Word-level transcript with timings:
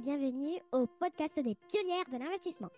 bienvenue 0.00 0.60
au 0.70 0.86
podcast 0.86 1.40
des 1.40 1.56
pionnières 1.68 2.08
de 2.12 2.18
l'investissement. 2.18 2.70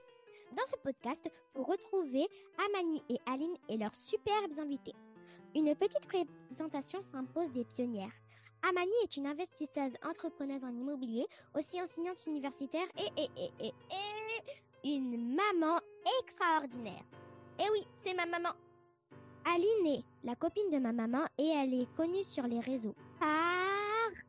Dans 0.53 0.65
ce 0.67 0.77
podcast, 0.83 1.31
vous 1.55 1.65
retrouvez 1.65 2.27
Amani 2.67 3.03
et 3.11 3.19
Aline 3.27 3.57
et 3.69 3.77
leurs 3.77 3.95
superbes 3.95 4.59
invités. 4.59 4.95
Une 5.55 5.75
petite 5.75 6.07
présentation 6.07 7.03
s'impose 7.03 7.53
des 7.53 7.65
pionnières. 7.65 8.13
Amani 8.67 8.93
est 9.03 9.17
une 9.19 9.27
investisseuse 9.27 9.93
entrepreneuse 10.03 10.65
en 10.65 10.71
immobilier, 10.71 11.27
aussi 11.55 11.81
enseignante 11.83 12.25
universitaire 12.27 12.87
et, 12.97 13.29
et, 13.63 13.73
une 14.83 15.35
maman 15.35 15.79
extraordinaire. 16.23 17.05
Eh 17.59 17.71
oui, 17.71 17.87
c'est 18.03 18.15
ma 18.15 18.25
maman. 18.25 18.55
Aline 19.45 19.87
est 19.87 20.05
la 20.25 20.37
copine 20.37 20.71
de 20.71 20.79
ma 20.79 20.93
maman 20.93 21.27
et 21.37 21.49
elle 21.49 21.75
est 21.75 21.97
connue 21.97 22.25
sur 22.25 22.45
les 22.45 22.61
réseaux 22.61 22.95
par 23.19 23.80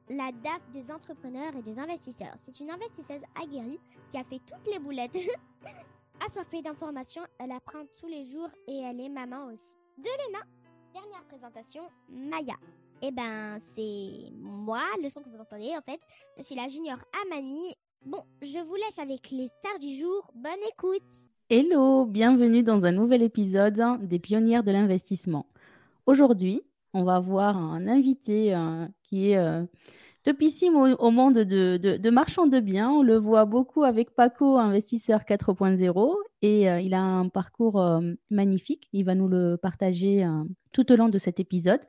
la 0.09 0.31
DAF 0.43 0.61
des 0.73 0.91
entrepreneurs 0.91 1.55
et 1.55 1.61
des 1.61 1.79
investisseurs. 1.79 2.33
C'est 2.35 2.59
une 2.59 2.69
investisseuse 2.69 3.21
aguerrie 3.41 3.79
qui 4.09 4.17
a 4.17 4.23
fait 4.23 4.39
toutes 4.45 4.71
les 4.71 4.79
boulettes. 4.79 5.17
Assoiffée 6.25 6.61
d'informations, 6.61 7.23
elle 7.39 7.51
apprend 7.51 7.83
tous 7.99 8.07
les 8.07 8.25
jours 8.25 8.49
et 8.67 8.77
elle 8.77 8.99
est 8.99 9.09
maman 9.09 9.45
aussi. 9.45 9.75
De 9.97 10.03
Léna, 10.03 10.39
dernière 10.93 11.23
présentation, 11.25 11.81
Maya. 12.09 12.55
Eh 13.01 13.11
ben, 13.11 13.57
c'est 13.59 14.31
moi, 14.39 14.83
le 15.01 15.09
son 15.09 15.21
que 15.21 15.29
vous 15.29 15.41
entendez 15.41 15.71
en 15.75 15.81
fait. 15.81 15.99
Je 16.37 16.43
suis 16.43 16.55
la 16.55 16.67
junior 16.67 16.97
Amani. 17.25 17.75
Bon, 18.05 18.23
je 18.41 18.59
vous 18.59 18.75
laisse 18.75 18.99
avec 18.99 19.31
les 19.31 19.47
stars 19.47 19.79
du 19.79 19.95
jour. 19.97 20.31
Bonne 20.35 20.51
écoute 20.71 21.01
Hello, 21.49 22.05
bienvenue 22.05 22.63
dans 22.63 22.85
un 22.85 22.91
nouvel 22.91 23.23
épisode 23.23 23.81
des 24.07 24.19
pionnières 24.19 24.63
de 24.63 24.71
l'investissement. 24.71 25.47
Aujourd'hui, 26.05 26.61
on 26.93 27.03
va 27.03 27.15
avoir 27.15 27.57
un 27.57 27.87
invité 27.87 28.53
euh, 28.53 28.87
qui 29.03 29.31
est 29.31 29.37
euh, 29.37 29.63
topissime 30.23 30.75
au, 30.75 31.11
monde 31.11 31.39
de, 31.39 31.77
de, 31.77 32.09
marchands 32.09 32.47
de 32.47 32.59
biens. 32.59 32.89
On 32.89 33.01
le 33.01 33.17
voit 33.17 33.45
beaucoup 33.45 33.83
avec 33.83 34.11
Paco, 34.11 34.57
investisseur 34.57 35.21
4.0, 35.21 36.15
et 36.41 36.69
euh, 36.69 36.79
il 36.79 36.93
a 36.93 37.01
un 37.01 37.29
parcours 37.29 37.83
magnifique. 38.29 38.89
Il 38.93 39.05
va 39.05 39.15
nous 39.15 39.27
le 39.27 39.57
partager 39.57 40.27
tout 40.73 40.91
au 40.91 40.95
long 40.95 41.09
de 41.09 41.17
cet 41.17 41.39
épisode. 41.39 41.81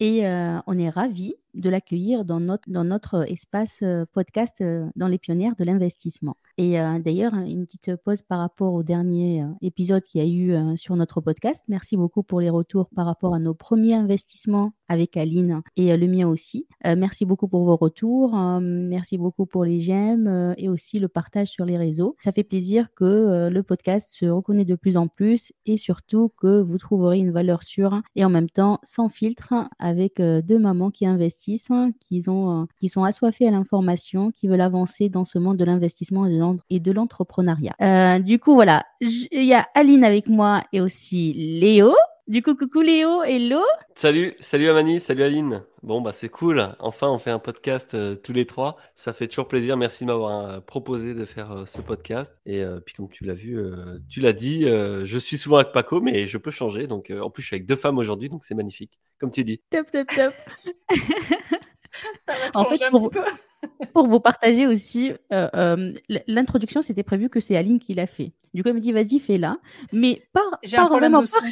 Et 0.00 0.26
on 0.66 0.78
est 0.78 0.88
ravis 0.88 1.34
de 1.54 1.70
l'accueillir 1.70 2.24
dans 2.24 2.40
notre, 2.40 2.68
dans 2.70 2.84
notre 2.84 3.30
espace 3.30 3.82
podcast 4.12 4.62
dans 4.96 5.08
les 5.08 5.18
pionnières 5.18 5.56
de 5.56 5.64
l'investissement. 5.64 6.36
Et 6.58 6.72
d'ailleurs, 7.02 7.34
une 7.34 7.64
petite 7.64 7.96
pause 8.04 8.22
par 8.22 8.38
rapport 8.38 8.74
au 8.74 8.82
dernier 8.82 9.44
épisode 9.62 10.02
qu'il 10.02 10.22
y 10.22 10.24
a 10.24 10.28
eu 10.28 10.76
sur 10.76 10.94
notre 10.96 11.20
podcast. 11.20 11.64
Merci 11.68 11.96
beaucoup 11.96 12.22
pour 12.22 12.40
les 12.40 12.50
retours 12.50 12.90
par 12.94 13.06
rapport 13.06 13.34
à 13.34 13.38
nos 13.38 13.54
premiers 13.54 13.94
investissements 13.94 14.72
avec 14.88 15.16
Aline 15.16 15.62
et 15.76 15.96
le 15.96 16.06
mien 16.06 16.28
aussi. 16.28 16.66
merci 16.84 17.24
beaucoup 17.24 17.48
pour 17.48 17.64
vos 17.64 17.76
retours. 17.76 18.36
merci 18.60 19.16
beaucoup 19.16 19.46
pour 19.46 19.64
les 19.64 19.80
j'aime 19.80 20.54
et 20.58 20.68
aussi 20.68 20.98
le 20.98 21.08
partage 21.08 21.48
sur 21.48 21.64
les 21.64 21.78
réseaux. 21.78 22.16
Ça 22.20 22.32
fait 22.32 22.44
plaisir 22.44 22.88
que 22.94 23.48
le 23.48 23.62
podcast 23.62 24.10
se 24.12 24.26
reconnaît 24.26 24.64
de 24.64 24.74
plus 24.74 24.96
en 24.96 25.08
plus 25.08 25.52
et 25.66 25.76
surtout 25.76 26.30
que 26.36 26.60
vous 26.60 26.78
trouverez 26.78 27.18
une 27.18 27.30
valeur 27.30 27.62
sûre 27.62 28.02
et 28.16 28.24
en 28.24 28.30
même 28.30 28.50
temps 28.50 28.78
sans 28.82 29.08
filtre 29.08 29.54
avec 29.78 30.20
deux 30.20 30.58
mamans 30.58 30.90
qui 30.90 31.06
investissent 31.06 31.39
qui, 31.40 32.22
ont, 32.28 32.62
euh, 32.62 32.64
qui 32.78 32.88
sont 32.88 33.04
assoiffés 33.04 33.46
à 33.46 33.50
l'information, 33.50 34.30
qui 34.30 34.48
veulent 34.48 34.60
avancer 34.60 35.08
dans 35.08 35.24
ce 35.24 35.38
monde 35.38 35.56
de 35.56 35.64
l'investissement 35.64 36.26
et 36.70 36.80
de 36.80 36.92
l'entrepreneuriat. 36.92 37.74
Euh, 37.80 38.18
du 38.18 38.38
coup, 38.38 38.54
voilà, 38.54 38.84
il 39.00 39.44
y 39.44 39.54
a 39.54 39.66
Aline 39.74 40.04
avec 40.04 40.28
moi 40.28 40.62
et 40.72 40.80
aussi 40.80 41.32
Léo. 41.32 41.94
Du 42.30 42.44
coup, 42.44 42.54
coucou 42.54 42.80
Léo, 42.80 43.24
hello. 43.24 43.58
Salut, 43.92 44.36
salut 44.38 44.68
Amani, 44.68 45.00
salut 45.00 45.24
Aline. 45.24 45.64
Bon, 45.82 46.00
bah 46.00 46.12
c'est 46.12 46.28
cool. 46.28 46.76
Enfin, 46.78 47.08
on 47.08 47.18
fait 47.18 47.32
un 47.32 47.40
podcast 47.40 47.94
euh, 47.94 48.14
tous 48.14 48.32
les 48.32 48.46
trois. 48.46 48.76
Ça 48.94 49.12
fait 49.12 49.26
toujours 49.26 49.48
plaisir. 49.48 49.76
Merci 49.76 50.04
de 50.04 50.12
m'avoir 50.12 50.44
euh, 50.48 50.60
proposé 50.60 51.14
de 51.14 51.24
faire 51.24 51.50
euh, 51.50 51.66
ce 51.66 51.80
podcast. 51.80 52.36
Et 52.46 52.64
puis, 52.86 52.94
comme 52.94 53.08
tu 53.08 53.24
l'as 53.24 53.34
vu, 53.34 53.60
tu 54.08 54.20
l'as 54.20 54.32
dit, 54.32 54.62
je 54.62 55.18
suis 55.18 55.38
souvent 55.38 55.56
avec 55.56 55.72
Paco, 55.72 56.00
mais 56.00 56.28
je 56.28 56.38
peux 56.38 56.52
changer. 56.52 56.86
Donc, 56.86 57.10
en 57.10 57.30
plus, 57.30 57.42
je 57.42 57.48
suis 57.48 57.56
avec 57.56 57.66
deux 57.66 57.74
femmes 57.74 57.98
aujourd'hui, 57.98 58.28
donc 58.28 58.44
c'est 58.44 58.54
magnifique, 58.54 59.00
comme 59.18 59.32
tu 59.32 59.42
dis. 59.42 59.60
Top, 59.68 59.90
top, 59.90 60.06
top. 60.14 60.32
en 62.54 62.64
fait, 62.66 62.90
pour, 62.92 63.10
pour, 63.92 64.06
vous 64.06 64.20
partager 64.20 64.68
aussi, 64.68 65.10
l'introduction, 66.28 66.80
c'était 66.80 67.02
prévu 67.02 67.28
que 67.28 67.40
c'est 67.40 67.56
Aline 67.56 67.80
qui 67.80 67.92
l'a 67.92 68.06
fait. 68.06 68.30
Du 68.54 68.62
coup, 68.62 68.68
elle 68.68 68.76
me 68.76 68.80
dit, 68.80 68.92
vas-y, 68.92 69.18
fais-la. 69.18 69.58
Mais 69.92 70.22
pas, 70.32 70.48
pas 70.70 70.88
vraiment 70.88 71.24
par 71.24 71.42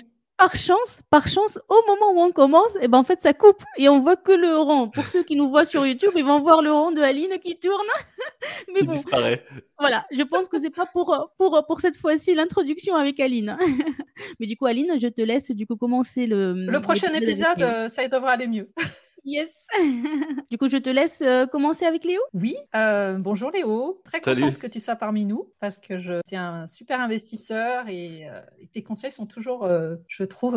chance, 0.56 1.02
par 1.10 1.28
chance, 1.28 1.58
au 1.68 1.80
moment 1.88 2.12
où 2.12 2.24
on 2.24 2.32
commence, 2.32 2.74
et 2.76 2.80
eh 2.82 2.88
ben 2.88 2.98
en 2.98 3.04
fait 3.04 3.20
ça 3.20 3.32
coupe 3.32 3.62
et 3.76 3.88
on 3.88 4.00
voit 4.00 4.16
que 4.16 4.32
le 4.32 4.56
rond. 4.56 4.88
Pour 4.88 5.06
ceux 5.06 5.24
qui 5.24 5.36
nous 5.36 5.48
voient 5.48 5.64
sur 5.64 5.84
YouTube, 5.86 6.12
ils 6.14 6.24
vont 6.24 6.40
voir 6.40 6.62
le 6.62 6.72
rond 6.72 6.92
de 6.92 7.00
Aline 7.00 7.38
qui 7.42 7.58
tourne. 7.58 7.86
Mais 8.74 8.82
bon, 8.82 8.92
disparaît. 8.92 9.44
Voilà, 9.78 10.06
je 10.12 10.22
pense 10.22 10.48
que 10.48 10.58
c'est 10.58 10.70
pas 10.70 10.86
pour 10.86 11.32
pour 11.36 11.64
pour 11.66 11.80
cette 11.80 11.96
fois-ci 11.96 12.34
l'introduction 12.34 12.94
avec 12.94 13.18
Aline. 13.20 13.56
Mais 14.40 14.46
du 14.46 14.56
coup 14.56 14.66
Aline, 14.66 14.92
je 15.00 15.08
te 15.08 15.22
laisse 15.22 15.50
du 15.50 15.66
coup 15.66 15.76
commencer 15.76 16.26
le. 16.26 16.52
Le 16.52 16.80
prochain 16.80 17.12
épisode, 17.14 17.60
euh, 17.60 17.88
ça 17.88 18.06
devrait 18.06 18.32
aller 18.32 18.46
mieux. 18.46 18.70
Yes. 19.28 19.52
du 20.50 20.56
coup, 20.56 20.70
je 20.70 20.78
te 20.78 20.88
laisse 20.88 21.20
euh, 21.20 21.44
commencer 21.44 21.84
avec 21.84 22.04
Léo. 22.04 22.20
Oui. 22.32 22.56
Euh, 22.74 23.18
bonjour 23.18 23.50
Léo. 23.50 24.00
Très 24.02 24.22
contente 24.22 24.58
que 24.58 24.66
tu 24.66 24.80
sois 24.80 24.96
parmi 24.96 25.26
nous 25.26 25.52
parce 25.60 25.78
que 25.78 25.98
je 25.98 26.20
es 26.32 26.36
un 26.36 26.66
super 26.66 26.98
investisseur 26.98 27.88
et, 27.88 28.26
euh, 28.26 28.40
tes 28.72 28.82
conseils 28.82 29.12
sont 29.12 29.26
toujours, 29.26 29.68
je 30.06 30.24
trouve, 30.24 30.56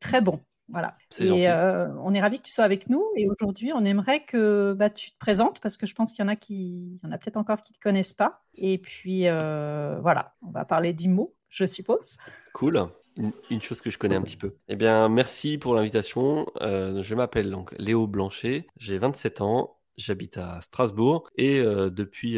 très 0.00 0.22
bons. 0.22 0.40
Voilà. 0.68 0.96
Et 1.20 1.48
on 1.50 2.14
est 2.14 2.20
ravis 2.20 2.38
que 2.38 2.44
tu 2.44 2.52
sois 2.52 2.64
avec 2.64 2.88
nous. 2.88 3.04
Et 3.16 3.28
aujourd'hui, 3.28 3.72
on 3.74 3.84
aimerait 3.84 4.24
que 4.24 4.72
bah, 4.72 4.88
tu 4.88 5.12
te 5.12 5.18
présentes 5.18 5.60
parce 5.60 5.76
que 5.76 5.84
je 5.84 5.94
pense 5.94 6.12
qu'il 6.12 6.24
y 6.24 6.26
en 6.26 6.30
a 6.30 6.36
qui, 6.36 6.98
y 7.02 7.06
en 7.06 7.10
a 7.10 7.18
peut-être 7.18 7.36
encore 7.36 7.62
qui 7.62 7.72
ne 7.72 7.76
te 7.76 7.80
connaissent 7.80 8.14
pas. 8.14 8.42
Et 8.54 8.78
puis 8.78 9.24
voilà, 9.24 10.34
on 10.40 10.50
va 10.50 10.64
parler 10.64 10.94
d'IMO, 10.94 11.34
je 11.50 11.66
suppose. 11.66 12.16
Cool 12.54 12.88
une, 13.16 13.62
chose 13.62 13.80
que 13.80 13.90
je 13.90 13.98
connais 13.98 14.16
un 14.16 14.22
petit 14.22 14.36
peu. 14.36 14.54
Eh 14.68 14.76
bien, 14.76 15.08
merci 15.08 15.58
pour 15.58 15.74
l'invitation. 15.74 16.46
Euh, 16.60 17.02
je 17.02 17.14
m'appelle 17.14 17.50
donc 17.50 17.74
Léo 17.78 18.06
Blanchet, 18.06 18.66
j'ai 18.76 18.98
27 18.98 19.40
ans, 19.40 19.78
j'habite 19.96 20.38
à 20.38 20.60
Strasbourg 20.60 21.28
et 21.36 21.58
euh, 21.60 21.90
depuis 21.90 22.34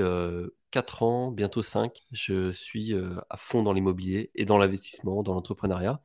4 0.70 1.02
euh, 1.02 1.06
ans, 1.06 1.30
bientôt 1.30 1.62
5, 1.62 2.02
je 2.12 2.50
suis 2.50 2.94
à 3.30 3.36
fond 3.36 3.62
dans 3.62 3.72
l'immobilier 3.72 4.30
et 4.34 4.44
dans 4.44 4.58
l'investissement, 4.58 5.22
dans 5.22 5.34
l'entrepreneuriat. 5.34 6.00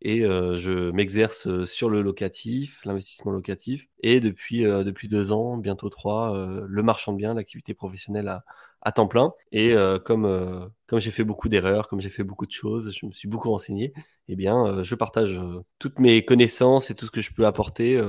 Et 0.00 0.20
je 0.20 0.92
m'exerce 0.92 1.64
sur 1.64 1.90
le 1.90 2.02
locatif, 2.02 2.84
l'investissement 2.84 3.32
locatif, 3.32 3.88
et 4.00 4.20
depuis, 4.20 4.62
depuis 4.62 5.08
deux 5.08 5.32
ans, 5.32 5.56
bientôt 5.56 5.88
trois, 5.88 6.62
le 6.68 6.82
marchand 6.84 7.12
de 7.12 7.16
biens, 7.16 7.34
l'activité 7.34 7.74
professionnelle 7.74 8.28
à, 8.28 8.44
à 8.82 8.92
temps 8.92 9.06
plein. 9.06 9.32
Et 9.52 9.72
euh, 9.72 9.98
comme, 9.98 10.24
euh, 10.24 10.66
comme 10.86 11.00
j'ai 11.00 11.10
fait 11.10 11.24
beaucoup 11.24 11.48
d'erreurs, 11.48 11.88
comme 11.88 12.00
j'ai 12.00 12.08
fait 12.08 12.24
beaucoup 12.24 12.46
de 12.46 12.52
choses, 12.52 12.92
je 12.92 13.06
me 13.06 13.12
suis 13.12 13.28
beaucoup 13.28 13.50
renseigné, 13.50 13.92
eh 14.28 14.36
bien, 14.36 14.66
euh, 14.66 14.84
je 14.84 14.94
partage 14.94 15.40
toutes 15.78 15.98
mes 15.98 16.24
connaissances 16.24 16.90
et 16.90 16.94
tout 16.94 17.06
ce 17.06 17.10
que 17.10 17.20
je 17.20 17.32
peux 17.32 17.46
apporter 17.46 18.00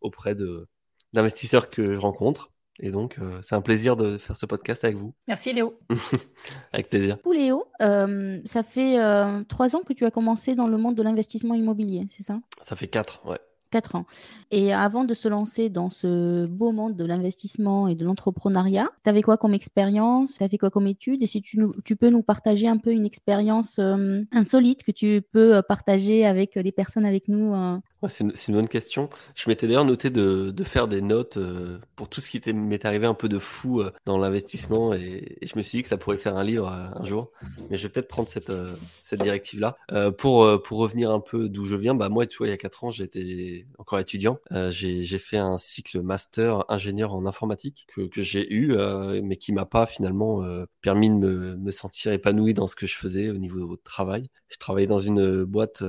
auprès 0.00 0.34
d'investisseurs 1.12 1.70
que 1.70 1.94
je 1.94 1.98
rencontre. 1.98 2.50
Et 2.82 2.90
donc, 2.90 3.18
c'est 3.42 3.54
un 3.54 3.60
plaisir 3.60 3.94
de 3.94 4.16
faire 4.16 4.36
ce 4.36 4.46
podcast 4.46 4.84
avec 4.84 4.96
vous. 4.96 5.14
Merci 5.28 5.52
Léo. 5.52 5.78
avec 6.72 6.88
plaisir. 6.88 7.18
Pour 7.18 7.34
Léo, 7.34 7.66
ça 7.78 8.62
fait 8.62 8.96
trois 9.48 9.76
ans 9.76 9.82
que 9.82 9.92
tu 9.92 10.06
as 10.06 10.10
commencé 10.10 10.54
dans 10.54 10.66
le 10.66 10.78
monde 10.78 10.94
de 10.94 11.02
l'investissement 11.02 11.54
immobilier, 11.54 12.06
c'est 12.08 12.22
ça? 12.22 12.40
Ça 12.62 12.76
fait 12.76 12.88
quatre, 12.88 13.24
ouais. 13.26 13.38
4 13.70 13.94
ans. 13.94 14.06
Et 14.50 14.72
avant 14.72 15.04
de 15.04 15.14
se 15.14 15.28
lancer 15.28 15.68
dans 15.68 15.90
ce 15.90 16.46
beau 16.48 16.72
monde 16.72 16.96
de 16.96 17.04
l'investissement 17.04 17.88
et 17.88 17.94
de 17.94 18.04
l'entrepreneuriat, 18.04 18.88
tu 19.04 19.10
avais 19.10 19.22
quoi 19.22 19.36
comme 19.36 19.54
expérience? 19.54 20.34
Tu 20.38 20.44
avais 20.44 20.58
quoi 20.58 20.70
comme 20.70 20.86
étude 20.86 21.22
Et 21.22 21.26
si 21.26 21.42
tu, 21.42 21.58
peux 21.96 22.10
nous 22.10 22.22
partager 22.22 22.68
un 22.68 22.78
peu 22.78 22.90
une 22.90 23.06
expérience 23.06 23.78
euh, 23.78 24.22
insolite 24.32 24.82
que 24.82 24.92
tu 24.92 25.22
peux 25.32 25.56
euh, 25.56 25.62
partager 25.62 26.24
avec 26.26 26.54
les 26.54 26.72
personnes 26.72 27.04
avec 27.04 27.28
nous 27.28 27.54
euh, 27.54 27.78
c'est 28.08 28.24
une, 28.24 28.54
bonne 28.54 28.68
question. 28.68 29.10
Je 29.34 29.48
m'étais 29.48 29.66
d'ailleurs 29.66 29.84
noté 29.84 30.08
de, 30.08 30.54
faire 30.64 30.88
des 30.88 31.02
notes 31.02 31.36
euh, 31.36 31.78
pour 31.96 32.08
tout 32.08 32.20
ce 32.20 32.30
qui 32.30 32.40
m'est 32.52 32.84
arrivé 32.84 33.06
un 33.06 33.14
peu 33.14 33.28
de 33.28 33.38
fou 33.38 33.80
euh, 33.80 33.90
dans 34.06 34.16
l'investissement 34.16 34.94
et, 34.94 35.38
je 35.42 35.56
me 35.56 35.62
suis 35.62 35.78
dit 35.78 35.82
que 35.82 35.88
ça 35.88 35.96
pourrait 35.96 36.16
faire 36.16 36.36
un 36.36 36.44
livre 36.44 36.68
euh, 36.68 36.88
un 36.94 37.04
jour. 37.04 37.30
Mais 37.68 37.76
je 37.76 37.82
vais 37.82 37.88
peut-être 37.90 38.08
prendre 38.08 38.28
cette, 38.28 38.52
cette 39.00 39.20
directive-là. 39.22 39.76
pour, 40.16 40.62
pour 40.62 40.78
revenir 40.78 41.10
un 41.10 41.20
peu 41.20 41.48
d'où 41.48 41.66
je 41.66 41.76
viens, 41.76 41.94
bah 41.94 42.08
moi, 42.08 42.26
tu 42.26 42.38
vois, 42.38 42.46
il 42.46 42.50
y 42.50 42.54
a 42.54 42.56
4 42.56 42.84
ans, 42.84 42.90
j'étais 42.90 43.66
encore 43.78 43.98
étudiant. 43.98 44.38
j'ai 44.70 45.18
fait 45.18 45.38
un 45.38 45.58
cycle 45.58 46.00
master 46.00 46.64
ingénieur 46.68 47.14
en 47.14 47.26
informatique 47.26 47.86
que, 47.94 48.02
que 48.02 48.22
j'ai 48.22 48.52
eu, 48.52 48.76
mais 49.22 49.36
qui 49.36 49.52
m'a 49.52 49.66
pas 49.66 49.86
finalement 49.86 50.44
permis 50.82 51.10
de 51.10 51.14
me, 51.14 51.56
me, 51.56 51.70
sentir 51.70 52.12
épanoui 52.12 52.54
dans 52.54 52.66
ce 52.66 52.76
que 52.76 52.86
je 52.86 52.96
faisais 52.96 53.30
au 53.30 53.38
niveau 53.38 53.76
de 53.76 53.82
travail. 53.82 54.30
Je 54.48 54.58
travaillais 54.58 54.86
dans 54.86 54.98
une 54.98 55.44
boîte 55.44 55.82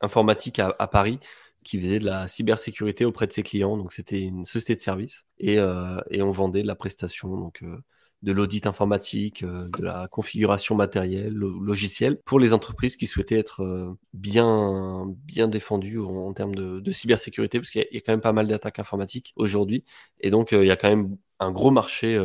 informatique 0.00 0.58
à 0.58 0.86
Paris 0.86 1.18
qui 1.64 1.80
faisait 1.80 1.98
de 1.98 2.04
la 2.04 2.28
cybersécurité 2.28 3.04
auprès 3.04 3.26
de 3.26 3.32
ses 3.32 3.42
clients. 3.42 3.76
Donc 3.76 3.92
c'était 3.92 4.20
une 4.20 4.44
société 4.44 4.76
de 4.76 4.80
service 4.80 5.24
et, 5.38 5.58
euh, 5.58 6.00
et, 6.10 6.22
on 6.22 6.30
vendait 6.30 6.62
de 6.62 6.66
la 6.66 6.74
prestation, 6.74 7.36
donc 7.36 7.62
euh, 7.62 7.78
de 8.22 8.32
l'audit 8.32 8.66
informatique, 8.66 9.42
euh, 9.42 9.68
de 9.68 9.82
la 9.84 10.08
configuration 10.08 10.74
matérielle, 10.74 11.34
logicielle 11.34 12.18
pour 12.24 12.38
les 12.40 12.52
entreprises 12.52 12.96
qui 12.96 13.06
souhaitaient 13.06 13.38
être 13.38 13.96
bien 14.12 15.06
bien 15.24 15.48
défendues 15.48 15.98
en, 16.00 16.32
termes 16.32 16.54
de, 16.54 16.92
cybersécurité 16.92 17.58
parce 17.58 17.70
qu'il 17.70 17.86
y, 17.90 17.96
a 17.96 18.00
quand 18.00 18.12
même 18.12 18.20
pas 18.20 18.32
mal 18.32 18.46
d'attaques 18.46 18.78
informatiques 18.78 19.32
aujourd'hui 19.36 19.84
et 20.20 20.30
donc 20.30 20.52
il 20.52 20.64
y 20.64 20.70
a 20.70 20.76
quand 20.76 20.88
même 20.88 21.16
un 21.40 21.50
gros 21.50 21.70
marché 21.72 22.20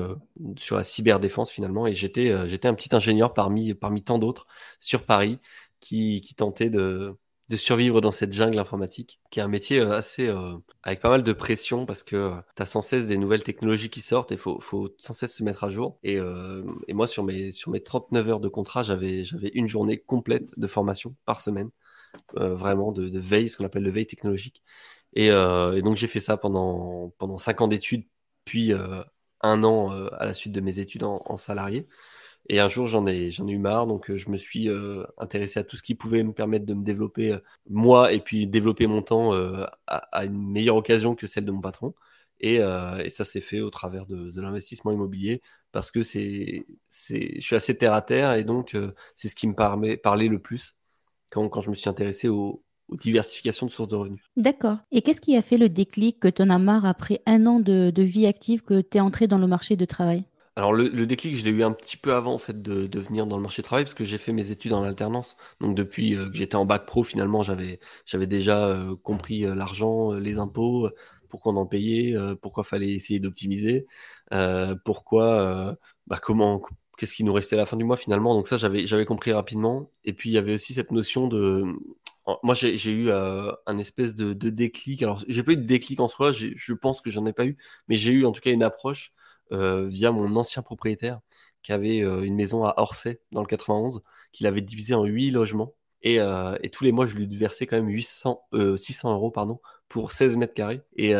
sur 0.57 0.75
la 0.75 0.83
cyberdéfense 0.83 1.49
finalement. 1.49 1.87
Et 1.87 1.93
j'étais 1.93 2.47
j'étais 2.47 2.67
un 2.67 2.75
petit 2.75 2.95
ingénieur 2.95 3.33
parmi, 3.33 3.73
parmi 3.73 4.03
tant 4.03 4.19
d'autres 4.19 4.45
sur 4.79 5.03
Paris 5.05 5.39
qui, 5.79 6.21
qui 6.21 6.35
tentait 6.35 6.69
de, 6.69 7.17
de 7.49 7.55
survivre 7.55 8.01
dans 8.01 8.11
cette 8.11 8.33
jungle 8.33 8.59
informatique, 8.59 9.21
qui 9.31 9.39
est 9.39 9.43
un 9.43 9.47
métier 9.47 9.79
assez 9.79 10.27
avec 10.83 10.99
pas 10.99 11.09
mal 11.09 11.23
de 11.23 11.33
pression 11.33 11.85
parce 11.85 12.03
que 12.03 12.33
tu 12.55 12.61
as 12.61 12.65
sans 12.65 12.81
cesse 12.81 13.05
des 13.05 13.17
nouvelles 13.17 13.43
technologies 13.43 13.89
qui 13.89 14.01
sortent 14.01 14.31
et 14.33 14.37
faut, 14.37 14.59
faut, 14.59 14.93
sans 14.97 15.13
cesse 15.13 15.35
se 15.35 15.43
mettre 15.43 15.63
à 15.63 15.69
jour. 15.69 15.97
Et, 16.03 16.17
et 16.87 16.93
moi, 16.93 17.07
sur 17.07 17.23
mes, 17.23 17.51
sur 17.51 17.71
mes 17.71 17.81
39 17.81 18.27
heures 18.29 18.39
de 18.41 18.49
contrat, 18.49 18.83
j'avais 18.83 19.23
une 19.53 19.67
journée 19.67 19.97
complète 19.97 20.51
de 20.57 20.67
formation 20.67 21.15
par 21.25 21.39
semaine, 21.39 21.69
vraiment 22.35 22.91
de, 22.91 23.07
de, 23.07 23.19
veille, 23.19 23.47
ce 23.47 23.55
qu'on 23.55 23.65
appelle 23.65 23.83
le 23.83 23.91
veille 23.91 24.07
technologique. 24.07 24.61
Et, 25.13 25.27
et 25.27 25.81
donc 25.81 25.95
j'ai 25.95 26.07
fait 26.07 26.19
ça 26.19 26.35
pendant, 26.35 27.13
pendant 27.17 27.37
5 27.37 27.61
ans 27.61 27.67
d'études 27.69 28.03
puis 28.47 28.73
euh, 28.73 29.03
un 29.41 29.63
an 29.63 29.91
euh, 29.91 30.07
à 30.17 30.25
la 30.25 30.33
suite 30.33 30.53
de 30.53 30.61
mes 30.61 30.79
études 30.79 31.03
en, 31.03 31.37
salarié. 31.37 31.87
Et 32.49 32.59
un 32.59 32.67
jour, 32.69 32.87
j'en 32.87 33.05
ai, 33.05 33.29
j'en 33.29 33.47
ai 33.47 33.51
eu 33.51 33.57
marre, 33.57 33.87
donc 33.87 34.09
euh, 34.09 34.17
je 34.17 34.29
me 34.29 34.37
suis 34.37 34.69
intéressé 35.17 35.59
à 35.59 35.63
tout 35.63 35.75
ce 35.77 35.83
qui 35.83 35.95
pouvait 35.95 36.23
me 36.23 36.33
permettre 36.33 36.65
de 36.65 36.73
me 36.73 36.83
développer 36.83 37.37
moi 37.69 38.13
et 38.13 38.19
puis 38.19 38.47
développer 38.47 38.87
mon 38.87 39.01
temps 39.01 39.33
à, 39.87 40.25
une 40.25 40.51
meilleure 40.51 40.77
occasion 40.77 41.15
que 41.15 41.27
celle 41.27 41.45
de 41.45 41.51
mon 41.51 41.61
patron. 41.61 41.93
Et, 42.39 42.59
ça 43.09 43.25
s'est 43.25 43.41
fait 43.41 43.61
au 43.61 43.69
travers 43.69 44.05
de, 44.05 44.31
l'investissement 44.39 44.91
immobilier 44.91 45.41
parce 45.71 45.91
que 45.91 46.03
c'est, 46.03 46.65
c'est, 46.87 47.35
je 47.35 47.41
suis 47.41 47.55
assez 47.55 47.77
terre 47.77 47.93
à 47.93 48.01
terre 48.01 48.33
et 48.33 48.43
donc 48.43 48.77
c'est 49.15 49.27
ce 49.27 49.35
qui 49.35 49.47
me 49.47 49.53
parlait, 49.53 50.27
le 50.27 50.39
plus 50.39 50.75
quand, 51.31 51.49
quand 51.49 51.61
je 51.61 51.69
me 51.69 51.75
suis 51.75 51.89
intéressé 51.89 52.29
au, 52.29 52.63
aux 52.89 52.95
diversifications 52.95 53.65
de 53.65 53.71
sources 53.71 53.89
de 53.89 53.95
revenus. 53.95 54.21
D'accord. 54.35 54.77
Et 54.91 55.01
qu'est-ce 55.01 55.21
qui 55.21 55.35
a 55.35 55.41
fait 55.41 55.57
le 55.57 55.69
déclic 55.69 56.19
que 56.19 56.27
tu 56.27 56.41
en 56.41 56.49
as 56.49 56.59
marre 56.59 56.85
après 56.85 57.21
un 57.25 57.45
an 57.45 57.59
de, 57.59 57.91
vie 58.01 58.25
active 58.25 58.61
que 58.63 58.81
tu 58.81 58.97
es 58.97 59.01
entré 59.01 59.27
dans 59.27 59.37
le 59.37 59.47
marché 59.47 59.75
de 59.75 59.85
travail? 59.85 60.25
Alors 60.57 60.73
le, 60.73 61.05
déclic, 61.05 61.35
je 61.37 61.45
l'ai 61.45 61.51
eu 61.51 61.63
un 61.63 61.71
petit 61.71 61.97
peu 61.97 62.15
avant 62.15 62.33
en 62.33 62.39
fait 62.39 62.63
de, 62.63 62.87
de, 62.87 62.99
venir 62.99 63.27
dans 63.27 63.37
le 63.37 63.43
marché 63.43 63.61
du 63.61 63.67
travail 63.67 63.83
parce 63.85 63.93
que 63.93 64.03
j'ai 64.03 64.17
fait 64.17 64.31
mes 64.33 64.49
études 64.49 64.73
en 64.73 64.81
alternance. 64.81 65.37
Donc 65.61 65.75
depuis 65.75 66.15
euh, 66.15 66.29
que 66.31 66.35
j'étais 66.35 66.55
en 66.55 66.65
bac 66.65 66.87
pro, 66.87 67.03
finalement, 67.03 67.43
j'avais 67.43 67.79
j'avais 68.07 68.25
déjà 68.25 68.65
euh, 68.65 68.95
compris 68.95 69.45
euh, 69.45 69.53
l'argent, 69.53 70.13
les 70.13 70.39
impôts, 70.39 70.89
pourquoi 71.29 71.53
on 71.53 71.57
en 71.57 71.67
payait, 71.67 72.15
pourquoi 72.41 72.63
fallait 72.63 72.89
essayer 72.91 73.19
d'optimiser, 73.19 73.85
pourquoi, 74.83 75.77
bah, 76.07 76.19
comment 76.21 76.63
qu'est-ce 76.97 77.13
qui 77.13 77.23
nous 77.23 77.33
restait 77.33 77.55
à 77.55 77.59
la 77.59 77.65
fin 77.67 77.77
du 77.77 77.83
mois 77.83 77.97
finalement. 77.97 78.33
Donc 78.33 78.47
ça, 78.47 78.57
j'avais 78.57 78.87
j'avais 78.87 79.05
compris 79.05 79.33
rapidement. 79.33 79.91
Et 80.05 80.13
puis 80.13 80.31
il 80.31 80.33
y 80.33 80.37
avait 80.39 80.55
aussi 80.55 80.73
cette 80.73 80.91
notion 80.91 81.27
de 81.27 81.65
moi, 82.43 82.55
j'ai 82.55 82.91
eu 82.91 83.11
un 83.11 83.77
espèce 83.77 84.15
de, 84.15 84.33
déclic. 84.33 85.03
Alors, 85.03 85.23
j'ai 85.27 85.43
pas 85.43 85.51
eu 85.53 85.57
de 85.57 85.65
déclic 85.65 85.99
en 85.99 86.07
soi, 86.09 86.31
je 86.33 86.73
pense 86.73 87.01
que 87.01 87.11
j'en 87.11 87.25
ai 87.25 87.33
pas 87.33 87.45
eu, 87.45 87.57
mais 87.87 87.95
j'ai 87.95 88.11
eu 88.11 88.25
en 88.25 88.31
tout 88.31 88.41
cas 88.41 88.51
une 88.51 88.63
approche 88.63 89.13
via 89.51 90.11
mon 90.11 90.35
ancien 90.35 90.61
propriétaire 90.61 91.19
qui 91.67 91.73
avait 91.73 92.01
euh, 92.01 92.21
une 92.21 92.35
maison 92.35 92.63
à 92.63 92.75
Orsay 92.77 93.19
dans 93.33 93.41
le 93.41 93.47
91, 93.47 94.01
qu'il 94.31 94.47
avait 94.47 94.61
divisé 94.61 94.93
en 94.93 95.03
8 95.03 95.31
logements. 95.31 95.73
Et, 96.01 96.19
tous 96.71 96.85
les 96.85 96.93
mois, 96.93 97.05
je 97.05 97.15
lui 97.15 97.25
versais 97.35 97.67
quand 97.67 97.75
même 97.75 97.89
800, 97.89 98.41
600 98.77 99.13
euros 99.13 99.31
pardon, 99.31 99.59
pour 99.89 100.13
16 100.13 100.37
mètres 100.37 100.53
carrés. 100.53 100.81
Et, 100.95 101.13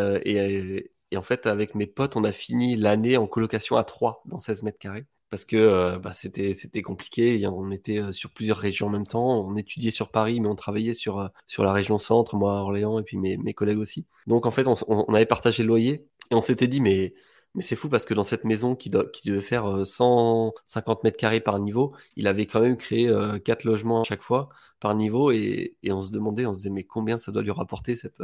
en 1.16 1.22
fait, 1.22 1.48
avec 1.48 1.76
mes 1.76 1.88
potes, 1.88 2.16
on 2.16 2.24
a 2.24 2.32
fini 2.32 2.78
l'année 2.78 3.18
en 3.18 3.28
colocation 3.28 3.76
à 3.76 3.84
3 3.84 4.24
dans 4.26 4.38
16 4.38 4.64
mètres 4.64 4.80
carrés 4.80 5.06
parce 5.30 5.44
que 5.44 5.58
euh, 5.58 6.00
bah, 6.00 6.14
c'était 6.14 6.54
c'était 6.54 6.82
compliqué. 6.82 7.46
On 7.48 7.70
était 7.72 8.00
euh, 8.00 8.12
sur 8.14 8.32
plusieurs 8.32 8.58
régions 8.58 8.88
en 8.88 8.90
même 8.90 9.06
temps. 9.06 9.46
On 9.46 9.58
étudiait 9.58 9.92
sur 9.92 10.10
Paris, 10.10 10.40
mais 10.40 10.48
on 10.48 10.56
travaillait 10.56 10.94
sur 10.94 11.20
euh, 11.20 11.28
sur 11.48 11.66
la 11.66 11.74
région 11.74 11.98
centre, 11.98 12.38
moi 12.38 12.58
à 12.58 12.62
Orléans 12.62 12.98
et 12.98 13.04
puis 13.04 13.18
mes, 13.18 13.36
mes 13.36 13.54
collègues 13.54 13.80
aussi. 13.80 14.08
Donc 14.26 14.46
en 14.46 14.52
fait, 14.52 14.68
on, 14.68 14.76
on 14.88 15.14
avait 15.14 15.26
partagé 15.26 15.64
le 15.64 15.68
loyer 15.68 16.08
et 16.32 16.36
on 16.36 16.42
s'était 16.42 16.68
dit 16.68 16.80
mais 16.80 17.14
mais 17.58 17.64
c'est 17.64 17.76
fou 17.76 17.90
parce 17.90 18.06
que 18.06 18.14
dans 18.14 18.24
cette 18.24 18.46
maison 18.46 18.76
qui, 18.76 18.90
devait 18.90 19.42
faire 19.42 19.86
150 19.86 21.04
mètres 21.04 21.18
carrés 21.18 21.42
par 21.42 21.60
niveau, 21.60 21.94
il 22.16 22.28
avait 22.28 22.46
quand 22.46 22.62
même 22.62 22.78
créé 22.78 23.12
quatre 23.44 23.66
logements 23.66 24.02
à 24.02 24.04
chaque 24.06 24.22
fois 24.24 24.50
par 24.80 24.96
niveau 24.96 25.32
et, 25.32 25.76
et, 25.84 25.92
on 25.92 26.04
se 26.04 26.12
demandait, 26.12 26.46
on 26.46 26.54
se 26.54 26.60
disait 26.60 26.70
mais 26.70 26.84
combien 26.84 27.18
ça 27.18 27.32
doit 27.32 27.42
lui 27.42 27.52
rapporter 27.52 27.96
cette, 27.96 28.22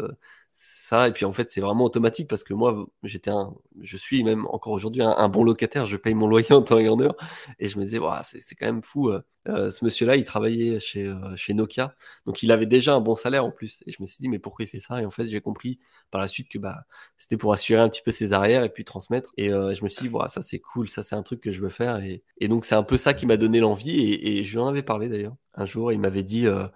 ça? 0.54 1.08
Et 1.08 1.12
puis 1.14 1.26
en 1.26 1.34
fait 1.34 1.50
c'est 1.50 1.62
vraiment 1.62 1.86
automatique 1.86 2.28
parce 2.30 2.44
que 2.44 2.54
moi 2.54 2.88
j'étais 3.04 3.32
un, 3.32 3.54
je 3.82 3.98
suis 3.98 4.24
même 4.24 4.46
encore 4.48 4.74
aujourd'hui 4.74 5.02
un, 5.02 5.30
bon 5.30 5.44
locataire, 5.44 5.86
je 5.86 5.98
paye 5.98 6.14
mon 6.14 6.28
loyer 6.28 6.52
en 6.54 6.62
temps 6.62 6.80
et 6.80 6.90
en 6.90 7.00
heure. 7.00 7.16
Et 7.60 7.70
je 7.70 7.78
me 7.80 7.84
disais 7.84 8.00
wow, 8.00 8.14
c'est 8.24 8.56
quand 8.56 8.68
même 8.68 8.84
fou. 8.84 9.12
ce 9.46 9.84
monsieur-là 9.84 10.16
il 10.16 10.24
travaillait 10.26 10.80
chez, 10.80 11.12
chez 11.38 11.54
Nokia. 11.54 11.96
Donc 12.26 12.44
il 12.44 12.52
avait 12.52 12.66
déjà 12.68 12.94
un 12.96 13.02
bon 13.02 13.16
salaire 13.16 13.46
en 13.46 13.52
plus. 13.52 13.84
Et 13.88 13.92
je 13.92 13.98
me 14.02 14.06
suis 14.06 14.22
dit 14.22 14.30
mais 14.30 14.40
pourquoi 14.40 14.66
il 14.66 14.68
fait 14.68 14.80
ça? 14.80 15.02
Et 15.02 15.06
en 15.06 15.12
fait 15.12 15.28
j'ai 15.28 15.42
compris 15.42 15.80
par 16.12 16.22
la 16.22 16.28
suite 16.28 16.50
que 16.50 16.60
bah 16.60 16.86
c'était 17.18 17.38
pour 17.38 17.54
assurer 17.54 17.82
un 17.82 17.90
petit 17.90 18.02
peu 18.04 18.12
ses 18.12 18.34
arrières 18.34 18.64
et 18.64 18.70
puis 18.70 18.84
transmettre. 18.86 19.34
Et 19.38 19.50
je 19.50 19.84
me 19.84 19.90
suis 19.90 20.08
dit 20.08 20.14
wow, 20.14 20.28
ça 20.28 20.42
c'est 20.44 20.60
cool, 20.60 20.90
ça 20.90 21.04
c'est 21.04 21.16
un 21.16 21.24
truc 21.24 21.42
que 21.42 21.52
je 21.52 21.62
veux 21.62 21.70
faire. 21.70 21.98
Et, 22.04 22.24
et 22.40 22.48
donc 22.48 22.66
c'est 22.66 22.76
un 22.76 22.84
peu 22.84 22.98
ça 22.98 23.14
qui 23.14 23.26
m'a 23.26 23.38
donné 23.38 23.60
l'envie 23.60 24.00
et, 24.00 24.40
et 24.40 24.44
je 24.44 24.52
lui 24.54 24.60
en 24.60 24.68
avais 24.68 24.84
parlé 24.84 25.10
d'ailleurs 25.10 25.36
un 25.56 25.66
jour. 25.66 25.92
Il 25.92 26.00
m'avait 26.00 26.24
dit, 26.24 26.48
euh, 26.48 26.68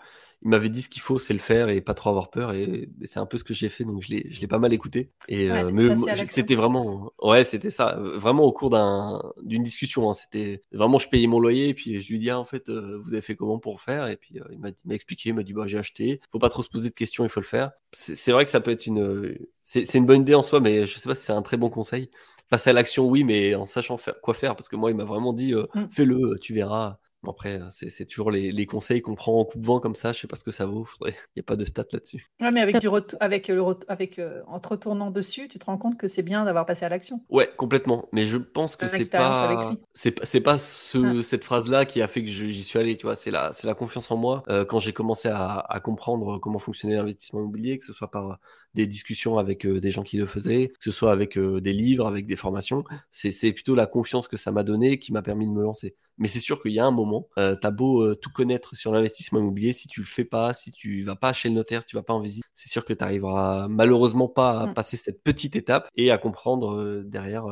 il 0.44 0.50
m'avait 0.50 0.70
dit 0.70 0.82
ce 0.82 0.90
qu'il 0.90 1.02
faut, 1.02 1.18
c'est 1.18 1.34
le 1.34 1.40
faire 1.40 1.70
et 1.70 1.82
pas 1.82 1.94
trop 1.94 2.12
avoir 2.12 2.30
peur. 2.30 2.54
Et, 2.54 2.90
c'est 3.06 3.20
un 3.20 3.26
peu 3.26 3.38
ce 3.38 3.44
que 3.44 3.54
j'ai 3.54 3.70
fait, 3.70 3.84
donc 3.84 4.04
je 4.04 4.10
l'ai, 4.10 4.28
je 4.32 4.40
l'ai 4.40 4.48
pas 4.48 4.60
mal 4.60 4.72
écouté. 4.72 5.12
Et 5.28 5.50
euh, 5.50 5.96
c'était 6.28 6.56
vraiment, 6.56 7.12
ouais, 7.22 7.44
c'était 7.44 7.72
ça, 7.72 7.98
vraiment 8.00 8.44
au 8.44 8.52
cours 8.52 8.70
d'un, 8.70 9.22
d'une 9.42 9.64
discussion. 9.64 10.10
Hein. 10.10 10.14
c'était 10.14 10.62
vraiment, 10.72 11.00
je 11.00 11.10
payais 11.10 11.28
mon 11.28 11.40
loyer 11.40 11.70
et 11.70 11.74
puis 11.74 12.00
je 12.02 12.12
lui 12.12 12.20
dis, 12.20 12.30
ah, 12.30 12.40
en 12.40 12.46
fait, 12.46 12.70
euh, 12.70 13.02
vous 13.04 13.14
avez 13.14 13.22
fait 13.22 13.36
comment 13.36 13.58
pour 13.58 13.82
faire? 13.82 14.08
Et 14.08 14.18
puis 14.18 14.40
il 14.52 14.60
m'a, 14.60 14.70
m'a 14.86 14.94
expliqué, 14.94 15.30
il 15.30 15.36
m'a 15.36 15.44
dit, 15.44 15.54
bah 15.54 15.66
j'ai 15.66 15.80
acheté. 15.80 16.22
Faut 16.30 16.40
pas 16.40 16.50
trop 16.50 16.62
se 16.62 16.70
poser 16.70 16.90
de 16.90 16.96
questions, 16.96 17.24
il 17.24 17.30
faut 17.30 17.42
le 17.42 17.46
faire. 17.46 17.72
C'est, 17.92 18.32
vrai 18.32 18.44
que 18.44 18.52
ça 18.52 18.60
peut 18.62 18.72
être 18.72 18.86
une, 18.86 19.36
c'est, 19.64 19.92
une 19.96 20.06
bonne 20.06 20.22
idée 20.22 20.36
en 20.36 20.44
soi, 20.44 20.60
mais 20.60 20.86
je 20.86 21.00
sais 21.00 21.10
pas 21.10 21.16
si 21.16 21.24
c'est 21.24 21.34
un 21.34 21.42
très 21.42 21.58
bon 21.58 21.70
conseil. 21.70 22.12
Passer 22.50 22.70
à 22.70 22.74
l'action, 22.74 23.10
oui, 23.10 23.24
mais 23.24 23.56
en 23.56 23.66
sachant 23.66 23.98
faire, 23.98 24.22
quoi 24.22 24.34
faire, 24.34 24.56
parce 24.56 24.70
que 24.70 24.76
moi, 24.76 24.92
il 24.92 24.96
m'a 24.96 25.04
vraiment 25.04 25.34
dit, 25.34 25.54
mmh. 25.54 25.88
fais-le, 25.90 26.38
tu 26.40 26.54
verras 26.54 27.00
après, 27.26 27.62
euh, 27.62 27.68
c'est 27.72 28.06
toujours 28.06 28.32
les, 28.32 28.66
conseils 28.66 29.02
qu'on 29.02 29.16
prend 29.16 29.40
en 29.40 29.46
coup 29.46 29.58
de 29.58 29.66
vent 29.66 29.80
comme 29.80 29.96
ça. 29.96 30.12
Je 30.12 30.20
sais 30.20 30.28
pas 30.28 30.36
ce 30.36 30.44
que 30.44 30.52
ça 30.52 30.66
vaut. 30.66 30.88
Il 31.02 31.14
n'y 31.36 31.40
a 31.40 31.44
pas 31.44 31.56
de 31.56 31.66
stats 31.66 31.86
là-dessus. 31.92 32.28
Ouais, 32.42 32.52
mais 32.52 32.62
avec, 32.62 32.80
du 32.80 32.90
avec, 33.20 33.48
le 33.48 33.64
avec 33.88 34.20
euh, 34.20 34.42
en 34.48 34.60
te 34.60 34.70
retournant 34.70 35.10
dessus, 35.10 35.48
tu 35.48 35.58
te 35.58 35.66
rends 35.66 35.78
compte 35.78 35.98
que 35.98 36.08
c'est 36.08 36.22
bien 36.22 36.46
d'avoir 36.46 36.66
passé 36.66 36.86
à 36.86 36.90
l'action. 36.90 37.22
Ouais, 37.30 37.50
complètement. 37.58 38.08
Mais 38.12 38.26
je 38.26 38.38
pense 38.38 38.76
que 38.76 38.88
c'est 38.88 39.10
pas 39.10 39.74
c'est 39.94 40.42
pas 40.42 40.58
ce, 40.58 41.22
cette 41.22 41.44
phrase-là 41.44 41.86
qui 41.86 42.02
a 42.02 42.08
fait 42.08 42.22
que 42.22 42.30
j'y 42.30 42.64
suis 42.64 42.80
allé. 42.80 42.98
Tu 42.98 43.06
vois, 43.06 43.16
c'est 43.16 43.32
la 43.32 43.54
c'est 43.54 43.68
la 43.68 43.74
confiance 43.74 44.12
en 44.12 44.18
moi 44.18 44.44
euh, 44.50 44.66
quand 44.66 44.80
j'ai 44.80 44.94
commencé 44.94 45.28
à, 45.30 45.60
à, 45.60 45.80
comprendre 45.80 46.40
comment 46.40 46.60
fonctionnait 46.60 46.96
l'investissement 46.96 47.40
immobilier, 47.40 47.78
que 47.78 47.86
ce 47.86 47.94
soit 47.94 48.12
par 48.12 48.40
des 48.74 48.86
discussions 48.86 49.38
avec 49.38 49.66
des 49.66 49.92
gens 49.92 50.04
qui 50.04 50.18
le 50.18 50.26
faisaient, 50.26 50.68
que 50.68 50.84
ce 50.84 50.92
soit 50.92 51.12
avec 51.12 51.38
des 51.40 51.74
livres, 51.74 52.06
avec 52.06 52.28
des 52.28 52.36
formations. 52.36 52.84
C'est 53.12 53.52
plutôt 53.54 53.76
la 53.76 53.88
confiance 53.88 54.28
que 54.28 54.38
ça 54.38 54.52
m'a 54.52 54.64
donné 54.64 55.00
qui 55.00 55.12
m'a 55.12 55.22
permis 55.22 55.48
de 55.48 55.52
me 55.52 55.64
lancer. 55.64 55.96
Mais 56.18 56.28
c'est 56.28 56.40
sûr 56.40 56.62
qu'il 56.62 56.72
y 56.72 56.80
a 56.80 56.86
un 56.86 56.92
moment, 56.92 57.30
euh, 57.38 57.56
tu 57.60 57.68
as 57.68 57.72
beau 57.72 58.02
euh, 58.02 58.16
tout 58.16 58.32
connaître 58.32 58.76
sur 58.76 58.92
l'investissement 58.92 59.40
immobilier, 59.40 59.74
si 59.74 59.88
tu 59.88 60.00
le 60.00 60.06
fais 60.06 60.26
pas, 60.26 60.54
si 60.54 60.72
tu 60.72 61.04
vas 61.04 61.16
pas 61.16 61.34
chez 61.34 61.50
le 61.50 61.56
notaire, 61.56 61.82
si 61.82 61.88
tu 61.88 61.96
vas 61.96 62.04
pas 62.04 62.14
en 62.14 62.20
visite, 62.20 62.44
c'est 62.56 62.70
sûr 62.70 62.86
que 62.86 62.94
tu 62.94 63.04
arriveras 63.04 63.68
malheureusement 63.68 64.28
pas 64.28 64.62
à 64.62 64.66
mmh. 64.68 64.74
passer 64.74 64.98
cette 64.98 65.24
petite 65.24 65.56
étape 65.56 65.88
et 65.96 66.12
à 66.12 66.18
comprendre 66.18 66.76
euh, 66.76 67.04
derrière 67.04 67.46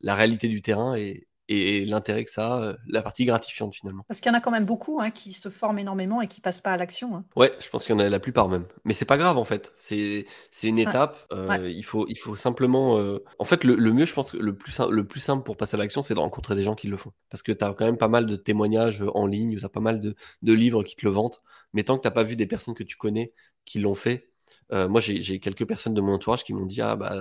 la 0.00 0.14
réalité 0.14 0.48
du 0.48 0.62
terrain 0.62 0.94
et, 0.96 1.26
et 1.52 1.84
l'intérêt 1.84 2.24
que 2.24 2.30
ça 2.30 2.54
a, 2.54 2.60
euh, 2.62 2.76
la 2.86 3.02
partie 3.02 3.24
gratifiante 3.24 3.74
finalement. 3.74 4.04
Parce 4.08 4.20
qu'il 4.20 4.30
y 4.30 4.34
en 4.34 4.38
a 4.38 4.40
quand 4.40 4.50
même 4.50 4.64
beaucoup 4.64 5.00
hein, 5.00 5.10
qui 5.10 5.32
se 5.32 5.48
forment 5.48 5.78
énormément 5.78 6.20
et 6.20 6.26
qui 6.26 6.40
passent 6.40 6.60
pas 6.60 6.72
à 6.72 6.76
l'action. 6.76 7.16
Hein. 7.16 7.24
Ouais, 7.36 7.52
je 7.60 7.68
pense 7.68 7.84
qu'il 7.84 7.94
y 7.94 7.96
en 7.96 8.00
a 8.00 8.08
la 8.08 8.20
plupart 8.20 8.48
même. 8.48 8.64
Mais 8.84 8.92
c'est 8.92 9.04
pas 9.04 9.16
grave 9.16 9.38
en 9.38 9.44
fait. 9.44 9.72
C'est 9.76 10.24
une 10.62 10.78
étape. 10.78 11.16
Euh, 11.32 11.70
il, 11.70 11.84
faut, 11.84 12.06
il 12.08 12.16
faut 12.16 12.36
simplement. 12.36 12.98
Euh, 12.98 13.22
en 13.38 13.44
fait, 13.44 13.64
le, 13.64 13.76
mieux, 13.92 14.04
je 14.04 14.14
pense 14.14 14.32
que 14.32 14.36
le 14.38 14.56
plus, 14.56 14.78
le 14.78 15.06
plus 15.06 15.20
simple 15.20 15.44
pour 15.44 15.56
passer 15.56 15.76
à 15.76 15.78
l'action, 15.78 16.02
c'est 16.02 16.14
de 16.14 16.20
rencontrer 16.20 16.54
des 16.54 16.62
gens 16.62 16.74
qui 16.74 16.88
le 16.88 16.96
font. 16.96 17.12
Parce 17.30 17.42
que 17.42 17.52
tu 17.52 17.64
as 17.64 17.74
quand 17.74 17.84
même 17.84 17.98
pas 17.98 18.08
mal 18.08 18.26
de 18.26 18.36
témoignages 18.36 19.04
en 19.14 19.26
ligne, 19.26 19.56
tu 19.56 19.64
as 19.64 19.68
pas 19.68 19.80
mal 19.80 20.00
de, 20.00 20.14
de 20.42 20.52
livres 20.52 20.82
qui 20.82 20.96
te 20.96 21.04
le 21.04 21.12
vantent. 21.12 21.42
Mais 21.72 21.82
tant 21.82 21.96
que 21.96 22.02
tu 22.02 22.06
n'as 22.06 22.12
pas 22.12 22.22
vu 22.22 22.36
des 22.36 22.46
personnes 22.46 22.74
que 22.74 22.84
tu 22.84 22.96
connais 22.96 23.32
qui 23.64 23.78
l'ont 23.78 23.94
fait, 23.94 24.31
euh, 24.72 24.88
moi, 24.88 25.00
j'ai 25.00 25.38
quelques 25.40 25.66
personnes 25.66 25.94
de 25.94 26.00
mon 26.00 26.14
entourage 26.14 26.44
qui 26.44 26.54
m'ont 26.54 26.66
dit 26.66 26.80
ah 26.80 26.96
bah 26.96 27.12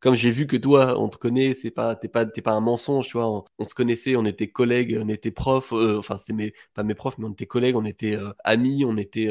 comme 0.00 0.14
j'ai 0.14 0.30
vu 0.30 0.46
que 0.46 0.56
toi 0.56 0.98
on 0.98 1.08
te 1.08 1.16
connaît, 1.16 1.54
c'est 1.54 1.70
pas 1.70 1.96
t'es 1.96 2.08
pas 2.08 2.26
pas 2.26 2.52
un 2.52 2.60
mensonge, 2.60 3.08
tu 3.08 3.16
vois. 3.16 3.44
On, 3.58 3.64
se 3.64 3.74
connaissait, 3.74 4.16
on 4.16 4.24
était 4.24 4.48
collègues, 4.48 4.98
on 5.02 5.08
était 5.08 5.30
profs. 5.30 5.72
Euh, 5.72 5.98
enfin 5.98 6.16
c'était 6.16 6.54
pas 6.74 6.82
mes 6.82 6.94
profs, 6.94 7.18
mais 7.18 7.26
on 7.26 7.32
était 7.32 7.46
collègues, 7.46 7.76
on 7.76 7.84
était 7.84 8.16
euh, 8.16 8.32
amis, 8.44 8.84
on 8.84 8.96
était 8.96 9.28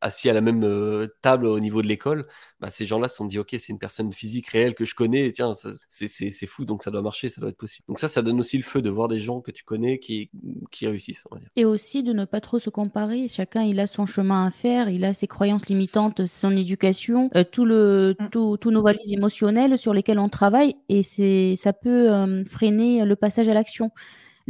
assis 0.00 0.28
à 0.30 0.32
la 0.32 0.40
même 0.40 1.08
table 1.22 1.46
au 1.46 1.60
niveau 1.60 1.82
de 1.82 1.86
l'école. 1.88 2.26
Bah, 2.60 2.68
ces 2.70 2.84
gens-là 2.86 3.08
se 3.08 3.16
sont 3.16 3.24
dit 3.24 3.38
ok 3.38 3.48
c'est 3.52 3.70
une 3.70 3.78
personne 3.78 4.12
physique 4.12 4.48
réelle 4.48 4.74
que 4.74 4.84
je 4.84 4.94
connais. 4.94 5.26
Et 5.26 5.32
tiens 5.32 5.52
c'est 5.88 6.46
fou 6.46 6.64
donc 6.64 6.82
ça 6.82 6.90
doit 6.90 7.02
marcher, 7.02 7.28
ça 7.28 7.40
doit 7.40 7.50
être 7.50 7.56
possible. 7.56 7.84
Donc 7.88 7.98
ça 7.98 8.08
ça 8.08 8.22
donne 8.22 8.38
aussi 8.40 8.56
le 8.56 8.62
feu 8.62 8.82
de 8.82 8.90
voir 8.90 9.08
des 9.08 9.18
gens 9.18 9.40
que 9.40 9.50
tu 9.50 9.64
connais 9.64 9.98
qui 9.98 10.30
qui 10.70 10.86
réussissent. 10.86 11.24
On 11.30 11.34
va 11.34 11.40
dire. 11.40 11.50
Et 11.56 11.64
aussi 11.64 12.02
de 12.02 12.12
ne 12.12 12.24
pas 12.24 12.40
trop 12.40 12.58
se 12.58 12.70
comparer. 12.70 13.28
Chacun 13.28 13.62
il 13.62 13.80
a 13.80 13.86
son 13.86 14.06
chemin 14.06 14.46
à 14.46 14.50
faire, 14.50 14.88
il 14.88 15.04
a 15.04 15.14
ses 15.14 15.26
croyances 15.26 15.66
limitantes, 15.66 16.26
son 16.26 16.56
éducation 16.56 17.30
euh, 17.36 17.44
tout 17.44 17.64
le, 17.64 18.16
mm. 18.18 18.28
tout, 18.30 18.56
tous 18.58 18.70
nos 18.70 18.82
valises 18.82 19.12
émotionnelles 19.12 19.78
sur 19.78 19.94
lesquelles 19.94 20.18
on 20.18 20.28
travaille 20.28 20.76
et 20.88 21.02
c'est, 21.02 21.54
ça 21.56 21.72
peut 21.72 22.10
euh, 22.12 22.44
freiner 22.44 23.04
le 23.04 23.16
passage 23.16 23.48
à 23.48 23.54
l'action. 23.54 23.90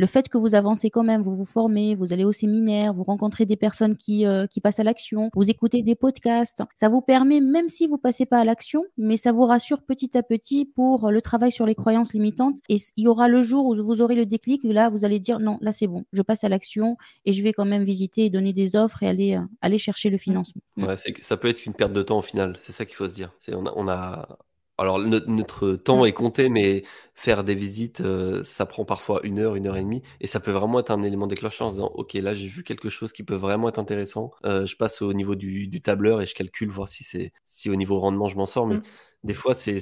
Le 0.00 0.07
fait 0.07 0.30
que 0.30 0.38
vous 0.38 0.54
avancez 0.54 0.88
quand 0.88 1.02
même, 1.02 1.21
vous 1.21 1.37
vous 1.37 1.45
formez, 1.45 1.95
vous 1.95 2.14
allez 2.14 2.25
au 2.25 2.33
séminaire, 2.33 2.95
vous 2.95 3.04
rencontrez 3.04 3.45
des 3.45 3.57
personnes 3.57 3.99
qui, 3.99 4.25
euh, 4.25 4.47
qui 4.47 4.62
passent 4.62 4.80
à 4.80 4.83
l'action, 4.83 5.28
vous 5.35 5.50
écoutez 5.50 5.83
des 5.83 5.95
podcasts, 5.95 6.62
ça 6.75 6.88
vous 6.88 7.02
permet, 7.02 7.40
même 7.40 7.69
si 7.69 7.87
vous 7.87 7.99
passez 7.99 8.25
pas 8.25 8.38
à 8.38 8.45
l'action, 8.45 8.83
mais 8.97 9.19
ça 9.19 9.30
vous 9.30 9.45
rassure 9.45 9.83
petit 9.83 10.16
à 10.16 10.23
petit 10.23 10.64
pour 10.64 11.11
le 11.11 11.21
travail 11.21 11.52
sur 11.52 11.66
les 11.66 11.75
croyances 11.75 12.14
limitantes. 12.14 12.57
Et 12.71 12.76
il 12.97 13.04
y 13.04 13.09
aura 13.09 13.28
le 13.28 13.42
jour 13.42 13.66
où 13.66 13.75
vous 13.75 14.00
aurez 14.00 14.14
le 14.14 14.25
déclic, 14.25 14.64
là, 14.64 14.88
vous 14.88 15.04
allez 15.04 15.21
dire 15.21 15.38
non, 15.38 15.59
là 15.61 15.71
c'est 15.71 15.87
bon, 15.87 16.07
je 16.14 16.23
passe 16.23 16.45
à 16.45 16.49
l'action 16.49 16.97
et 17.26 17.35
je 17.35 17.42
vais 17.42 17.52
quand 17.52 17.66
même 17.66 17.85
visiter 17.85 18.25
et 18.25 18.30
donner 18.30 18.54
des 18.54 18.76
offres 18.76 19.02
et 19.02 19.07
aller, 19.07 19.37
euh, 19.37 19.45
aller 19.61 19.76
chercher 19.76 20.09
le 20.09 20.16
financement. 20.16 20.62
Ça 21.21 21.37
peut 21.37 21.49
être 21.49 21.66
une 21.66 21.75
perte 21.75 21.92
de 21.92 22.00
temps 22.00 22.21
au 22.21 22.23
final, 22.23 22.57
c'est 22.61 22.73
ça 22.73 22.87
qu'il 22.87 22.95
faut 22.95 23.07
se 23.07 23.12
dire. 23.12 23.35
On 23.76 23.87
a, 23.87 24.38
alors 24.81 24.99
notre, 24.99 25.75
temps 25.75 26.07
est 26.07 26.13
compté, 26.13 26.49
mais 26.49 26.85
faire 27.15 27.45
des 27.45 27.55
visites, 27.55 28.01
euh, 28.01 28.43
ça 28.43 28.65
prend 28.65 28.87
parfois 28.87 29.21
une 29.25 29.39
heure, 29.39 29.55
une 29.55 29.67
heure 29.67 29.77
et 29.77 29.83
demie, 29.83 30.03
et 30.23 30.27
ça 30.27 30.41
peut 30.41 30.53
vraiment 30.53 30.81
être 30.81 30.91
un 30.91 31.03
élément 31.03 31.27
déclencheur 31.27 31.69
en 31.69 31.71
disant, 31.71 31.93
ok, 31.95 32.15
là 32.15 32.33
j'ai 32.33 32.49
vu 32.49 32.63
quelque 32.63 32.89
chose 32.89 33.13
qui 33.13 33.23
peut 33.23 33.35
vraiment 33.35 33.69
être 33.69 33.79
intéressant. 33.79 34.31
Euh, 34.47 34.65
je 34.65 34.77
passe 34.77 35.03
au 35.03 35.13
niveau 35.13 35.35
du, 35.35 35.69
tableur 35.83 36.23
et 36.23 36.27
je 36.27 36.35
calcule 36.35 36.71
voir 36.71 36.89
si 36.89 37.05
c'est 37.05 37.33
si 37.47 37.69
au 37.69 37.77
niveau 37.77 38.01
rendement 38.01 38.29
je 38.29 38.37
m'en 38.37 38.47
sors, 38.47 38.67
mais 38.67 38.77
mmh. 38.77 38.83
des 39.25 39.35
fois 39.35 39.53
c'est 39.53 39.81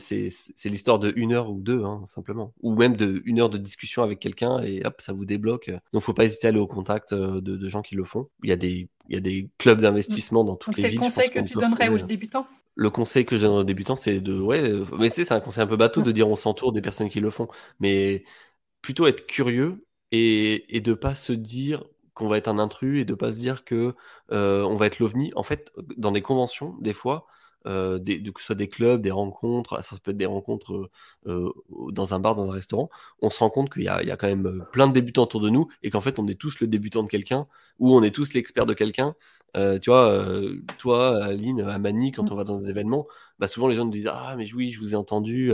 l'histoire 0.65 0.99
de 0.99 1.13
une 1.15 1.33
heure 1.33 1.51
ou 1.51 1.61
deux 1.61 1.85
hein, 1.85 2.03
simplement, 2.09 2.53
ou 2.61 2.75
même 2.75 2.97
de 2.97 3.23
une 3.25 3.41
heure 3.41 3.51
de 3.51 3.59
discussion 3.59 4.03
avec 4.03 4.19
quelqu'un 4.19 4.61
et 4.63 4.85
hop 4.85 4.97
ça 4.99 5.13
vous 5.13 5.25
débloque. 5.25 5.71
Donc 5.93 6.03
faut 6.03 6.13
pas 6.13 6.25
hésiter 6.25 6.49
à 6.49 6.51
aller 6.51 6.59
au 6.59 6.67
contact 6.67 7.13
euh, 7.13 7.41
de, 7.41 7.69
gens 7.69 7.83
qui 7.83 7.95
le 7.95 8.05
font. 8.05 8.29
Il 8.43 8.51
y 8.51 8.53
a 8.53 8.57
des 8.57 8.89
il 9.09 9.15
y 9.15 9.17
a 9.17 9.21
des 9.21 9.49
clubs 9.59 9.81
d'investissement 9.81 10.45
dans 10.45 10.57
toutes 10.57 10.77
les 10.77 10.83
villes. 10.83 10.91
C'est 10.91 10.97
le 10.97 11.01
conseil 11.01 11.31
que 11.31 11.41
tu 11.41 11.55
donnerais 11.55 11.89
aux 11.89 11.99
débutants? 11.99 12.47
Le 12.79 12.91
conseil 12.91 13.27
que 13.27 13.37
j'ai 13.39 13.47
dans 13.47 13.59
aux 13.59 13.65
débutants, 13.65 13.97
c'est 13.97 14.21
de. 14.23 14.41
Ouais, 14.41 14.73
mais 14.99 15.11
c'est 15.11 15.33
un 15.33 15.41
conseil 15.41 15.65
un 15.65 15.69
peu 15.69 15.77
bateau 15.77 16.03
de 16.03 16.13
dire 16.13 16.29
on 16.29 16.37
s'entoure 16.37 16.73
des 16.73 16.83
personnes 16.83 17.11
qui 17.11 17.21
le 17.21 17.31
font. 17.31 17.49
Mais 17.81 18.25
plutôt 18.83 19.07
être 19.07 19.27
curieux 19.27 19.87
et, 20.13 20.77
et 20.77 20.81
de 20.81 20.95
pas 20.95 21.15
se 21.17 21.33
dire 21.33 21.85
qu'on 22.15 22.29
va 22.29 22.39
être 22.39 22.49
un 22.49 22.59
intrus 22.59 23.01
et 23.01 23.05
de 23.07 23.15
pas 23.15 23.33
se 23.33 23.39
dire 23.39 23.65
que 23.65 23.95
euh, 24.33 24.65
on 24.65 24.77
va 24.77 24.87
être 24.87 25.01
l'ovni. 25.01 25.33
En 25.37 25.43
fait, 25.45 25.73
dans 25.99 26.13
des 26.13 26.23
conventions, 26.23 26.77
des 26.81 26.95
fois, 26.95 27.27
euh, 27.67 27.99
des, 27.99 28.23
que 28.23 28.41
ce 28.41 28.47
soit 28.47 28.55
des 28.55 28.69
clubs, 28.69 29.01
des 29.01 29.11
rencontres, 29.11 29.83
ça, 29.83 29.97
peut 30.03 30.13
être 30.13 30.17
des 30.17 30.27
rencontres 30.27 30.91
dans 31.27 32.15
un 32.15 32.21
bar, 32.21 32.35
dans 32.35 32.51
un 32.51 32.55
restaurant, 32.55 32.89
on 33.21 33.31
se 33.31 33.39
rend 33.41 33.51
compte 33.51 33.73
qu'il 33.73 33.83
y, 33.83 33.87
y, 33.87 33.89
a 33.89 34.17
quand 34.17 34.29
même 34.29 34.65
plein 34.73 34.87
de 34.87 34.93
débutants 34.93 35.25
autour 35.25 35.41
de 35.41 35.51
nous 35.51 35.69
et 35.83 35.91
qu'en 35.91 36.01
fait 36.01 36.19
on 36.19 36.27
est 36.27 36.39
tous 36.39 36.61
le 36.61 36.67
débutant 36.67 37.03
de 37.03 37.09
quelqu'un 37.09 37.47
ou 37.79 37.95
on 37.95 38.03
est 38.03 38.15
tous 38.15 38.33
l'expert 38.33 38.67
de 38.67 38.75
quelqu'un 38.75 39.15
euh, 39.57 39.79
tu 39.79 39.91
vois, 39.91 40.11
euh, 40.11 40.61
toi, 40.79 41.25
Aline, 41.25 41.63
Amani, 41.63 42.13
quand 42.13 42.25
mmh. 42.25 42.33
on 42.33 42.37
va 42.37 42.45
dans 42.45 42.59
des 42.59 42.71
événements, 42.71 43.07
bah 43.39 43.49
souvent 43.49 43.69
les 43.69 43.77
gens 43.77 43.85
nous 43.85 43.91
disent 43.91 44.11
Ah, 44.13 44.35
mais 44.37 44.53
oui, 44.53 44.73
je 44.73 44.79
vous 44.79 44.93
ai 44.93 44.97
entendu, 44.97 45.53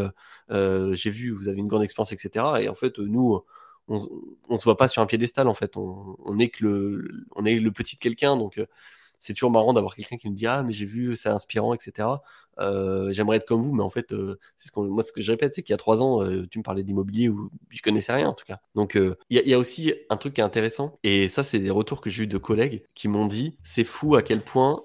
euh, 0.51 0.95
j'ai 0.95 1.11
vu, 1.11 1.31
vous 1.31 1.49
avez 1.49 1.59
une 1.59 1.69
grande 1.69 1.85
expérience, 1.85 2.13
etc. 2.13 2.45
Et 2.61 2.69
en 2.69 2.75
fait, 2.75 2.99
nous, 2.99 3.41
on 3.89 3.99
ne 4.51 4.59
se 4.59 4.65
voit 4.65 4.77
pas 4.77 4.89
sur 4.89 5.03
un 5.03 5.07
piédestal, 5.07 5.49
en 5.49 5.55
fait. 5.55 5.77
On, 5.77 6.17
on 6.25 6.39
est 6.39 6.49
que 6.49 6.65
le, 6.65 7.09
on 7.37 7.45
est 7.45 7.59
le 7.61 7.71
petit 7.73 7.97
de 7.97 8.01
quelqu'un, 8.01 8.37
donc 8.37 8.61
c'est 9.25 9.33
toujours 9.33 9.51
marrant 9.51 9.73
d'avoir 9.73 9.95
quelqu'un 9.95 10.19
qui 10.19 10.29
nous 10.29 10.35
dit 10.35 10.47
ah 10.47 10.63
mais 10.63 10.73
j'ai 10.75 10.85
vu 10.85 11.17
c'est 11.17 11.31
inspirant 11.31 11.73
etc 11.73 12.09
euh, 12.59 13.11
j'aimerais 13.11 13.39
être 13.39 13.47
comme 13.47 13.63
vous 13.63 13.73
mais 13.73 13.83
en 13.83 13.89
fait 13.89 14.13
euh, 14.13 14.39
c'est 14.59 14.69
ce 14.69 14.79
moi 14.79 15.03
ce 15.03 15.13
que 15.13 15.23
je 15.23 15.31
répète 15.31 15.55
c'est 15.55 15.63
qu'il 15.63 15.73
y 15.73 15.75
a 15.75 15.79
trois 15.79 16.03
ans 16.03 16.23
euh, 16.23 16.47
tu 16.51 16.59
me 16.59 16.63
parlais 16.63 16.83
d'immobilier 16.83 17.31
ou 17.31 17.51
je 17.71 17.81
connaissais 17.81 18.13
rien 18.13 18.29
en 18.29 18.35
tout 18.35 18.45
cas. 18.45 18.61
Donc 18.75 18.97
il 18.97 19.17
y, 19.31 19.55
a 19.55 19.59
aussi 19.59 19.95
un 20.11 20.17
truc 20.17 20.35
qui 20.35 20.41
est 20.43 20.45
intéressant 20.45 20.99
et 21.03 21.29
ça 21.29 21.43
c'est 21.43 21.59
des 21.59 21.71
retours 21.71 22.03
que 22.03 22.11
j'ai 22.11 22.25
eu 22.25 22.27
de 22.27 22.39
collègues 22.39 22.85
qui 22.95 23.09
m'ont 23.09 23.27
dit 23.27 23.57
c'est 23.63 23.85
fou 23.85 24.15
à 24.15 24.23
quel 24.23 24.43
point 24.43 24.83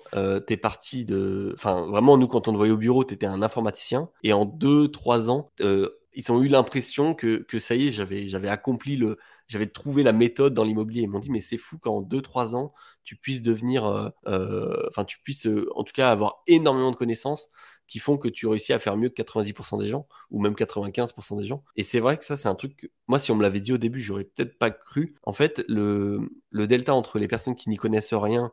t'es 0.48 0.58
parti 0.58 1.04
de 1.04 1.52
enfin 1.56 1.86
vraiment 1.88 2.18
nous 2.18 2.28
quand 2.28 2.48
on 2.48 2.54
te 2.54 2.58
voyait 2.58 2.74
au 2.74 2.78
bureau 2.78 3.04
t'étais 3.04 3.26
un 3.26 3.42
informaticien 3.42 4.10
et 4.24 4.32
en 4.32 4.46
deux 4.46 4.88
trois 4.88 5.30
ans 5.30 5.50
ils 5.60 6.32
ont 6.32 6.42
eu 6.42 6.48
l'impression 6.48 7.14
que, 7.14 7.38
que 7.38 7.60
ça 7.60 7.76
y 7.76 7.88
est 7.88 7.92
j'avais 7.92 8.50
accompli 8.50 8.96
le 8.96 9.18
j'avais 9.50 9.68
trouvé 9.68 10.04
la 10.04 10.14
méthode 10.14 10.54
dans 10.54 10.64
l'immobilier. 10.64 11.02
Ils 11.02 11.10
m'ont 11.10 11.20
dit, 11.20 11.32
mais 11.32 11.42
c'est 11.42 11.58
fou 11.58 11.80
qu'en 11.80 12.02
2-3 12.02 12.56
ans, 12.56 12.74
tu 13.04 13.16
puisses 13.16 13.42
devenir, 13.42 13.86
euh, 13.86 14.10
euh, 14.28 14.88
enfin, 14.90 15.04
tu 15.04 15.20
puisses 15.20 15.48
euh, 15.48 15.68
en 15.76 15.84
tout 15.84 15.94
cas 15.94 16.12
avoir 16.12 16.44
énormément 16.48 16.92
de 16.92 16.96
connaissances 16.96 17.50
qui 17.88 17.98
font 17.98 18.18
que 18.18 18.28
tu 18.28 18.46
réussis 18.46 18.72
à 18.72 18.80
faire 18.80 18.96
mieux 18.96 19.10
que 19.10 19.16
90% 19.16 19.80
des 19.80 19.90
gens, 19.90 20.08
ou 20.30 20.40
même 20.40 20.54
95% 20.54 21.40
des 21.40 21.46
gens. 21.46 21.64
Et 21.76 21.82
c'est 21.84 22.00
vrai 22.00 22.18
que 22.20 22.24
ça, 22.24 22.36
c'est 22.36 22.48
un 22.48 22.54
truc 22.54 22.92
moi, 23.08 23.18
si 23.18 23.32
on 23.32 23.36
me 23.36 23.42
l'avait 23.42 23.60
dit 23.60 23.74
au 23.74 23.80
début, 23.80 24.00
j'aurais 24.00 24.26
peut-être 24.26 24.60
pas 24.60 24.70
cru. 24.70 25.16
En 25.24 25.34
fait, 25.34 25.66
le, 25.68 26.30
le 26.52 26.68
delta 26.68 26.94
entre 26.94 27.18
les 27.18 27.28
personnes 27.28 27.56
qui 27.56 27.70
n'y 27.70 27.78
connaissent 27.78 28.14
rien 28.14 28.52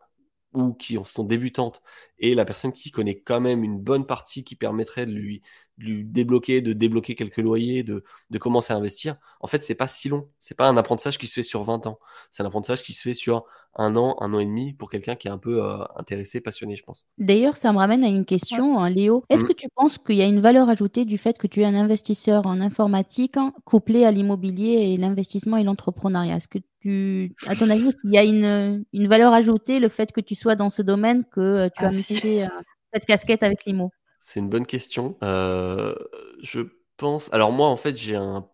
ou 0.55 0.73
qui 0.73 0.97
sont 1.05 1.25
débutantes 1.25 1.83
et 2.19 2.35
la 2.35 2.47
personne 2.47 2.73
qui 2.73 2.91
connaît 2.91 3.21
quand 3.21 3.41
même 3.41 3.63
une 3.63 3.79
bonne 3.79 4.07
partie 4.07 4.43
qui 4.43 4.57
permettrait 4.57 5.05
de 5.05 5.13
lui 5.13 5.43
de 5.79 6.03
débloquer, 6.03 6.61
de 6.61 6.73
débloquer 6.73 7.15
quelques 7.15 7.39
loyers, 7.39 7.83
de, 7.83 8.03
de 8.31 8.39
commencer 8.39 8.73
à 8.73 8.77
investir, 8.77 9.17
en 9.41 9.47
fait, 9.47 9.63
c'est 9.63 9.75
pas 9.75 9.87
si 9.87 10.09
long. 10.09 10.29
C'est 10.41 10.57
pas 10.57 10.69
un 10.69 10.77
apprentissage 10.77 11.19
qui 11.19 11.27
se 11.27 11.35
fait 11.35 11.43
sur 11.43 11.63
20 11.63 11.87
ans. 11.87 11.99
C'est 12.31 12.43
un 12.43 12.47
apprentissage 12.47 12.83
qui 12.83 12.93
se 12.93 13.03
fait 13.03 13.13
sur 13.13 13.45
un 13.77 13.95
an, 13.97 14.17
un 14.21 14.33
an 14.33 14.39
et 14.39 14.47
demi 14.47 14.73
pour 14.73 14.91
quelqu'un 14.91 15.17
qui 15.17 15.29
est 15.29 15.31
un 15.31 15.39
peu 15.39 15.63
euh, 15.63 15.85
intéressé, 15.97 16.41
passionné, 16.41 16.77
je 16.77 16.83
pense. 16.83 17.07
D'ailleurs, 17.19 17.57
ça 17.57 17.73
me 17.73 17.79
ramène 17.79 18.05
à 18.05 18.09
une 18.09 18.25
question, 18.25 18.79
hein, 18.79 18.89
Léo. 18.89 19.25
Est-ce 19.29 19.45
mmh. 19.45 19.49
que 19.49 19.53
tu 19.53 19.69
penses 19.75 19.99
qu'il 19.99 20.17
y 20.17 20.23
a 20.23 20.27
une 20.27 20.41
valeur 20.41 20.69
ajoutée 20.69 21.05
du 21.05 21.19
fait 21.19 21.37
que 21.37 21.47
tu 21.47 21.61
es 21.61 21.65
un 21.65 21.75
investisseur 21.75 22.47
en 22.47 22.61
informatique 22.61 23.37
hein, 23.37 23.53
couplé 23.65 24.05
à 24.05 24.11
l'immobilier 24.11 24.93
et 24.93 24.97
l'investissement 24.97 25.59
et 25.59 25.65
l'entrepreneuriat? 25.65 26.37
Est-ce 26.37 26.49
que 26.49 26.59
tu, 26.81 27.35
à 27.47 27.55
ton 27.55 27.69
avis, 27.69 27.89
est-ce 27.89 27.99
qu'il 28.01 28.13
y 28.13 28.19
a 28.19 28.25
une, 28.25 28.85
une, 28.93 29.09
valeur 29.09 29.35
ajoutée 29.35 29.79
le 29.79 29.89
fait 29.89 30.11
que 30.13 30.21
tu 30.21 30.35
sois 30.35 30.57
dans 30.57 30.71
ce 30.71 30.83
domaine, 30.83 31.25
que 31.25 31.41
euh, 31.41 31.69
tu 31.77 31.85
as 31.85 31.91
mis 31.91 32.43
euh, 32.43 32.47
cette 32.95 33.05
casquette 33.05 33.43
avec 33.43 33.65
l'IMO? 33.67 33.91
C'est 34.27 34.41
une 34.41 34.49
bonne 34.49 34.67
question. 34.67 35.17
Euh, 35.23 35.95
je 36.43 36.63
pense. 36.97 37.33
Alors, 37.33 37.53
moi, 37.53 37.69
en 37.69 37.77
fait, 37.77 37.97
j'ai 37.97 38.17
un. 38.17 38.49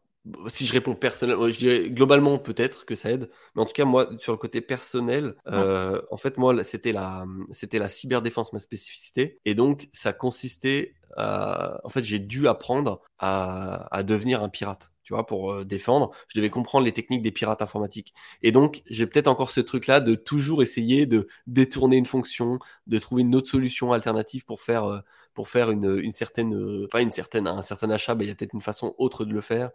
Si 0.47 0.67
je 0.67 0.73
réponds 0.75 0.95
personnellement, 0.95 1.49
je 1.49 1.59
dirais 1.59 1.91
globalement 1.91 2.39
peut-être 2.39 2.85
que 2.85 2.95
ça 2.95 3.11
aide, 3.11 3.29
mais 3.57 3.63
en 3.63 3.65
tout 3.65 3.73
cas 3.73 3.85
moi 3.85 4.09
sur 4.19 4.31
le 4.31 4.39
côté 4.39 4.61
personnel, 4.61 5.35
euh, 5.49 6.01
en 6.13 6.17
fait 6.17 6.39
moi 6.39 6.63
c'était 6.63 6.93
la 6.93 7.25
c'était 7.51 7.81
la 7.81 7.89
cyberdéfense 7.89 8.53
ma 8.53 8.61
spécificité 8.61 9.41
et 9.45 9.57
donc 9.57 9.89
ça 9.93 10.13
consistait 10.13 10.95
à, 11.17 11.81
en 11.83 11.89
fait 11.89 12.05
j'ai 12.05 12.21
dû 12.21 12.47
apprendre 12.47 13.03
à, 13.19 13.89
à 13.93 14.05
devenir 14.05 14.45
un 14.45 14.49
pirate 14.49 14.92
tu 15.03 15.15
vois, 15.15 15.27
pour 15.27 15.53
euh, 15.53 15.65
défendre. 15.65 16.13
Je 16.29 16.39
devais 16.39 16.51
comprendre 16.51 16.85
les 16.85 16.93
techniques 16.93 17.23
des 17.23 17.31
pirates 17.31 17.63
informatiques. 17.63 18.15
Et 18.43 18.53
donc, 18.53 18.83
j'ai 18.89 19.07
peut-être 19.07 19.29
encore 19.29 19.51
ce 19.51 19.61
truc-là 19.61 20.01
de 20.01 20.15
toujours 20.15 20.63
essayer 20.63 21.07
de 21.07 21.29
détourner 21.47 21.97
une 21.97 22.07
fonction, 22.07 22.59
de 22.87 22.99
trouver 22.99 23.23
une 23.23 23.35
autre 23.35 23.51
solution 23.51 23.93
alternative 23.93 24.45
pour 24.45 24.61
faire, 24.61 24.85
euh, 24.85 25.01
pour 25.35 25.49
faire 25.49 25.71
une, 25.71 25.99
une 25.99 26.13
certaine, 26.13 26.55
euh, 26.55 26.89
pas 26.91 27.03
une 27.03 27.11
certaine, 27.11 27.47
un 27.49 27.63
certain 27.63 27.91
achat, 27.91 28.15
mais 28.15 28.25
il 28.25 28.29
y 28.29 28.31
a 28.31 28.35
peut-être 28.35 28.55
une 28.55 28.61
façon 28.61 28.95
autre 28.99 29.25
de 29.25 29.33
le 29.33 29.41
faire. 29.41 29.71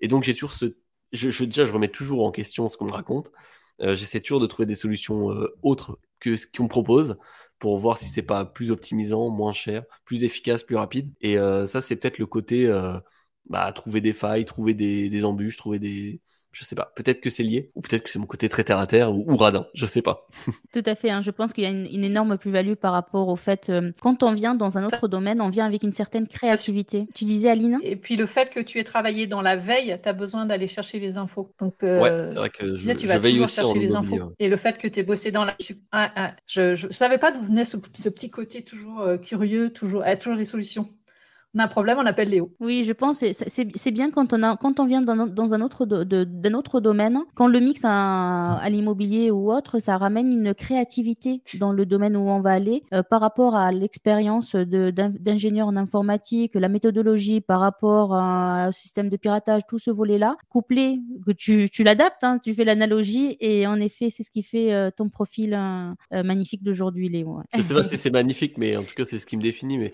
et 0.00 0.08
donc, 0.08 0.24
j'ai 0.24 0.34
toujours 0.34 0.52
ce, 0.52 0.76
je, 1.12 1.30
je, 1.30 1.44
déjà, 1.44 1.64
je 1.64 1.72
remets 1.72 1.88
toujours 1.88 2.24
en 2.24 2.30
question 2.30 2.68
ce 2.68 2.76
qu'on 2.76 2.86
me 2.86 2.92
raconte. 2.92 3.30
J'essaie 3.80 4.20
toujours 4.20 4.40
de 4.40 4.46
trouver 4.46 4.66
des 4.66 4.74
solutions 4.74 5.30
autres 5.62 5.98
que 6.20 6.36
ce 6.36 6.46
qu'on 6.48 6.64
me 6.64 6.68
propose 6.68 7.16
pour 7.58 7.78
voir 7.78 7.96
si 7.96 8.06
c'est 8.06 8.22
pas 8.22 8.44
plus 8.44 8.70
optimisant, 8.70 9.30
moins 9.30 9.52
cher, 9.52 9.84
plus 10.04 10.24
efficace, 10.24 10.64
plus 10.64 10.76
rapide. 10.76 11.12
Et 11.20 11.36
ça, 11.66 11.80
c'est 11.80 11.96
peut-être 11.96 12.18
le 12.18 12.26
côté 12.26 12.66
bah, 13.48 13.70
trouver 13.72 14.00
des 14.00 14.12
failles, 14.12 14.44
trouver 14.44 14.74
des, 14.74 15.08
des 15.08 15.24
embûches, 15.24 15.56
trouver 15.56 15.78
des, 15.78 16.20
je 16.58 16.64
sais 16.64 16.74
pas. 16.74 16.92
Peut-être 16.96 17.20
que 17.20 17.30
c'est 17.30 17.42
lié, 17.42 17.70
ou 17.74 17.82
peut-être 17.82 18.02
que 18.02 18.10
c'est 18.10 18.18
mon 18.18 18.26
côté 18.26 18.48
très 18.48 18.64
terre 18.64 18.78
à 18.78 18.86
terre 18.86 19.14
ou, 19.14 19.36
radin. 19.36 19.66
Je 19.74 19.86
sais 19.86 20.02
pas. 20.02 20.26
Tout 20.72 20.82
à 20.84 20.94
fait. 20.94 21.10
Hein. 21.10 21.20
Je 21.20 21.30
pense 21.30 21.52
qu'il 21.52 21.64
y 21.64 21.66
a 21.66 21.70
une, 21.70 22.04
énorme 22.04 22.38
plus-value 22.38 22.74
par 22.74 22.92
rapport 22.92 23.28
au 23.28 23.36
fait 23.36 23.68
euh, 23.68 23.92
quand 24.00 24.22
on 24.22 24.32
vient 24.32 24.54
dans 24.54 24.78
un 24.78 24.84
autre 24.84 25.08
domaine, 25.08 25.40
on 25.40 25.50
vient 25.50 25.66
avec 25.66 25.82
une 25.82 25.92
certaine 25.92 26.26
créativité. 26.26 27.06
Tu 27.14 27.24
disais, 27.24 27.50
Aline? 27.50 27.78
Et 27.82 27.96
puis 27.96 28.16
le 28.16 28.26
fait 28.26 28.50
que 28.50 28.60
tu 28.60 28.78
aies 28.78 28.84
travaillé 28.84 29.26
dans 29.26 29.42
la 29.42 29.56
veille, 29.56 29.96
tu 30.02 30.08
as 30.08 30.12
besoin 30.12 30.46
d'aller 30.46 30.66
chercher 30.66 30.98
les 30.98 31.16
infos. 31.16 31.54
Donc, 31.60 31.74
euh, 31.82 32.00
ouais, 32.00 32.24
c'est 32.24 32.38
vrai 32.38 32.50
que 32.50 32.74
je, 32.74 32.92
tu 32.92 33.06
vas 33.06 33.18
veille 33.18 33.40
aussi 33.40 33.56
chercher 33.56 33.78
les 33.78 33.94
infos. 33.94 34.32
Et 34.38 34.48
le 34.48 34.56
fait 34.56 34.78
que 34.78 34.88
tu 34.88 35.00
aies 35.00 35.04
bossé 35.04 35.30
dans 35.30 35.44
la. 35.44 35.54
Ah, 35.92 36.10
ah, 36.16 36.36
je, 36.46 36.74
je, 36.74 36.88
savais 36.90 37.18
pas 37.18 37.30
d'où 37.30 37.42
venait 37.42 37.64
ce, 37.64 37.76
petit 37.76 38.30
côté 38.30 38.62
toujours 38.62 39.00
euh, 39.00 39.16
curieux, 39.18 39.70
toujours, 39.70 40.02
à 40.04 40.16
toujours 40.16 40.38
les 40.38 40.44
solutions 40.44 40.88
on 41.54 41.60
a 41.60 41.64
un 41.64 41.68
problème, 41.68 41.98
on 41.98 42.06
appelle 42.06 42.28
Léo. 42.28 42.54
Oui, 42.60 42.84
je 42.84 42.92
pense 42.92 43.24
c'est 43.32 43.90
bien 43.90 44.10
quand 44.10 44.32
on, 44.32 44.42
a, 44.42 44.56
quand 44.56 44.80
on 44.80 44.86
vient 44.86 45.00
dans, 45.00 45.26
dans 45.26 45.54
un, 45.54 45.60
autre 45.60 45.86
d'un 45.86 46.54
autre 46.54 46.80
domaine, 46.80 47.20
quand 47.34 47.46
le 47.46 47.60
mix 47.60 47.80
à, 47.84 48.54
à 48.54 48.68
l'immobilier 48.68 49.30
ou 49.30 49.50
autre, 49.50 49.78
ça 49.78 49.96
ramène 49.96 50.32
une 50.32 50.54
créativité 50.54 51.42
dans 51.58 51.72
le 51.72 51.86
domaine 51.86 52.16
où 52.16 52.28
on 52.28 52.40
va 52.40 52.52
aller 52.52 52.82
euh, 52.92 53.02
par 53.02 53.20
rapport 53.20 53.56
à 53.56 53.72
l'expérience 53.72 54.54
d'ingénieur 54.56 55.68
en 55.68 55.76
informatique, 55.76 56.54
la 56.54 56.68
méthodologie 56.68 57.40
par 57.40 57.60
rapport 57.60 58.10
au 58.10 58.72
système 58.72 59.08
de 59.08 59.16
piratage, 59.16 59.62
tout 59.68 59.78
ce 59.78 59.90
volet-là, 59.90 60.36
couplé, 60.50 61.00
que 61.26 61.32
tu, 61.32 61.70
tu 61.70 61.82
l'adaptes, 61.82 62.24
hein, 62.24 62.38
tu 62.42 62.52
fais 62.54 62.64
l'analogie 62.64 63.36
et 63.40 63.66
en 63.66 63.80
effet, 63.80 64.10
c'est 64.10 64.22
ce 64.22 64.30
qui 64.30 64.42
fait 64.42 64.72
euh, 64.72 64.90
ton 64.90 65.08
profil 65.08 65.54
euh, 65.54 66.22
magnifique 66.22 66.62
d'aujourd'hui, 66.62 67.08
Léo. 67.08 67.40
Je 67.54 67.62
sais 67.62 67.74
pas 67.74 67.82
si 67.82 67.96
c'est 67.96 68.10
magnifique, 68.10 68.58
mais 68.58 68.76
en 68.76 68.82
tout 68.82 68.94
cas, 68.94 69.04
c'est 69.04 69.18
ce 69.18 69.26
qui 69.26 69.36
me 69.36 69.42
définit. 69.42 69.78
Mais 69.78 69.92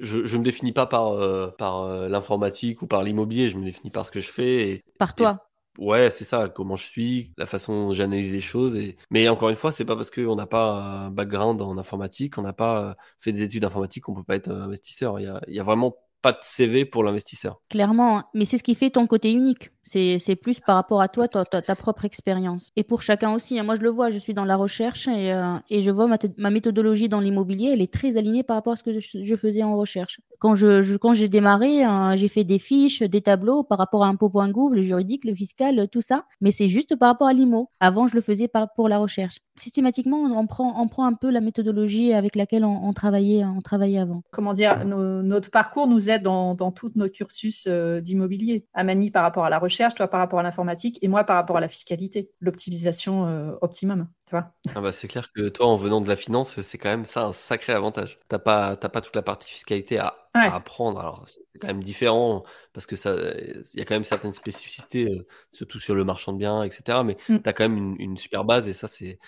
je 0.00 0.18
ne 0.18 0.38
me 0.38 0.44
définis 0.44 0.72
pas 0.72 0.86
par, 0.86 1.12
euh, 1.12 1.48
par 1.58 1.82
euh, 1.82 2.08
l'informatique 2.08 2.82
ou 2.82 2.86
par 2.86 3.02
l'immobilier, 3.02 3.48
je 3.48 3.56
me 3.56 3.64
définis 3.64 3.90
par 3.90 4.06
ce 4.06 4.10
que 4.10 4.20
je 4.20 4.30
fais. 4.30 4.70
Et, 4.70 4.84
par 4.98 5.14
toi 5.14 5.42
Ouais, 5.78 6.08
c'est 6.08 6.24
ça, 6.24 6.48
comment 6.48 6.76
je 6.76 6.84
suis, 6.84 7.32
la 7.36 7.44
façon 7.44 7.88
dont 7.88 7.92
j'analyse 7.92 8.32
les 8.32 8.40
choses. 8.40 8.76
Et... 8.76 8.96
Mais 9.10 9.28
encore 9.28 9.50
une 9.50 9.56
fois, 9.56 9.72
c'est 9.72 9.84
pas 9.84 9.94
parce 9.94 10.10
qu'on 10.10 10.34
n'a 10.34 10.46
pas 10.46 10.72
un 10.72 11.10
background 11.10 11.60
en 11.60 11.76
informatique, 11.76 12.38
on 12.38 12.42
n'a 12.42 12.54
pas 12.54 12.82
euh, 12.82 12.94
fait 13.18 13.32
des 13.32 13.42
études 13.42 13.64
informatiques 13.64 14.04
qu'on 14.04 14.14
peut 14.14 14.24
pas 14.24 14.36
être 14.36 14.50
investisseur. 14.50 15.20
Il 15.20 15.24
y 15.24 15.28
a, 15.28 15.40
y 15.48 15.60
a 15.60 15.62
vraiment 15.62 15.96
pas 16.22 16.32
de 16.32 16.38
CV 16.40 16.86
pour 16.86 17.04
l'investisseur. 17.04 17.60
Clairement, 17.68 18.18
hein. 18.18 18.24
mais 18.32 18.46
c'est 18.46 18.58
ce 18.58 18.62
qui 18.62 18.74
fait 18.74 18.90
ton 18.90 19.06
côté 19.06 19.30
unique. 19.30 19.70
C'est 19.88 20.34
plus 20.36 20.58
par 20.58 20.74
rapport 20.74 21.00
à 21.00 21.06
toi, 21.08 21.28
ta, 21.28 21.44
ta- 21.44 21.62
ta 21.62 21.76
propre 21.76 22.04
expérience. 22.04 22.72
Et 22.74 22.82
pour 22.82 23.02
chacun 23.02 23.32
aussi. 23.32 23.56
hein. 23.58 23.62
Moi, 23.62 23.76
je 23.76 23.82
le 23.82 23.88
vois, 23.88 24.10
je 24.10 24.18
suis 24.18 24.34
dans 24.34 24.44
la 24.44 24.56
recherche 24.56 25.06
et, 25.06 25.32
euh, 25.32 25.54
et 25.70 25.82
je 25.82 25.90
vois 25.92 26.08
ma, 26.08 26.18
ma 26.38 26.50
méthodologie 26.50 27.08
dans 27.08 27.20
l'immobilier, 27.20 27.70
elle 27.72 27.80
est 27.80 27.92
très 27.92 28.16
alignée 28.16 28.42
par 28.42 28.56
rapport 28.56 28.72
à 28.72 28.76
ce 28.76 28.82
que 28.82 28.98
je, 28.98 29.36
faisais 29.36 29.62
en 29.62 29.76
recherche. 29.76 30.20
Quand 30.40 30.54
je, 30.56 30.82
je- 30.82 30.96
quand 30.96 31.14
j'ai 31.14 31.28
démarré, 31.28 31.86
euh, 31.86 32.16
j'ai 32.16 32.26
fait 32.28 32.42
des 32.42 32.58
fiches, 32.58 33.02
des 33.02 33.20
tableaux 33.22 33.62
par 33.62 33.78
rapport 33.78 34.04
à 34.04 34.08
impôt.gouv, 34.08 34.74
le 34.74 34.82
juridique, 34.82 35.24
le 35.24 35.34
fiscal, 35.34 35.88
tout 35.88 36.00
ça. 36.00 36.24
Mais 36.40 36.50
c'est 36.50 36.68
juste 36.68 36.96
par 36.96 37.10
rapport 37.10 37.28
à 37.28 37.32
l'IMO. 37.32 37.70
Avant, 37.78 38.08
je 38.08 38.16
le 38.16 38.20
faisais 38.22 38.48
par, 38.48 38.72
pour 38.74 38.88
la 38.88 38.98
recherche. 38.98 39.36
Systématiquement, 39.56 40.18
on 40.18 40.46
prend, 40.48 40.82
on 40.82 40.88
prend 40.88 41.06
un 41.06 41.14
peu 41.14 41.30
la 41.30 41.40
méthodologie 41.40 42.12
avec 42.12 42.34
laquelle 42.34 42.64
on, 42.64 42.92
travaillait, 42.92 43.44
on 43.44 43.60
travaillait 43.62 44.00
avant. 44.00 44.22
Comment 44.32 44.52
dire, 44.52 44.84
notre 44.84 45.50
parcours 45.50 45.86
nous 45.86 46.10
aide 46.10 46.22
dans, 46.22 46.54
dans 46.54 46.72
tout 46.72 46.90
notre 46.96 47.12
cursus 47.14 47.66
euh, 47.68 48.00
d'immobilier. 48.00 48.66
Amani 48.74 49.10
par 49.10 49.22
rapport 49.22 49.44
à 49.44 49.50
la 49.50 49.58
recherche, 49.58 49.75
toi 49.94 50.08
par 50.08 50.20
rapport 50.20 50.38
à 50.38 50.42
l'informatique 50.42 50.98
et 51.02 51.08
moi 51.08 51.24
par 51.24 51.36
rapport 51.36 51.56
à 51.56 51.60
la 51.60 51.68
fiscalité, 51.68 52.30
l'optimisation 52.40 53.26
euh, 53.26 53.52
optimum. 53.60 54.08
Tu 54.26 54.30
vois 54.32 54.52
Ah 54.74 54.80
bah, 54.80 54.92
c'est 54.92 55.08
clair 55.08 55.30
que 55.32 55.48
toi, 55.48 55.66
en 55.66 55.76
venant 55.76 56.00
de 56.00 56.08
la 56.08 56.16
finance, 56.16 56.60
c'est 56.60 56.78
quand 56.78 56.88
même 56.88 57.04
ça 57.04 57.26
un 57.26 57.32
sacré 57.32 57.72
avantage. 57.72 58.18
T'as 58.28 58.38
pas, 58.38 58.76
pas 58.76 59.00
toute 59.00 59.14
la 59.14 59.22
partie 59.22 59.50
fiscalité 59.50 59.98
à, 59.98 60.16
apprendre. 60.34 60.98
Alors, 61.00 61.22
c'est 61.26 61.40
quand 61.60 61.68
même 61.68 61.82
différent 61.82 62.44
parce 62.72 62.86
que 62.86 62.96
ça, 62.96 63.14
il 63.14 63.78
y 63.78 63.80
a 63.80 63.84
quand 63.84 63.94
même 63.94 64.04
certaines 64.04 64.32
spécificités, 64.32 65.04
euh, 65.04 65.26
surtout 65.52 65.78
sur 65.78 65.94
le 65.94 66.04
marchand 66.04 66.32
de 66.32 66.38
biens, 66.38 66.62
etc. 66.62 66.98
Mais 67.04 67.16
Mm. 67.28 67.38
t'as 67.38 67.52
quand 67.52 67.64
même 67.68 67.76
une, 67.76 67.96
une 68.00 68.16
super 68.18 68.44
base 68.44 68.68
et 68.68 68.72
ça, 68.72 68.88
c'est, 68.88 69.18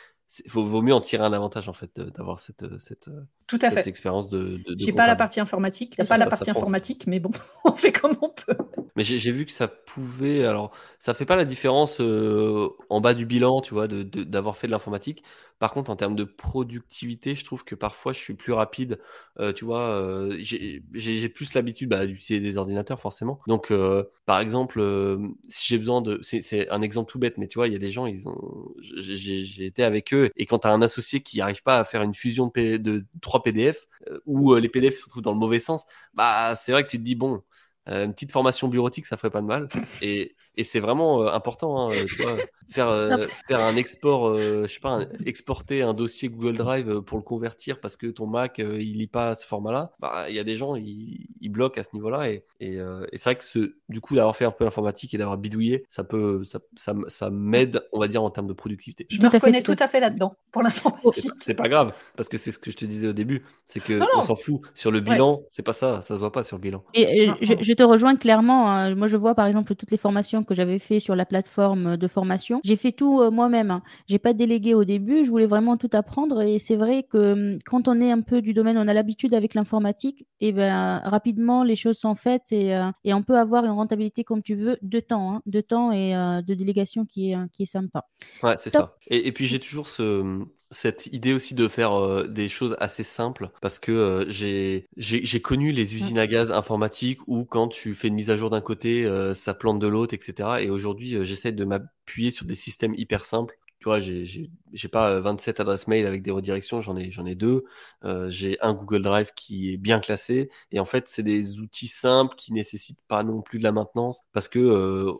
vaut 0.46 0.82
mieux 0.82 0.92
en 0.94 1.00
tirer 1.00 1.24
un 1.24 1.32
avantage 1.32 1.68
en 1.68 1.72
fait, 1.72 1.90
d'avoir 1.98 2.38
cette, 2.40 2.78
cette, 2.80 3.08
Tout 3.46 3.58
à 3.62 3.70
cette 3.70 3.84
fait. 3.84 3.88
expérience 3.88 4.28
de. 4.28 4.42
de, 4.42 4.56
de 4.58 4.76
J'ai 4.78 4.92
pas 4.92 5.06
la 5.06 5.16
partie 5.16 5.40
informatique, 5.40 5.96
pas 5.96 6.18
la 6.18 6.24
ça, 6.24 6.30
partie 6.30 6.50
informatique, 6.50 7.06
mais 7.06 7.18
bon, 7.20 7.30
on 7.64 7.72
fait 7.74 7.92
comme 7.92 8.16
on 8.20 8.28
peut. 8.28 8.56
Mais 8.98 9.04
j'ai 9.04 9.30
vu 9.32 9.46
que 9.46 9.52
ça 9.52 9.68
pouvait. 9.68 10.44
Alors, 10.44 10.72
ça 10.98 11.14
fait 11.14 11.24
pas 11.24 11.36
la 11.36 11.44
différence 11.46 12.00
euh, 12.00 12.68
en 12.90 13.00
bas 13.00 13.14
du 13.14 13.26
bilan, 13.26 13.60
tu 13.62 13.72
vois, 13.72 13.88
d'avoir 13.88 14.56
fait 14.56 14.66
de 14.66 14.72
l'informatique. 14.72 15.22
Par 15.60 15.72
contre, 15.72 15.90
en 15.90 15.96
termes 15.96 16.16
de 16.16 16.24
productivité, 16.24 17.34
je 17.36 17.44
trouve 17.44 17.64
que 17.64 17.74
parfois 17.76 18.12
je 18.12 18.18
suis 18.18 18.34
plus 18.34 18.52
rapide. 18.52 18.98
Euh, 19.40 19.52
tu 19.52 19.64
vois, 19.64 19.82
euh, 19.82 20.36
j'ai 20.40 21.28
plus 21.28 21.54
l'habitude 21.54 21.88
bah, 21.90 22.06
d'utiliser 22.06 22.40
des 22.40 22.58
ordinateurs, 22.58 23.00
forcément. 23.00 23.40
Donc, 23.46 23.70
euh, 23.70 24.04
par 24.26 24.40
exemple, 24.40 24.80
euh, 24.80 25.18
si 25.48 25.66
j'ai 25.68 25.78
besoin 25.78 26.00
de. 26.02 26.20
C'est 26.22 26.68
un 26.70 26.82
exemple 26.82 27.10
tout 27.10 27.18
bête, 27.18 27.38
mais 27.38 27.48
tu 27.48 27.58
vois, 27.58 27.66
il 27.68 27.72
y 27.72 27.76
a 27.76 27.78
des 27.80 27.90
gens, 27.90 28.06
ils 28.06 28.28
ont. 28.28 28.68
j'ai- 28.82 29.64
été 29.66 29.82
avec 29.82 30.12
eux, 30.14 30.30
et 30.36 30.46
quand 30.46 30.60
tu 30.60 30.68
as 30.68 30.72
un 30.72 30.82
associé 30.82 31.20
qui 31.22 31.38
n'arrive 31.38 31.62
pas 31.62 31.78
à 31.78 31.84
faire 31.84 32.02
une 32.02 32.14
fusion 32.14 32.50
de, 32.54 32.76
de 32.76 33.04
trois 33.20 33.42
PDF, 33.42 33.86
euh, 34.10 34.18
euh, 34.28 34.60
les 34.60 34.68
PDF 34.68 34.96
se 34.98 35.08
trouvent 35.08 35.22
dans 35.22 35.32
le 35.32 35.38
mauvais 35.38 35.58
sens, 35.60 35.84
bah, 36.14 36.54
c'est 36.56 36.72
vrai 36.72 36.84
que 36.84 36.90
tu 36.90 36.98
te 36.98 37.02
dis, 37.02 37.14
bon. 37.14 37.42
Euh, 37.88 38.04
une 38.04 38.12
petite 38.12 38.32
formation 38.32 38.68
bureautique, 38.68 39.06
ça 39.06 39.16
ferait 39.16 39.30
pas 39.30 39.40
de 39.40 39.46
mal. 39.46 39.68
Et, 40.02 40.34
et 40.56 40.64
c'est 40.64 40.80
vraiment 40.80 41.22
euh, 41.22 41.32
important, 41.32 41.88
hein, 41.90 41.94
tu 42.06 42.22
vois, 42.22 42.36
faire, 42.68 42.88
euh, 42.88 43.16
faire 43.48 43.60
un 43.60 43.76
export, 43.76 44.28
euh, 44.28 44.64
je 44.66 44.74
sais 44.74 44.80
pas, 44.80 44.90
un- 44.90 45.08
exporter 45.24 45.82
un 45.82 45.94
dossier 45.94 46.28
Google 46.28 46.56
Drive 46.56 47.00
pour 47.02 47.16
le 47.18 47.22
convertir 47.22 47.80
parce 47.80 47.96
que 47.96 48.06
ton 48.08 48.26
Mac, 48.26 48.58
euh, 48.58 48.80
il 48.80 48.98
lit 48.98 49.06
pas 49.06 49.34
ce 49.34 49.46
format-là. 49.46 49.92
Bah, 50.00 50.26
il 50.28 50.34
y 50.34 50.38
a 50.38 50.44
des 50.44 50.56
gens, 50.56 50.74
ils, 50.76 51.28
ils 51.40 51.48
bloquent 51.48 51.80
à 51.80 51.84
ce 51.84 51.90
niveau-là. 51.94 52.30
Et, 52.30 52.44
et, 52.60 52.78
euh, 52.78 53.06
et 53.12 53.18
c'est 53.18 53.24
vrai 53.30 53.36
que 53.36 53.44
ce, 53.44 53.74
du 53.88 54.00
coup, 54.00 54.14
d'avoir 54.16 54.36
fait 54.36 54.44
un 54.44 54.50
peu 54.50 54.64
l'informatique 54.64 55.14
et 55.14 55.18
d'avoir 55.18 55.38
bidouillé, 55.38 55.84
ça 55.88 56.04
peut, 56.04 56.44
ça, 56.44 56.58
ça, 56.76 56.94
ça 57.06 57.30
m'aide, 57.30 57.82
on 57.92 58.00
va 58.00 58.08
dire, 58.08 58.22
en 58.22 58.30
termes 58.30 58.48
de 58.48 58.52
productivité. 58.52 59.06
Je 59.10 59.20
me 59.22 59.28
reconnais 59.28 59.62
tout 59.62 59.76
à 59.78 59.88
fait 59.88 60.00
là-dedans 60.00 60.34
pour 60.52 60.62
l'informatique. 60.62 61.30
c'est 61.40 61.54
pas 61.54 61.68
grave, 61.68 61.92
parce 62.16 62.28
que 62.28 62.36
c'est 62.36 62.52
ce 62.52 62.58
que 62.58 62.70
je 62.70 62.76
te 62.76 62.84
disais 62.84 63.08
au 63.08 63.12
début, 63.12 63.44
c'est 63.64 63.80
que 63.80 63.94
Non, 63.94 64.06
on 64.14 64.18
non. 64.18 64.22
s'en 64.24 64.36
fout. 64.36 64.60
Sur 64.74 64.90
le 64.90 65.00
bilan, 65.00 65.42
c'est 65.48 65.62
pas 65.62 65.72
ça, 65.72 66.02
ça 66.02 66.14
se 66.14 66.18
voit 66.18 66.32
pas 66.32 66.42
sur 66.42 66.56
le 66.56 66.62
bilan. 66.62 66.82
Et 66.94 67.30
je, 67.40 67.54
je 67.60 67.72
te 67.78 67.82
rejoins 67.84 68.16
clairement. 68.16 68.70
hein. 68.70 68.94
Moi, 68.94 69.06
je 69.06 69.16
vois 69.16 69.34
par 69.34 69.46
exemple 69.46 69.74
toutes 69.74 69.90
les 69.90 69.96
formations 69.96 70.44
que 70.44 70.54
j'avais 70.54 70.78
fait 70.78 71.00
sur 71.00 71.16
la 71.16 71.24
plateforme 71.26 71.96
de 71.96 72.08
formation. 72.08 72.60
J'ai 72.64 72.76
fait 72.76 72.92
tout 72.92 73.20
euh, 73.22 73.30
moi-même. 73.30 73.70
hein. 73.70 73.82
J'ai 74.06 74.18
pas 74.18 74.34
délégué 74.34 74.74
au 74.74 74.84
début. 74.84 75.24
Je 75.24 75.30
voulais 75.30 75.46
vraiment 75.46 75.76
tout 75.76 75.90
apprendre. 75.92 76.42
Et 76.42 76.58
c'est 76.58 76.76
vrai 76.76 77.04
que 77.04 77.32
hum, 77.54 77.58
quand 77.64 77.88
on 77.88 78.00
est 78.00 78.10
un 78.10 78.20
peu 78.22 78.42
du 78.42 78.52
domaine, 78.54 78.78
on 78.78 78.88
a 78.88 78.94
l'habitude 78.94 79.34
avec 79.34 79.54
l'informatique. 79.54 80.26
Et 80.40 80.52
ben 80.52 81.00
rapidement, 81.04 81.64
les 81.64 81.76
choses 81.76 81.98
sont 81.98 82.14
faites 82.14 82.52
et, 82.52 82.74
euh, 82.76 82.90
et 83.04 83.14
on 83.14 83.22
peut 83.22 83.38
avoir 83.38 83.64
une 83.64 83.70
rentabilité 83.72 84.24
comme 84.24 84.42
tu 84.42 84.54
veux 84.54 84.78
de 84.82 85.00
temps, 85.00 85.34
hein, 85.36 85.42
de 85.46 85.60
temps 85.60 85.92
et 85.92 86.16
euh, 86.16 86.42
de 86.42 86.54
délégation 86.54 87.04
qui 87.06 87.30
est 87.32 87.36
euh, 87.36 87.46
qui 87.52 87.62
est 87.64 87.66
sympa. 87.66 88.04
Ouais, 88.42 88.56
c'est 88.56 88.70
ça. 88.70 88.96
Et, 89.08 89.26
et 89.26 89.32
puis 89.32 89.46
j'ai 89.46 89.58
toujours 89.58 89.88
ce, 89.88 90.44
cette 90.70 91.06
idée 91.12 91.32
aussi 91.32 91.54
de 91.54 91.68
faire 91.68 91.92
euh, 91.94 92.26
des 92.26 92.48
choses 92.48 92.76
assez 92.78 93.02
simples 93.02 93.50
parce 93.60 93.78
que 93.78 93.92
euh, 93.92 94.24
j'ai 94.28 94.86
j'ai 94.96 95.40
connu 95.40 95.72
les 95.72 95.94
usines 95.94 96.18
à 96.18 96.26
gaz 96.26 96.50
informatiques 96.52 97.20
où 97.26 97.44
quand 97.44 97.68
tu 97.68 97.94
fais 97.94 98.08
une 98.08 98.14
mise 98.14 98.30
à 98.30 98.36
jour 98.36 98.50
d'un 98.50 98.60
côté, 98.60 99.04
euh, 99.04 99.34
ça 99.34 99.54
plante 99.54 99.78
de 99.78 99.86
l'autre, 99.86 100.14
etc. 100.14 100.60
Et 100.60 100.70
aujourd'hui, 100.70 101.14
euh, 101.16 101.24
j'essaie 101.24 101.52
de 101.52 101.64
m'appuyer 101.64 102.30
sur 102.30 102.46
des 102.46 102.54
systèmes 102.54 102.94
hyper 102.96 103.24
simples. 103.24 103.58
Tu 103.78 103.84
vois, 103.84 104.00
j'ai 104.00 104.88
pas 104.90 105.10
euh, 105.10 105.20
27 105.20 105.60
adresses 105.60 105.86
mail 105.86 106.06
avec 106.06 106.22
des 106.22 106.32
redirections, 106.32 106.80
j'en 106.80 106.96
ai 106.96 107.12
j'en 107.12 107.24
ai 107.26 107.36
deux. 107.36 107.64
Euh, 108.04 108.28
j'ai 108.28 108.60
un 108.60 108.74
Google 108.74 109.02
Drive 109.02 109.30
qui 109.36 109.72
est 109.72 109.76
bien 109.76 110.00
classé. 110.00 110.50
Et 110.72 110.80
en 110.80 110.84
fait, 110.84 111.08
c'est 111.08 111.22
des 111.22 111.60
outils 111.60 111.86
simples 111.88 112.34
qui 112.36 112.52
nécessitent 112.52 113.00
pas 113.06 113.22
non 113.22 113.40
plus 113.40 113.58
de 113.60 113.64
la 113.64 113.72
maintenance 113.72 114.22
parce 114.32 114.48
que 114.48 114.58
euh, 114.58 115.12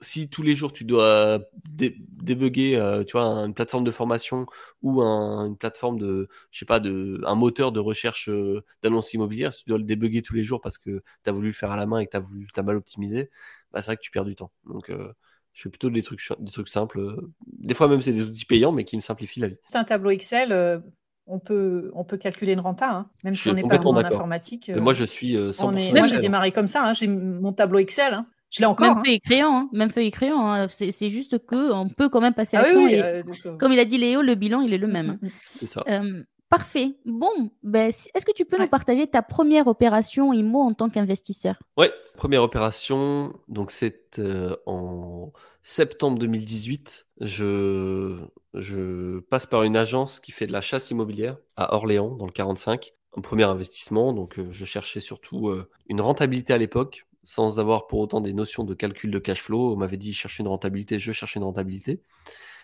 si 0.00 0.28
tous 0.30 0.42
les 0.42 0.54
jours 0.54 0.72
tu 0.72 0.84
dois 0.84 1.40
dé- 1.68 1.96
débugger, 1.98 2.76
euh, 2.76 3.04
tu 3.04 3.12
vois, 3.12 3.24
une 3.44 3.54
plateforme 3.54 3.84
de 3.84 3.90
formation 3.90 4.46
ou 4.82 5.02
un- 5.02 5.46
une 5.46 5.56
plateforme 5.56 5.98
de, 5.98 6.28
je 6.50 6.58
sais 6.60 6.64
pas, 6.66 6.80
de, 6.80 7.20
un 7.26 7.34
moteur 7.34 7.72
de 7.72 7.80
recherche 7.80 8.28
euh, 8.28 8.62
d'annonces 8.82 9.12
immobilières, 9.14 9.52
si 9.52 9.64
tu 9.64 9.70
dois 9.70 9.78
le 9.78 9.84
débugger 9.84 10.22
tous 10.22 10.34
les 10.34 10.44
jours 10.44 10.60
parce 10.60 10.78
que 10.78 11.02
tu 11.24 11.30
as 11.30 11.32
voulu 11.32 11.48
le 11.48 11.52
faire 11.52 11.70
à 11.72 11.76
la 11.76 11.86
main 11.86 11.98
et 11.98 12.06
que 12.06 12.10
tu 12.12 12.16
as 12.16 12.20
voulu, 12.20 12.46
t'as 12.54 12.62
mal 12.62 12.76
optimisé, 12.76 13.30
bah, 13.72 13.82
c'est 13.82 13.86
vrai 13.86 13.96
que 13.96 14.02
tu 14.02 14.10
perds 14.10 14.24
du 14.24 14.36
temps. 14.36 14.52
Donc, 14.66 14.90
euh, 14.90 15.12
je 15.52 15.62
fais 15.62 15.70
plutôt 15.70 15.90
des 15.90 16.02
trucs, 16.02 16.20
des 16.38 16.52
trucs 16.52 16.68
simples. 16.68 17.00
Des 17.46 17.74
fois 17.74 17.88
même, 17.88 18.00
c'est 18.02 18.12
des 18.12 18.22
outils 18.22 18.44
payants, 18.44 18.70
mais 18.72 18.84
qui 18.84 18.96
me 18.96 19.00
simplifient 19.00 19.40
la 19.40 19.48
vie. 19.48 19.56
C'est 19.68 19.78
un 19.78 19.84
tableau 19.84 20.10
Excel, 20.10 20.82
on, 21.26 21.38
peut, 21.38 21.90
on 21.94 22.04
peut 22.04 22.16
calculer 22.16 22.52
une 22.52 22.60
renta, 22.60 22.90
hein, 22.90 23.10
même 23.24 23.34
Je 23.34 23.42
si 23.42 23.48
on 23.50 23.54
n'est 23.54 23.64
pas 23.64 23.76
en 23.78 23.96
informatique. 24.04 24.70
Euh, 24.70 24.80
moi, 24.80 24.94
je 24.94 25.04
suis 25.04 25.36
euh, 25.36 25.52
100% 25.52 25.68
on 25.68 25.76
est- 25.76 25.92
Moi, 25.92 26.06
j'ai 26.06 26.18
démarré 26.18 26.52
comme 26.52 26.66
ça, 26.66 26.84
hein, 26.84 26.92
j'ai 26.94 27.06
mon 27.08 27.52
tableau 27.52 27.78
Excel. 27.78 28.14
hein. 28.14 28.26
Je 28.50 28.60
l'ai 28.60 28.66
encore. 28.66 28.86
Même 28.88 28.98
hein. 28.98 29.02
feuille 29.04 29.14
et 29.14 29.20
crayon, 29.20 29.56
hein, 29.56 29.68
même 29.72 29.90
feuille 29.90 30.06
et 30.06 30.10
crayon. 30.10 30.40
hein. 30.40 30.68
C'est 30.68 30.90
c'est 30.90 31.10
juste 31.10 31.44
que 31.46 31.72
on 31.72 31.88
peut 31.88 32.08
quand 32.08 32.20
même 32.20 32.34
passer 32.34 32.56
à 32.56 32.60
Ah 32.60 32.64
oui, 32.74 32.74
l'action. 32.74 32.84
oui, 32.84 32.94
et 32.94 33.02
euh, 33.02 33.22
donc, 33.22 33.36
euh, 33.46 33.56
comme 33.56 33.72
il 33.72 33.78
a 33.78 33.84
dit 33.84 33.98
Léo, 33.98 34.22
le 34.22 34.34
bilan 34.34 34.60
il 34.62 34.72
est 34.72 34.78
le 34.78 34.86
mm, 34.86 34.92
même. 34.92 35.18
mm, 35.20 35.26
mm. 35.26 35.30
C'est 35.52 35.66
ça. 35.66 35.84
Euh, 35.88 36.22
parfait. 36.48 36.96
Bon, 37.04 37.50
ben, 37.62 37.88
est-ce 37.88 38.24
que 38.24 38.32
tu 38.32 38.44
peux 38.46 38.56
Ouais. 38.56 38.62
nous 38.62 38.68
partager 38.68 39.06
ta 39.06 39.22
première 39.22 39.66
opération 39.66 40.32
IMO 40.32 40.60
en 40.60 40.72
tant 40.72 40.88
qu'investisseur? 40.88 41.56
Ouais, 41.76 41.92
première 42.16 42.42
opération, 42.42 43.34
donc 43.48 43.70
c'est 43.70 44.18
euh, 44.18 44.56
en 44.66 45.30
septembre 45.62 46.18
2018. 46.18 47.06
Je, 47.20 48.16
je 48.54 49.18
passe 49.20 49.44
par 49.46 49.62
une 49.64 49.76
agence 49.76 50.20
qui 50.20 50.32
fait 50.32 50.46
de 50.46 50.52
la 50.52 50.60
chasse 50.62 50.90
immobilière 50.90 51.36
à 51.56 51.74
Orléans, 51.74 52.14
dans 52.16 52.24
le 52.26 52.32
45. 52.32 52.92
Un 53.16 53.20
premier 53.20 53.44
investissement, 53.44 54.12
donc 54.12 54.38
euh, 54.38 54.48
je 54.50 54.64
cherchais 54.64 55.00
surtout 55.00 55.48
euh, 55.48 55.68
une 55.88 56.00
rentabilité 56.00 56.52
à 56.52 56.58
l'époque, 56.58 57.06
sans 57.28 57.60
avoir 57.60 57.88
pour 57.88 57.98
autant 57.98 58.22
des 58.22 58.32
notions 58.32 58.64
de 58.64 58.72
calcul 58.72 59.10
de 59.10 59.18
cash 59.18 59.42
flow. 59.42 59.74
On 59.74 59.76
m'avait 59.76 59.98
dit 59.98 60.14
chercher 60.14 60.42
une 60.42 60.48
rentabilité, 60.48 60.98
je 60.98 61.12
cherchais 61.12 61.38
une 61.38 61.44
rentabilité. 61.44 62.00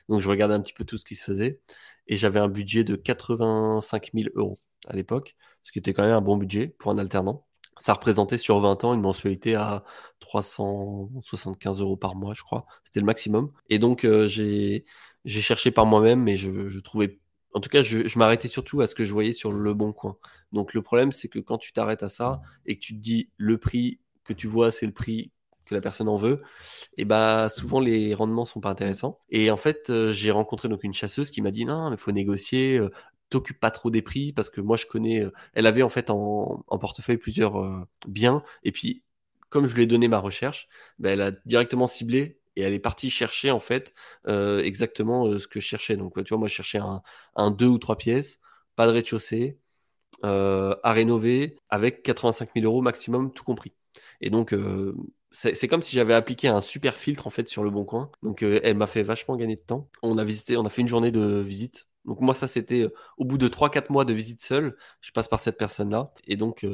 Donc 0.09 0.22
je 0.22 0.29
regardais 0.31 0.55
un 0.55 0.61
petit 0.61 0.72
peu 0.72 0.85
tout 0.85 0.96
ce 0.96 1.05
qui 1.05 1.16
se 1.16 1.22
faisait 1.22 1.61
et 2.07 2.16
j'avais 2.16 2.40
un 2.40 2.48
budget 2.48 2.83
de 2.83 2.96
85 2.96 4.12
000 4.14 4.31
euros 4.37 4.59
à 4.88 4.96
l'époque, 4.96 5.37
ce 5.64 5.72
qui 5.72 5.79
était 5.81 5.92
quand 5.92 6.03
même 6.03 6.14
un 6.14 6.22
bon 6.22 6.38
budget 6.38 6.68
pour 6.79 6.90
un 6.90 6.96
alternant. 6.96 7.46
Ça 7.79 7.92
représentait 7.92 8.38
sur 8.38 8.59
20 8.61 8.85
ans 8.85 8.94
une 8.94 9.03
mensualité 9.03 9.55
à 9.55 9.85
375 10.20 11.83
euros 11.83 11.98
par 11.98 12.16
mois, 12.16 12.33
je 12.33 12.42
crois. 12.42 12.64
C'était 12.85 13.00
le 13.00 13.07
maximum. 13.07 13.53
Et 13.68 13.79
donc, 13.79 14.07
euh, 14.07 14.27
j'ai 14.27 14.85
cherché 15.27 15.72
par 15.72 15.85
moi-même, 15.85 16.22
mais 16.22 16.37
je, 16.37 16.70
je 16.70 16.81
trouvais. 16.81 17.20
En 17.53 17.61
tout 17.61 17.68
cas, 17.68 17.83
je, 17.83 18.07
je 18.07 18.18
m'arrêtais 18.18 18.48
surtout 18.48 18.81
à 18.81 18.87
ce 18.87 18.94
que 18.94 19.05
je 19.05 19.12
voyais 19.12 19.33
sur 19.33 19.53
le 19.53 19.74
bon 19.74 19.92
coin. 19.92 20.16
Donc, 20.53 20.72
le 20.72 20.83
problème, 20.83 21.12
c'est 21.12 21.29
que 21.29 21.38
quand 21.38 21.59
tu 21.59 21.72
t'arrêtes 21.72 22.03
à 22.03 22.09
ça 22.09 22.40
et 22.64 22.77
que 22.77 22.81
tu 22.81 22.94
te 22.94 23.00
dis 23.00 23.31
le 23.37 23.59
prix 23.59 24.00
que 24.25 24.33
tu 24.33 24.47
vois, 24.47 24.71
c'est 24.71 24.87
le 24.87 24.93
prix 24.93 25.31
que 25.67 25.75
la 25.75 25.81
personne 25.81 26.09
en 26.09 26.17
veut, 26.17 26.43
et 26.97 27.05
bah 27.05 27.49
souvent 27.49 27.81
les 27.81 28.15
rendements 28.15 28.45
sont 28.45 28.61
pas 28.61 28.71
intéressants. 28.71 29.21
Et 29.31 29.51
en 29.51 29.57
fait, 29.57 29.91
euh, 29.91 30.13
j'ai 30.13 30.31
rencontré 30.31 30.69
donc 30.69 30.85
une 30.85 30.95
chasseuse 30.95 31.31
qui 31.31 31.43
m'a 31.43 31.51
dit 31.51 31.65
non, 31.65 31.91
mais 31.91 31.97
faut 31.97 32.13
négocier, 32.13 32.79
euh, 32.79 32.91
t'occupe 33.31 33.61
pas 33.61 33.71
trop 33.71 33.91
des 33.91 34.03
prix 34.03 34.33
parce 34.33 34.51
que 34.51 34.61
moi 34.61 34.77
je 34.77 34.87
connais. 34.87 35.23
euh, 35.23 35.33
elle 35.55 35.67
avait 35.67 35.83
en 35.83 35.89
fait 35.89 36.11
en, 36.11 36.65
portefeuille 36.81 37.17
plusieurs 37.19 37.61
euh, 37.63 37.81
biens 38.07 38.43
et 38.63 38.73
puis 38.73 39.03
comme 39.51 39.67
je 39.67 39.75
lui 39.77 39.85
ai 39.85 39.87
donné 39.87 40.09
ma 40.09 40.19
recherche, 40.19 40.69
bah, 40.99 41.11
elle 41.11 41.23
a 41.23 41.31
directement 41.47 41.87
ciblé 41.87 42.39
et 42.57 42.63
elle 42.63 42.73
est 42.73 42.79
partie 42.81 43.11
chercher 43.11 43.51
en 43.53 43.61
fait 43.61 43.95
exactement 44.27 45.39
ce 45.39 45.47
que 45.49 45.61
je 45.61 45.67
cherchais. 45.67 45.97
Donc 45.97 46.23
tu 46.25 46.29
vois, 46.31 46.39
moi 46.39 46.49
je 46.49 46.55
cherchais 46.55 46.79
un, 46.79 47.03
un 47.37 47.51
deux 47.51 47.67
ou 47.67 47.79
trois 47.79 47.97
pièces, 47.97 48.41
pas 48.77 48.87
de 48.87 48.93
rez-de-chaussée, 48.93 49.59
à 50.23 50.93
rénover 50.93 51.57
avec 51.71 52.03
85 52.03 52.51
000 52.55 52.67
euros 52.67 52.83
maximum, 52.83 53.33
tout 53.33 53.45
compris. 53.45 53.73
Et 54.20 54.31
donc, 54.31 54.53
euh, 54.53 54.94
c'est 55.31 55.68
comme 55.68 55.83
si 55.83 55.94
j'avais 55.96 56.14
appliqué 56.14 56.48
un 56.48 56.61
super 56.61 56.96
filtre 56.96 57.27
en 57.27 57.31
fait 57.31 57.48
sur 57.48 57.64
le 57.64 57.70
bon 57.70 57.85
coin. 57.85 58.11
Donc, 58.22 58.42
euh, 58.42 58.61
elle 58.62 58.77
m'a 58.77 58.87
fait 58.87 59.03
vachement 59.03 59.37
gagner 59.37 59.57
de 59.57 59.61
temps. 59.61 59.88
On 60.03 60.18
a 60.18 60.24
visité, 60.24 60.57
on 60.57 60.64
a 60.64 60.70
fait 60.70 60.83
une 60.83 60.88
journée 60.88 61.11
de 61.11 61.40
visite 61.40 61.88
Donc 62.05 62.20
moi, 62.20 62.35
ça, 62.35 62.46
c'était 62.46 62.83
euh, 62.83 62.94
au 63.18 63.24
bout 63.24 63.37
de 63.37 63.48
3-4 63.48 63.90
mois 63.90 64.05
de 64.05 64.12
visite 64.12 64.42
seule, 64.42 64.77
je 65.00 65.11
passe 65.11 65.27
par 65.27 65.40
cette 65.40 65.59
personne-là. 65.59 66.05
Et 66.29 66.37
donc, 66.37 66.64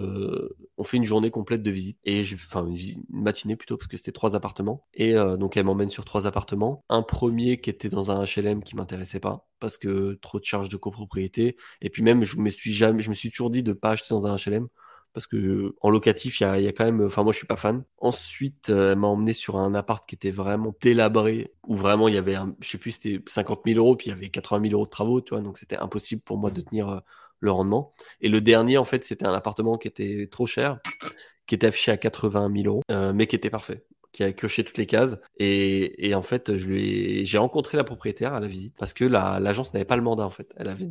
on 0.77 0.85
fait 0.85 0.99
une 0.99 1.05
journée 1.05 1.31
complète 1.31 1.63
de 1.63 1.71
visite. 1.71 1.99
Et 2.05 2.23
je, 2.23 2.35
enfin, 2.35 2.67
une, 2.67 3.03
matinée 3.09 3.57
plutôt, 3.57 3.79
parce 3.79 3.89
que 3.89 3.97
c'était 3.97 4.13
trois 4.13 4.37
appartements. 4.37 4.87
Et 4.93 5.15
donc, 5.15 5.57
elle 5.57 5.65
m'emmène 5.65 5.89
sur 5.89 6.05
trois 6.05 6.27
appartements. 6.27 6.85
Un 6.91 7.03
premier 7.03 7.61
qui 7.61 7.71
était 7.71 7.89
dans 7.89 8.11
un 8.11 8.25
HLM 8.25 8.63
qui 8.63 8.77
m'intéressait 8.77 9.21
pas, 9.21 9.49
parce 9.59 9.79
que 9.79 10.19
trop 10.21 10.39
de 10.39 10.45
charges 10.45 10.69
de 10.69 10.77
copropriété. 10.77 11.57
Et 11.81 11.89
puis 11.89 12.03
même, 12.03 12.25
je 12.25 12.37
me 12.37 12.51
suis 12.51 12.75
jamais, 12.75 13.01
je 13.01 13.09
me 13.09 13.15
suis 13.15 13.31
toujours 13.31 13.51
dit 13.51 13.63
de 13.63 13.73
pas 13.73 13.93
acheter 13.93 14.09
dans 14.11 14.27
un 14.27 14.37
HLM 14.37 14.69
parce 15.13 15.27
que 15.27 15.75
en 15.81 15.91
locatif, 15.91 16.41
il 16.41 16.45
y 16.63 16.69
a, 16.69 16.73
quand 16.73 16.85
même. 16.85 17.03
Enfin, 17.03 17.23
moi, 17.25 17.33
je 17.33 17.39
suis 17.39 17.47
pas 17.47 17.57
fan. 17.57 17.85
Ensuite, 17.99 18.71
euh, 18.71 18.93
elle 18.93 18.99
m'a 18.99 19.09
emmené 19.09 19.33
sur 19.33 19.57
un 19.57 19.75
appart 19.75 20.05
qui 20.07 20.15
était 20.15 20.31
vraiment 20.31 20.75
délabré, 20.81 21.53
où 21.67 21.75
vraiment 21.75 22.09
il 22.09 22.15
y 22.15 22.19
avait, 22.19 22.37
un, 22.37 22.55
je 22.61 22.69
sais 22.69 22.79
plus, 22.79 22.93
c'était 22.93 23.21
50 23.27 23.63
000 23.67 23.79
euros, 23.79 23.97
puis 23.97 24.09
il 24.09 24.11
y 24.11 24.13
avait 24.13 24.29
80 24.29 24.63
000 24.63 24.75
euros 24.75 24.87
de 24.87 24.91
travaux, 24.91 25.21
tu 25.21 25.35
vois, 25.35 25.43
donc 25.43 25.59
c'était 25.59 25.77
impossible 25.77 26.23
pour 26.23 26.39
moi 26.39 26.51
de 26.51 26.61
tenir 26.61 26.89
euh, 26.89 27.01
le 27.41 27.51
rendement. 27.51 27.93
Et 28.21 28.29
le 28.29 28.41
dernier, 28.41 28.79
en 28.79 28.85
fait, 28.85 29.05
c'était 29.05 29.27
un 29.27 29.35
appartement 29.35 29.79
qui 29.79 29.89
était 29.89 30.29
trop 30.31 30.47
cher, 30.47 30.79
qui 31.47 31.55
était 31.57 31.67
affiché 31.67 31.91
à 31.93 31.97
80 31.97 32.53
000 32.55 32.67
euros, 32.67 32.83
euh, 32.91 33.13
mais 33.13 33.27
qui 33.27 33.37
était 33.37 33.51
parfait 33.51 33.85
qui 34.13 34.25
a 34.25 34.33
coché 34.33 34.65
toutes 34.65 34.79
les 34.79 34.87
cases. 34.87 35.19
Et, 35.39 36.09
et 36.09 36.17
en 36.17 36.23
fait, 36.23 36.57
je 36.57 36.67
lui 36.67 37.25
j'ai 37.25 37.39
rencontré 37.39 37.77
la 37.77 37.85
propriétaire 37.85 38.35
à 38.35 38.41
la 38.41 38.49
visite 38.49 38.77
parce 38.77 38.93
que 38.93 39.05
l'agence 39.05 39.73
n'avait 39.73 39.85
pas 39.85 39.95
le 39.95 40.03
mandat 40.03 40.25
en 40.25 40.31
fait. 40.31 40.53
Elle 40.57 40.69
avait 40.69 40.89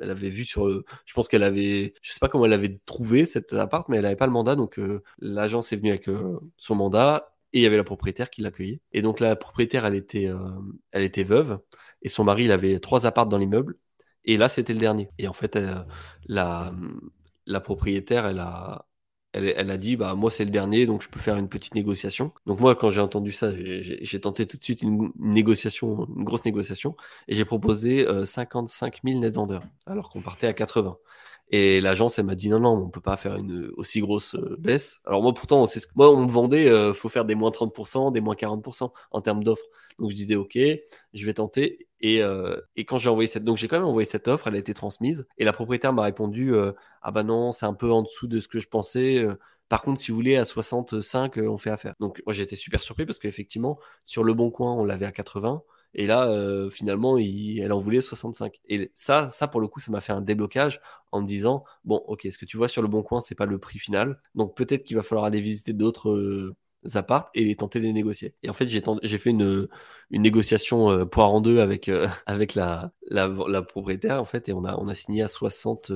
elle 0.00 0.10
avait 0.10 0.28
vu 0.28 0.44
sur 0.44 0.68
je 1.04 1.14
pense 1.14 1.28
qu'elle 1.28 1.42
avait 1.42 1.94
je 2.02 2.12
sais 2.12 2.20
pas 2.20 2.28
comment 2.28 2.46
elle 2.46 2.52
avait 2.52 2.78
trouvé 2.86 3.24
cet 3.26 3.52
appart 3.52 3.88
mais 3.88 3.98
elle 3.98 4.06
avait 4.06 4.16
pas 4.16 4.26
le 4.26 4.32
mandat 4.32 4.56
donc 4.56 4.78
euh, 4.78 5.02
l'agence 5.18 5.72
est 5.72 5.76
venue 5.76 5.90
avec 5.90 6.08
euh, 6.08 6.38
son 6.56 6.74
mandat 6.74 7.34
et 7.52 7.60
il 7.60 7.62
y 7.62 7.66
avait 7.66 7.76
la 7.78 7.84
propriétaire 7.84 8.28
qui 8.30 8.42
l'accueillait. 8.42 8.80
Et 8.92 9.00
donc 9.02 9.20
la 9.20 9.34
propriétaire 9.36 9.86
elle 9.86 9.94
était 9.94 10.26
euh, 10.26 10.36
elle 10.92 11.02
était 11.04 11.22
veuve 11.22 11.60
et 12.02 12.08
son 12.08 12.24
mari 12.24 12.44
il 12.44 12.52
avait 12.52 12.78
trois 12.78 13.06
apparts 13.06 13.26
dans 13.26 13.38
l'immeuble 13.38 13.76
et 14.24 14.36
là 14.36 14.48
c'était 14.48 14.74
le 14.74 14.80
dernier. 14.80 15.10
Et 15.18 15.28
en 15.28 15.32
fait 15.32 15.58
la 16.26 16.74
la 17.46 17.60
propriétaire 17.60 18.26
elle 18.26 18.40
a 18.40 18.87
elle, 19.46 19.70
a 19.70 19.76
dit 19.76 19.96
bah 19.96 20.14
moi 20.14 20.30
c'est 20.30 20.44
le 20.44 20.50
dernier 20.50 20.86
donc 20.86 21.02
je 21.02 21.08
peux 21.08 21.20
faire 21.20 21.36
une 21.36 21.48
petite 21.48 21.74
négociation. 21.74 22.32
Donc 22.46 22.60
moi 22.60 22.74
quand 22.74 22.90
j'ai 22.90 23.00
entendu 23.00 23.32
ça 23.32 23.50
j'ai 23.54 24.20
tenté 24.20 24.46
tout 24.46 24.56
de 24.56 24.64
suite 24.64 24.82
une, 24.82 25.10
négociation, 25.18 26.06
une 26.16 26.24
grosse 26.24 26.44
négociation 26.44 26.96
et 27.28 27.34
j'ai 27.34 27.44
proposé 27.44 28.06
55 28.24 29.00
000 29.04 29.20
net 29.20 29.34
vendeurs 29.34 29.62
alors 29.86 30.10
qu'on 30.10 30.20
partait 30.20 30.46
à 30.46 30.52
80. 30.52 30.96
Et 31.50 31.80
l'agence, 31.80 32.18
elle 32.18 32.26
m'a 32.26 32.34
dit 32.34 32.48
non, 32.48 32.60
non, 32.60 32.74
on 32.74 32.88
peut 32.88 33.00
pas 33.00 33.16
faire 33.16 33.36
une 33.36 33.70
aussi 33.76 34.00
grosse 34.00 34.34
euh, 34.34 34.56
baisse. 34.58 35.00
Alors 35.06 35.22
moi, 35.22 35.32
pourtant, 35.32 35.64
moi, 35.96 36.10
on 36.10 36.24
me 36.24 36.30
vendait, 36.30 36.68
euh, 36.68 36.92
faut 36.92 37.08
faire 37.08 37.24
des 37.24 37.34
moins 37.34 37.50
30%, 37.50 38.12
des 38.12 38.20
moins 38.20 38.34
40% 38.34 38.90
en 39.10 39.20
termes 39.22 39.42
d'offres. 39.42 39.64
Donc 39.98 40.10
je 40.10 40.14
disais, 40.14 40.36
ok, 40.36 40.56
je 40.56 41.26
vais 41.26 41.34
tenter. 41.34 41.88
Et, 42.00 42.22
euh, 42.22 42.56
et 42.76 42.84
quand 42.84 42.98
j'ai 42.98 43.08
envoyé 43.08 43.28
cette, 43.28 43.44
donc 43.44 43.56
j'ai 43.56 43.68
quand 43.68 43.76
même 43.76 43.88
envoyé 43.88 44.06
cette 44.06 44.28
offre, 44.28 44.46
elle 44.48 44.54
a 44.54 44.58
été 44.58 44.74
transmise. 44.74 45.26
Et 45.38 45.44
la 45.44 45.52
propriétaire 45.52 45.92
m'a 45.92 46.02
répondu, 46.02 46.54
ah 47.02 47.10
bah 47.10 47.22
non, 47.24 47.52
c'est 47.52 47.66
un 47.66 47.74
peu 47.74 47.90
en 47.90 48.02
dessous 48.02 48.28
de 48.28 48.40
ce 48.40 48.48
que 48.48 48.60
je 48.60 48.68
pensais. 48.68 49.26
Par 49.68 49.82
contre, 49.82 50.00
si 50.00 50.10
vous 50.10 50.16
voulez, 50.16 50.36
à 50.36 50.44
65, 50.44 51.36
on 51.38 51.58
fait 51.58 51.70
affaire. 51.70 51.94
Donc 52.00 52.22
moi, 52.26 52.32
j'ai 52.32 52.42
été 52.42 52.56
super 52.56 52.80
surpris 52.80 53.04
parce 53.04 53.18
qu'effectivement, 53.18 53.78
sur 54.04 54.24
le 54.24 54.34
bon 54.34 54.50
coin, 54.50 54.74
on 54.74 54.84
l'avait 54.84 55.06
à 55.06 55.12
80. 55.12 55.62
Et 55.94 56.06
là, 56.06 56.28
euh, 56.28 56.70
finalement, 56.70 57.18
elle 57.18 57.72
en 57.72 57.78
voulait 57.78 58.00
65. 58.00 58.60
Et 58.68 58.90
ça, 58.94 59.30
ça 59.30 59.48
pour 59.48 59.60
le 59.60 59.68
coup, 59.68 59.80
ça 59.80 59.90
m'a 59.90 60.00
fait 60.00 60.12
un 60.12 60.20
déblocage 60.20 60.80
en 61.12 61.22
me 61.22 61.26
disant 61.26 61.64
bon, 61.84 61.96
ok, 62.06 62.26
ce 62.30 62.38
que 62.38 62.44
tu 62.44 62.56
vois 62.56 62.68
sur 62.68 62.82
le 62.82 62.88
bon 62.88 63.02
coin, 63.02 63.20
c'est 63.20 63.34
pas 63.34 63.46
le 63.46 63.58
prix 63.58 63.78
final. 63.78 64.20
Donc 64.34 64.56
peut-être 64.56 64.84
qu'il 64.84 64.96
va 64.96 65.02
falloir 65.02 65.24
aller 65.24 65.40
visiter 65.40 65.72
d'autres 65.72 66.10
euh, 66.10 66.56
apparts 66.94 67.30
et 67.34 67.54
tenter 67.56 67.80
de 67.80 67.84
les 67.84 67.92
négocier. 67.92 68.34
Et 68.42 68.50
en 68.50 68.52
fait, 68.52 68.68
j'ai 68.68 69.18
fait 69.18 69.30
une, 69.30 69.68
négociation 70.10 70.90
euh, 70.90 71.04
poire 71.04 71.32
en 71.32 71.40
deux 71.40 71.60
avec, 71.60 71.90
avec 72.26 72.54
la, 72.54 72.92
propriétaire, 73.68 74.20
en 74.20 74.24
fait, 74.24 74.48
et 74.48 74.52
on 74.52 74.64
a, 74.64 74.94
signé 74.94 75.22
à 75.22 75.28
60 75.28 75.92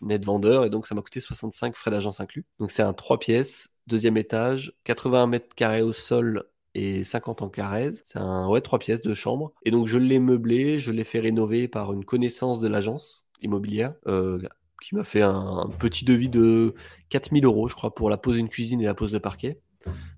net 0.00 0.24
vendeurs, 0.24 0.64
et 0.64 0.70
donc 0.70 0.86
ça 0.86 0.94
m'a 0.94 1.02
coûté 1.02 1.20
65 1.20 1.76
frais 1.76 1.90
d'agence 1.90 2.20
inclus. 2.20 2.44
Donc 2.58 2.70
c'est 2.70 2.82
un 2.82 2.92
3 2.92 3.18
pièces, 3.18 3.76
deuxième 3.86 4.16
étage, 4.16 4.74
81 4.84 5.26
mètres 5.26 5.54
carrés 5.54 5.82
au 5.82 5.92
sol 5.92 6.44
et 6.74 7.04
50 7.04 7.42
en 7.42 7.48
carré. 7.48 7.90
C'est 8.04 8.18
un 8.18 8.48
ouais 8.48 8.60
trois 8.60 8.78
pièces 8.78 9.02
de 9.02 9.14
chambre. 9.14 9.52
Et 9.64 9.70
donc 9.70 9.86
je 9.86 9.98
l'ai 9.98 10.18
meublé, 10.18 10.78
je 10.78 10.90
l'ai 10.90 11.04
fait 11.04 11.20
rénover 11.20 11.68
par 11.68 11.92
une 11.92 12.04
connaissance 12.04 12.60
de 12.60 12.68
l'agence 12.68 13.26
immobilière 13.40 13.94
euh, 14.06 14.40
qui 14.82 14.94
m'a 14.94 15.04
fait 15.04 15.22
un, 15.22 15.68
petit 15.78 16.04
devis 16.04 16.28
de 16.28 16.74
4000 17.10 17.44
euros, 17.44 17.68
je 17.68 17.74
crois, 17.74 17.94
pour 17.94 18.10
la 18.10 18.16
pose 18.16 18.36
d'une 18.36 18.48
cuisine 18.48 18.80
et 18.80 18.84
la 18.84 18.94
pose 18.94 19.12
de 19.12 19.18
parquet. 19.18 19.60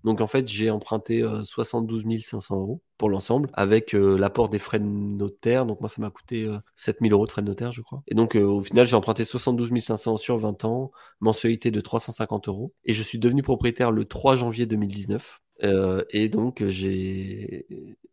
Donc 0.04 0.20
en 0.20 0.26
fait, 0.26 0.46
j'ai 0.48 0.70
emprunté 0.70 1.26
72 1.42 2.04
euh, 2.06 2.18
500 2.20 2.56
euros 2.58 2.82
pour 2.98 3.08
l'ensemble, 3.08 3.50
avec 3.54 3.94
euh, 3.94 4.16
l'apport 4.16 4.48
des 4.48 4.58
frais 4.58 4.78
de 4.78 4.84
notaire. 4.84 5.66
Donc 5.66 5.80
moi, 5.80 5.88
ça 5.88 6.00
m'a 6.00 6.10
coûté 6.10 6.48
7000 6.76 7.12
euros 7.12 7.26
de 7.26 7.30
frais 7.30 7.42
de 7.42 7.48
notaire, 7.48 7.72
je 7.72 7.82
crois. 7.82 8.02
Et 8.06 8.14
donc 8.14 8.34
au 8.34 8.62
final, 8.62 8.86
j'ai 8.86 8.96
emprunté 8.96 9.24
72 9.24 9.70
500 9.80 10.16
sur 10.16 10.38
20 10.38 10.64
ans, 10.64 10.90
mensualité 11.20 11.70
de 11.70 11.80
350 11.80 12.48
euros. 12.48 12.72
Et 12.84 12.92
je 12.92 13.02
suis 13.02 13.18
devenu 13.18 13.42
propriétaire 13.42 13.90
le 13.90 14.04
3 14.04 14.36
janvier 14.36 14.66
2019. 14.66 15.40
Euh, 15.62 16.04
et 16.10 16.28
donc 16.28 16.64
j'ai 16.66 17.63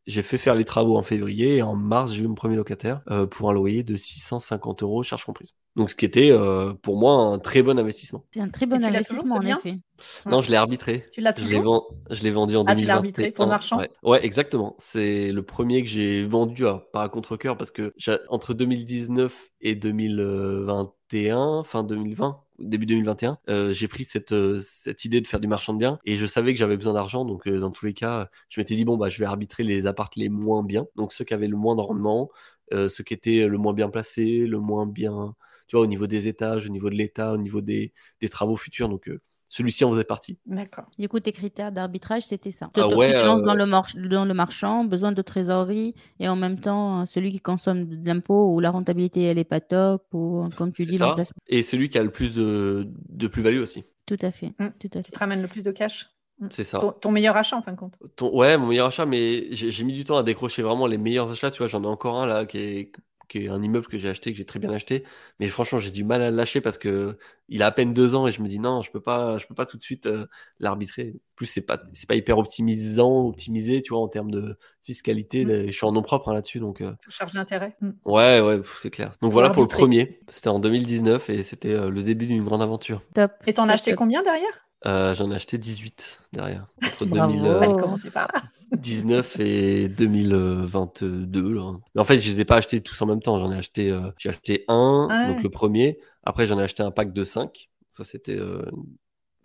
j'ai 0.07 0.23
fait 0.23 0.37
faire 0.37 0.55
les 0.55 0.65
travaux 0.65 0.97
en 0.97 1.03
février 1.03 1.57
et 1.57 1.61
en 1.61 1.75
mars 1.75 2.11
j'ai 2.11 2.23
eu 2.23 2.27
mon 2.27 2.35
premier 2.35 2.55
locataire 2.55 3.01
euh, 3.09 3.25
pour 3.27 3.49
un 3.49 3.53
loyer 3.53 3.83
de 3.83 3.95
650 3.95 4.83
euros 4.83 5.03
charges 5.03 5.25
comprises. 5.25 5.55
Donc 5.75 5.89
ce 5.89 5.95
qui 5.95 6.05
était 6.05 6.31
euh, 6.31 6.73
pour 6.73 6.97
moi 6.97 7.13
un 7.13 7.39
très 7.39 7.61
bon 7.61 7.77
investissement. 7.79 8.25
C'est 8.33 8.41
un 8.41 8.49
très 8.49 8.65
bon 8.65 8.83
investissement 8.83 9.35
en 9.35 9.41
effet. 9.41 9.79
Non, 10.25 10.41
je 10.41 10.49
l'ai 10.49 10.57
arbitré. 10.57 11.05
Tu 11.13 11.21
l'as 11.21 11.33
toujours 11.33 11.95
Je 12.09 12.23
l'ai 12.23 12.31
vendu 12.31 12.55
en 12.55 12.65
ah, 12.67 12.73
tu 12.75 12.85
l'as 12.85 12.95
arbitré 12.95 13.31
pour 13.31 13.45
marchand 13.47 13.77
ouais. 13.77 13.91
ouais. 14.03 14.25
exactement. 14.25 14.75
C'est 14.79 15.31
le 15.31 15.43
premier 15.43 15.83
que 15.83 15.89
j'ai 15.89 16.23
vendu, 16.23 16.65
à, 16.65 16.83
pas 16.91 17.03
à 17.03 17.09
contre-coeur, 17.09 17.55
parce 17.57 17.71
que 17.71 17.93
entre 18.27 18.53
2019 18.53 19.49
et 19.61 19.75
2021, 19.75 21.63
fin 21.63 21.83
2020, 21.83 22.41
début 22.61 22.85
2021, 22.85 23.39
euh, 23.49 23.73
j'ai 23.73 23.87
pris 23.87 24.03
cette, 24.03 24.31
euh, 24.31 24.59
cette 24.61 25.05
idée 25.05 25.21
de 25.21 25.27
faire 25.27 25.39
du 25.39 25.47
marchand 25.47 25.73
de 25.73 25.79
biens 25.79 25.99
et 26.05 26.15
je 26.17 26.25
savais 26.25 26.53
que 26.53 26.59
j'avais 26.59 26.77
besoin 26.77 26.93
d'argent. 26.93 27.25
Donc, 27.25 27.47
euh, 27.47 27.59
dans 27.59 27.71
tous 27.71 27.85
les 27.85 27.93
cas, 27.93 28.29
je 28.49 28.59
m'étais 28.59 28.75
dit, 28.75 28.85
bon, 28.85 28.97
bah, 28.97 29.09
je 29.09 29.19
vais 29.19 29.25
arbitrer 29.25 29.63
les 29.63 29.87
apparts 29.87 30.11
les 30.15 30.29
moins 30.29 30.63
bien. 30.63 30.87
Donc, 30.95 31.13
ceux 31.13 31.25
qui 31.25 31.33
avaient 31.33 31.47
le 31.47 31.57
moins 31.57 31.75
de 31.75 31.81
rendement, 31.81 32.29
ceux 32.71 33.03
qui 33.03 33.13
étaient 33.13 33.47
le 33.47 33.57
moins 33.57 33.73
bien 33.73 33.89
placés, 33.89 34.45
le 34.47 34.59
moins 34.59 34.85
bien, 34.85 35.35
tu 35.67 35.75
vois, 35.75 35.83
au 35.83 35.87
niveau 35.87 36.07
des 36.07 36.29
étages, 36.29 36.65
au 36.65 36.69
niveau 36.69 36.89
de 36.89 36.95
l'état, 36.95 37.33
au 37.33 37.37
niveau 37.37 37.59
des, 37.61 37.91
des 38.21 38.29
travaux 38.29 38.55
futurs. 38.55 38.87
Donc, 38.89 39.09
celui-ci 39.51 39.83
en 39.83 39.91
faisait 39.91 40.05
partie. 40.05 40.39
D'accord. 40.45 40.85
Du 40.97 41.09
coup, 41.09 41.19
tes 41.19 41.33
critères 41.33 41.73
d'arbitrage, 41.73 42.23
c'était 42.23 42.51
ça. 42.51 42.71
Ah 42.73 42.87
ouais, 42.87 43.11
dans, 43.11 43.35
le 43.35 44.07
dans 44.07 44.25
le 44.25 44.33
marchand, 44.33 44.85
besoin 44.85 45.11
de 45.11 45.21
trésorerie, 45.21 45.93
et 46.21 46.29
en 46.29 46.37
même 46.37 46.57
temps, 46.57 47.05
celui 47.05 47.31
qui 47.31 47.41
consomme 47.41 47.85
de 47.85 48.07
l'impôt 48.07 48.53
ou 48.53 48.61
la 48.61 48.71
rentabilité, 48.71 49.23
elle 49.23 49.35
n'est 49.35 49.43
pas 49.43 49.59
top, 49.59 50.05
ou 50.13 50.47
comme 50.55 50.71
tu 50.71 50.85
dis, 50.85 50.97
ça. 50.97 51.17
Et 51.47 51.63
celui 51.63 51.89
qui 51.89 51.99
a 51.99 52.03
le 52.03 52.11
plus 52.11 52.33
de, 52.33 52.87
de 53.09 53.27
plus-value 53.27 53.59
aussi. 53.59 53.83
Tout 54.05 54.17
à 54.21 54.31
fait. 54.31 54.53
Mmh. 54.57 54.67
Tout 54.79 54.89
à 54.93 54.97
fait. 54.97 55.01
Qui 55.01 55.11
te 55.11 55.19
ramène 55.19 55.41
le 55.41 55.49
plus 55.49 55.63
de 55.63 55.71
cash. 55.71 56.09
Mmh. 56.39 56.47
C'est 56.49 56.63
ça. 56.63 56.79
Ton, 57.01 57.11
meilleur 57.11 57.35
achat 57.35 57.57
en 57.57 57.61
fin 57.61 57.73
de 57.73 57.77
compte. 57.77 57.99
Ton, 58.15 58.33
ouais, 58.33 58.57
mon 58.57 58.67
meilleur 58.67 58.87
achat, 58.87 59.05
mais 59.05 59.47
j'ai 59.51 59.83
mis 59.83 59.93
du 59.93 60.05
temps 60.05 60.17
à 60.17 60.23
décrocher 60.23 60.61
vraiment 60.61 60.87
les 60.87 60.97
meilleurs 60.97 61.29
achats. 61.29 61.51
Tu 61.51 61.57
vois, 61.57 61.67
j'en 61.67 61.83
ai 61.83 61.87
encore 61.87 62.21
un 62.21 62.25
là 62.25 62.45
qui 62.45 62.57
est 62.57 62.91
qui 63.31 63.45
est 63.45 63.49
un 63.49 63.63
immeuble 63.63 63.87
que 63.87 63.97
j'ai 63.97 64.09
acheté, 64.09 64.31
que 64.31 64.37
j'ai 64.37 64.45
très 64.45 64.59
bien 64.59 64.71
acheté. 64.71 65.05
Mais 65.39 65.47
franchement, 65.47 65.79
j'ai 65.79 65.89
du 65.89 66.03
mal 66.03 66.21
à 66.21 66.29
le 66.29 66.35
lâcher 66.35 66.59
parce 66.59 66.77
que 66.77 67.17
il 67.47 67.63
a 67.63 67.67
à 67.67 67.71
peine 67.71 67.93
deux 67.93 68.13
ans 68.13 68.27
et 68.27 68.31
je 68.31 68.41
me 68.41 68.47
dis 68.47 68.59
non, 68.59 68.81
je 68.81 68.91
peux 68.91 68.99
pas, 68.99 69.37
je 69.37 69.47
peux 69.47 69.55
pas 69.55 69.65
tout 69.65 69.77
de 69.77 69.81
suite 69.81 70.05
euh, 70.07 70.25
l'arbitrer. 70.59 71.15
plus, 71.35 71.45
c'est 71.45 71.65
pas, 71.65 71.81
c'est 71.93 72.09
pas 72.09 72.15
hyper 72.15 72.37
optimisant, 72.37 73.27
optimisé, 73.27 73.81
tu 73.81 73.93
vois, 73.93 74.01
en 74.01 74.09
termes 74.09 74.31
de 74.31 74.57
fiscalité. 74.83 75.45
Mm. 75.45 75.67
Je 75.67 75.71
suis 75.71 75.85
en 75.85 75.93
nom 75.93 76.01
propre 76.01 76.29
hein, 76.29 76.33
là-dessus, 76.33 76.59
donc. 76.59 76.81
Euh... 76.81 76.91
Charge 77.07 77.33
d'intérêt. 77.33 77.77
Mm. 77.79 77.91
Ouais, 78.03 78.41
ouais, 78.41 78.61
c'est 78.79 78.89
clair. 78.89 79.11
Donc 79.21 79.31
voilà 79.31 79.49
pour 79.49 79.61
le 79.61 79.69
premier. 79.69 80.19
C'était 80.27 80.49
en 80.49 80.59
2019 80.59 81.29
et 81.29 81.43
c'était 81.43 81.73
euh, 81.73 81.89
le 81.89 82.03
début 82.03 82.25
d'une 82.25 82.43
grande 82.43 82.61
aventure. 82.61 83.01
Top. 83.15 83.31
Et 83.47 83.53
t'en 83.53 83.69
as 83.69 83.73
acheté 83.73 83.93
combien 83.93 84.21
derrière? 84.23 84.67
Euh, 84.85 85.13
J'en 85.13 85.31
ai 85.31 85.35
acheté 85.35 85.57
18 85.57 86.23
derrière. 86.33 86.67
Entre 86.83 87.05
2000, 87.05 87.45
euh, 87.45 87.75
commencer 87.75 88.09
par 88.09 88.27
là. 88.33 88.41
19 88.71 89.39
et 89.39 89.89
2022. 89.89 91.53
Là. 91.53 91.71
Mais 91.93 92.01
en 92.01 92.03
fait, 92.03 92.19
je 92.19 92.29
les 92.29 92.41
ai 92.41 92.45
pas 92.45 92.55
achetés 92.55 92.81
tous 92.81 92.99
en 93.01 93.05
même 93.05 93.21
temps. 93.21 93.37
J'en 93.37 93.51
ai 93.51 93.57
acheté, 93.57 93.91
euh, 93.91 94.11
j'ai 94.17 94.29
acheté 94.29 94.65
un, 94.67 95.07
ah 95.09 95.27
donc 95.27 95.43
le 95.43 95.49
premier. 95.49 95.99
Après, 96.23 96.47
j'en 96.47 96.59
ai 96.59 96.63
acheté 96.63 96.83
un 96.83 96.91
pack 96.91 97.13
de 97.13 97.23
5. 97.23 97.69
Ça, 97.89 98.03
c'était 98.03 98.37
euh, 98.37 98.63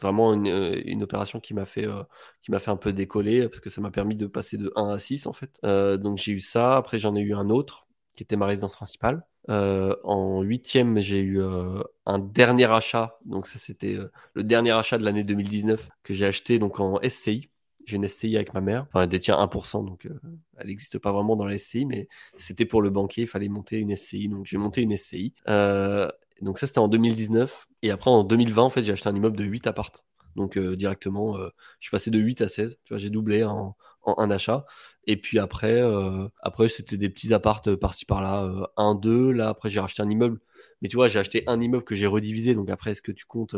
vraiment 0.00 0.32
une, 0.32 0.46
euh, 0.46 0.80
une, 0.84 1.02
opération 1.02 1.40
qui 1.40 1.54
m'a 1.54 1.64
fait, 1.64 1.86
qui 2.42 2.50
m'a 2.50 2.60
fait 2.60 2.70
un 2.70 2.76
peu 2.76 2.92
décoller 2.92 3.48
parce 3.48 3.60
que 3.60 3.70
ça 3.70 3.80
m'a 3.80 3.90
permis 3.90 4.16
de 4.16 4.26
passer 4.26 4.58
de 4.58 4.72
1 4.76 4.90
à 4.90 4.98
6 4.98 5.26
en 5.26 5.32
fait. 5.32 5.58
donc 5.62 6.18
j'ai 6.18 6.32
eu 6.32 6.40
ça. 6.40 6.76
Après, 6.76 6.98
j'en 6.98 7.16
ai 7.16 7.20
eu 7.20 7.34
un 7.34 7.50
autre 7.50 7.86
qui 8.14 8.22
était 8.22 8.36
ma 8.36 8.46
résidence 8.46 8.76
principale. 8.76 9.26
en 9.48 10.42
huitième, 10.42 11.00
j'ai 11.00 11.20
eu 11.20 11.42
un 11.42 12.18
dernier 12.20 12.70
achat. 12.70 13.18
Donc 13.24 13.48
ça, 13.48 13.58
c'était 13.58 13.98
le 14.34 14.44
dernier 14.44 14.70
achat 14.70 14.98
de 14.98 15.04
l'année 15.04 15.24
2019 15.24 15.88
que 16.04 16.14
j'ai 16.14 16.26
acheté 16.26 16.60
donc 16.60 16.78
en 16.78 17.00
SCI. 17.02 17.50
J'ai 17.86 17.96
une 17.96 18.08
SCI 18.08 18.34
avec 18.36 18.52
ma 18.52 18.60
mère. 18.60 18.86
Enfin, 18.88 19.04
elle 19.04 19.08
détient 19.08 19.38
1%, 19.38 19.84
donc 19.84 20.06
euh, 20.06 20.20
elle 20.58 20.66
n'existe 20.66 20.98
pas 20.98 21.12
vraiment 21.12 21.36
dans 21.36 21.46
la 21.46 21.56
SCI, 21.56 21.86
mais 21.86 22.08
c'était 22.36 22.66
pour 22.66 22.82
le 22.82 22.90
banquier, 22.90 23.22
il 23.22 23.26
fallait 23.28 23.48
monter 23.48 23.78
une 23.78 23.94
SCI. 23.96 24.28
Donc 24.28 24.44
j'ai 24.44 24.58
monté 24.58 24.82
une 24.82 24.96
SCI. 24.96 25.34
Euh, 25.48 26.10
donc 26.42 26.58
ça, 26.58 26.66
c'était 26.66 26.80
en 26.80 26.88
2019. 26.88 27.68
Et 27.82 27.90
après, 27.92 28.10
en 28.10 28.24
2020, 28.24 28.62
en 28.62 28.70
fait, 28.70 28.82
j'ai 28.82 28.92
acheté 28.92 29.08
un 29.08 29.14
immeuble 29.14 29.36
de 29.36 29.44
8 29.44 29.68
appartes. 29.68 30.04
Donc 30.34 30.58
euh, 30.58 30.76
directement, 30.76 31.36
je 31.38 31.50
suis 31.80 31.90
passé 31.90 32.10
de 32.10 32.18
8 32.18 32.42
à 32.42 32.48
16. 32.48 32.78
Tu 32.84 32.92
vois, 32.92 32.98
j'ai 32.98 33.08
doublé 33.08 33.44
en, 33.44 33.76
en 34.02 34.18
un 34.18 34.30
achat. 34.30 34.66
Et 35.06 35.16
puis 35.16 35.38
après, 35.38 35.80
après 36.42 36.68
c'était 36.68 36.96
des 36.96 37.08
petits 37.08 37.32
appartes 37.32 37.76
par-ci 37.76 38.04
par-là, 38.04 38.68
un, 38.76 38.94
deux. 38.96 39.30
Là, 39.30 39.48
après, 39.50 39.70
j'ai 39.70 39.78
racheté 39.80 40.02
un 40.02 40.10
immeuble. 40.10 40.40
Mais 40.82 40.88
tu 40.88 40.96
vois, 40.96 41.06
j'ai 41.08 41.20
acheté 41.20 41.44
un 41.46 41.60
immeuble 41.60 41.84
que 41.84 41.94
j'ai 41.94 42.08
redivisé. 42.08 42.56
Donc 42.56 42.68
après, 42.68 42.90
est-ce 42.90 43.02
que 43.02 43.12
tu 43.12 43.26
comptes 43.26 43.54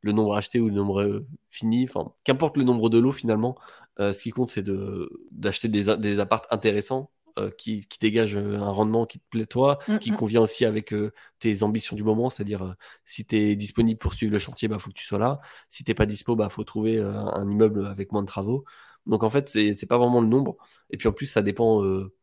le 0.00 0.12
nombre 0.12 0.36
acheté 0.36 0.60
ou 0.60 0.68
le 0.68 0.74
nombre 0.74 1.24
fini 1.50 1.84
Enfin, 1.84 2.12
qu'importe 2.24 2.56
le 2.56 2.64
nombre 2.64 2.88
de 2.90 2.98
lots 2.98 3.12
finalement, 3.12 3.56
ce 3.98 4.22
qui 4.22 4.30
compte, 4.30 4.48
c'est 4.48 4.64
d'acheter 5.32 5.68
des, 5.68 5.96
des 5.96 6.20
appartes 6.20 6.46
intéressants 6.50 7.10
euh, 7.38 7.50
qui, 7.50 7.86
dégage 8.00 8.36
euh, 8.36 8.56
un 8.58 8.70
rendement 8.70 9.06
qui 9.06 9.18
te 9.20 9.24
plaît 9.30 9.46
toi, 9.46 9.78
mmh, 9.88 9.98
qui 9.98 10.12
mmh. 10.12 10.16
convient 10.16 10.40
aussi 10.40 10.64
avec 10.64 10.92
euh, 10.92 11.12
tes 11.38 11.62
ambitions 11.62 11.96
du 11.96 12.02
moment, 12.02 12.30
c'est-à-dire 12.30 12.74
si 13.04 13.24
tu 13.26 13.36
es 13.36 13.56
disponible 13.56 13.98
pour 13.98 14.14
suivre 14.14 14.32
le 14.32 14.38
chantier, 14.38 14.66
il 14.66 14.70
bah, 14.70 14.78
faut 14.78 14.90
que 14.90 14.94
tu 14.94 15.04
sois 15.04 15.18
là. 15.18 15.40
Si 15.68 15.84
tu 15.84 15.94
pas 15.94 16.06
dispo, 16.06 16.34
il 16.34 16.38
bah, 16.38 16.48
faut 16.48 16.64
trouver 16.64 17.00
un 17.00 17.48
immeuble 17.50 17.86
avec 17.86 18.12
moins 18.12 18.22
de 18.22 18.26
travaux. 18.26 18.64
Donc 19.06 19.22
en 19.22 19.30
fait, 19.30 19.48
c'est 19.48 19.86
pas 19.88 19.98
vraiment 19.98 20.20
le 20.20 20.28
nombre. 20.28 20.56
Et 20.90 20.96
puis 20.96 21.08
en 21.08 21.12
plus, 21.12 21.26
ça 21.26 21.42
dépend 21.42 21.82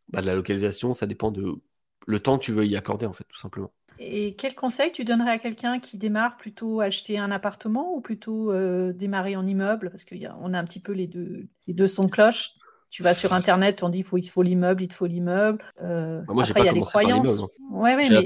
bah, 0.09 0.21
de 0.21 0.25
la 0.27 0.35
localisation, 0.35 0.93
ça 0.93 1.05
dépend 1.05 1.31
de 1.31 1.61
le 2.07 2.19
temps 2.19 2.37
que 2.37 2.43
tu 2.43 2.51
veux 2.51 2.65
y 2.65 2.75
accorder, 2.75 3.05
en 3.05 3.13
fait, 3.13 3.25
tout 3.25 3.39
simplement. 3.39 3.71
Et 3.99 4.35
quel 4.35 4.55
conseil 4.55 4.91
tu 4.91 5.03
donnerais 5.03 5.31
à 5.31 5.37
quelqu'un 5.37 5.79
qui 5.79 5.97
démarre 5.97 6.37
plutôt 6.37 6.81
acheter 6.81 7.17
un 7.17 7.31
appartement 7.31 7.95
ou 7.95 8.01
plutôt 8.01 8.53
démarrer 8.91 9.35
en 9.35 9.47
immeuble? 9.47 9.89
Parce 9.89 10.05
qu'on 10.05 10.53
a 10.53 10.59
un 10.59 10.63
petit 10.65 10.79
peu 10.79 10.91
les 10.91 11.07
deux, 11.07 11.47
les 11.67 11.73
deux 11.73 11.87
sons 11.87 12.05
de 12.05 12.11
cloche 12.11 12.55
tu 12.95 13.03
vas 13.03 13.13
sur 13.13 13.33
Internet, 13.33 13.83
on 13.83 13.89
dit 13.89 14.03
faut, 14.03 14.17
il 14.17 14.25
faut 14.25 14.41
l'immeuble, 14.41 14.81
il 14.83 14.87
te 14.87 14.93
faut 14.93 15.05
l'immeuble. 15.05 15.61
Euh, 15.83 16.21
bah, 16.21 16.33
moi, 16.33 16.45
pas 16.45 16.61
il 16.61 16.65
y 16.65 16.69
a 16.69 16.71
les 16.71 16.79
croyances. 16.79 17.41
Hein. 17.41 18.21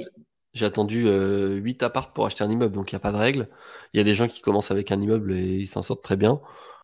J'ai 0.54 0.66
attendu 0.66 1.08
euh, 1.08 1.56
8 1.56 1.82
apparts 1.82 2.14
pour 2.14 2.28
acheter 2.28 2.44
un 2.44 2.52
immeuble, 2.52 2.76
donc 2.76 2.92
il 2.92 2.96
n'y 2.96 2.98
a 2.98 3.00
pas 3.00 3.12
de 3.12 3.18
règle. 3.18 3.50
Il 3.94 3.98
y 3.98 4.02
a 4.02 4.04
des 4.04 4.14
gens 4.14 4.28
qui 4.28 4.42
commencent 4.42 4.70
avec 4.70 4.92
un 4.92 5.02
immeuble 5.02 5.34
et 5.34 5.58
ils 5.58 5.68
s'en 5.68 5.82
sortent 5.82 6.04
très 6.04 6.18
bien. 6.18 6.40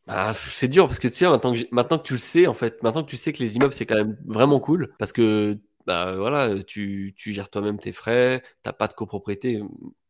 Bah, 0.07 0.33
c'est 0.33 0.67
dur 0.67 0.87
parce 0.87 0.97
que 0.97 1.07
tu 1.07 1.13
sais, 1.13 1.29
maintenant 1.29 1.53
que, 1.53 1.59
maintenant 1.69 1.99
que 1.99 2.07
tu 2.07 2.13
le 2.13 2.19
sais, 2.19 2.47
en 2.47 2.55
fait, 2.55 2.81
maintenant 2.81 3.03
que 3.03 3.09
tu 3.09 3.17
sais 3.17 3.31
que 3.33 3.43
les 3.43 3.55
immeubles, 3.55 3.75
c'est 3.75 3.85
quand 3.85 3.93
même 3.93 4.17
vraiment 4.25 4.59
cool 4.59 4.91
parce 4.97 5.11
que 5.13 5.59
bah, 5.85 6.15
voilà, 6.17 6.63
tu, 6.63 7.13
tu 7.17 7.33
gères 7.33 7.49
toi-même 7.49 7.79
tes 7.79 7.91
frais, 7.91 8.41
tu 8.41 8.47
n'as 8.65 8.73
pas 8.73 8.87
de 8.87 8.93
copropriété 8.93 9.61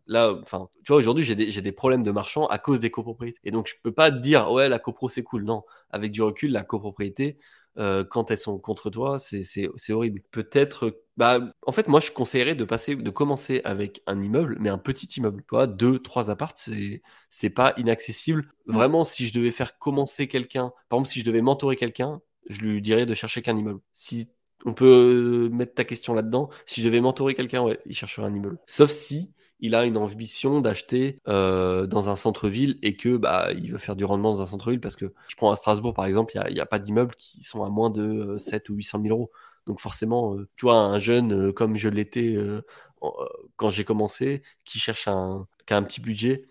là, 0.08 0.34
enfin, 0.42 0.70
tu 0.84 0.92
vois, 0.92 0.98
aujourd'hui, 0.98 1.24
j'ai 1.24 1.36
des, 1.36 1.62
des, 1.62 1.72
problèmes 1.72 2.04
de 2.04 2.12
marchand 2.12 2.46
à 2.48 2.58
cause 2.58 2.80
des 2.80 2.92
copropriétés. 2.92 3.40
Et 3.44 3.52
donc, 3.52 3.68
je 3.68 3.76
peux 3.82 3.92
pas 3.92 4.12
te 4.12 4.18
dire, 4.18 4.52
ouais, 4.52 4.70
la 4.70 4.80
copro, 4.80 5.10
c'est 5.10 5.24
cool. 5.24 5.44
Non, 5.44 5.64
avec 5.90 6.12
du 6.12 6.22
recul, 6.22 6.52
la 6.52 6.64
copropriété, 6.64 7.40
euh, 7.78 8.04
quand 8.04 8.32
elles 8.32 8.38
sont 8.38 8.58
contre 8.60 8.90
toi, 8.90 9.18
c'est 9.20 9.70
horrible. 9.92 10.22
Peut-être, 10.32 11.02
bah, 11.18 11.40
en 11.66 11.72
fait, 11.72 11.88
moi, 11.88 12.00
je 12.00 12.12
conseillerais 12.12 12.56
de 12.56 12.64
passer, 12.66 12.96
de 12.96 13.10
commencer 13.10 13.62
avec 13.64 14.02
un 14.08 14.22
immeuble, 14.22 14.58
mais 14.60 14.70
un 14.70 14.78
petit 14.78 15.08
immeuble. 15.18 15.42
Tu 15.42 15.56
vois, 15.56 15.68
deux, 15.68 16.00
trois 16.00 16.30
apparts, 16.30 16.54
c'est 17.30 17.50
pas 17.50 17.74
inaccessible. 17.78 18.52
Vraiment, 18.66 19.04
si 19.04 19.28
je 19.28 19.34
devais 19.34 19.52
faire 19.52 19.78
commencer 19.78 20.28
quelqu'un, 20.28 20.72
par 20.90 20.98
exemple, 20.98 21.10
si 21.10 21.20
je 21.22 21.26
devais 21.26 21.42
mentorer 21.42 21.76
quelqu'un, 21.76 22.22
je 22.50 22.60
lui 22.62 22.82
dirais 22.82 23.06
de 23.06 23.14
chercher 23.16 23.42
qu'un 23.42 23.58
immeuble. 23.58 23.82
Si 23.94 24.30
on 24.66 24.74
peut 24.74 25.50
mettre 25.52 25.76
ta 25.76 25.84
question 25.84 26.14
là-dedans, 26.14 26.50
si 26.66 26.82
je 26.82 26.88
devais 26.88 27.02
mentorer 27.02 27.36
quelqu'un, 27.36 27.62
ouais, 27.62 27.80
il 27.86 27.96
chercherait 27.96 28.28
un 28.28 28.34
immeuble. 28.34 28.58
Sauf 28.66 28.90
si 28.90 29.32
il 29.60 29.76
a 29.76 29.86
une 29.86 29.98
ambition 29.98 30.60
d'acheter 30.60 31.22
euh, 31.28 31.88
dans 31.88 32.10
un 32.10 32.16
centre-ville 32.16 32.78
et 32.82 32.98
que 32.98 33.16
bah, 33.16 33.50
il 33.54 33.72
veut 33.72 33.78
faire 33.78 33.96
du 33.96 34.04
rendement 34.04 34.34
dans 34.34 34.42
un 34.42 34.46
centre-ville 34.46 34.82
parce 34.82 34.96
que 34.96 35.14
je 35.28 35.36
prends 35.36 35.52
à 35.52 35.56
Strasbourg 35.56 35.94
par 35.94 36.06
exemple, 36.06 36.34
il 36.48 36.54
n'y 36.54 36.60
a, 36.60 36.66
pas 36.66 36.80
d'immeubles 36.80 37.16
qui 37.16 37.42
sont 37.44 37.64
à 37.64 37.70
moins 37.70 37.90
de 37.90 38.38
7 38.38 38.70
euh, 38.70 38.74
ou 38.74 38.76
800 38.78 39.02
000 39.04 39.16
euros. 39.16 39.32
Donc 39.66 39.80
forcément, 39.80 40.36
euh, 40.36 40.48
tu 40.58 40.66
vois, 40.66 40.78
un 40.78 41.00
jeune 41.00 41.54
comme 41.54 41.76
je 41.76 41.90
l'étais 41.90 42.38
quand 43.56 43.70
j'ai 43.70 43.84
commencé, 43.84 44.42
qui 44.64 44.80
cherche 44.80 45.08
un, 45.08 45.48
qui 45.66 45.74
a 45.74 45.78
un 45.78 45.84
petit 45.84 46.02
budget, 46.02 46.46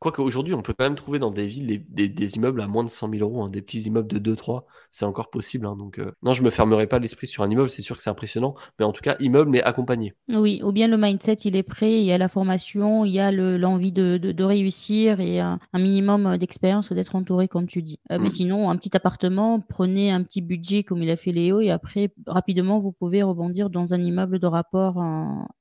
Quoique 0.00 0.22
aujourd'hui, 0.22 0.54
on 0.54 0.62
peut 0.62 0.72
quand 0.72 0.86
même 0.86 0.94
trouver 0.94 1.18
dans 1.18 1.30
des 1.30 1.46
villes 1.46 1.84
des, 1.90 2.36
immeubles 2.36 2.62
à 2.62 2.66
moins 2.66 2.84
de 2.84 2.88
100 2.88 3.10
000 3.10 3.22
euros, 3.22 3.44
hein, 3.44 3.50
des 3.50 3.60
petits 3.60 3.80
immeubles 3.80 4.08
de 4.08 4.34
2-3, 4.34 4.62
c'est 4.90 5.04
encore 5.04 5.28
possible. 5.28 5.66
Hein, 5.66 5.76
donc, 5.76 5.98
euh, 5.98 6.12
non, 6.22 6.32
je 6.32 6.42
me 6.42 6.48
fermerai 6.48 6.86
pas 6.86 6.98
l'esprit 6.98 7.26
sur 7.26 7.42
un 7.42 7.50
immeuble, 7.50 7.68
c'est 7.68 7.82
sûr 7.82 7.96
que 7.96 8.02
c'est 8.02 8.08
impressionnant, 8.08 8.54
mais 8.78 8.86
en 8.86 8.92
tout 8.92 9.02
cas, 9.02 9.16
immeuble, 9.20 9.50
mais 9.50 9.62
accompagné. 9.62 10.14
Oui, 10.34 10.62
ou 10.64 10.72
bien 10.72 10.88
le 10.88 10.96
mindset, 10.96 11.34
il 11.44 11.54
est 11.54 11.62
prêt, 11.62 12.00
il 12.00 12.06
y 12.06 12.12
a 12.12 12.18
la 12.18 12.28
formation, 12.28 13.04
il 13.04 13.12
y 13.12 13.20
a 13.20 13.30
l'envie 13.30 13.92
de, 13.92 14.42
réussir 14.42 15.20
et 15.20 15.38
un, 15.38 15.58
minimum 15.74 16.38
d'expérience 16.38 16.90
d'être 16.92 17.14
entouré, 17.14 17.46
comme 17.46 17.66
tu 17.66 17.82
dis. 17.82 18.00
Euh, 18.10 18.18
mais 18.18 18.28
mm. 18.28 18.32
sinon, 18.32 18.70
un 18.70 18.76
petit 18.76 18.96
appartement, 18.96 19.60
prenez 19.60 20.10
un 20.10 20.22
petit 20.22 20.40
budget 20.40 20.82
comme 20.82 21.02
il 21.02 21.10
a 21.10 21.16
fait 21.16 21.32
Léo, 21.32 21.60
et 21.60 21.70
après, 21.70 22.10
rapidement, 22.26 22.78
vous 22.78 22.92
pouvez 22.92 23.22
rebondir 23.22 23.68
dans 23.68 23.92
un 23.92 24.02
immeuble 24.02 24.38
de 24.38 24.46
rapport 24.46 24.98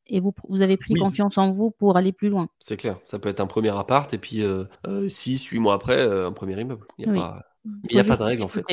et 0.10 0.20
vous, 0.20 0.34
vous 0.48 0.62
avez 0.62 0.78
pris 0.78 0.94
confiance 0.96 1.38
en 1.38 1.52
vous 1.52 1.72
pour 1.72 1.98
aller 1.98 2.12
plus 2.12 2.30
loin. 2.30 2.50
C'est 2.60 2.78
clair, 2.78 2.98
ça 3.06 3.20
peut 3.20 3.30
être 3.30 3.40
un 3.40 3.48
premier 3.48 3.70
appart 3.70 4.14
et 4.14 4.18
puis 4.18 4.44
6, 5.08 5.46
8 5.46 5.60
mois 5.60 5.76
après, 5.76 6.02
un 6.02 6.32
premier 6.32 6.60
immeuble. 6.60 6.86
Il 6.98 7.12
n'y 7.12 7.18
a, 7.18 7.22
pas, 7.22 7.46
a 8.00 8.04
pas 8.04 8.18
de 8.18 8.24
règle 8.24 8.44
en 8.44 8.48
fait. 8.48 8.64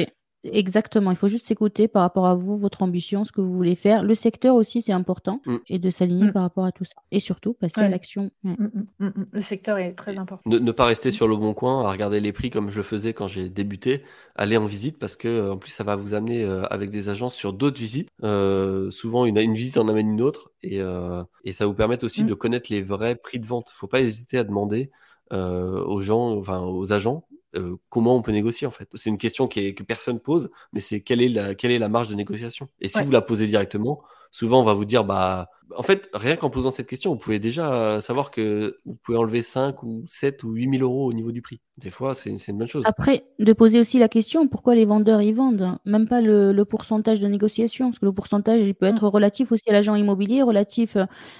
Exactement, 0.52 1.10
il 1.10 1.16
faut 1.16 1.28
juste 1.28 1.46
s'écouter 1.46 1.88
par 1.88 2.02
rapport 2.02 2.26
à 2.26 2.34
vous, 2.34 2.56
votre 2.56 2.82
ambition, 2.82 3.24
ce 3.24 3.32
que 3.32 3.40
vous 3.40 3.52
voulez 3.52 3.74
faire. 3.74 4.02
Le 4.02 4.14
secteur 4.14 4.54
aussi, 4.54 4.82
c'est 4.82 4.92
important, 4.92 5.40
mmh. 5.46 5.56
et 5.68 5.78
de 5.78 5.90
s'aligner 5.90 6.28
mmh. 6.28 6.32
par 6.32 6.42
rapport 6.42 6.64
à 6.64 6.72
tout 6.72 6.84
ça. 6.84 6.94
Et 7.10 7.20
surtout, 7.20 7.54
passer 7.54 7.80
à 7.80 7.88
l'action. 7.88 8.30
Mmh, 8.42 8.54
le 9.32 9.40
secteur 9.40 9.78
est 9.78 9.92
très 9.92 10.18
important. 10.18 10.42
Ne, 10.48 10.72
pas 10.72 10.84
rester 10.84 11.10
sur 11.10 11.28
le 11.28 11.36
bon 11.36 11.54
coin, 11.54 11.86
à 11.86 11.90
regarder 11.90 12.20
les 12.20 12.32
prix 12.32 12.50
comme 12.50 12.70
je 12.70 12.78
le 12.78 12.82
faisais 12.82 13.12
quand 13.12 13.28
j'ai 13.28 13.48
débuté. 13.48 14.02
Aller 14.34 14.56
en 14.56 14.66
visite 14.66 14.98
parce 14.98 15.16
que 15.16 15.50
en 15.50 15.56
plus, 15.56 15.70
ça 15.70 15.84
va 15.84 15.96
vous 15.96 16.14
amener 16.14 16.44
avec 16.70 16.90
des 16.90 17.08
agences 17.08 17.34
sur 17.34 17.52
d'autres 17.52 17.78
visites. 17.78 18.10
souvent, 18.90 19.26
une, 19.26 19.38
une, 19.38 19.54
visite 19.54 19.78
en 19.78 19.88
amène 19.88 20.10
une 20.10 20.22
autre, 20.22 20.50
et, 20.62 20.80
et 21.44 21.52
ça 21.52 21.66
vous 21.66 21.74
permet 21.74 22.02
aussi 22.04 22.24
de 22.24 22.34
connaître 22.34 22.72
les 22.72 22.82
vrais 22.82 23.16
prix 23.16 23.38
de 23.38 23.46
vente. 23.46 23.68
Il 23.70 23.74
ne 23.74 23.78
faut 23.78 23.86
pas 23.86 24.00
hésiter 24.00 24.38
à 24.38 24.44
demander 24.44 24.90
aux 25.30 26.00
gens, 26.02 26.36
enfin 26.36 26.60
aux 26.60 26.92
agents, 26.92 27.24
euh, 27.56 27.76
comment 27.88 28.16
on 28.16 28.22
peut 28.22 28.32
négocier 28.32 28.66
en 28.66 28.70
fait. 28.70 28.88
C'est 28.94 29.10
une 29.10 29.18
question 29.18 29.48
qui 29.48 29.74
que 29.74 29.82
personne 29.82 30.20
pose, 30.20 30.50
mais 30.72 30.80
c'est 30.80 31.00
quelle 31.00 31.22
est 31.22 31.28
la, 31.28 31.54
quelle 31.54 31.70
est 31.70 31.78
la 31.78 31.88
marge 31.88 32.08
de 32.08 32.14
négociation. 32.14 32.68
Et 32.80 32.88
si 32.88 33.02
vous 33.02 33.10
la 33.10 33.22
posez 33.22 33.46
directement, 33.46 34.02
souvent 34.30 34.60
on 34.60 34.64
va 34.64 34.74
vous 34.74 34.84
dire 34.84 35.04
bah 35.04 35.48
en 35.74 35.82
fait, 35.82 36.08
rien 36.14 36.36
qu'en 36.36 36.50
posant 36.50 36.70
cette 36.70 36.88
question, 36.88 37.12
vous 37.12 37.18
pouvez 37.18 37.38
déjà 37.38 38.00
savoir 38.00 38.30
que 38.30 38.78
vous 38.84 38.96
pouvez 39.02 39.18
enlever 39.18 39.42
5 39.42 39.82
ou 39.82 40.04
7 40.06 40.44
ou 40.44 40.52
8 40.52 40.78
000 40.78 40.82
euros 40.82 41.06
au 41.06 41.12
niveau 41.12 41.32
du 41.32 41.42
prix. 41.42 41.60
Des 41.78 41.90
fois, 41.90 42.14
c'est 42.14 42.30
une 42.30 42.58
bonne 42.58 42.66
chose. 42.66 42.84
Après, 42.86 43.26
de 43.38 43.52
poser 43.52 43.78
aussi 43.78 43.98
la 43.98 44.08
question 44.08 44.48
pourquoi 44.48 44.74
les 44.74 44.86
vendeurs 44.86 45.20
y 45.20 45.32
vendent? 45.32 45.76
Même 45.84 46.08
pas 46.08 46.20
le, 46.22 46.64
pourcentage 46.64 47.20
de 47.20 47.28
négociation, 47.28 47.90
parce 47.90 47.98
que 47.98 48.06
le 48.06 48.12
pourcentage, 48.12 48.60
il 48.60 48.74
peut 48.74 48.86
être 48.86 49.04
mmh. 49.04 49.08
relatif 49.08 49.52
aussi 49.52 49.68
à 49.68 49.72
l'agent 49.72 49.94
immobilier, 49.94 50.42
relatif 50.42 50.96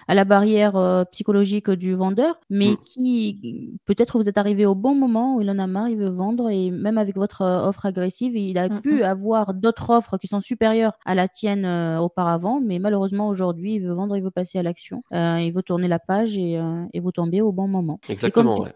à 0.08 0.14
la 0.14 0.24
barrière 0.24 0.76
euh, 0.76 1.04
psychologique 1.04 1.70
du 1.70 1.94
vendeur, 1.94 2.38
mais 2.50 2.72
mmh. 2.72 2.76
qui, 2.84 3.78
peut-être 3.86 4.18
vous 4.18 4.28
êtes 4.28 4.38
arrivé 4.38 4.66
au 4.66 4.74
bon 4.74 4.94
moment 4.94 5.36
où 5.36 5.40
il 5.40 5.50
en 5.50 5.58
a 5.58 5.66
marre, 5.66 5.88
il 5.88 5.96
veut 5.96 6.10
vendre, 6.10 6.50
et 6.50 6.70
même 6.70 6.98
avec 6.98 7.16
votre 7.16 7.42
euh, 7.42 7.68
offre 7.68 7.86
agressive, 7.86 8.36
il 8.36 8.58
a 8.58 8.68
mmh, 8.68 8.80
pu 8.82 9.02
avoir 9.02 9.54
d'autres 9.54 9.90
offres 9.90 10.18
qui 10.18 10.26
sont 10.26 10.40
supérieures 10.40 10.98
à 11.04 11.14
la 11.14 11.28
tienne 11.28 11.64
euh, 11.64 11.98
auparavant, 11.98 12.60
mais 12.60 12.78
malheureusement, 12.78 13.28
aujourd'hui, 13.28 13.74
il 13.74 13.80
veut 13.80 13.94
vendre 13.94 14.15
il 14.16 14.22
veut 14.22 14.30
passer 14.30 14.58
à 14.58 14.62
l'action, 14.62 15.02
euh, 15.12 15.40
il 15.40 15.52
veut 15.52 15.62
tourner 15.62 15.88
la 15.88 15.98
page 15.98 16.36
et, 16.36 16.58
euh, 16.58 16.84
et, 16.92 17.00
vous 17.00 17.12
tombez 17.12 17.40
au 17.40 17.52
bon 17.52 17.68
moment. 17.68 18.00
Exactement. 18.08 18.66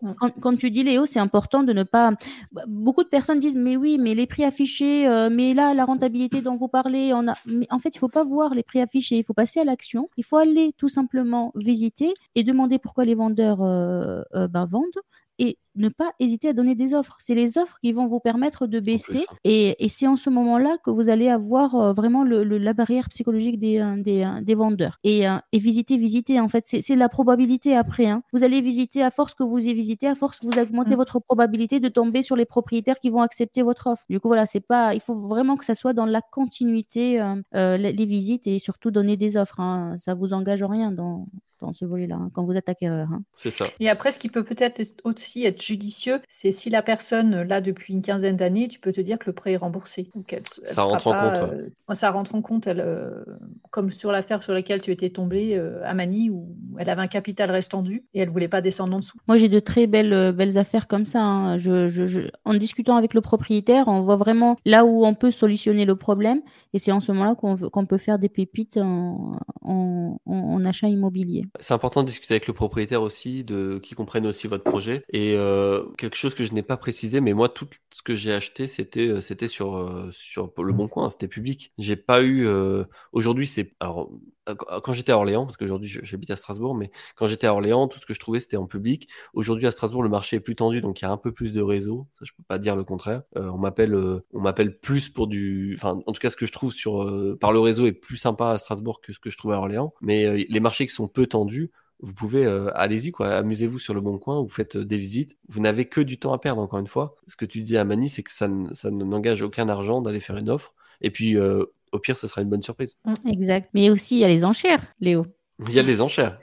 Comme 0.40 0.56
tu, 0.56 0.70
dis, 0.70 0.82
Léo, 0.82 1.06
c'est 1.06 1.18
important 1.18 1.62
de 1.62 1.72
ne 1.72 1.82
pas. 1.82 2.12
Bah, 2.52 2.62
beaucoup 2.66 3.02
de 3.02 3.08
personnes 3.08 3.38
disent 3.38 3.56
Mais 3.56 3.76
oui, 3.76 3.98
mais 3.98 4.14
les 4.14 4.26
prix 4.26 4.44
affichés, 4.44 5.08
euh, 5.08 5.28
mais 5.30 5.54
là, 5.54 5.74
la 5.74 5.84
rentabilité 5.84 6.42
dont 6.42 6.56
vous 6.56 6.68
parlez, 6.68 7.12
on 7.14 7.28
a... 7.28 7.34
mais 7.46 7.66
en 7.70 7.78
fait, 7.78 7.90
il 7.90 7.98
ne 7.98 8.00
faut 8.00 8.08
pas 8.08 8.24
voir 8.24 8.54
les 8.54 8.62
prix 8.62 8.80
affichés, 8.80 9.16
il 9.16 9.24
faut 9.24 9.34
passer 9.34 9.60
à 9.60 9.64
l'action. 9.64 10.08
Il 10.16 10.24
faut 10.24 10.36
aller 10.36 10.72
tout 10.76 10.88
simplement 10.88 11.52
visiter 11.54 12.14
et 12.34 12.44
demander 12.44 12.78
pourquoi 12.78 13.04
les 13.04 13.14
vendeurs 13.14 13.58
ben, 13.58 14.66
vendent 14.66 15.00
et 15.40 15.56
ne 15.76 15.88
pas 15.88 16.12
hésiter 16.18 16.48
à 16.48 16.52
donner 16.52 16.74
des 16.74 16.94
offres. 16.94 17.16
C'est 17.18 17.34
les 17.34 17.58
offres 17.58 17.78
qui 17.82 17.92
vont 17.92 18.06
vous 18.06 18.20
permettre 18.20 18.66
de 18.66 18.80
baisser 18.80 19.24
et, 19.44 19.76
c'est 19.88 20.06
en 20.06 20.16
ce 20.16 20.30
moment-là 20.30 20.76
que 20.84 20.90
vous 20.90 21.08
allez 21.08 21.28
avoir 21.28 21.74
euh, 21.74 21.92
vraiment 21.92 22.22
le, 22.22 22.44
la 22.44 22.72
barrière 22.72 23.08
psychologique 23.08 23.58
des, 23.58 23.80
euh, 23.80 24.00
des, 24.00 24.22
euh, 24.22 24.40
des 24.40 24.54
vendeurs. 24.54 24.98
Et, 25.04 25.24
et, 25.52 25.58
visiter, 25.58 25.96
visiter, 25.96 26.40
en 26.40 26.48
fait, 26.48 26.64
c'est 26.64 26.94
la 26.94 27.08
probabilité 27.08 27.76
après. 27.76 28.06
Hein. 28.06 28.22
Vous 28.32 28.44
allez 28.44 28.60
visiter 28.60 29.02
à 29.02 29.10
force 29.10 29.34
que 29.34 29.42
vous 29.42 29.58
y 29.58 29.74
visitez, 29.74 30.06
à 30.06 30.14
force 30.14 30.38
vous 30.42 30.58
augmentez 30.58 30.92
mmh. 30.92 30.96
votre 30.96 31.18
probabilité 31.18 31.80
de 31.80 31.88
tomber 31.88 32.22
sur 32.22 32.36
les 32.36 32.44
propriétaires 32.44 33.00
qui 33.00 33.10
vont 33.10 33.22
accepter 33.22 33.62
votre 33.62 33.88
offre. 33.88 34.04
Du 34.08 34.20
coup, 34.20 34.28
voilà, 34.28 34.46
c'est 34.46 34.60
pas, 34.60 34.94
il 34.94 35.00
faut 35.00 35.14
vraiment 35.14 35.56
que 35.56 35.64
ça 35.64 35.74
soit 35.74 35.92
dans 35.92 36.06
la 36.06 36.20
continuité, 36.20 37.22
les, 37.52 38.06
visites 38.06 38.46
et 38.46 38.58
surtout 38.58 38.90
donner 38.90 39.16
des 39.16 39.36
offres. 39.36 39.60
Hein. 39.60 39.96
Ça 39.98 40.14
vous 40.14 40.32
engage 40.32 40.62
rien 40.62 40.92
dans, 40.92 41.26
dans 41.60 41.72
ce 41.72 41.84
volet-là, 41.84 42.16
hein, 42.16 42.30
quand 42.32 42.42
vous 42.44 42.56
êtes 42.56 42.68
acquéreur. 42.68 43.08
Hein. 43.12 43.22
C'est 43.34 43.50
ça. 43.50 43.66
Et 43.78 43.88
après, 43.88 44.12
ce 44.12 44.18
qui 44.18 44.28
peut 44.28 44.44
peut-être 44.44 44.82
aussi 45.04 45.44
être 45.44 45.59
judicieux, 45.62 46.20
c'est 46.28 46.50
si 46.52 46.70
la 46.70 46.82
personne, 46.82 47.42
là, 47.42 47.60
depuis 47.60 47.94
une 47.94 48.02
quinzaine 48.02 48.36
d'années, 48.36 48.68
tu 48.68 48.80
peux 48.80 48.92
te 48.92 49.00
dire 49.00 49.18
que 49.18 49.26
le 49.26 49.32
prêt 49.32 49.52
est 49.52 49.56
remboursé. 49.56 50.10
Donc 50.14 50.34
ça 50.64 50.82
rentre 50.82 51.06
en 51.08 51.12
compte. 51.12 51.38
Euh, 51.52 51.94
ça 51.94 52.10
rentre 52.10 52.34
en 52.34 52.42
compte, 52.42 52.66
elle, 52.66 52.80
euh, 52.84 53.24
comme 53.70 53.90
sur 53.90 54.12
l'affaire 54.12 54.42
sur 54.42 54.52
laquelle 54.52 54.80
tu 54.82 54.90
étais 54.90 55.10
tombé, 55.10 55.56
euh, 55.56 55.80
à 55.84 55.94
Mani, 55.94 56.30
où 56.30 56.56
Elle 56.78 56.88
avait 56.88 57.02
un 57.02 57.08
capital 57.08 57.50
restendu 57.50 58.04
et 58.14 58.20
elle 58.20 58.28
voulait 58.30 58.48
pas 58.48 58.60
descendre 58.60 58.94
en 58.96 59.00
dessous. 59.00 59.18
Moi, 59.28 59.36
j'ai 59.36 59.48
de 59.48 59.58
très 59.60 59.86
belles, 59.86 60.32
belles 60.32 60.56
affaires 60.56 60.86
comme 60.86 61.04
ça. 61.04 61.20
hein. 61.20 61.58
Je, 61.58 61.88
je- 61.88 62.06
je- 62.06 62.30
En 62.44 62.54
discutant 62.54 62.96
avec 62.96 63.12
le 63.12 63.20
propriétaire, 63.20 63.88
on 63.88 64.00
voit 64.02 64.16
vraiment 64.16 64.56
là 64.64 64.84
où 64.84 65.04
on 65.04 65.14
peut 65.14 65.30
solutionner 65.30 65.84
le 65.84 65.96
problème. 65.96 66.40
Et 66.72 66.78
c'est 66.78 66.92
en 66.92 67.00
ce 67.00 67.12
moment-là 67.12 67.34
qu'on 67.34 67.54
veut- 67.54 67.68
qu'on 67.68 67.86
peut 67.86 67.98
faire 67.98 68.18
des 68.18 68.28
pépites 68.28 68.76
en, 68.78 69.36
en- 69.62 70.16
en- 70.26 70.32
en 70.34 70.64
achat 70.64 70.88
immobilier. 70.88 71.44
C'est 71.58 71.74
important 71.74 72.02
de 72.02 72.06
discuter 72.06 72.34
avec 72.34 72.46
le 72.46 72.54
propriétaire 72.54 73.02
aussi, 73.02 73.44
de 73.44 73.78
qui 73.82 73.94
comprenne 73.94 74.26
aussi 74.26 74.46
votre 74.46 74.64
projet. 74.64 75.02
Et 75.12 75.34
euh, 75.36 75.49
quelque 75.98 76.16
chose 76.16 76.34
que 76.34 76.44
je 76.44 76.52
n'ai 76.54 76.62
pas 76.62 76.76
précisé, 76.76 77.20
mais 77.20 77.32
moi 77.32 77.48
tout 77.48 77.68
ce 77.92 78.02
que 78.02 78.14
j'ai 78.14 78.32
acheté, 78.32 78.66
c'était 78.66 79.08
euh, 79.08 79.20
c'était 79.20 79.48
sur 79.48 79.76
euh, 79.76 80.08
sur 80.12 80.52
le 80.58 80.72
Bon 80.72 80.88
Coin, 80.88 81.10
c'était 81.10 81.28
public. 81.28 81.72
J'ai 81.78 81.96
pas 81.96 82.22
eu. 82.22 82.46
euh, 82.46 82.84
Aujourd'hui, 83.12 83.46
c'est 83.46 83.74
alors 83.80 84.10
euh, 84.48 84.54
quand 84.54 84.92
j'étais 84.92 85.12
à 85.12 85.16
Orléans, 85.16 85.44
parce 85.46 85.56
qu'aujourd'hui 85.56 85.88
j'habite 86.02 86.30
à 86.30 86.36
Strasbourg, 86.36 86.74
mais 86.74 86.90
quand 87.16 87.26
j'étais 87.26 87.46
à 87.46 87.52
Orléans, 87.52 87.88
tout 87.88 87.98
ce 87.98 88.06
que 88.06 88.14
je 88.14 88.20
trouvais 88.20 88.40
c'était 88.40 88.56
en 88.56 88.66
public. 88.66 89.08
Aujourd'hui 89.34 89.66
à 89.66 89.70
Strasbourg, 89.70 90.02
le 90.02 90.08
marché 90.08 90.36
est 90.36 90.40
plus 90.40 90.56
tendu, 90.56 90.80
donc 90.80 91.00
il 91.00 91.04
y 91.04 91.08
a 91.08 91.10
un 91.10 91.16
peu 91.16 91.32
plus 91.32 91.52
de 91.52 91.60
réseaux. 91.62 92.06
Ça, 92.18 92.24
je 92.26 92.32
peux 92.36 92.42
pas 92.46 92.58
dire 92.58 92.76
le 92.76 92.84
contraire. 92.84 93.22
Euh, 93.36 93.48
on 93.50 93.58
m'appelle 93.58 93.94
euh, 93.94 94.20
on 94.32 94.40
m'appelle 94.40 94.78
plus 94.80 95.08
pour 95.08 95.26
du. 95.26 95.74
Enfin, 95.78 96.00
en 96.06 96.12
tout 96.12 96.20
cas, 96.20 96.30
ce 96.30 96.36
que 96.36 96.46
je 96.46 96.52
trouve 96.52 96.72
sur 96.72 97.02
euh, 97.02 97.36
par 97.40 97.52
le 97.52 97.60
réseau 97.60 97.86
est 97.86 97.92
plus 97.92 98.16
sympa 98.16 98.50
à 98.50 98.58
Strasbourg 98.58 99.00
que 99.00 99.12
ce 99.12 99.18
que 99.20 99.30
je 99.30 99.36
trouve 99.38 99.52
à 99.52 99.58
Orléans. 99.58 99.94
Mais 100.00 100.24
euh, 100.26 100.44
les 100.48 100.60
marchés 100.60 100.86
qui 100.86 100.94
sont 100.94 101.08
peu 101.08 101.26
tendus 101.26 101.70
vous 102.02 102.14
pouvez, 102.14 102.44
euh, 102.46 102.70
allez-y, 102.74 103.10
quoi, 103.12 103.28
amusez-vous 103.36 103.78
sur 103.78 103.94
le 103.94 104.00
bon 104.00 104.18
coin, 104.18 104.40
vous 104.40 104.48
faites 104.48 104.76
euh, 104.76 104.84
des 104.84 104.96
visites, 104.96 105.36
vous 105.48 105.60
n'avez 105.60 105.84
que 105.86 106.00
du 106.00 106.18
temps 106.18 106.32
à 106.32 106.38
perdre, 106.38 106.60
encore 106.62 106.78
une 106.78 106.86
fois. 106.86 107.16
Ce 107.26 107.36
que 107.36 107.44
tu 107.44 107.60
dis 107.60 107.76
à 107.76 107.84
Mani, 107.84 108.08
c'est 108.08 108.22
que 108.22 108.32
ça, 108.32 108.48
ne- 108.48 108.72
ça 108.72 108.90
ne 108.90 109.04
n'engage 109.04 109.42
aucun 109.42 109.68
argent 109.68 110.00
d'aller 110.00 110.20
faire 110.20 110.36
une 110.36 110.48
offre, 110.50 110.72
et 111.00 111.10
puis 111.10 111.36
euh, 111.36 111.64
au 111.92 111.98
pire, 111.98 112.16
ce 112.16 112.26
sera 112.26 112.40
une 112.42 112.48
bonne 112.48 112.62
surprise. 112.62 112.96
Exact. 113.26 113.68
Mais 113.74 113.90
aussi, 113.90 114.16
il 114.16 114.20
y 114.20 114.24
a 114.24 114.28
les 114.28 114.44
enchères, 114.44 114.86
Léo. 115.00 115.26
Il 115.68 115.74
y 115.74 115.78
a 115.78 115.82
des 115.82 116.00
enchères. 116.00 116.38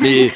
Mais 0.00 0.30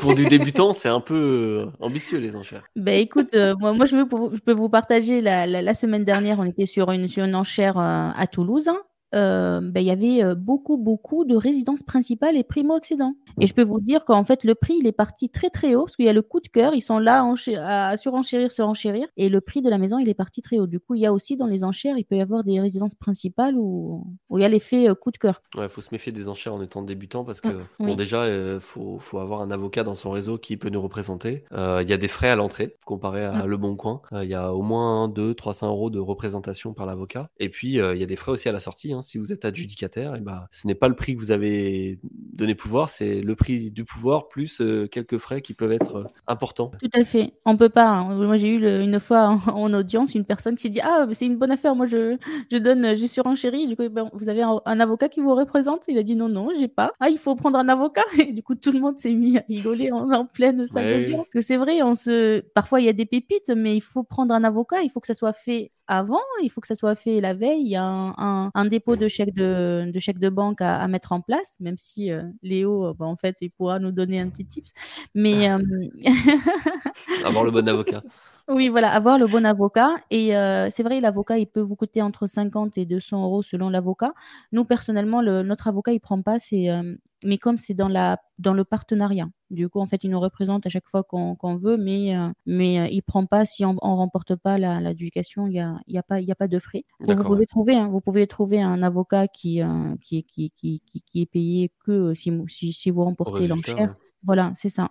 pour 0.00 0.14
du 0.14 0.26
débutant, 0.26 0.72
c'est 0.72 0.88
un 0.88 1.00
peu 1.00 1.66
ambitieux, 1.80 2.18
les 2.18 2.36
enchères. 2.36 2.62
Ben 2.76 3.00
écoute, 3.00 3.34
euh, 3.34 3.56
moi, 3.58 3.72
moi 3.72 3.84
je, 3.86 3.96
veux 3.96 4.06
pour- 4.06 4.32
je 4.32 4.40
peux 4.40 4.52
vous 4.52 4.68
partager 4.68 5.20
la, 5.20 5.44
la- 5.48 5.60
la 5.62 5.74
semaine 5.74 6.04
dernière, 6.04 6.38
on 6.38 6.44
était 6.44 6.66
sur 6.66 6.92
une, 6.92 7.08
sur 7.08 7.24
une 7.24 7.34
enchère 7.34 7.76
euh, 7.78 8.10
à 8.14 8.26
Toulouse. 8.28 8.70
Euh, 9.14 9.60
ben, 9.62 9.80
il 9.80 9.86
y 9.86 9.90
avait 9.90 10.22
euh, 10.24 10.34
beaucoup, 10.34 10.76
beaucoup 10.76 11.24
de 11.24 11.36
résidences 11.36 11.82
principales 11.82 12.36
et 12.36 12.42
primo-accédants. 12.44 13.14
Et 13.40 13.46
je 13.46 13.54
peux 13.54 13.62
vous 13.62 13.80
dire 13.80 14.04
qu'en 14.04 14.24
fait, 14.24 14.44
le 14.44 14.54
prix, 14.54 14.74
il 14.80 14.86
est 14.86 14.92
parti 14.92 15.28
très, 15.28 15.50
très 15.50 15.74
haut 15.74 15.84
parce 15.84 15.96
qu'il 15.96 16.04
y 16.04 16.08
a 16.08 16.12
le 16.12 16.22
coup 16.22 16.40
de 16.40 16.48
cœur. 16.48 16.74
Ils 16.74 16.80
sont 16.82 16.98
là 16.98 17.20
à, 17.20 17.22
enché- 17.24 17.56
à 17.56 17.96
surenchérir, 17.96 18.50
surenchérir. 18.52 19.06
Et 19.16 19.28
le 19.28 19.40
prix 19.40 19.62
de 19.62 19.70
la 19.70 19.78
maison, 19.78 19.98
il 19.98 20.08
est 20.08 20.14
parti 20.14 20.40
très 20.42 20.58
haut. 20.58 20.66
Du 20.66 20.78
coup, 20.80 20.94
il 20.94 21.00
y 21.00 21.06
a 21.06 21.12
aussi 21.12 21.36
dans 21.36 21.46
les 21.46 21.64
enchères, 21.64 21.96
il 21.98 22.04
peut 22.04 22.16
y 22.16 22.20
avoir 22.20 22.44
des 22.44 22.60
résidences 22.60 22.94
principales 22.94 23.54
où, 23.56 24.06
où 24.30 24.38
il 24.38 24.42
y 24.42 24.44
a 24.44 24.48
l'effet 24.48 24.88
euh, 24.88 24.94
coup 24.94 25.10
de 25.10 25.18
cœur. 25.18 25.42
Ouais, 25.56 25.68
faut 25.68 25.80
se 25.80 25.88
méfier 25.92 26.12
des 26.12 26.28
enchères 26.28 26.54
en 26.54 26.62
étant 26.62 26.82
débutant 26.82 27.24
parce 27.24 27.40
que, 27.40 27.48
Mm, 27.48 27.66
bon, 27.80 27.86
oui. 27.86 27.96
déjà, 27.96 28.28
il 28.28 28.60
faut, 28.60 28.98
faut 29.00 29.18
avoir 29.18 29.40
un 29.42 29.50
avocat 29.50 29.82
dans 29.84 29.94
son 29.94 30.10
réseau 30.10 30.38
qui 30.38 30.56
peut 30.56 30.70
nous 30.70 30.80
représenter. 30.82 31.44
Euh, 31.52 31.80
Il 31.82 31.88
y 31.88 31.92
a 31.92 31.96
des 31.98 32.08
frais 32.08 32.28
à 32.30 32.36
l'entrée 32.36 32.76
comparé 32.86 33.24
à 33.24 33.44
Mm. 33.44 33.46
Le 33.48 33.56
Bon 33.56 33.76
Coin. 33.76 34.00
Il 34.12 34.28
y 34.28 34.34
a 34.34 34.52
au 34.54 34.62
moins 34.62 35.08
2 35.08 35.34
300 35.34 35.68
euros 35.70 35.90
de 35.90 35.98
représentation 35.98 36.72
par 36.72 36.86
l'avocat. 36.86 37.30
Et 37.38 37.48
puis, 37.48 37.74
il 37.74 37.96
y 37.98 38.02
a 38.02 38.06
des 38.06 38.16
frais 38.16 38.32
aussi 38.32 38.48
à 38.48 38.52
la 38.52 38.60
sortie. 38.60 38.92
hein. 38.92 39.00
Si 39.04 39.18
vous 39.18 39.32
êtes 39.32 39.44
adjudicataire, 39.44 40.16
et 40.16 40.20
ben, 40.20 40.46
ce 40.50 40.66
n'est 40.66 40.74
pas 40.74 40.88
le 40.88 40.94
prix 40.96 41.14
que 41.14 41.20
vous 41.20 41.30
avez 41.32 41.98
donné 42.02 42.54
pouvoir, 42.54 42.88
c'est 42.88 43.20
le 43.20 43.36
prix 43.36 43.70
du 43.70 43.84
pouvoir 43.84 44.28
plus 44.28 44.60
euh, 44.60 44.86
quelques 44.88 45.18
frais 45.18 45.42
qui 45.42 45.54
peuvent 45.54 45.72
être 45.72 45.96
euh, 45.96 46.04
importants. 46.26 46.70
Tout 46.82 46.90
à 46.94 47.04
fait. 47.04 47.34
On 47.44 47.56
peut 47.56 47.68
pas. 47.68 47.88
hein. 47.88 48.14
Moi, 48.16 48.36
j'ai 48.36 48.54
eu 48.54 48.58
le- 48.58 48.82
une 48.82 48.98
fois 49.00 49.28
en, 49.28 49.38
en 49.54 49.72
audience 49.74 50.14
une 50.14 50.24
personne 50.24 50.56
qui 50.56 50.62
s'est 50.62 50.68
dit 50.70 50.80
Ah, 50.82 51.04
mais 51.06 51.14
c'est 51.14 51.26
une 51.26 51.36
bonne 51.36 51.50
affaire. 51.52 51.74
Moi, 51.76 51.86
je, 51.86 52.16
je 52.50 52.58
donne, 52.58 52.94
j'ai 52.96 53.06
surenchéri. 53.06 53.66
Du 53.68 53.76
coup, 53.76 53.88
ben, 53.88 54.10
vous 54.12 54.28
avez 54.28 54.42
un, 54.42 54.60
un 54.64 54.80
avocat 54.80 55.08
qui 55.08 55.20
vous 55.20 55.34
représente? 55.34 55.84
Il 55.88 55.98
a 55.98 56.02
dit 56.02 56.16
Non, 56.16 56.28
non, 56.28 56.48
j'ai 56.58 56.68
pas. 56.68 56.92
Ah, 57.00 57.08
il 57.10 57.18
faut 57.18 57.34
prendre 57.34 57.58
un 57.58 57.68
avocat. 57.68 58.02
Et 58.18 58.32
du 58.32 58.42
coup, 58.42 58.54
tout 58.54 58.72
le 58.72 58.80
monde 58.80 58.98
s'est 58.98 59.12
mis 59.14 59.38
à 59.38 59.44
rigoler 59.48 59.92
en, 59.92 60.10
en 60.10 60.26
pleine 60.26 60.66
salle 60.66 60.86
Ouais, 60.86 60.90
d'audience. 60.90 61.26
Parce 61.32 61.34
que 61.34 61.40
c'est 61.40 61.56
vrai, 61.56 61.82
on 61.82 61.94
se... 61.94 62.40
parfois, 62.54 62.80
il 62.80 62.86
y 62.86 62.88
a 62.88 62.92
des 62.92 63.06
pépites, 63.06 63.50
mais 63.50 63.76
il 63.76 63.80
faut 63.82 64.02
prendre 64.02 64.34
un 64.34 64.44
avocat. 64.44 64.82
Il 64.82 64.90
faut 64.90 65.00
que 65.00 65.06
ça 65.06 65.14
soit 65.14 65.32
fait 65.32 65.70
avant, 65.86 66.20
il 66.42 66.50
faut 66.50 66.60
que 66.60 66.66
ça 66.66 66.74
soit 66.74 66.94
fait 66.94 67.20
la 67.20 67.34
veille. 67.34 67.60
Il 67.62 67.68
y 67.68 67.76
a 67.76 67.84
un, 67.84 68.14
un- 68.18 68.50
un 68.54 68.64
dépôt 68.66 68.96
de 68.96 69.08
chèque 69.08 69.34
de, 69.34 69.90
de 69.92 69.98
chèque 69.98 70.18
de 70.18 70.28
banque 70.30 70.60
à, 70.60 70.78
à 70.80 70.88
mettre 70.88 71.12
en 71.12 71.20
place, 71.20 71.58
même 71.60 71.76
si 71.78 72.10
euh, 72.10 72.22
Léo, 72.42 72.86
euh, 72.86 72.94
ben, 72.98 73.06
en 73.06 73.16
fait, 73.16 73.36
il 73.42 73.50
pourra 73.50 73.78
nous 73.78 73.92
donner 73.92 74.20
un 74.20 74.28
petit 74.28 74.46
tips. 74.46 74.72
Mais 75.14 75.50
euh, 75.50 75.58
Avoir 77.24 77.44
le 77.44 77.50
bon 77.50 77.66
avocat. 77.68 78.02
oui, 78.48 78.68
voilà, 78.68 78.90
avoir 78.92 79.18
le 79.18 79.26
bon 79.26 79.44
avocat. 79.44 79.96
Et 80.10 80.36
euh, 80.36 80.68
c'est 80.70 80.82
vrai, 80.82 81.00
l'avocat, 81.00 81.38
il 81.38 81.46
peut 81.46 81.60
vous 81.60 81.76
coûter 81.76 82.02
entre 82.02 82.26
50 82.26 82.76
et 82.78 82.86
200 82.86 83.22
euros 83.24 83.42
selon 83.42 83.68
l'avocat. 83.70 84.12
Nous, 84.52 84.64
personnellement, 84.64 85.22
le- 85.22 85.42
notre 85.42 85.68
avocat, 85.68 85.92
il 85.92 86.00
prend 86.00 86.20
pas. 86.22 86.38
C'est, 86.38 86.70
euh, 86.70 86.94
mais 87.24 87.38
comme 87.38 87.56
c'est 87.56 87.74
dans, 87.74 87.88
la, 87.88 88.18
dans 88.38 88.54
le 88.54 88.64
partenariat, 88.64 89.28
du 89.50 89.68
coup, 89.68 89.80
en 89.80 89.86
fait, 89.86 90.04
il 90.04 90.10
nous 90.10 90.20
représente 90.20 90.66
à 90.66 90.68
chaque 90.68 90.88
fois 90.88 91.02
qu'on 91.04 91.34
qu'on 91.36 91.56
veut, 91.56 91.76
mais, 91.76 92.16
euh, 92.16 92.28
mais 92.46 92.80
euh, 92.80 92.88
il 92.90 93.02
prend 93.02 93.26
pas 93.26 93.44
si 93.46 93.64
on 93.64 93.74
ne 93.74 93.78
remporte 93.80 94.36
pas 94.36 94.58
la- 94.58 94.80
l'adjudication, 94.80 95.46
il 95.46 95.52
n'y 95.52 95.60
a, 95.60 95.78
il 95.86 95.94
y 95.94 95.98
a, 95.98 96.02
pas- 96.02 96.20
il 96.20 96.28
y 96.28 96.32
a 96.32 96.34
pas 96.36 96.48
de 96.48 96.58
frais. 96.58 96.84
Vous, 97.00 97.14
pouvez 97.24 97.40
ouais. 97.40 97.46
trouver, 97.46 97.76
hein, 97.76 97.88
vous 97.88 98.00
pouvez 98.00 98.26
trouver 98.26 98.60
un 98.62 98.82
avocat 98.82 99.28
qui, 99.28 99.62
euh, 99.62 99.94
qui, 100.02 100.24
qui, 100.24 100.50
qui, 100.50 100.80
qui, 100.86 101.02
qui 101.02 101.22
est 101.22 101.26
payé 101.26 101.70
que 101.80 102.14
si, 102.14 102.32
si, 102.48 102.72
si 102.72 102.90
vous 102.90 103.04
remportez 103.04 103.46
l'enchère. 103.48 103.94
Voilà, 104.24 104.52
c'est 104.54 104.70
ça. 104.70 104.90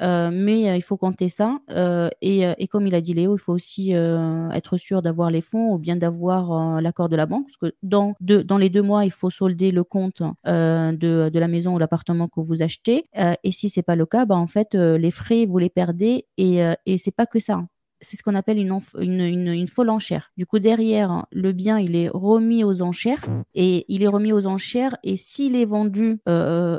Euh, 0.00 0.30
mais 0.32 0.68
euh, 0.70 0.76
il 0.76 0.82
faut 0.82 0.96
compter 0.96 1.28
ça. 1.28 1.58
Euh, 1.70 2.08
et, 2.20 2.42
et 2.58 2.68
comme 2.68 2.86
il 2.86 2.94
a 2.94 3.00
dit 3.00 3.14
Léo, 3.14 3.36
il 3.36 3.40
faut 3.40 3.52
aussi 3.52 3.92
être 3.92 4.76
sûr 4.76 5.02
d'avoir 5.02 5.30
les 5.30 5.40
fonds 5.40 5.72
ou 5.72 5.78
bien 5.78 5.96
d'avoir 5.96 6.80
l'accord 6.80 7.08
de 7.08 7.16
la 7.16 7.26
banque. 7.26 7.46
Parce 7.46 7.56
que 7.56 7.76
dans, 7.82 8.14
dans 8.20 8.58
les 8.58 8.70
deux 8.70 8.82
mois, 8.82 9.04
il 9.04 9.10
faut 9.10 9.30
solder 9.30 9.70
le 9.70 9.84
compte 9.84 10.22
de, 10.46 11.28
de 11.28 11.38
la 11.38 11.48
maison 11.48 11.74
ou 11.74 11.78
l'appartement 11.78 12.28
que 12.28 12.40
vous 12.40 12.62
achetez. 12.62 13.04
Et 13.42 13.52
si 13.52 13.68
c'est 13.68 13.82
pas 13.82 13.96
le 13.96 14.06
cas, 14.06 14.24
bah, 14.24 14.36
en 14.36 14.46
fait, 14.46 14.74
les 14.74 15.10
frais, 15.10 15.46
vous 15.46 15.58
les 15.58 15.70
perdez. 15.70 16.26
Et, 16.36 16.60
et 16.86 16.98
c'est 16.98 17.14
pas 17.14 17.26
que 17.26 17.40
ça. 17.40 17.64
C'est 18.00 18.16
ce 18.16 18.22
qu'on 18.22 18.36
appelle 18.36 18.58
une, 18.58 18.78
une, 19.00 19.48
une, 19.48 19.66
folle 19.66 19.90
enchère. 19.90 20.30
Du 20.36 20.46
coup, 20.46 20.60
derrière, 20.60 21.26
le 21.32 21.50
bien, 21.50 21.80
il 21.80 21.96
est 21.96 22.08
remis 22.08 22.62
aux 22.62 22.82
enchères. 22.82 23.24
Et 23.54 23.84
il 23.88 24.02
est 24.02 24.08
remis 24.08 24.32
aux 24.32 24.46
enchères. 24.46 24.96
Et 25.02 25.16
s'il 25.16 25.56
est 25.56 25.64
vendu 25.64 26.20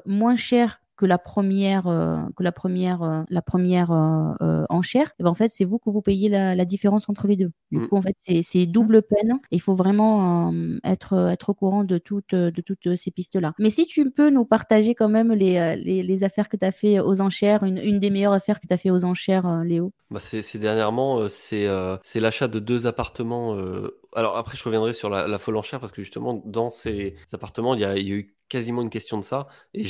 moins 0.05 0.35
cher 0.35 0.79
que 0.99 1.05
la 1.05 1.17
première, 1.17 1.87
euh, 1.87 2.17
que 2.35 2.43
la 2.43 2.51
première, 2.51 3.01
euh, 3.03 3.21
la 3.29 3.41
première 3.41 3.89
euh, 3.91 4.65
enchère, 4.69 5.13
eh 5.17 5.23
ben, 5.23 5.29
en 5.29 5.33
fait, 5.33 5.47
c'est 5.47 5.63
vous 5.63 5.79
que 5.79 5.89
vous 5.89 6.01
payez 6.01 6.27
la, 6.27 6.55
la 6.55 6.65
différence 6.65 7.07
entre 7.07 7.25
les 7.25 7.37
deux. 7.37 7.51
Du 7.71 7.77
Mm. 7.79 7.87
coup, 7.87 7.95
en 7.95 8.01
fait, 8.01 8.15
c'est 8.17 8.41
c'est 8.43 8.65
double 8.65 9.01
peine. 9.01 9.39
Il 9.51 9.61
faut 9.61 9.75
vraiment 9.75 10.51
être, 10.83 11.29
être 11.31 11.49
au 11.49 11.53
courant 11.53 11.85
de 11.85 11.97
toutes, 11.99 12.35
de 12.35 12.61
toutes 12.61 12.97
ces 12.97 13.11
pistes-là. 13.11 13.53
Mais 13.59 13.69
si 13.69 13.85
tu 13.85 14.11
peux 14.11 14.29
nous 14.29 14.43
partager 14.43 14.93
quand 14.93 15.07
même 15.07 15.31
les, 15.31 15.77
les, 15.77 16.03
les 16.03 16.23
affaires 16.25 16.49
que 16.49 16.57
tu 16.57 16.65
as 16.65 16.71
fait 16.73 16.99
aux 16.99 17.21
enchères, 17.21 17.63
une, 17.63 17.77
une 17.77 17.99
des 17.99 18.09
meilleures 18.09 18.33
affaires 18.33 18.59
que 18.59 18.67
tu 18.67 18.73
as 18.73 18.77
fait 18.77 18.91
aux 18.91 19.05
enchères, 19.05 19.63
Léo? 19.63 19.93
Bah, 20.11 20.19
c'est 20.19 20.57
dernièrement, 20.57 21.29
c'est 21.29 21.67
c'est 22.03 22.19
l'achat 22.19 22.49
de 22.49 22.59
deux 22.59 22.87
appartements. 22.87 23.55
Alors 24.15 24.35
après, 24.35 24.57
je 24.57 24.63
reviendrai 24.65 24.91
sur 24.91 25.09
la, 25.09 25.27
la 25.27 25.37
folle 25.37 25.55
enchère 25.55 25.79
parce 25.79 25.91
que 25.91 26.01
justement, 26.01 26.41
dans 26.45 26.69
ces 26.69 27.15
appartements, 27.31 27.75
il 27.75 27.81
y 27.81 27.85
a, 27.85 27.95
il 27.97 28.07
y 28.07 28.11
a 28.11 28.15
eu 28.15 28.35
quasiment 28.49 28.81
une 28.81 28.89
question 28.89 29.17
de 29.17 29.23
ça. 29.23 29.47
Et 29.73 29.85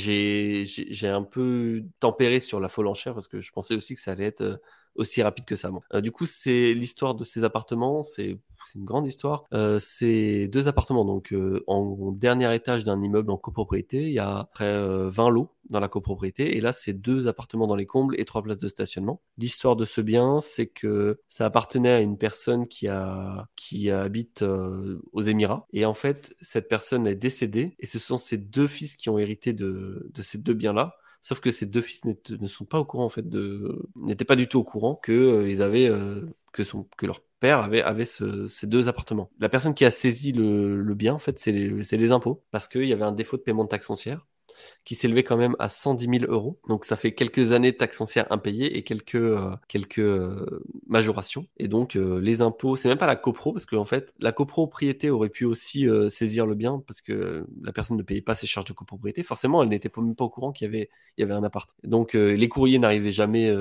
j'ai 0.66 1.08
un 1.08 1.22
peu 1.22 1.84
tempéré 2.00 2.40
sur 2.40 2.60
la 2.60 2.68
folle 2.68 2.88
enchère 2.88 3.14
parce 3.14 3.28
que 3.28 3.40
je 3.40 3.52
pensais 3.52 3.74
aussi 3.74 3.94
que 3.94 4.00
ça 4.00 4.12
allait 4.12 4.26
être 4.26 4.42
euh, 4.42 4.56
aussi 4.94 5.22
rapide 5.22 5.44
que 5.44 5.56
ça. 5.56 5.70
Euh, 5.94 6.00
du 6.00 6.12
coup, 6.12 6.26
c'est 6.26 6.74
l'histoire 6.74 7.14
de 7.14 7.24
ces 7.24 7.44
appartements. 7.44 8.02
C'est 8.02 8.38
une 8.74 8.84
grande 8.84 9.06
histoire. 9.06 9.44
Euh, 9.52 9.78
c'est 9.80 10.48
deux 10.48 10.68
appartements 10.68 11.04
donc 11.04 11.32
euh, 11.32 11.62
en 11.66 12.12
dernier 12.12 12.54
étage 12.54 12.84
d'un 12.84 13.00
immeuble 13.02 13.30
en 13.30 13.36
copropriété. 13.36 14.02
Il 14.02 14.12
y 14.12 14.18
a 14.18 14.48
près 14.52 14.66
euh, 14.66 15.08
20 15.08 15.30
lots 15.30 15.50
dans 15.68 15.80
la 15.80 15.88
copropriété 15.88 16.56
et 16.56 16.60
là 16.60 16.72
c'est 16.72 16.92
deux 16.92 17.28
appartements 17.28 17.66
dans 17.66 17.76
les 17.76 17.86
combles 17.86 18.18
et 18.18 18.24
trois 18.24 18.42
places 18.42 18.58
de 18.58 18.68
stationnement. 18.68 19.20
L'histoire 19.38 19.76
de 19.76 19.84
ce 19.84 20.00
bien, 20.00 20.40
c'est 20.40 20.66
que 20.66 21.20
ça 21.28 21.46
appartenait 21.46 21.92
à 21.92 22.00
une 22.00 22.18
personne 22.18 22.66
qui 22.66 22.88
habite 22.88 24.42
aux 24.42 25.22
Émirats 25.22 25.66
et 25.72 25.84
en 25.84 25.94
fait 25.94 26.34
cette 26.40 26.68
personne 26.68 27.06
est 27.06 27.14
décédée 27.14 27.76
et 27.78 27.86
ce 27.86 27.98
sont 27.98 28.18
ses 28.18 28.38
deux 28.38 28.66
fils 28.66 28.96
qui 28.96 29.08
ont 29.10 29.18
hérité 29.18 29.52
de, 29.52 30.10
ces 30.20 30.38
deux 30.38 30.54
biens 30.54 30.72
là. 30.72 30.96
Sauf 31.22 31.40
que 31.40 31.50
ces 31.50 31.66
deux 31.66 31.82
fils 31.82 32.04
ne 32.04 32.46
sont 32.46 32.64
pas 32.64 32.78
au 32.80 32.84
courant 32.84 33.04
en 33.04 33.08
fait 33.10 33.28
de 33.28 33.82
n'étaient 33.96 34.24
pas 34.24 34.36
du 34.36 34.48
tout 34.48 34.58
au 34.58 34.64
courant 34.64 34.94
que 34.96 35.12
euh, 35.12 35.48
avaient 35.62 35.88
euh, 35.88 36.26
que 36.52 37.06
leur 37.06 37.20
père 37.40 37.60
avait 37.60 37.82
avait 37.82 38.04
ce- 38.04 38.48
ces 38.48 38.66
deux 38.66 38.88
appartements. 38.88 39.30
La 39.38 39.48
personne 39.48 39.74
qui 39.74 39.84
a 39.84 39.90
saisi 39.90 40.32
le, 40.32 40.76
bien 40.94 41.14
en 41.14 41.18
fait 41.18 41.38
c'est 41.38 41.52
les, 41.52 41.68
les 41.98 42.12
impôts 42.12 42.42
parce 42.50 42.68
qu'il 42.68 42.84
y 42.86 42.92
avait 42.92 43.04
un 43.04 43.12
défaut 43.12 43.36
de 43.36 43.42
paiement 43.42 43.64
de 43.64 43.68
taxe 43.68 43.86
foncière 43.86 44.26
qui 44.84 44.94
s'élevait 44.94 45.24
quand 45.24 45.36
même 45.36 45.56
à 45.58 45.68
110 45.68 46.20
000 46.20 46.32
euros. 46.32 46.58
Donc 46.68 46.84
ça 46.84 46.96
fait 46.96 47.12
quelques 47.14 47.52
années 47.52 47.72
de 47.72 47.76
taxes 47.76 47.98
foncières 47.98 48.26
impayées 48.30 48.76
et 48.76 48.82
quelques, 48.82 49.14
euh, 49.14 49.54
quelques 49.68 49.98
euh, 49.98 50.62
majorations. 50.86 51.46
Et 51.58 51.68
donc 51.68 51.96
euh, 51.96 52.20
les 52.20 52.42
impôts, 52.42 52.76
c'est 52.76 52.88
même 52.88 52.98
pas 52.98 53.06
la 53.06 53.16
copro, 53.16 53.52
parce 53.52 53.66
qu'en 53.66 53.84
fait, 53.84 54.12
la 54.18 54.32
copropriété 54.32 55.10
aurait 55.10 55.28
pu 55.28 55.44
aussi 55.44 55.86
saisir 56.08 56.46
le 56.46 56.54
bien, 56.54 56.82
parce 56.86 57.00
que 57.00 57.46
la 57.62 57.72
personne 57.72 57.96
ne 57.96 58.02
payait 58.02 58.22
pas 58.22 58.34
ses 58.34 58.46
charges 58.46 58.66
de 58.66 58.72
copropriété. 58.72 59.22
Forcément, 59.22 59.62
elle 59.62 59.68
n'était 59.68 59.90
même 59.96 60.14
pas 60.14 60.24
au 60.24 60.30
courant 60.30 60.52
qu'il 60.52 60.66
y 60.66 60.68
avait, 60.68 60.90
il 61.16 61.20
y 61.20 61.24
avait 61.24 61.34
un 61.34 61.42
appart. 61.44 61.70
Donc 61.84 62.14
les 62.14 62.48
courriers 62.48 62.78
n'arrivaient 62.78 63.12
jamais... 63.12 63.54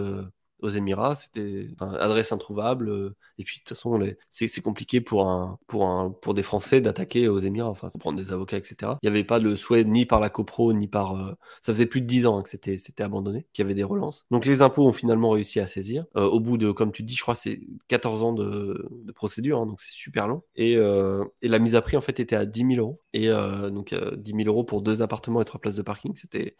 aux 0.61 0.69
Émirats, 0.69 1.15
c'était 1.15 1.67
enfin, 1.73 1.93
adresse 1.93 2.31
introuvable. 2.31 2.89
euh, 2.89 3.15
et 3.37 3.43
puis 3.43 3.57
de 3.57 3.61
toute 3.63 3.69
façon, 3.69 3.97
les- 3.97 4.17
c'est 4.29 4.61
compliqué 4.61 5.01
pour 5.01 5.27
un 5.29 5.57
pour 5.67 5.85
un 5.87 6.11
pour 6.11 6.33
des 6.33 6.43
Français 6.43 6.81
d'attaquer 6.81 7.27
aux 7.27 7.39
Émirats. 7.39 7.69
Enfin, 7.69 7.89
prendre 7.99 8.17
des 8.17 8.31
avocats, 8.33 8.57
etc. 8.57 8.97
Il 9.01 9.09
n'y 9.09 9.15
avait 9.15 9.23
pas 9.23 9.39
le 9.39 9.55
souhait 9.55 9.83
ni 9.83 10.05
par 10.05 10.19
la 10.19 10.29
copro 10.29 10.73
ni 10.73 10.87
par. 10.87 11.15
euh, 11.15 11.33
ça 11.61 11.73
faisait 11.73 11.85
plus 11.85 12.01
de 12.01 12.05
10 12.07 12.25
ans 12.25 12.37
hein, 12.39 12.43
que 12.43 12.49
c'était 12.49 12.77
c'était 12.77 13.03
abandonné, 13.03 13.47
qu'il 13.53 13.63
y 13.63 13.65
avait 13.65 13.75
des 13.75 13.83
relances. 13.83 14.25
Donc 14.31 14.45
les 14.45 14.61
impôts 14.61 14.87
ont 14.87 14.91
finalement 14.93 15.29
réussi 15.31 15.59
à 15.59 15.67
saisir. 15.67 16.05
Euh, 16.17 16.23
au 16.25 16.39
bout 16.39 16.57
de, 16.57 16.71
comme 16.71 16.91
tu 16.91 17.03
dis, 17.03 17.15
je 17.15 17.21
crois 17.21 17.35
c'est 17.35 17.61
14 17.87 18.23
ans 18.23 18.33
de, 18.33 18.87
de 18.91 19.11
procédure, 19.11 19.59
hein, 19.61 19.65
donc 19.65 19.81
c'est 19.81 19.91
super 19.91 20.27
long. 20.27 20.43
Et, 20.55 20.75
euh, 20.77 21.23
et 21.41 21.47
la 21.47 21.59
mise 21.59 21.75
à 21.75 21.81
prix 21.81 21.97
en 21.97 22.01
fait 22.01 22.19
était 22.19 22.35
à 22.35 22.45
10 22.45 22.63
000 22.63 22.79
euros. 22.79 23.01
Et 23.13 23.29
euh, 23.29 23.69
donc 23.69 23.93
euh, 23.93 24.15
10 24.17 24.33
000 24.33 24.47
euros 24.47 24.63
pour 24.63 24.81
deux 24.81 25.01
appartements 25.01 25.41
et 25.41 25.45
trois 25.45 25.59
places 25.61 25.75
de 25.75 25.81
parking, 25.81 26.15
c'était 26.15 26.55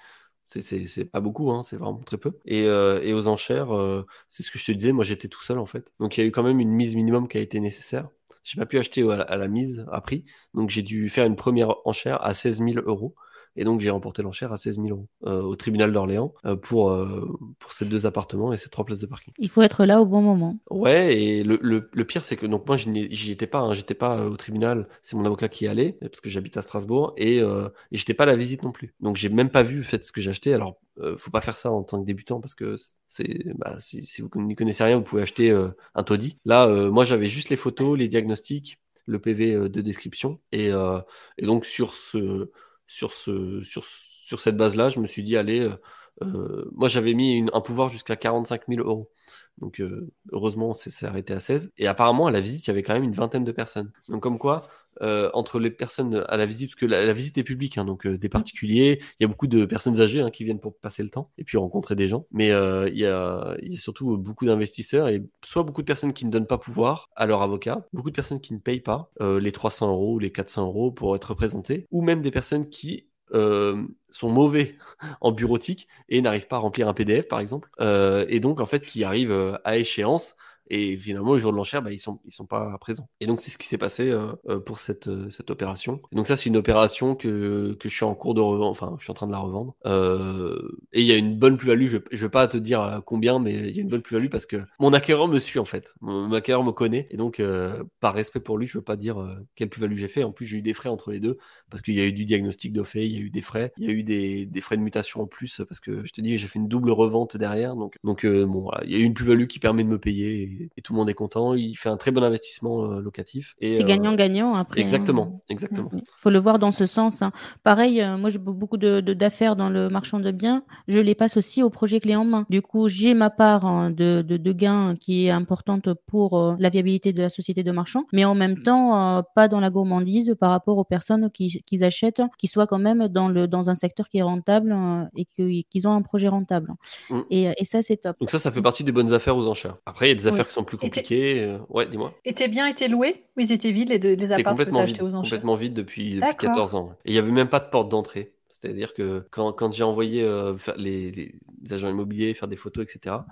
c'est- 0.88 1.06
pas 1.06 1.20
beaucoup, 1.22 1.52
hein, 1.52 1.62
c'est 1.62 1.78
vraiment 1.78 2.00
très 2.00 2.18
peu. 2.18 2.32
Et, 2.46 2.64
euh, 2.66 3.16
aux 3.16 3.28
enchères, 3.28 3.72
euh, 3.76 4.06
c'est 4.30 4.44
ce 4.44 4.52
que 4.52 4.60
je 4.60 4.66
te 4.66 4.72
disais, 4.72 4.92
moi 4.92 5.04
j'étais 5.04 5.28
tout 5.28 5.42
seul 5.44 5.60
en 5.60 5.66
fait. 5.66 5.94
Donc 6.00 6.18
il 6.18 6.22
y 6.22 6.24
a 6.24 6.28
eu 6.28 6.32
quand 6.32 6.44
même 6.44 6.60
une 6.60 6.72
mise 6.72 6.96
minimum 6.96 7.28
qui 7.28 7.38
a 7.38 7.42
été 7.42 7.60
nécessaire. 7.60 8.10
J'ai 8.44 8.58
pas 8.60 8.66
pu 8.66 8.80
acheter 8.80 9.02
à 9.04 9.16
la, 9.18 9.24
à 9.24 9.38
la 9.38 9.48
mise 9.48 9.86
à 9.92 10.02
prix, 10.02 10.26
donc 10.54 10.70
j'ai 10.70 10.82
dû 10.82 11.10
faire 11.10 11.26
une 11.26 11.36
première 11.36 11.76
enchère 11.88 12.24
à 12.24 12.34
16 12.34 12.62
000 12.62 12.82
euros. 12.86 13.16
Et 13.56 13.64
donc 13.64 13.82
j'ai 13.82 13.90
remporté 13.90 14.22
l'enchère 14.22 14.52
à 14.54 14.58
16 14.58 14.76
000 14.78 14.88
euros 14.90 15.08
euh, 15.26 15.42
au 15.42 15.56
tribunal 15.56 15.92
d'Orléans 15.92 16.34
euh, 16.46 16.56
pour, 16.56 16.92
euh, 16.92 17.38
pour 17.60 17.74
ces 17.74 17.86
deux 17.86 18.06
appartements 18.06 18.54
et 18.54 18.58
ces 18.58 18.70
trois 18.70 18.86
places 18.86 19.00
de 19.00 19.06
parking. 19.06 19.34
Il 19.38 19.50
faut 19.50 19.62
être 19.62 19.86
là 19.86 20.02
au 20.02 20.06
bon 20.06 20.22
moment. 20.22 20.58
Ouais, 20.70 21.16
et 21.16 21.44
le, 21.44 21.60
le, 21.62 21.90
le 21.92 22.06
pire, 22.06 22.24
c'est 22.24 22.36
que 22.36 22.46
donc 22.46 22.68
moi, 22.68 22.78
j'y 22.78 23.32
étais 23.32 23.48
pas, 23.48 23.60
hein, 23.60 23.74
j'étais 23.74 23.94
pas 23.94 24.18
euh, 24.18 24.30
au 24.30 24.38
tribunal, 24.38 24.88
c'est 25.02 25.16
mon 25.16 25.26
avocat 25.26 25.50
qui 25.50 25.66
y 25.66 25.68
allait, 25.68 25.98
parce 26.02 26.22
que 26.22 26.30
j'habite 26.30 26.58
à 26.58 26.62
Strasbourg, 26.62 27.14
et, 27.18 27.42
euh, 27.42 27.68
et 27.92 27.98
j'étais 27.98 28.14
pas 28.14 28.24
à 28.24 28.28
la 28.28 28.36
visite 28.36 28.64
non 28.64 28.72
plus. 28.72 28.94
Donc 29.00 29.18
j'ai 29.18 29.30
même 29.30 29.50
pas 29.50 29.64
vu, 29.64 29.84
fait, 29.84 30.04
ce 30.04 30.12
que 30.12 30.22
j'ai 30.22 30.30
acheté. 30.30 30.54
Alors, 30.54 30.80
euh, 31.00 31.18
faut 31.18 31.32
pas 31.32 31.42
faire 31.42 31.56
ça 31.56 31.72
en 31.72 31.84
tant 31.84 32.00
que 32.00 32.06
débutant, 32.06 32.40
parce 32.40 32.56
que 32.56 32.76
c'est, 33.08 33.54
bah, 33.58 33.78
si, 33.80 34.06
si 34.06 34.22
vous 34.22 34.30
n'y 34.36 34.56
connaissez 34.56 34.84
rien, 34.84 34.98
vous 34.98 35.04
pouvez 35.04 35.22
acheter 35.22 35.52
euh, 35.52 35.70
un 35.96 36.04
taudis. 36.04 36.40
Là, 36.46 36.68
euh, 36.68 36.92
moi, 36.92 37.06
j'avais 37.06 37.28
juste 37.28 37.50
les 37.50 37.56
photos, 37.56 37.98
les 37.98 38.08
diagnostics, 38.08 38.80
le 39.06 39.20
PV 39.20 39.70
de 39.70 39.82
description, 39.82 40.40
et, 40.52 40.72
euh, 40.72 41.00
et 41.38 41.46
donc 41.46 41.66
sur 41.66 41.94
ce, 41.96 42.52
sur 42.90 43.14
ce, 43.14 43.62
sur, 43.64 43.86
sur 43.86 44.42
cette 44.42 44.58
base-là, 44.58 44.90
je 44.90 45.00
me 45.00 45.08
suis 45.08 45.24
dit, 45.24 45.38
allez, 45.38 45.62
euh, 45.62 45.78
euh, 46.24 46.70
moi, 46.74 46.90
j'avais 46.90 47.14
mis 47.14 47.46
un 47.54 47.62
pouvoir 47.62 47.90
jusqu'à 47.90 48.18
45 48.18 48.68
000 48.68 48.82
euros. 48.82 49.12
Donc 49.60 49.80
euh, 49.82 50.12
heureusement, 50.32 50.74
c'est 50.74 50.90
s'est 50.90 51.06
arrêté 51.06 51.34
à 51.34 51.40
16. 51.40 51.72
Et 51.78 51.88
apparemment, 51.88 52.28
à 52.28 52.32
la 52.32 52.40
visite, 52.42 52.66
il 52.66 52.70
y 52.70 52.72
avait 52.72 52.84
quand 52.84 52.94
même 52.94 53.04
une 53.04 53.14
vingtaine 53.14 53.44
de 53.44 53.52
personnes. 53.52 53.92
Donc 54.08 54.22
comme 54.24 54.40
quoi, 54.40 54.68
euh, 55.02 55.30
entre 55.34 55.60
les 55.60 55.72
personnes 55.72 56.26
à 56.28 56.36
la 56.36 56.46
visite, 56.46 56.72
parce 56.72 56.80
que 56.82 56.86
la, 56.86 57.14
visite 57.14 57.38
est 57.38 57.44
publique, 57.44 57.78
hein, 57.78 57.86
donc 57.86 58.06
euh, 58.06 58.18
des 58.18 58.28
particuliers, 58.28 59.00
il 59.02 59.24
y 59.24 59.26
a 59.26 59.28
beaucoup 59.28 59.48
de 59.48 59.64
personnes 59.64 60.02
âgées 60.02 60.20
hein, 60.20 60.30
qui 60.30 60.44
viennent 60.44 60.60
pour 60.60 60.76
passer 60.78 61.04
le 61.04 61.10
temps 61.10 61.32
et 61.38 61.46
puis 61.46 61.58
rencontrer 61.58 61.96
des 61.96 62.10
gens. 62.10 62.26
Mais 62.32 62.52
euh, 62.52 62.90
il, 62.90 62.98
y 62.98 63.06
a, 63.06 63.56
il 63.62 63.74
y 63.74 63.78
a 63.78 63.80
surtout 63.80 64.18
beaucoup 64.18 64.46
d'investisseurs 64.46 65.08
et 65.08 65.24
soit 65.44 65.64
beaucoup 65.64 65.82
de 65.82 65.88
personnes 65.88 66.12
qui 66.12 66.26
ne 66.26 66.32
donnent 66.32 66.48
pas 66.48 66.58
pouvoir 66.58 67.10
à 67.16 67.26
leur 67.28 67.42
avocat, 67.42 67.86
beaucoup 67.94 68.10
de 68.10 68.16
personnes 68.16 68.42
qui 68.42 68.54
ne 68.54 68.60
payent 68.60 68.82
pas 68.82 69.10
les 69.22 69.52
300 69.52 69.90
euros 69.90 70.16
ou 70.16 70.20
les 70.20 70.32
400 70.32 70.68
euros 70.68 70.92
pour 70.92 71.16
être 71.16 71.30
représentés, 71.30 71.86
ou 71.92 72.02
même 72.02 72.22
des 72.22 72.32
personnes 72.32 72.70
qui 72.70 73.09
euh, 73.34 73.84
sont 74.12 74.30
mauvais 74.30 74.76
en 75.22 75.32
bureautique 75.32 75.88
et 76.10 76.22
n'arrivent 76.22 76.48
pas 76.48 76.58
à 76.58 76.60
remplir 76.60 76.88
un 76.88 76.94
PDF 76.94 77.28
par 77.28 77.40
exemple, 77.40 77.70
euh, 77.80 78.26
et 78.30 78.40
donc 78.40 78.60
en 78.60 78.66
fait 78.66 78.86
qui 78.86 79.04
arrivent 79.04 79.32
euh, 79.32 79.58
à 79.64 79.78
échéance 79.78 80.36
et 80.70 80.98
finalement 80.98 81.34
le 81.34 81.40
jour 81.40 81.52
de 81.52 81.58
l'enchère 81.58 81.82
bah, 81.82 81.92
ils 81.92 82.00
sont 82.00 82.20
ils 82.26 82.32
sont 82.32 82.46
pas 82.46 82.78
présents. 82.80 83.10
Et 83.20 83.28
donc 83.28 83.42
c'est 83.42 83.52
ce 83.52 83.58
qui 83.58 83.68
s'est 83.68 83.78
passé 83.78 84.10
euh, 84.10 84.34
euh, 84.48 84.60
pour 84.60 84.80
cette 84.80 85.08
euh, 85.08 85.30
cette 85.30 85.50
opération. 85.52 86.02
Et 86.12 86.16
donc 86.16 86.28
ça 86.28 86.36
c'est 86.36 86.48
une 86.48 86.58
opération 86.58 87.16
que 87.16 87.74
que 87.80 87.90
je 87.90 87.96
suis 87.96 88.06
en 88.06 88.16
cours 88.16 88.34
de 88.34 88.42
revendre, 88.42 88.70
enfin 88.70 88.96
je 89.00 89.04
suis 89.04 89.12
en 89.12 89.16
train 89.16 89.28
de 89.28 89.32
la 89.32 89.40
revendre. 89.40 89.76
Euh, 89.86 90.78
et 90.94 91.02
il 91.02 91.08
y 91.08 91.12
a 91.12 91.18
une 91.18 91.38
bonne 91.38 91.58
plus-value. 91.58 91.88
Je 91.88 91.98
je 92.12 92.22
vais 92.22 92.30
pas 92.30 92.48
te 92.48 92.58
dire 92.58 92.82
euh, 92.82 93.00
combien, 93.06 93.40
mais 93.40 93.54
il 93.54 93.76
y 93.76 93.80
a 93.80 93.82
une 93.82 93.90
bonne 93.90 94.02
plus-value 94.02 94.30
parce 94.30 94.46
que 94.46 94.58
mon 94.80 94.94
acquéreur 94.94 95.28
me 95.28 95.40
suit 95.40 95.60
en 95.60 95.66
fait. 95.66 95.96
Mon, 96.02 96.32
acquéreur 96.34 96.64
me 96.64 96.72
connaît 96.72 97.08
et 97.12 97.18
donc 97.18 97.40
euh, 97.40 97.84
par 98.00 98.14
respect 98.14 98.40
pour 98.40 98.58
lui 98.58 98.68
je 98.68 98.78
veux 98.78 98.84
pas 98.84 98.96
dire 98.96 99.18
quelle 99.56 99.70
plus-value 99.70 99.96
j'ai 99.96 100.08
fait. 100.08 100.24
En 100.24 100.32
plus 100.32 100.46
j'ai 100.46 100.58
eu 100.58 100.62
des 100.62 100.74
frais 100.74 100.90
entre 100.90 101.12
les 101.12 101.20
deux 101.20 101.38
parce 101.70 101.82
qu'il 101.82 101.96
y 101.96 102.02
a 102.02 102.06
eu 102.06 102.14
du 102.14 102.26
diagnostic 102.26 102.74
de 102.74 102.84
il 102.96 103.12
y 103.14 103.18
a 103.18 103.20
eu 103.20 103.30
des 103.30 103.42
frais, 103.42 103.72
il 103.78 103.86
y 103.86 103.88
a 103.88 103.92
eu 103.92 104.04
des, 104.04 104.46
des 104.46 104.62
frais 104.62 104.78
de 104.78 104.82
mutation 104.82 105.22
en 105.22 105.28
plus 105.28 105.62
parce 105.68 105.80
que 105.80 106.04
je 106.06 106.12
te 106.12 106.22
dis 106.22 106.38
j'ai 106.38 106.48
fait 106.48 106.60
une 106.60 106.68
double 106.68 106.92
revente 106.92 107.38
derrière 107.38 107.76
donc 107.76 107.96
donc 108.04 108.26
bon 108.26 108.72
il 108.84 108.92
y 108.92 108.96
a 108.96 109.00
eu 109.00 109.04
une 109.04 109.14
plus-value 109.14 109.46
qui 109.46 109.60
permet 109.60 109.84
de 109.84 109.90
me 109.90 110.00
payer 110.00 110.59
et 110.78 110.82
tout 110.82 110.94
le 110.94 110.98
monde 111.00 111.10
est 111.10 111.14
content. 111.14 111.54
Il 111.54 111.76
fait 111.76 111.90
un 111.90 111.98
très 111.98 112.12
bon 112.12 112.24
investissement 112.24 112.84
euh, 112.86 113.02
locatif. 113.02 113.56
C'est 113.62 113.84
euh, 113.84 113.86
gagnant-gagnant 113.86 114.56
après. 114.56 114.80
hein. 114.80 114.82
Exactement, 114.82 115.40
exactement. 115.50 115.90
Il 115.94 116.02
faut 116.18 116.30
le 116.30 116.40
voir 116.40 116.60
dans 116.60 116.72
ce 116.72 116.86
sens. 116.86 117.22
hein. 117.22 117.32
Pareil, 117.64 118.02
euh, 118.02 118.18
moi 118.18 118.30
j'ai 118.30 118.40
beaucoup 118.40 118.78
de 118.78 119.00
de- 119.02 119.14
d'affaires 119.14 119.56
dans 119.56 119.70
le 119.70 119.90
marchand 119.90 120.20
de 120.20 120.32
biens. 120.32 120.64
Je 120.88 121.00
les 121.00 121.16
passe 121.16 121.38
aussi 121.38 121.64
au 121.64 121.70
projet 121.70 122.00
clé 122.00 122.16
en 122.16 122.26
main. 122.26 122.46
Du 122.50 122.62
coup, 122.62 122.88
j'ai 122.88 123.14
ma 123.14 123.30
part 123.30 123.66
hein, 123.66 123.90
de, 123.92 124.22
de, 124.22 124.38
de 124.38 124.52
gain 124.52 124.96
qui 125.00 125.26
est 125.26 125.30
importante 125.30 125.94
pour 126.08 126.56
la 126.60 126.70
viabilité 126.70 127.14
de 127.14 127.22
la 127.22 127.30
société 127.30 127.64
de 127.64 127.72
marchand, 127.72 128.06
mais 128.14 128.26
en 128.26 128.36
même 128.36 128.62
temps, 128.64 129.24
pas 129.36 129.48
dans 129.48 129.60
la 129.60 129.70
gourmandise 129.70 130.36
par 130.40 130.52
rapport 130.52 130.78
aux 130.78 130.84
personnes 130.84 131.30
qui, 131.32 131.62
qui 131.66 131.84
achètent, 131.84 132.22
qui 132.38 132.48
soient 132.48 132.68
quand 132.68 132.80
même 132.80 133.08
dans, 133.08 133.28
le, 133.30 133.48
dans 133.48 133.70
un 133.70 133.76
secteur 133.76 134.10
qui 134.10 134.18
est 134.18 134.22
rentable 134.24 134.76
et 135.16 135.26
qu'ils 135.26 135.88
ont 135.88 135.94
un 135.94 136.02
projet 136.02 136.28
rentable. 136.28 136.74
Mm. 137.10 137.20
Et, 137.30 137.54
et 137.58 137.66
ça, 137.66 137.82
c'est 137.82 137.98
top. 137.98 138.18
Donc 138.20 138.30
ça, 138.30 138.40
ça 138.40 138.52
fait 138.52 138.62
partie 138.62 138.84
des 138.84 138.92
bonnes 138.92 139.14
affaires 139.14 139.36
aux 139.38 139.48
enchères. 139.48 139.78
Après, 139.86 140.08
il 140.08 140.10
y 140.10 140.12
a 140.12 140.16
des 140.16 140.28
affaires. 140.28 140.49
Qui 140.50 140.54
sont 140.56 140.64
plus 140.64 140.78
compliquées. 140.78 141.42
euh, 141.44 141.60
Ouais, 141.70 141.86
dis-moi. 141.88 142.14
Tes 142.36 142.48
biens 142.48 142.68
étaient 142.68 142.88
loués 142.88 143.26
ou 143.36 143.42
ils 143.42 143.52
étaient 143.52 143.72
vides, 143.72 143.90
les, 143.90 144.00
deux- 144.00 144.14
les 144.16 144.26
que 144.26 144.42
complètement 144.42 144.80
as 144.80 144.84
vide, 144.86 144.96
achetés 144.96 145.04
aux 145.04 145.16
enchères? 145.16 145.40
complètement 145.40 145.56
vide 145.56 145.74
depuis, 145.74 146.16
depuis 146.16 146.22
D'accord. 146.28 146.52
14 146.52 146.76
ans. 146.76 146.92
Et 147.06 147.12
il 147.12 147.14
n'y 147.14 147.20
avait 147.20 147.32
même 147.32 147.50
pas 147.50 147.60
de 147.60 147.70
porte 147.70 147.90
d'entrée. 147.90 148.34
C'est-à-dire 148.50 148.94
que 148.94 149.26
quand, 149.32 149.54
quand 149.54 149.72
j'ai 149.72 149.84
envoyé 149.84 150.22
euh, 150.24 150.56
les, 150.78 151.34
agents 151.72 151.90
immobiliers 151.90 152.34
faire 152.34 152.48
des 152.50 152.56
photos, 152.58 152.86
etc., 152.86 153.26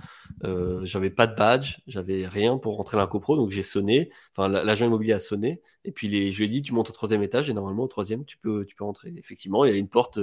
euh, 0.46 0.86
j'avais 0.86 1.10
pas 1.10 1.28
de 1.28 1.36
badge, 1.36 1.78
j'avais 1.88 2.28
rien 2.28 2.58
pour 2.58 2.78
rentrer 2.78 2.96
dans 2.98 3.02
la 3.02 3.08
copro, 3.08 3.36
donc 3.36 3.52
j'ai 3.52 3.64
sonné. 3.64 4.10
Enfin, 4.36 4.48
la- 4.48 4.64
l'agent 4.64 4.86
immobilier 4.86 5.14
a 5.14 5.20
sonné, 5.20 5.62
et 5.84 5.92
puis 5.92 6.08
les, 6.08 6.32
je 6.32 6.38
lui 6.40 6.46
ai 6.46 6.48
dit, 6.48 6.62
tu 6.62 6.74
montes 6.74 6.90
au 6.90 6.94
troisième 6.94 7.24
étage, 7.24 7.50
et 7.50 7.54
normalement 7.54 7.84
au 7.84 7.88
troisième, 7.88 8.24
tu 8.26 8.38
peux, 8.38 8.66
tu 8.66 8.76
peux 8.76 8.84
rentrer. 8.86 9.14
Effectivement, 9.18 9.66
il 9.66 9.72
y 9.72 9.76
a 9.76 9.78
une 9.78 9.90
porte, 9.90 10.20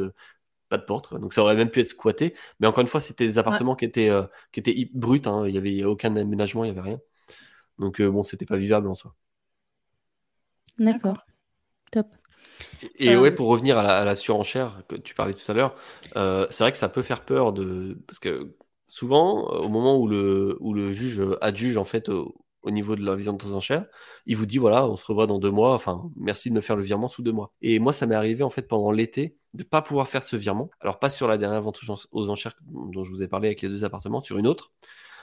pas 0.69 0.79
de 0.79 0.85
porte, 0.85 1.09
quoi. 1.09 1.19
donc 1.19 1.33
ça 1.33 1.43
aurait 1.43 1.57
même 1.57 1.71
pu 1.71 1.81
être 1.81 1.91
squatté. 1.91 2.35
Mais 2.61 2.67
encore 2.67 2.83
une 2.83 2.89
fois, 2.89 3.01
c'était 3.01 3.27
des 3.27 3.39
appartements 3.39 3.77
qui 3.77 3.85
étaient, 3.85 4.11
euh, 4.11 4.25
qui 4.53 4.61
étaient 4.61 4.91
bruts, 4.95 5.23
hein. 5.27 5.45
il 5.47 5.55
y 5.55 5.59
avait 5.59 5.85
aucun 5.85 6.15
aménagement, 6.17 6.65
il 6.65 6.69
y 6.69 6.71
avait 6.71 6.81
rien. 6.81 7.01
Donc 7.79 8.01
euh, 8.01 8.11
bon, 8.11 8.25
c'était 8.25 8.47
pas 8.47 8.57
vivable 8.59 8.89
en 8.89 8.95
soi. 8.95 9.15
D'accord. 10.79 11.27
Top. 11.93 12.09
Et 12.99 13.11
et 13.11 13.17
Euh, 13.17 13.17
ouais, 13.17 13.33
pour 13.33 13.49
revenir 13.49 13.79
à 13.79 13.83
la, 13.83 13.99
à 14.01 14.05
la 14.05 14.15
surenchère 14.15 14.83
que 14.89 14.97
tu 14.97 15.15
parlais 15.15 15.35
tout 15.35 15.51
à 15.51 15.55
l'heure, 15.55 15.75
euh, 16.17 16.47
c'est 16.51 16.65
vrai 16.65 16.73
que 16.73 16.79
ça 16.79 16.89
peut 16.89 17.03
faire 17.03 17.25
peur 17.25 17.53
de 17.53 17.99
parce 18.07 18.19
que 18.19 18.57
souvent, 18.89 19.45
au 19.51 19.69
moment 19.69 19.99
où 19.99 20.09
le 20.09 20.57
où 20.61 20.73
le 20.75 20.93
juge 20.93 21.21
adjuge 21.41 21.77
en 21.77 21.85
fait 21.85 22.09
au, 22.09 22.35
au 22.63 22.71
niveau 22.71 22.97
de 22.97 23.05
la 23.05 23.15
vision 23.17 23.37
aux 23.37 23.53
enchères, 23.55 23.87
il 24.27 24.37
vous 24.37 24.47
dit 24.47 24.59
voilà, 24.59 24.87
on 24.89 24.97
se 24.97 25.07
revoit 25.07 25.27
dans 25.27 25.39
deux 25.39 25.51
mois. 25.51 25.75
Enfin, 25.75 26.11
merci 26.17 26.51
de 26.51 26.55
me 26.55 26.61
faire 26.61 26.77
le 26.77 26.83
virement 26.85 27.09
sous 27.09 27.23
deux 27.23 27.33
mois. 27.33 27.53
Et 27.63 27.79
moi, 27.79 27.93
ça 27.93 28.07
m'est 28.07 28.15
arrivé 28.15 28.43
en 28.43 28.51
fait 28.51 28.69
pendant 28.69 28.91
l'été 28.91 29.37
de 29.55 29.63
pas 29.65 29.83
pouvoir 29.83 30.09
faire 30.09 30.23
ce 30.23 30.37
virement. 30.37 30.71
Alors 30.81 30.99
pas 30.99 31.11
sur 31.11 31.29
la 31.29 31.39
dernière 31.39 31.63
vente 31.63 31.81
aux 31.83 31.91
en- 31.93 31.99
aux 32.13 32.31
enchères 32.31 32.57
dont 32.67 33.05
je 33.05 33.11
vous 33.11 33.23
ai 33.23 33.29
parlé 33.29 33.49
avec 33.49 33.63
les 33.63 33.69
deux 33.69 33.85
appartements, 33.85 34.21
sur 34.21 34.39
une 34.39 34.47
autre. 34.47 34.73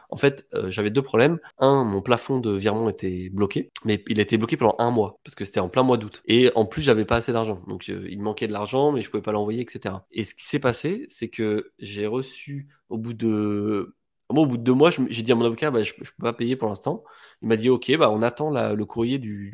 En 0.09 0.17
fait, 0.17 0.45
euh, 0.53 0.69
j'avais 0.71 0.89
deux 0.89 1.01
problèmes. 1.01 1.39
Un, 1.59 1.83
mon 1.83 2.01
plafond 2.01 2.39
de 2.39 2.51
virement 2.51 2.89
était 2.89 3.29
bloqué, 3.29 3.71
mais 3.85 4.03
il 4.09 4.19
été 4.19 4.37
bloqué 4.37 4.57
pendant 4.57 4.75
un 4.79 4.91
mois 4.91 5.19
parce 5.23 5.35
que 5.35 5.45
c'était 5.45 5.59
en 5.61 5.69
plein 5.69 5.83
mois 5.83 5.97
d'août. 5.97 6.21
Et 6.25 6.51
en 6.55 6.65
plus, 6.65 6.81
j'avais 6.81 7.05
pas 7.05 7.15
assez 7.17 7.31
d'argent, 7.33 7.61
donc 7.67 7.89
euh, 7.89 8.07
il 8.09 8.21
manquait 8.21 8.47
de 8.47 8.53
l'argent, 8.53 8.91
mais 8.91 9.01
je 9.01 9.09
pouvais 9.09 9.23
pas 9.23 9.31
l'envoyer, 9.31 9.61
etc. 9.61 10.05
Et 10.11 10.23
ce 10.25 10.35
qui 10.35 10.43
s'est 10.45 10.59
passé, 10.59 11.05
c'est 11.09 11.29
que 11.29 11.71
j'ai 11.79 12.07
reçu 12.07 12.67
au 12.89 12.97
bout 12.97 13.13
de 13.13 13.95
au 14.29 14.45
bout 14.45 14.57
de 14.57 14.63
deux 14.63 14.73
mois, 14.73 14.89
j'ai 14.91 15.23
dit 15.23 15.31
à 15.33 15.35
mon 15.35 15.43
avocat, 15.45 15.71
bah, 15.71 15.83
je, 15.83 15.91
je 16.01 16.11
peux 16.11 16.23
pas 16.23 16.31
payer 16.33 16.55
pour 16.55 16.69
l'instant. 16.69 17.03
Il 17.41 17.49
m'a 17.49 17.57
dit, 17.57 17.69
ok, 17.69 17.91
bah, 17.97 18.09
on 18.11 18.21
attend 18.21 18.49
le 18.49 18.85
courrier 18.85 19.19
du, 19.19 19.53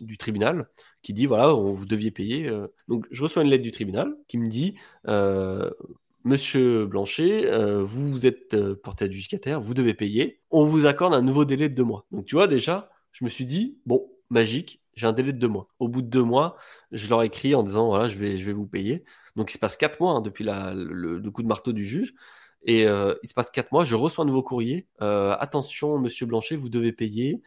du 0.00 0.18
tribunal 0.18 0.68
qui 1.02 1.12
dit, 1.12 1.26
voilà, 1.26 1.52
vous 1.52 1.86
deviez 1.86 2.10
payer. 2.10 2.48
euh. 2.48 2.68
Donc, 2.88 3.06
je 3.10 3.22
reçois 3.22 3.42
une 3.42 3.50
lettre 3.50 3.62
du 3.62 3.70
tribunal 3.70 4.16
qui 4.28 4.38
me 4.38 4.46
dit, 4.46 4.76
euh, 5.06 5.70
Monsieur 6.24 6.86
Blanchet, 6.86 7.50
euh, 7.50 7.84
vous 7.84 8.24
êtes 8.24 8.54
euh, 8.54 8.74
porté 8.74 9.04
adjudicataire, 9.04 9.60
vous 9.60 9.74
devez 9.74 9.92
payer. 9.92 10.40
On 10.50 10.64
vous 10.64 10.86
accorde 10.86 11.12
un 11.14 11.20
nouveau 11.20 11.44
délai 11.44 11.68
de 11.68 11.74
deux 11.74 11.84
mois. 11.84 12.06
Donc, 12.12 12.24
tu 12.24 12.34
vois, 12.34 12.48
déjà, 12.48 12.90
je 13.12 13.24
me 13.24 13.28
suis 13.28 13.44
dit, 13.44 13.78
bon, 13.84 14.10
magique, 14.30 14.80
j'ai 14.94 15.06
un 15.06 15.12
délai 15.12 15.32
de 15.34 15.38
deux 15.38 15.48
mois. 15.48 15.68
Au 15.78 15.88
bout 15.88 16.00
de 16.00 16.08
deux 16.08 16.22
mois, 16.22 16.56
je 16.92 17.10
leur 17.10 17.22
écris 17.22 17.54
en 17.54 17.62
disant, 17.62 17.88
voilà, 17.88 18.08
je 18.08 18.16
vais, 18.16 18.52
vous 18.54 18.66
payer. 18.66 19.04
Donc, 19.36 19.50
il 19.50 19.54
se 19.54 19.58
passe 19.58 19.76
quatre 19.76 20.00
mois 20.00 20.12
hein, 20.12 20.20
depuis 20.22 20.44
le, 20.44 21.30
coup 21.30 21.42
de 21.42 21.48
marteau 21.48 21.72
du 21.72 21.84
juge. 21.84 22.14
Et 22.66 22.84
il 22.84 23.28
se 23.28 23.34
passe 23.34 23.50
quatre 23.50 23.72
mois, 23.72 23.84
je 23.84 23.94
reçois 23.94 24.24
un 24.24 24.26
nouveau 24.26 24.42
courrier. 24.42 24.86
Attention, 25.00 25.98
monsieur 25.98 26.24
Blanchet, 26.24 26.56
vous 26.56 26.70
devez 26.70 26.92
payer. 26.92 27.42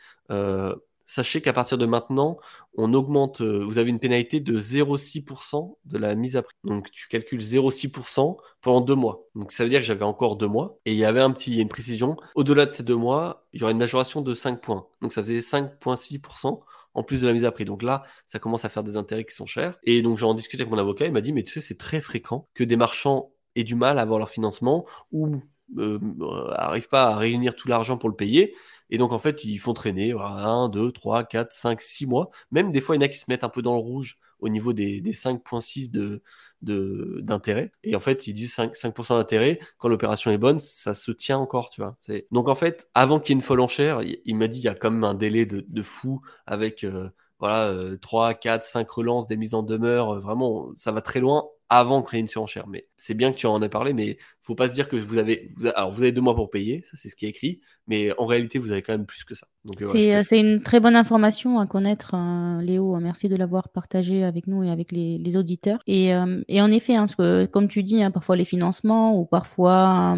Sachez 1.07 1.41
qu'à 1.41 1.53
partir 1.53 1.77
de 1.77 1.85
maintenant, 1.85 2.37
on 2.75 2.93
augmente, 2.93 3.41
euh, 3.41 3.63
vous 3.65 3.77
avez 3.77 3.89
une 3.89 3.99
pénalité 3.99 4.39
de 4.39 4.59
0,6% 4.59 5.77
de 5.85 5.97
la 5.97 6.13
mise 6.15 6.35
à 6.35 6.43
prix. 6.43 6.55
Donc 6.63 6.91
tu 6.91 7.07
calcules 7.07 7.41
0,6% 7.41 8.37
pendant 8.61 8.81
deux 8.81 8.95
mois. 8.95 9.23
Donc 9.33 9.51
ça 9.51 9.63
veut 9.63 9.69
dire 9.69 9.79
que 9.79 9.85
j'avais 9.85 10.05
encore 10.05 10.35
deux 10.35 10.47
mois. 10.47 10.77
Et 10.85 10.91
il 10.91 10.97
y 10.97 11.05
avait 11.05 11.21
un 11.21 11.31
petit, 11.31 11.59
une 11.59 11.69
précision. 11.69 12.17
Au-delà 12.35 12.65
de 12.65 12.71
ces 12.71 12.83
deux 12.83 12.95
mois, 12.95 13.47
il 13.53 13.61
y 13.61 13.63
aura 13.63 13.71
une 13.71 13.77
majoration 13.77 14.21
de 14.21 14.33
5 14.33 14.61
points. 14.61 14.85
Donc 15.01 15.13
ça 15.13 15.23
faisait 15.23 15.39
5,6% 15.39 16.61
en 16.93 17.03
plus 17.03 17.21
de 17.21 17.27
la 17.27 17.33
mise 17.33 17.45
à 17.45 17.51
prix. 17.51 17.65
Donc 17.65 17.83
là, 17.83 18.03
ça 18.27 18.39
commence 18.39 18.65
à 18.65 18.69
faire 18.69 18.83
des 18.83 18.97
intérêts 18.97 19.23
qui 19.23 19.35
sont 19.35 19.45
chers. 19.45 19.77
Et 19.83 20.01
donc 20.01 20.17
j'en 20.17 20.33
discutais 20.33 20.61
avec 20.61 20.71
mon 20.71 20.79
avocat, 20.79 21.05
il 21.05 21.13
m'a 21.13 21.21
dit, 21.21 21.31
mais 21.31 21.43
tu 21.43 21.53
sais, 21.53 21.61
c'est 21.61 21.77
très 21.77 22.01
fréquent 22.01 22.47
que 22.53 22.63
des 22.63 22.75
marchands 22.75 23.31
aient 23.55 23.63
du 23.63 23.75
mal 23.75 23.97
à 23.97 24.01
avoir 24.01 24.19
leur 24.19 24.29
financement 24.29 24.85
ou 25.11 25.41
n'arrivent 25.75 26.89
pas 26.89 27.07
à 27.07 27.15
réunir 27.15 27.55
tout 27.55 27.67
l'argent 27.67 27.97
pour 27.97 28.09
le 28.09 28.15
payer. 28.15 28.55
Et 28.89 28.97
donc, 28.97 29.11
en 29.11 29.19
fait, 29.19 29.43
ils 29.43 29.57
font 29.57 29.73
traîner 29.73 30.13
1, 30.13 30.69
2, 30.69 30.91
3, 30.91 31.23
4, 31.25 31.53
5, 31.53 31.81
6 31.81 32.05
mois. 32.07 32.29
Même 32.51 32.71
des 32.71 32.81
fois, 32.81 32.95
il 32.95 32.99
y 32.99 33.03
en 33.03 33.05
a 33.05 33.09
qui 33.09 33.17
se 33.17 33.25
mettent 33.29 33.43
un 33.43 33.49
peu 33.49 33.61
dans 33.61 33.75
le 33.75 33.81
rouge 33.81 34.17
au 34.39 34.49
niveau 34.49 34.73
des, 34.73 35.01
des 35.01 35.13
5,6 35.13 35.91
de, 35.91 36.21
d'intérêt. 36.61 37.71
Et 37.83 37.95
en 37.95 37.99
fait, 37.99 38.27
ils 38.27 38.33
disent 38.33 38.55
5%, 38.55 38.73
5 39.03 39.17
d'intérêt. 39.17 39.59
Quand 39.77 39.87
l'opération 39.89 40.31
est 40.31 40.37
bonne, 40.37 40.59
ça 40.59 40.93
se 40.93 41.11
tient 41.11 41.37
encore, 41.37 41.69
tu 41.69 41.81
vois. 41.81 41.97
Donc 42.31 42.47
en 42.47 42.55
fait, 42.55 42.89
avant 42.93 43.19
qu'il 43.19 43.33
y 43.33 43.33
ait 43.33 43.39
une 43.39 43.41
folle 43.41 43.61
enchère, 43.61 44.01
il, 44.03 44.35
m'a 44.35 44.47
dit 44.47 44.59
il 44.59 44.63
y 44.63 44.67
a 44.67 44.75
quand 44.75 44.91
même 44.91 45.03
un 45.03 45.13
délai 45.13 45.45
de, 45.45 45.65
de 45.67 45.81
fou 45.83 46.21
avec 46.45 46.83
euh, 46.83 47.09
voilà, 47.39 47.97
3, 48.01 48.33
4, 48.33 48.63
5 48.63 48.89
relances, 48.89 49.27
des 49.27 49.37
mises 49.37 49.53
en 49.53 49.63
demeure. 49.63 50.15
Euh, 50.15 50.19
vraiment, 50.19 50.69
ça 50.75 50.91
va 50.91 51.01
très 51.01 51.19
loin 51.19 51.47
avant 51.69 51.99
de 52.01 52.05
créer 52.05 52.19
une 52.19 52.27
surenchère. 52.27 52.67
Mais 52.67 52.87
c'est 52.97 53.13
bien 53.13 53.31
que 53.31 53.37
tu 53.37 53.47
en 53.47 53.61
aies 53.61 53.69
parlé, 53.69 53.93
mais 53.93 54.17
faut 54.47 54.55
pas 54.55 54.69
se 54.69 54.73
dire 54.73 54.87
que 54.87 54.95
vous 54.95 55.17
avez, 55.17 55.51
alors 55.75 55.91
vous 55.91 56.01
avez 56.01 56.13
deux 56.13 56.21
mois 56.21 56.33
pour 56.33 56.49
payer, 56.49 56.81
ça 56.83 56.91
c'est 56.93 57.09
ce 57.09 57.17
qui 57.17 57.25
est 57.25 57.29
écrit, 57.29 57.59
mais 57.85 58.17
en 58.17 58.25
réalité 58.25 58.59
vous 58.59 58.71
avez 58.71 58.81
quand 58.81 58.93
même 58.93 59.05
plus 59.05 59.25
que 59.25 59.35
ça. 59.35 59.45
Euh, 59.81 59.93
euh, 59.93 60.21
c'est 60.23 60.39
une 60.39 60.61
très 60.61 60.79
bonne 60.79 60.95
information 60.95 61.59
à 61.59 61.65
connaître, 61.65 62.13
hein, 62.13 62.61
Léo. 62.61 62.95
Merci 62.97 63.27
de 63.27 63.35
l'avoir 63.35 63.67
partagé 63.67 64.23
avec 64.23 64.47
nous 64.47 64.63
et 64.63 64.69
avec 64.69 64.93
les, 64.93 65.35
auditeurs. 65.35 65.79
Et, 65.85 66.15
euh, 66.15 66.41
et, 66.47 66.61
en 66.61 66.71
effet, 66.71 66.95
hein, 66.95 67.01
parce 67.01 67.15
que 67.15 67.45
comme 67.45 67.67
tu 67.67 67.83
dis, 67.83 68.01
hein, 68.01 68.09
parfois 68.09 68.37
les 68.37 68.45
financements 68.45 69.19
ou 69.19 69.25
parfois 69.25 70.17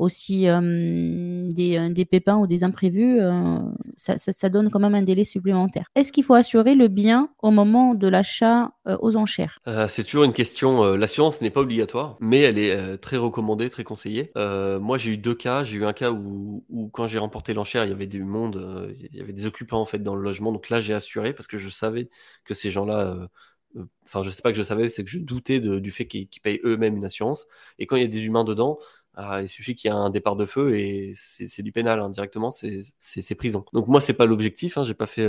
aussi 0.00 0.46
des, 0.46 1.88
des, 1.90 2.04
pépins 2.04 2.36
ou 2.36 2.48
des 2.48 2.64
imprévus, 2.64 3.20
ça, 3.96 4.18
ça, 4.18 4.32
ça, 4.32 4.48
donne 4.48 4.70
quand 4.70 4.80
même 4.80 4.96
un 4.96 5.02
délai 5.02 5.24
supplémentaire. 5.24 5.86
Est-ce 5.94 6.10
qu'il 6.10 6.24
faut 6.24 6.34
assurer 6.34 6.74
le 6.74 6.88
bien 6.88 7.28
au 7.42 7.52
moment 7.52 7.94
de 7.94 8.08
l'achat 8.08 8.72
aux 9.00 9.16
enchères? 9.16 9.60
C'est 9.88 10.02
toujours 10.02 10.24
une 10.24 10.32
question. 10.32 10.96
L'assurance 10.96 11.40
n'est 11.40 11.50
pas 11.50 11.60
obligatoire, 11.60 12.16
mais 12.20 12.40
elle 12.40 12.58
est 12.58 12.98
très 12.98 13.16
recommandée 13.16 13.67
très 13.70 13.84
conseillé. 13.84 14.32
Euh, 14.36 14.78
moi, 14.78 14.98
j'ai 14.98 15.12
eu 15.12 15.18
deux 15.18 15.34
cas. 15.34 15.64
J'ai 15.64 15.78
eu 15.78 15.84
un 15.84 15.92
cas 15.92 16.10
où, 16.10 16.64
quand 16.92 17.06
j'ai 17.06 17.18
remporté 17.18 17.54
l'enchère, 17.54 17.84
il 17.84 17.90
y 17.90 17.92
avait 17.92 18.06
du 18.06 18.24
monde, 18.24 18.56
euh, 18.56 18.92
il 18.98 19.16
y 19.16 19.20
avait 19.20 19.32
des 19.32 19.46
occupants 19.46 19.80
en 19.80 19.84
fait 19.84 19.98
dans 20.00 20.14
le 20.14 20.22
logement. 20.22 20.52
Donc 20.52 20.68
là, 20.68 20.80
j'ai 20.80 20.94
assuré 20.94 21.32
parce 21.32 21.46
que 21.46 21.58
je 21.58 21.68
savais 21.68 22.08
que 22.44 22.54
ces 22.54 22.70
gens-là, 22.70 23.28
euh, 23.76 23.84
enfin, 24.04 24.22
je 24.22 24.30
sais 24.30 24.42
pas 24.42 24.50
que 24.52 24.58
je 24.58 24.62
savais, 24.62 24.88
c'est 24.88 25.04
que 25.04 25.10
je 25.10 25.18
doutais 25.18 25.60
du 25.60 25.90
fait 25.90 26.06
qu'ils 26.06 26.28
payent 26.42 26.60
eux-mêmes 26.64 26.96
une 26.96 27.04
assurance. 27.04 27.46
Et 27.78 27.86
quand 27.86 27.96
il 27.96 28.02
y 28.02 28.04
a 28.04 28.08
des 28.08 28.26
humains 28.26 28.44
dedans, 28.44 28.78
ah, 29.14 29.42
il 29.42 29.48
suffit 29.48 29.74
qu'il 29.74 29.90
y 29.90 29.94
ait 29.94 29.96
un 29.96 30.10
départ 30.10 30.36
de 30.36 30.46
feu 30.46 30.76
et 30.76 31.12
c'est 31.14 31.62
du 31.62 31.72
pénal 31.72 32.00
hein, 32.00 32.08
directement, 32.10 32.52
c'est 32.52 33.34
prison. 33.34 33.64
Donc 33.72 33.88
moi 33.88 34.00
c'est 34.00 34.14
pas 34.14 34.26
l'objectif, 34.26 34.78
hein, 34.78 34.84
j'ai 34.84 34.94
pas 34.94 35.06
fait 35.06 35.26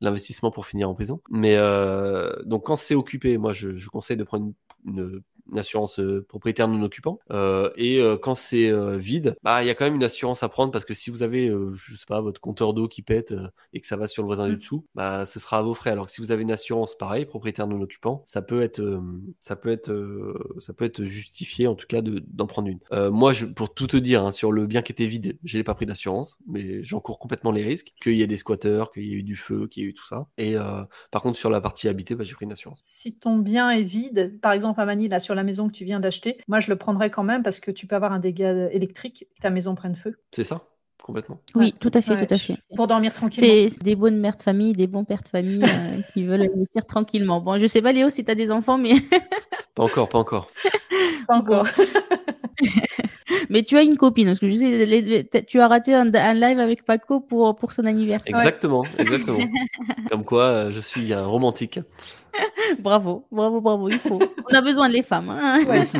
l'investissement 0.00 0.52
pour 0.52 0.66
finir 0.66 0.88
en 0.88 0.94
prison. 0.94 1.20
Mais 1.30 1.56
donc 2.44 2.66
quand 2.66 2.76
c'est 2.76 2.94
occupé, 2.94 3.36
moi 3.38 3.52
je, 3.52 3.88
conseille 3.88 4.16
de 4.16 4.24
prendre 4.24 4.52
une 4.84 5.22
assurance 5.54 5.98
euh, 5.98 6.24
propriétaire 6.28 6.68
non 6.68 6.82
occupant. 6.82 7.18
Euh, 7.30 7.70
et 7.76 8.00
euh, 8.00 8.16
quand 8.16 8.34
c'est 8.34 8.72
vide, 8.98 9.36
bah 9.42 9.62
il 9.62 9.66
y 9.66 9.70
a 9.70 9.74
quand 9.74 9.84
même 9.84 9.94
une 9.94 10.04
assurance 10.04 10.42
à 10.42 10.48
prendre 10.48 10.72
parce 10.72 10.84
que 10.84 10.94
si 10.94 11.10
vous 11.10 11.22
avez, 11.22 11.52
je 11.74 11.96
sais 11.96 12.06
pas, 12.06 12.20
votre 12.20 12.40
compteur 12.40 12.74
d'eau 12.74 12.88
qui 12.88 13.02
pète 13.02 13.34
et 13.72 13.80
que 13.80 13.86
ça 13.86 13.96
va 13.96 14.06
sur 14.06 14.22
le 14.22 14.26
voisin 14.26 14.48
du 14.48 14.54
mm. 14.54 14.58
dessous, 14.58 14.84
bah 14.94 15.24
ce 15.26 15.38
sera 15.38 15.58
à 15.58 15.62
vos 15.62 15.74
frais. 15.74 15.90
Alors 15.90 16.06
que 16.06 16.12
si 16.12 16.20
vous 16.20 16.32
avez 16.32 16.42
une 16.42 16.52
assurance 16.52 16.96
pareil, 16.96 17.26
propriétaire 17.26 17.66
non 17.66 17.80
occupant, 17.80 18.22
ça 18.26 18.42
peut 18.42 18.62
être, 18.62 19.00
ça 19.40 19.56
peut 19.56 19.70
être, 19.70 20.34
ça 20.58 20.72
peut 20.72 20.84
être 20.84 21.04
justifié 21.04 21.66
en 21.66 21.74
tout 21.74 21.86
cas 21.86 22.00
d'en 22.02 22.46
prendre 22.46 22.68
une. 22.68 23.10
moi, 23.10 23.32
je, 23.32 23.46
pour 23.46 23.72
tout 23.72 23.86
te 23.86 23.96
dire, 23.96 24.24
hein, 24.24 24.30
sur 24.30 24.52
le 24.52 24.66
bien 24.66 24.82
qui 24.82 24.92
était 24.92 25.06
vide, 25.06 25.38
j'ai 25.44 25.62
pas 25.62 25.74
pris 25.74 25.86
d'assurance, 25.86 26.38
mais 26.46 26.82
j'encours 26.84 27.18
complètement 27.18 27.52
les 27.52 27.64
risques 27.64 27.92
qu'il 28.02 28.16
y 28.16 28.22
ait 28.22 28.26
des 28.26 28.36
squatteurs, 28.36 28.90
qu'il 28.92 29.04
y 29.04 29.12
ait 29.12 29.16
eu 29.16 29.22
du 29.22 29.36
feu, 29.36 29.68
qu'il 29.68 29.82
y 29.82 29.86
ait 29.86 29.90
eu 29.90 29.94
tout 29.94 30.06
ça. 30.06 30.26
Et 30.38 30.56
par 31.10 31.22
contre, 31.22 31.38
sur 31.38 31.50
la 31.50 31.60
partie 31.60 31.88
habitée, 31.88 32.14
bah, 32.14 32.24
j'ai 32.24 32.34
pris 32.34 32.44
une 32.44 32.52
assurance. 32.52 32.80
Si 32.82 33.14
ton 33.14 33.38
bien 33.38 33.70
est 33.70 33.82
vide, 33.82 34.38
par 34.40 34.52
exemple 34.52 34.80
à 34.80 34.84
Manille, 34.84 35.08
là 35.08 35.18
sur 35.18 35.35
la 35.36 35.44
maison 35.44 35.68
que 35.68 35.72
tu 35.72 35.84
viens 35.84 36.00
d'acheter, 36.00 36.38
moi 36.48 36.60
je 36.60 36.70
le 36.70 36.76
prendrais 36.76 37.10
quand 37.10 37.24
même 37.24 37.42
parce 37.42 37.60
que 37.60 37.70
tu 37.70 37.86
peux 37.86 37.94
avoir 37.94 38.12
un 38.12 38.18
dégât 38.18 38.70
électrique 38.72 39.28
que 39.36 39.40
ta 39.40 39.50
maison 39.50 39.74
prenne 39.74 39.94
feu. 39.94 40.18
C'est 40.32 40.44
ça 40.44 40.62
complètement. 41.06 41.40
Oui, 41.54 41.72
tout 41.78 41.90
à 41.94 42.00
fait, 42.00 42.26
tout 42.26 42.34
à 42.34 42.36
fait. 42.36 42.56
Pour 42.74 42.88
dormir 42.88 43.14
tranquillement. 43.14 43.68
C'est 43.68 43.82
des 43.82 43.94
bonnes 43.94 44.18
mères 44.18 44.36
de 44.36 44.42
famille, 44.42 44.72
des 44.72 44.88
bons 44.88 45.04
pères 45.04 45.22
de 45.22 45.28
famille 45.28 45.62
euh, 45.62 46.00
qui 46.12 46.26
veulent 46.26 46.42
investir 46.42 46.84
tranquillement. 46.84 47.40
Bon, 47.40 47.58
je 47.60 47.66
sais 47.66 47.80
pas, 47.80 47.92
Léo, 47.92 48.10
si 48.10 48.24
tu 48.24 48.30
as 48.30 48.34
des 48.34 48.50
enfants, 48.50 48.76
mais. 48.76 48.94
pas 49.76 49.84
encore, 49.84 50.08
pas 50.08 50.18
encore. 50.18 50.50
pas 51.28 51.36
encore. 51.36 51.66
Mais 53.50 53.62
tu 53.62 53.76
as 53.76 53.82
une 53.82 53.96
copine, 53.96 54.26
parce 54.26 54.38
que 54.38 54.48
je 54.48 54.54
sais, 54.54 55.44
tu 55.46 55.60
as 55.60 55.68
raté 55.68 55.94
un, 55.94 56.04
live 56.04 56.58
avec 56.58 56.84
Paco 56.84 57.20
pour, 57.20 57.56
pour 57.56 57.72
son 57.72 57.84
anniversaire. 57.84 58.36
Exactement, 58.36 58.84
exactement. 58.98 59.38
Comme 60.10 60.24
quoi, 60.24 60.44
euh, 60.44 60.70
je 60.70 60.80
suis 60.80 61.12
un 61.12 61.26
romantique. 61.26 61.80
bravo, 62.78 63.26
bravo, 63.30 63.60
bravo, 63.60 63.88
il 63.88 63.98
faut. 63.98 64.20
On 64.50 64.54
a 64.54 64.60
besoin 64.60 64.88
de 64.88 64.94
les 64.94 65.02
femmes. 65.02 65.30
Hein. 65.30 65.86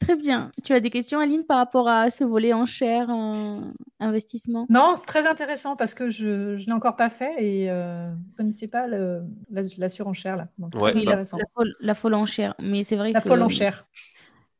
Très 0.00 0.16
bien. 0.16 0.50
Tu 0.64 0.72
as 0.72 0.80
des 0.80 0.88
questions, 0.88 1.20
Aline, 1.20 1.44
par 1.44 1.58
rapport 1.58 1.86
à 1.86 2.10
ce 2.10 2.24
volet 2.24 2.54
en 2.54 2.64
chair, 2.64 3.10
en 3.10 3.72
investissement? 4.00 4.66
Non, 4.70 4.94
c'est 4.96 5.06
très 5.06 5.26
intéressant 5.26 5.76
parce 5.76 5.92
que 5.92 6.08
je, 6.08 6.56
je 6.56 6.66
n'ai 6.66 6.72
encore 6.72 6.96
pas 6.96 7.10
fait 7.10 7.34
et 7.38 7.70
euh, 7.70 8.08
je 8.08 8.14
ne 8.14 8.36
connaissais 8.36 8.68
pas 8.68 8.86
le, 8.86 9.22
la, 9.50 9.88
surenchère. 9.90 10.36
Là. 10.36 10.48
Donc, 10.58 10.74
la, 10.74 11.24
folle, 11.54 11.74
la, 11.80 11.94
folle, 11.94 12.14
enchère. 12.14 12.54
Mais 12.60 12.82
c'est 12.82 12.96
vrai 12.96 13.12
la 13.12 13.20
folle 13.20 13.42
enchère. 13.42 13.86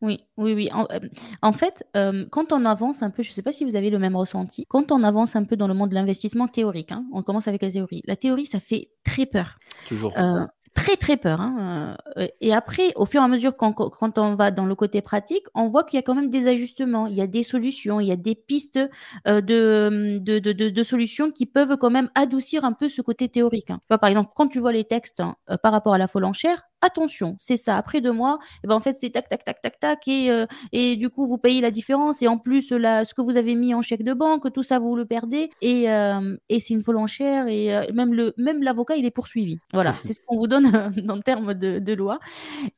Oui, 0.03 0.21
oui, 0.39 0.55
oui. 0.55 0.71
En, 0.73 0.87
euh, 0.91 1.53
fait, 1.53 1.85
euh, 1.97 2.25
quand 2.31 2.53
on 2.53 2.65
avance 2.65 3.03
un 3.03 3.11
peu, 3.11 3.23
je 3.23 3.31
ne 3.31 3.35
sais 3.35 3.43
pas 3.43 3.53
si 3.53 3.65
vous 3.65 3.77
avez 3.77 3.91
le 3.91 3.99
même 3.99 4.17
ressenti, 4.17 4.65
quand 4.67 4.93
on 4.93 5.03
avance 5.03 5.37
un 5.37 5.45
peu 5.45 5.57
dans 5.57 5.69
le 5.69 5.75
monde 5.75 5.91
de 5.91 5.95
l'investissement 5.95 6.49
théorique, 6.49 6.93
hein, 6.93 7.05
on 7.13 7.23
commence 7.23 7.49
avec 7.49 7.63
la 7.63 7.71
théorie. 7.71 8.03
La 8.07 8.17
théorie, 8.17 8.47
ça 8.47 8.61
fait 8.61 8.91
très 9.05 9.27
peur. 9.27 9.59
Toujours. 9.89 10.17
Euh, 10.17 10.47
très 10.73 10.97
très 10.97 11.19
peur. 11.19 11.43
Hein. 11.43 11.99
Et 12.41 12.55
après, 12.55 12.93
au 12.97 13.05
fur 13.05 13.21
et 13.21 13.25
à 13.25 13.29
mesure 13.29 13.57
quand, 13.57 13.75
quand 13.75 14.19
on 14.19 14.37
va 14.37 14.51
dans 14.51 14.65
le 14.65 14.75
côté 14.75 15.03
pratique, 15.03 15.45
on 15.55 15.69
voit 15.69 15.85
qu'il 15.85 15.99
y 15.99 16.01
a 16.01 16.03
quand 16.03 16.15
même 16.15 16.31
des 16.31 16.47
ajustements, 16.47 17.07
il 17.07 17.15
y 17.15 17.21
a 17.21 17.27
des 17.27 17.43
solutions, 17.43 18.01
il 18.01 18.07
y 18.07 18.13
a 18.13 18.17
des 18.17 18.35
pistes 18.35 18.79
de, 19.27 20.19
de, 20.19 20.39
de, 20.39 20.53
de, 20.53 20.83
solutions 20.83 21.31
qui 21.31 21.45
peuvent 21.45 21.77
quand 21.77 21.91
même 21.91 22.09
adoucir 22.15 22.65
un 22.65 22.73
peu 22.73 22.89
ce 22.89 23.03
côté 23.03 23.29
théorique. 23.29 23.71
Hein. 23.71 23.81
par 23.89 24.07
exemple, 24.07 24.31
quand 24.35 24.47
tu 24.47 24.61
vois 24.61 24.73
les 24.73 24.85
textes 24.85 25.21
hein, 25.21 25.35
par 25.63 25.73
rapport 25.73 25.93
à 25.93 25.99
la 25.99 26.07
folle 26.07 26.25
enchère, 26.25 26.70
attention, 26.83 27.37
c'est 27.39 27.57
ça. 27.57 27.77
Après 27.77 28.01
deux 28.01 28.13
mois, 28.13 28.39
et 28.41 28.61
eh 28.65 28.69
ben 28.69 28.75
en 28.75 28.81
fait 28.81 28.97
c'est 28.99 29.11
tac 29.11 29.29
tac 29.29 29.45
tac 29.45 29.61
tac 29.61 29.79
tac 29.79 30.09
et 30.09 30.31
euh, 30.31 30.47
et 30.73 30.97
du 30.97 31.11
coup 31.11 31.27
vous 31.27 31.39
payez 31.39 31.61
la 31.61 31.71
différence 31.71 32.23
et 32.23 32.29
en 32.29 32.39
plus 32.39 32.71
là 32.73 33.05
ce 33.05 33.15
que 33.15 33.23
vous 33.23 33.37
avez 33.37 33.55
mis 33.55 33.75
en 33.75 33.83
chèque 33.83 34.05
de 34.05 34.13
banque, 34.13 34.53
tout 34.53 34.63
ça 34.63 34.79
vous 34.79 34.97
le 34.97 35.05
perdez 35.05 35.51
et 35.61 35.91
euh, 35.91 36.37
et 36.49 36.61
c'est 36.61 36.75
une 36.75 36.83
folle 36.83 36.99
enchère 36.99 37.47
et 37.49 37.75
euh, 37.75 37.85
même 37.93 38.15
le 38.15 38.33
même 38.37 38.63
l'avocat 38.63 38.97
il 38.97 39.05
est 39.05 39.11
poursuivi. 39.11 39.59
Voilà, 39.73 39.95
c'est 40.01 40.13
ce 40.13 40.21
qu'on 40.27 40.37
vous 40.37 40.47
donne 40.47 40.93
en 41.09 41.21
termes 41.21 41.55
de, 41.55 41.79
de, 41.79 41.93
loi. 41.93 42.19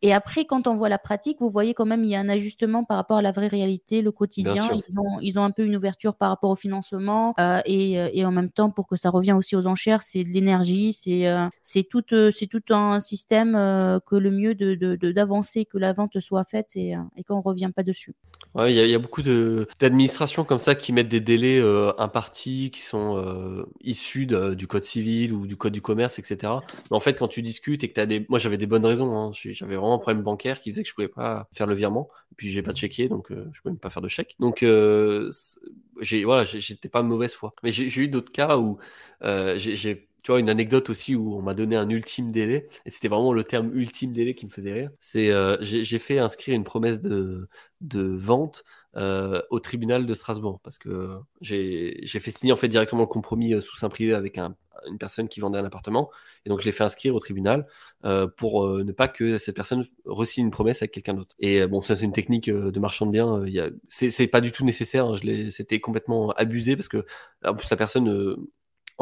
Et 0.03 0.13
après 0.13 0.45
quand 0.45 0.67
on 0.67 0.77
voit 0.77 0.89
la 0.89 0.99
pratique, 0.99 1.39
vous 1.41 1.51
voyez 1.51 1.75
quand 1.75 1.87
même 1.87 2.05
il 2.05 2.11
y 2.11 2.17
a 2.17 2.21
un 2.21 2.29
ajustement 2.29 2.85
par 2.85 2.97
rapport 2.97 3.19
à 3.19 3.23
la 3.23 3.33
vraie 3.33 3.49
réalité, 3.49 4.03
le 4.03 4.13
quotidien. 4.13 4.69
Ils 4.89 4.99
ont 4.99 5.19
ils 5.21 5.39
ont 5.39 5.45
un 5.45 5.51
peu 5.51 5.65
une 5.65 5.77
ouverture 5.77 6.15
par 6.15 6.31
rapport 6.31 6.51
au 6.51 6.57
financement 6.57 7.35
et 7.67 7.93
et 7.93 8.25
en 8.25 8.33
même 8.33 8.51
temps 8.51 8.71
pour 8.71 8.87
que 8.87 8.97
ça 8.97 9.11
revienne 9.11 9.37
aussi 9.37 9.57
aux 9.57 9.67
enchères, 9.67 10.03
c'est 10.03 10.25
de 10.25 10.29
l'énergie, 10.31 10.93
c'est 10.93 11.33
c'est 11.63 11.85
tout 11.85 12.03
c'est 12.09 12.47
tout 12.47 12.63
un 12.71 13.01
système 13.01 13.55
euh, 13.93 14.01
que 14.01 14.17
le 14.17 14.31
mieux 14.31 14.55
d'avancer, 14.55 15.61
de, 15.61 15.65
de, 15.65 15.71
que 15.71 15.79
la 15.79 15.93
vente 15.93 16.19
soit 16.21 16.45
faite 16.45 16.71
et, 16.75 16.97
euh, 16.97 17.01
et 17.17 17.25
qu'on 17.25 17.37
ne 17.37 17.43
revient 17.43 17.71
pas 17.75 17.83
dessus. 17.83 18.15
Il 18.57 18.73
y, 18.73 18.95
a 18.95 18.99
beaucoup 18.99 19.23
d'administrations 19.23 20.45
comme 20.45 20.59
ça 20.59 20.75
qui 20.75 20.93
mettent 20.93 21.09
des 21.09 21.21
délais 21.21 21.59
euh, 21.59 21.93
impartis, 21.97 22.71
qui 22.71 22.83
sont 22.83 23.65
issus 23.81 24.27
du 24.27 24.67
code 24.67 24.85
civil 24.85 25.33
ou 25.33 25.47
du 25.47 25.57
code 25.57 25.73
du 25.73 25.81
commerce, 25.81 26.19
etc. 26.19 26.53
Mais 26.91 26.97
en 26.97 27.01
fait, 27.01 27.15
quand 27.15 27.29
tu 27.29 27.41
discutes 27.41 27.83
et 27.83 27.89
que 27.89 27.95
tu 27.95 28.01
as 28.01 28.07
des... 28.07 28.27
Moi, 28.29 28.39
j'avais 28.39 28.59
des 28.59 28.67
bonnes 28.67 28.85
raisons. 28.85 29.17
Hein. 29.17 29.31
J'avais 29.33 29.77
vraiment 29.77 29.95
un 29.95 29.99
problème 29.99 30.23
bancaire 30.23 30.61
qui 30.61 30.71
faisait 30.71 30.83
que 30.83 30.89
je 30.89 30.95
pouvais 30.95 31.09
pas 31.09 31.49
faire 31.53 31.67
le 31.67 31.75
virement. 31.75 32.11
Puis, 32.37 32.51
j'ai 32.51 32.63
pas 32.63 32.73
de 32.73 32.77
chéquier, 32.77 33.09
donc 33.09 33.29
je 33.31 33.61
pouvais 33.63 33.73
même 33.73 33.79
pas 33.79 33.91
faire 33.91 34.03
de 34.03 34.09
chèque. 34.09 34.37
Donc, 34.39 34.63
voilà, 34.63 36.45
j'étais 36.45 36.89
pas 36.91 37.03
mauvaise 37.03 37.33
foi. 37.33 37.55
Mais 37.63 37.73
j'ai 37.73 38.03
eu 38.03 38.09
d'autres 38.09 38.33
cas 38.33 38.59
où 38.59 38.79
j'ai 39.23 40.09
tu 40.23 40.31
vois, 40.31 40.41
une 40.41 40.49
anecdote 40.51 40.89
aussi 40.91 41.17
où 41.17 41.37
on 41.37 41.43
m'a 41.43 41.55
donné 41.55 41.77
un 41.77 41.89
ultime 41.89 42.31
délai, 42.31 42.69
et 42.87 42.91
c'était 42.91 43.09
vraiment 43.09 43.33
le 43.33 43.45
terme 43.45 43.75
ultime 43.75 44.13
délai 44.13 44.35
qui 44.35 44.47
me 44.47 44.51
faisait 44.51 44.73
rire. 44.73 44.91
C'est 45.01 45.31
euh, 45.31 45.57
j'ai 45.61 45.99
fait 45.99 46.19
inscrire 46.19 46.55
une 46.55 46.65
promesse 46.65 47.01
de, 47.01 47.49
de 47.81 48.03
vente 48.03 48.65
euh, 48.97 49.43
au 49.51 49.59
tribunal 49.59 50.07
de 50.07 50.15
Strasbourg 50.15 50.61
parce 50.63 50.79
que 50.79 51.09
j'ai 51.41 52.05
fait 52.07 52.31
signer 52.31 52.53
en 52.53 52.57
fait 52.57 52.69
directement 52.69 53.03
le 53.03 53.07
compromis 53.07 53.55
euh, 53.55 53.61
sous 53.61 53.77
sein 53.77 53.89
privé 53.89 54.15
avec 54.15 54.39
un, 54.39 54.55
une 54.87 54.99
personne 54.99 55.29
qui 55.29 55.41
vendait 55.41 55.59
un 55.59 55.65
appartement, 55.65 56.11
et 56.47 56.51
donc 56.51 56.61
je 56.61 56.67
l'ai 56.67 56.73
fait 56.73 56.85
inscrire 56.85 57.17
au 57.17 57.19
tribunal 57.19 57.67
euh, 58.05 58.29
pour 58.29 58.69
ne 58.69 58.93
pas 58.93 59.09
que 59.09 59.39
cette 59.39 59.57
personne 59.57 59.85
resigne 60.05 60.45
une 60.45 60.51
promesse 60.53 60.83
avec 60.83 60.93
quelqu'un 60.93 61.15
d'autre. 61.15 61.35
Et 61.41 61.67
bon, 61.67 61.83
ça 61.83 61.97
c'est 61.97 62.05
une 62.05 62.13
technique 62.13 62.49
de 62.49 62.81
marchand 62.81 63.07
de 63.07 63.11
biens. 63.11 63.45
C'est 63.89 64.27
pas 64.29 64.41
du 64.41 64.53
tout 64.53 64.65
nécessaire. 64.65 65.07
Hein, 65.07 65.17
C'était 65.51 65.81
complètement 65.81 66.31
abusé 66.31 66.77
parce 66.77 66.89
que 66.89 67.05
en 67.45 67.55
plus 67.55 67.69
la 67.71 67.77
personne 67.77 68.37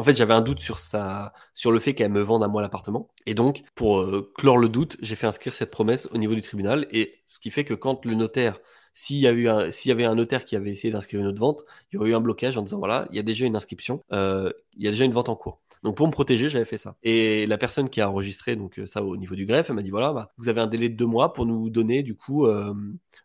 en 0.01 0.03
fait, 0.03 0.15
j'avais 0.15 0.33
un 0.33 0.41
doute 0.41 0.59
sur 0.59 0.79
ça, 0.79 1.31
sur 1.53 1.71
le 1.71 1.79
fait 1.79 1.93
qu'elle 1.93 2.11
me 2.11 2.21
vende 2.21 2.43
à 2.43 2.47
moi 2.47 2.63
l'appartement. 2.63 3.09
Et 3.27 3.35
donc, 3.35 3.61
pour 3.75 3.99
euh, 3.99 4.31
clore 4.35 4.57
le 4.57 4.67
doute, 4.67 4.97
j'ai 4.99 5.15
fait 5.15 5.27
inscrire 5.27 5.53
cette 5.53 5.69
promesse 5.69 6.09
au 6.11 6.17
niveau 6.17 6.33
du 6.33 6.41
tribunal. 6.41 6.87
Et 6.91 7.21
ce 7.27 7.37
qui 7.37 7.51
fait 7.51 7.65
que 7.65 7.75
quand 7.75 8.03
le 8.03 8.15
notaire, 8.15 8.57
s'il 8.95 9.17
y 9.17 9.27
avait 9.27 10.05
un 10.05 10.15
notaire 10.15 10.43
qui 10.43 10.55
avait 10.55 10.71
essayé 10.71 10.91
d'inscrire 10.91 11.19
une 11.19 11.27
autre 11.27 11.39
vente, 11.39 11.63
il 11.91 11.97
y 11.97 11.99
aurait 11.99 12.09
eu 12.09 12.15
un 12.15 12.19
blocage 12.19 12.57
en 12.57 12.63
disant 12.63 12.79
voilà, 12.79 13.07
il 13.11 13.15
y 13.15 13.19
a 13.19 13.21
déjà 13.21 13.45
une 13.45 13.55
inscription, 13.55 14.01
euh, 14.11 14.51
il 14.75 14.83
y 14.83 14.87
a 14.87 14.91
déjà 14.91 15.05
une 15.05 15.13
vente 15.13 15.29
en 15.29 15.35
cours. 15.35 15.61
Donc 15.83 15.97
pour 15.97 16.05
me 16.07 16.11
protéger, 16.11 16.49
j'avais 16.49 16.65
fait 16.65 16.77
ça. 16.77 16.95
Et 17.03 17.47
la 17.47 17.57
personne 17.57 17.89
qui 17.89 18.01
a 18.01 18.09
enregistré 18.09 18.55
donc 18.55 18.79
euh, 18.79 18.85
ça 18.85 19.03
au 19.03 19.17
niveau 19.17 19.35
du 19.35 19.45
greffe, 19.45 19.69
elle 19.69 19.75
m'a 19.75 19.81
dit 19.81 19.89
voilà, 19.89 20.13
bah, 20.13 20.31
vous 20.37 20.47
avez 20.47 20.61
un 20.61 20.67
délai 20.67 20.89
de 20.89 20.95
deux 20.95 21.05
mois 21.05 21.33
pour 21.33 21.45
nous 21.45 21.69
donner 21.69 22.03
du 22.03 22.15
coup 22.15 22.45
euh, 22.45 22.73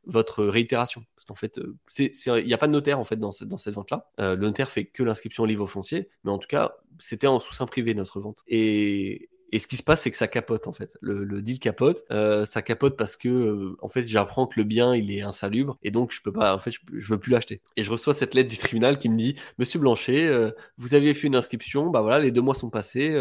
votre 0.06 0.44
réitération. 0.44 1.04
Parce 1.14 1.24
qu'en 1.24 1.34
fait, 1.34 1.58
euh, 1.58 1.76
il 1.98 2.46
n'y 2.46 2.54
a 2.54 2.58
pas 2.58 2.66
de 2.66 2.72
notaire 2.72 2.98
en 2.98 3.04
fait 3.04 3.16
dans 3.16 3.32
cette, 3.32 3.48
dans 3.48 3.58
cette 3.58 3.74
vente-là. 3.74 4.08
le 4.18 4.36
notaire 4.36 4.70
fait 4.70 4.86
que 4.86 5.02
l'inscription 5.02 5.42
au 5.42 5.46
livre 5.46 5.66
foncier, 5.66 6.08
mais 6.24 6.30
en 6.30 6.38
tout 6.38 6.48
cas, 6.48 6.76
c'était 6.98 7.26
en 7.26 7.38
sous-sein 7.38 7.66
privé 7.66 7.94
notre 7.94 8.20
vente. 8.20 8.42
Et 8.48 9.28
et 9.56 9.58
ce 9.58 9.66
qui 9.66 9.78
se 9.78 9.82
passe, 9.82 10.02
c'est 10.02 10.10
que 10.10 10.18
ça 10.18 10.28
capote 10.28 10.68
en 10.68 10.74
fait. 10.74 10.98
Le, 11.00 11.40
deal 11.40 11.58
capote. 11.58 12.04
Euh, 12.10 12.44
ça 12.44 12.60
capote 12.60 12.94
parce 12.94 13.16
que 13.16 13.30
euh, 13.30 13.78
en 13.80 13.88
fait, 13.88 14.06
j'apprends 14.06 14.46
que 14.46 14.60
le 14.60 14.64
bien 14.64 14.94
il 14.94 15.10
est 15.10 15.22
insalubre 15.22 15.78
et 15.82 15.90
donc 15.90 16.12
je 16.12 16.20
peux 16.20 16.30
pas. 16.30 16.54
En 16.54 16.58
fait, 16.58 16.72
je, 16.92 17.08
veux 17.08 17.18
plus 17.18 17.32
l'acheter. 17.32 17.62
Et 17.78 17.82
je 17.82 17.90
reçois 17.90 18.12
cette 18.12 18.34
lettre 18.34 18.50
du 18.50 18.58
tribunal 18.58 18.98
qui 18.98 19.08
me 19.08 19.16
dit 19.16 19.34
Monsieur 19.56 19.78
Blanchet, 19.78 20.26
euh, 20.26 20.50
vous 20.76 20.94
aviez 20.94 21.14
fait 21.14 21.26
une 21.26 21.36
inscription. 21.36 21.88
Bah 21.88 22.02
voilà, 22.02 22.18
les 22.18 22.32
deux 22.32 22.42
mois 22.42 22.54
sont 22.54 22.68
passés. 22.68 23.18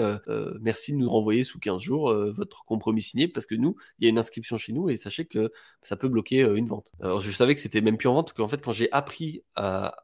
merci 0.60 0.92
de 0.92 0.98
nous 0.98 1.10
renvoyer 1.10 1.46
sous 1.46 1.58
15 1.58 1.82
jours 1.82 2.14
votre 2.36 2.66
compromis 2.66 3.02
signé 3.02 3.30
parce 3.30 3.46
que 3.46 3.56
nous, 3.56 3.78
il 4.00 4.04
y 4.04 4.08
a 4.08 4.10
une 4.10 4.20
inscription 4.20 4.58
chez 4.58 4.74
nous 4.74 4.90
et 4.90 4.98
sachez 4.98 5.24
que 5.24 5.54
ça 5.84 5.96
peut 5.96 6.10
bloquer 6.10 6.42
une 6.42 6.66
vente. 6.66 6.92
Alors 7.00 7.22
je 7.22 7.32
savais 7.32 7.56
que 7.56 7.62
c'était 7.62 7.80
même 7.80 7.96
plus 7.96 8.10
en 8.10 8.16
vente 8.16 8.26
parce 8.26 8.34
qu'en 8.34 8.50
fait, 8.50 8.62
quand 8.62 8.74
j'ai 8.74 8.92
appris 8.92 9.42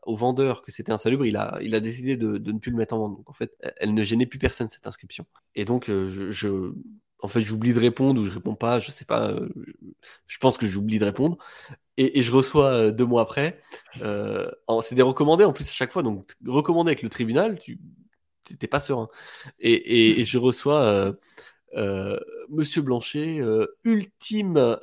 au 0.06 0.16
vendeur 0.16 0.62
que 0.62 0.72
c'était 0.72 0.94
insalubre, 0.94 1.26
il 1.26 1.36
a 1.36 1.60
il 1.62 1.76
a 1.76 1.82
décidé 1.82 2.16
de, 2.16 2.38
de, 2.38 2.52
ne 2.54 2.60
plus 2.60 2.72
le 2.72 2.78
mettre 2.78 2.96
en 2.96 3.00
vente. 3.00 3.18
Donc 3.18 3.30
en 3.30 3.34
fait, 3.34 3.54
elle 3.78 3.94
ne 3.94 4.04
gênait 4.04 4.26
plus 4.26 4.40
personne 4.40 4.70
cette 4.70 4.88
inscription. 4.88 5.26
Et 5.56 5.66
donc 5.66 5.90
je, 5.90 6.21
en 7.22 7.28
fait, 7.28 7.42
j'oublie 7.42 7.74
de 7.74 7.80
répondre 7.80 8.22
ou 8.22 8.26
je 8.26 8.32
réponds 8.32 8.56
pas, 8.56 8.80
je 8.80 8.92
sais 8.92 9.06
pas, 9.06 9.32
euh, 9.32 9.50
je 10.28 10.38
pense 10.40 10.58
que 10.58 10.68
j'oublie 10.68 11.00
de 11.00 11.06
répondre. 11.06 11.38
Et, 11.98 12.24
je 12.24 12.32
reçois 12.32 12.72
euh, 12.72 12.92
deux 12.92 13.06
mois 13.06 13.22
après, 13.22 13.60
euh, 14.02 14.50
c'est 14.82 14.96
des 14.96 15.02
recommandés 15.04 15.44
en 15.44 15.54
plus 15.54 15.70
à 15.70 15.72
chaque 15.72 15.92
fois, 15.92 16.04
donc 16.04 16.32
recommandé 16.46 16.90
avec 16.90 17.04
le 17.04 17.10
tribunal, 17.10 17.60
tu 17.60 17.80
n'étais 18.50 18.68
pas 18.68 18.80
serein. 18.80 19.10
Et, 19.60 20.24
je 20.26 20.38
reçois 20.38 21.14
Monsieur 22.50 22.82
Blanchet, 22.82 23.40
ultime 23.84 24.78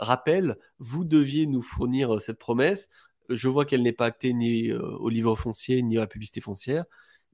rappel, 0.00 0.56
vous 0.78 1.04
deviez 1.04 1.46
nous 1.46 1.62
fournir 1.62 2.20
cette 2.20 2.38
promesse. 2.38 2.88
Je 3.28 3.48
vois 3.48 3.64
qu'elle 3.64 3.82
n'est 3.82 3.92
pas 3.92 4.06
actée 4.06 4.32
ni 4.32 4.72
au 4.72 5.08
livre 5.08 5.36
foncier 5.36 5.82
ni 5.82 5.96
à 5.98 6.00
la 6.00 6.06
publicité 6.06 6.40
foncière. 6.40 6.84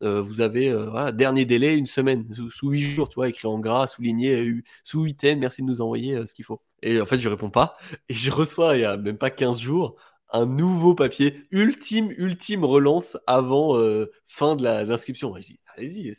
Euh, 0.03 0.21
vous 0.21 0.41
avez 0.41 0.69
euh, 0.69 1.13
dernier 1.13 1.45
délai 1.45 1.77
une 1.77 1.87
semaine 1.87 2.27
sous, 2.51 2.71
huit 2.71 2.81
jours, 2.81 3.09
tu 3.09 3.17
vois, 3.17 3.29
écrit 3.29 3.47
en 3.47 3.59
gras, 3.59 3.87
souligné 3.87 4.37
euh, 4.37 4.63
sous 4.85 5.05
huitaine, 5.05 5.39
merci 5.39 5.63
de 5.63 5.67
nous 5.67 5.81
envoyer 5.81 6.27
ce 6.27 6.35
qu'il 6.35 6.45
faut. 6.45 6.61
Et 6.83 7.01
en 7.01 7.07
fait, 7.07 7.21
je 7.21 7.29
réponds 7.29 7.51
pas 7.51 7.77
et 8.09 8.15
je 8.15 8.31
reçois 8.31 8.77
il 8.77 8.81
y 8.83 8.85
a 8.85 8.97
même 8.97 9.19
pas 9.19 9.31
15 9.31 9.61
jours 9.61 9.97
un 10.35 10.47
nouveau 10.47 10.95
papier, 10.95 11.47
ultime, 11.51 12.11
ultime 12.17 12.65
relance 12.65 13.19
avant 13.27 13.79
fin 14.25 14.57
de 14.57 14.65
l'inscription. 14.65 15.35
Je 15.37 15.43
dis, 15.43 15.61
allez-y, 15.77 16.15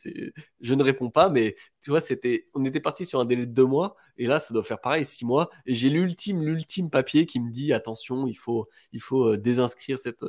je 0.61 0.73
ne 0.75 0.83
réponds 0.83 1.09
pas, 1.09 1.29
mais 1.29 1.55
tu 1.81 1.89
vois, 1.89 1.99
on 2.53 2.63
était 2.63 2.79
parti 2.79 3.07
sur 3.07 3.19
un 3.19 3.25
délai 3.25 3.47
de 3.47 3.51
deux 3.51 3.65
mois, 3.65 3.95
et 4.17 4.27
là, 4.27 4.39
ça 4.39 4.53
doit 4.53 4.61
faire 4.61 4.79
pareil, 4.79 5.03
six 5.03 5.25
mois, 5.25 5.49
et 5.65 5.73
j'ai 5.73 5.89
l'ultime, 5.89 6.43
l'ultime 6.43 6.91
papier 6.91 7.25
qui 7.25 7.39
me 7.39 7.49
dit, 7.49 7.73
attention, 7.73 8.27
il 8.27 8.35
faut, 8.35 8.69
il 8.91 9.01
faut 9.01 9.35
désinscrire 9.35 9.97
cette, 9.97 10.23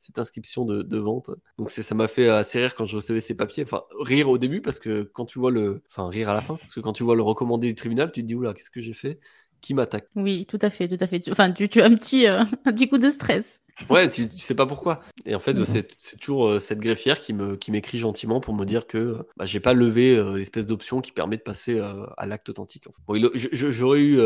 cette 0.00 0.18
inscription 0.18 0.64
de, 0.64 0.98
vente. 0.98 1.30
Donc 1.58 1.70
ça 1.70 1.94
m'a 1.94 2.08
fait 2.08 2.28
assez 2.28 2.58
rire 2.58 2.74
quand 2.74 2.84
je 2.84 2.96
recevais 2.96 3.20
ces 3.20 3.36
papiers. 3.36 3.62
Enfin, 3.62 3.84
rire 4.00 4.28
au 4.28 4.38
début 4.38 4.60
parce 4.60 4.80
que 4.80 5.02
quand 5.02 5.26
tu 5.26 5.38
vois 5.38 5.50
le... 5.50 5.82
Enfin, 5.88 6.08
rire 6.08 6.28
à 6.28 6.34
la 6.34 6.40
fin, 6.40 6.56
parce 6.56 6.74
que 6.74 6.80
quand 6.80 6.92
tu 6.92 7.04
vois 7.04 7.16
le 7.16 7.22
recommandé 7.22 7.68
du 7.68 7.74
tribunal, 7.74 8.10
tu 8.12 8.22
te 8.22 8.26
dis, 8.26 8.34
oula, 8.34 8.54
qu'est-ce 8.54 8.70
que 8.70 8.80
j'ai 8.80 8.94
fait 8.94 9.20
qui 9.60 9.74
m'attaque? 9.74 10.08
Oui, 10.16 10.46
tout 10.46 10.58
à 10.62 10.70
fait, 10.70 10.88
tout 10.88 10.96
à 11.00 11.06
fait. 11.06 11.30
Enfin, 11.30 11.52
tu, 11.52 11.68
tu 11.68 11.80
as 11.80 11.86
un 11.86 11.94
petit, 11.94 12.26
euh, 12.26 12.40
un 12.64 12.72
petit 12.72 12.88
coup 12.88 12.98
de 12.98 13.10
stress. 13.10 13.60
Ouais, 13.88 14.10
tu, 14.10 14.28
tu 14.28 14.38
sais 14.38 14.54
pas 14.54 14.66
pourquoi. 14.66 15.00
Et 15.24 15.34
en 15.34 15.38
fait, 15.38 15.56
c'est 15.64 16.18
toujours 16.18 16.48
euh, 16.48 16.58
cette 16.58 16.80
greffière 16.80 17.20
qui 17.20 17.32
me 17.32 17.56
qui 17.56 17.70
m'écrit 17.70 17.98
gentiment 17.98 18.40
pour 18.40 18.54
me 18.54 18.64
dire 18.64 18.86
que 18.86 19.18
bah, 19.36 19.46
j'ai 19.46 19.60
pas 19.60 19.72
levé 19.72 20.16
euh, 20.16 20.36
l'espèce 20.36 20.66
d'option 20.66 21.00
qui 21.00 21.12
permet 21.12 21.36
de 21.36 21.42
passer 21.42 21.80
à 21.80 22.26
l'acte 22.26 22.48
authentique. 22.48 22.86
Bon, 23.06 23.30
j'aurais 23.52 24.00
eu 24.00 24.20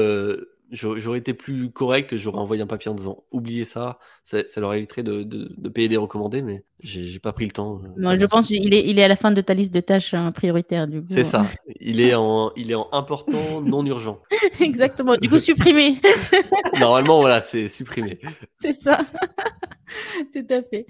j'aurais 0.70 1.18
été 1.18 1.34
plus 1.34 1.70
correct, 1.70 2.16
j'aurais 2.16 2.38
envoyé 2.38 2.62
un 2.62 2.66
papier 2.66 2.90
en 2.90 2.94
disant 2.94 3.24
oubliez 3.30 3.64
ça, 3.64 3.98
ça, 4.22 4.42
leur 4.56 4.74
éviterait 4.74 5.02
de, 5.02 5.22
de, 5.22 5.68
payer 5.68 5.88
des 5.88 5.96
recommandés, 5.96 6.42
mais 6.42 6.64
j'ai 6.82 7.18
pas 7.18 7.32
pris 7.32 7.44
le 7.44 7.50
temps. 7.50 7.80
Non, 7.96 8.18
je 8.18 8.26
pense 8.26 8.48
qu'il 8.48 8.74
est, 8.74 8.86
il 8.86 8.98
est 8.98 9.04
à 9.04 9.08
la 9.08 9.16
fin 9.16 9.30
de 9.30 9.40
ta 9.40 9.54
liste 9.54 9.72
de 9.72 9.80
tâches 9.80 10.14
hein, 10.14 10.32
prioritaires 10.32 10.86
du. 10.86 11.02
C'est 11.08 11.24
ça. 11.24 11.46
Il 11.80 12.00
est 12.00 12.14
en, 12.14 12.52
il 12.56 12.70
est 12.70 12.74
en 12.74 12.88
important, 12.92 13.60
non 13.66 13.84
urgent. 13.86 14.20
Exactement. 14.60 15.16
Du 15.16 15.28
coup, 15.28 15.38
supprimé. 15.40 16.00
Normalement, 16.78 17.20
voilà, 17.20 17.40
c'est 17.40 17.68
supprimé. 17.68 18.18
C'est 18.58 18.72
ça. 18.72 19.00
Tout 20.32 20.46
à 20.50 20.62
fait. 20.62 20.86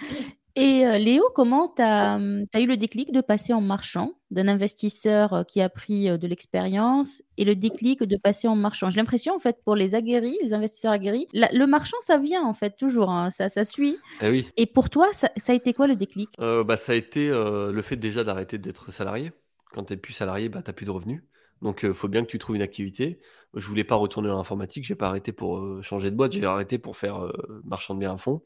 Et 0.56 0.86
euh, 0.86 0.98
Léo, 0.98 1.24
comment 1.34 1.68
tu 1.68 1.82
as, 1.82 2.14
hum, 2.14 2.44
eu 2.56 2.66
le 2.66 2.76
déclic 2.76 3.10
de 3.10 3.20
passer 3.20 3.52
en 3.52 3.60
marchand, 3.60 4.12
d'un 4.30 4.46
investisseur 4.46 5.32
euh, 5.32 5.42
qui 5.42 5.60
a 5.60 5.68
pris 5.68 6.08
euh, 6.08 6.16
de 6.16 6.28
l'expérience, 6.28 7.22
et 7.38 7.44
le 7.44 7.56
déclic 7.56 8.04
de 8.04 8.16
passer 8.16 8.46
en 8.46 8.54
marchand? 8.54 8.88
J'ai 8.88 8.98
l'impression, 8.98 9.34
en 9.34 9.40
fait, 9.40 9.56
pour 9.64 9.74
les 9.74 9.96
aguerris, 9.96 10.38
les 10.42 10.54
investisseurs 10.54 10.92
aguerris, 10.92 11.26
le 11.32 11.66
marchand, 11.66 11.96
ça 12.00 12.18
vient, 12.18 12.44
en 12.44 12.54
fait, 12.54 12.76
toujours, 12.76 13.10
hein, 13.10 13.30
ça, 13.30 13.48
ça 13.48 13.64
suit. 13.64 13.98
Eh 14.22 14.30
oui. 14.30 14.46
Et 14.56 14.66
pour 14.66 14.90
toi, 14.90 15.08
ça, 15.12 15.28
a 15.48 15.52
été 15.52 15.74
quoi 15.74 15.88
le 15.88 15.96
déclic? 15.96 16.30
Bah, 16.38 16.76
Ça 16.76 16.92
a 16.92 16.94
été 16.94 17.30
le 17.30 17.82
fait 17.82 17.96
déjà 17.96 18.22
d'arrêter 18.22 18.58
d'être 18.58 18.92
salarié. 18.92 19.32
Quand 19.72 19.84
tu 19.84 19.92
n'es 19.92 19.96
plus 19.96 20.12
salarié, 20.12 20.48
bah, 20.48 20.62
tu 20.62 20.70
n'as 20.70 20.74
plus 20.74 20.86
de 20.86 20.92
revenus. 20.92 21.24
Donc, 21.62 21.80
il 21.82 21.94
faut 21.94 22.08
bien 22.08 22.22
que 22.22 22.30
tu 22.30 22.38
trouves 22.38 22.54
une 22.54 22.62
activité. 22.62 23.20
Je 23.54 23.66
voulais 23.66 23.84
pas 23.84 23.96
retourner 23.96 24.28
dans 24.28 24.36
l'informatique, 24.36 24.84
j'ai 24.84 24.94
pas 24.94 25.08
arrêté 25.08 25.32
pour 25.32 25.82
changer 25.82 26.10
de 26.12 26.16
boîte, 26.16 26.32
j'ai 26.32 26.44
arrêté 26.44 26.78
pour 26.78 26.96
faire 26.96 27.26
marchand 27.64 27.94
de 27.94 28.00
biens 28.00 28.14
à 28.14 28.18
fond. 28.18 28.42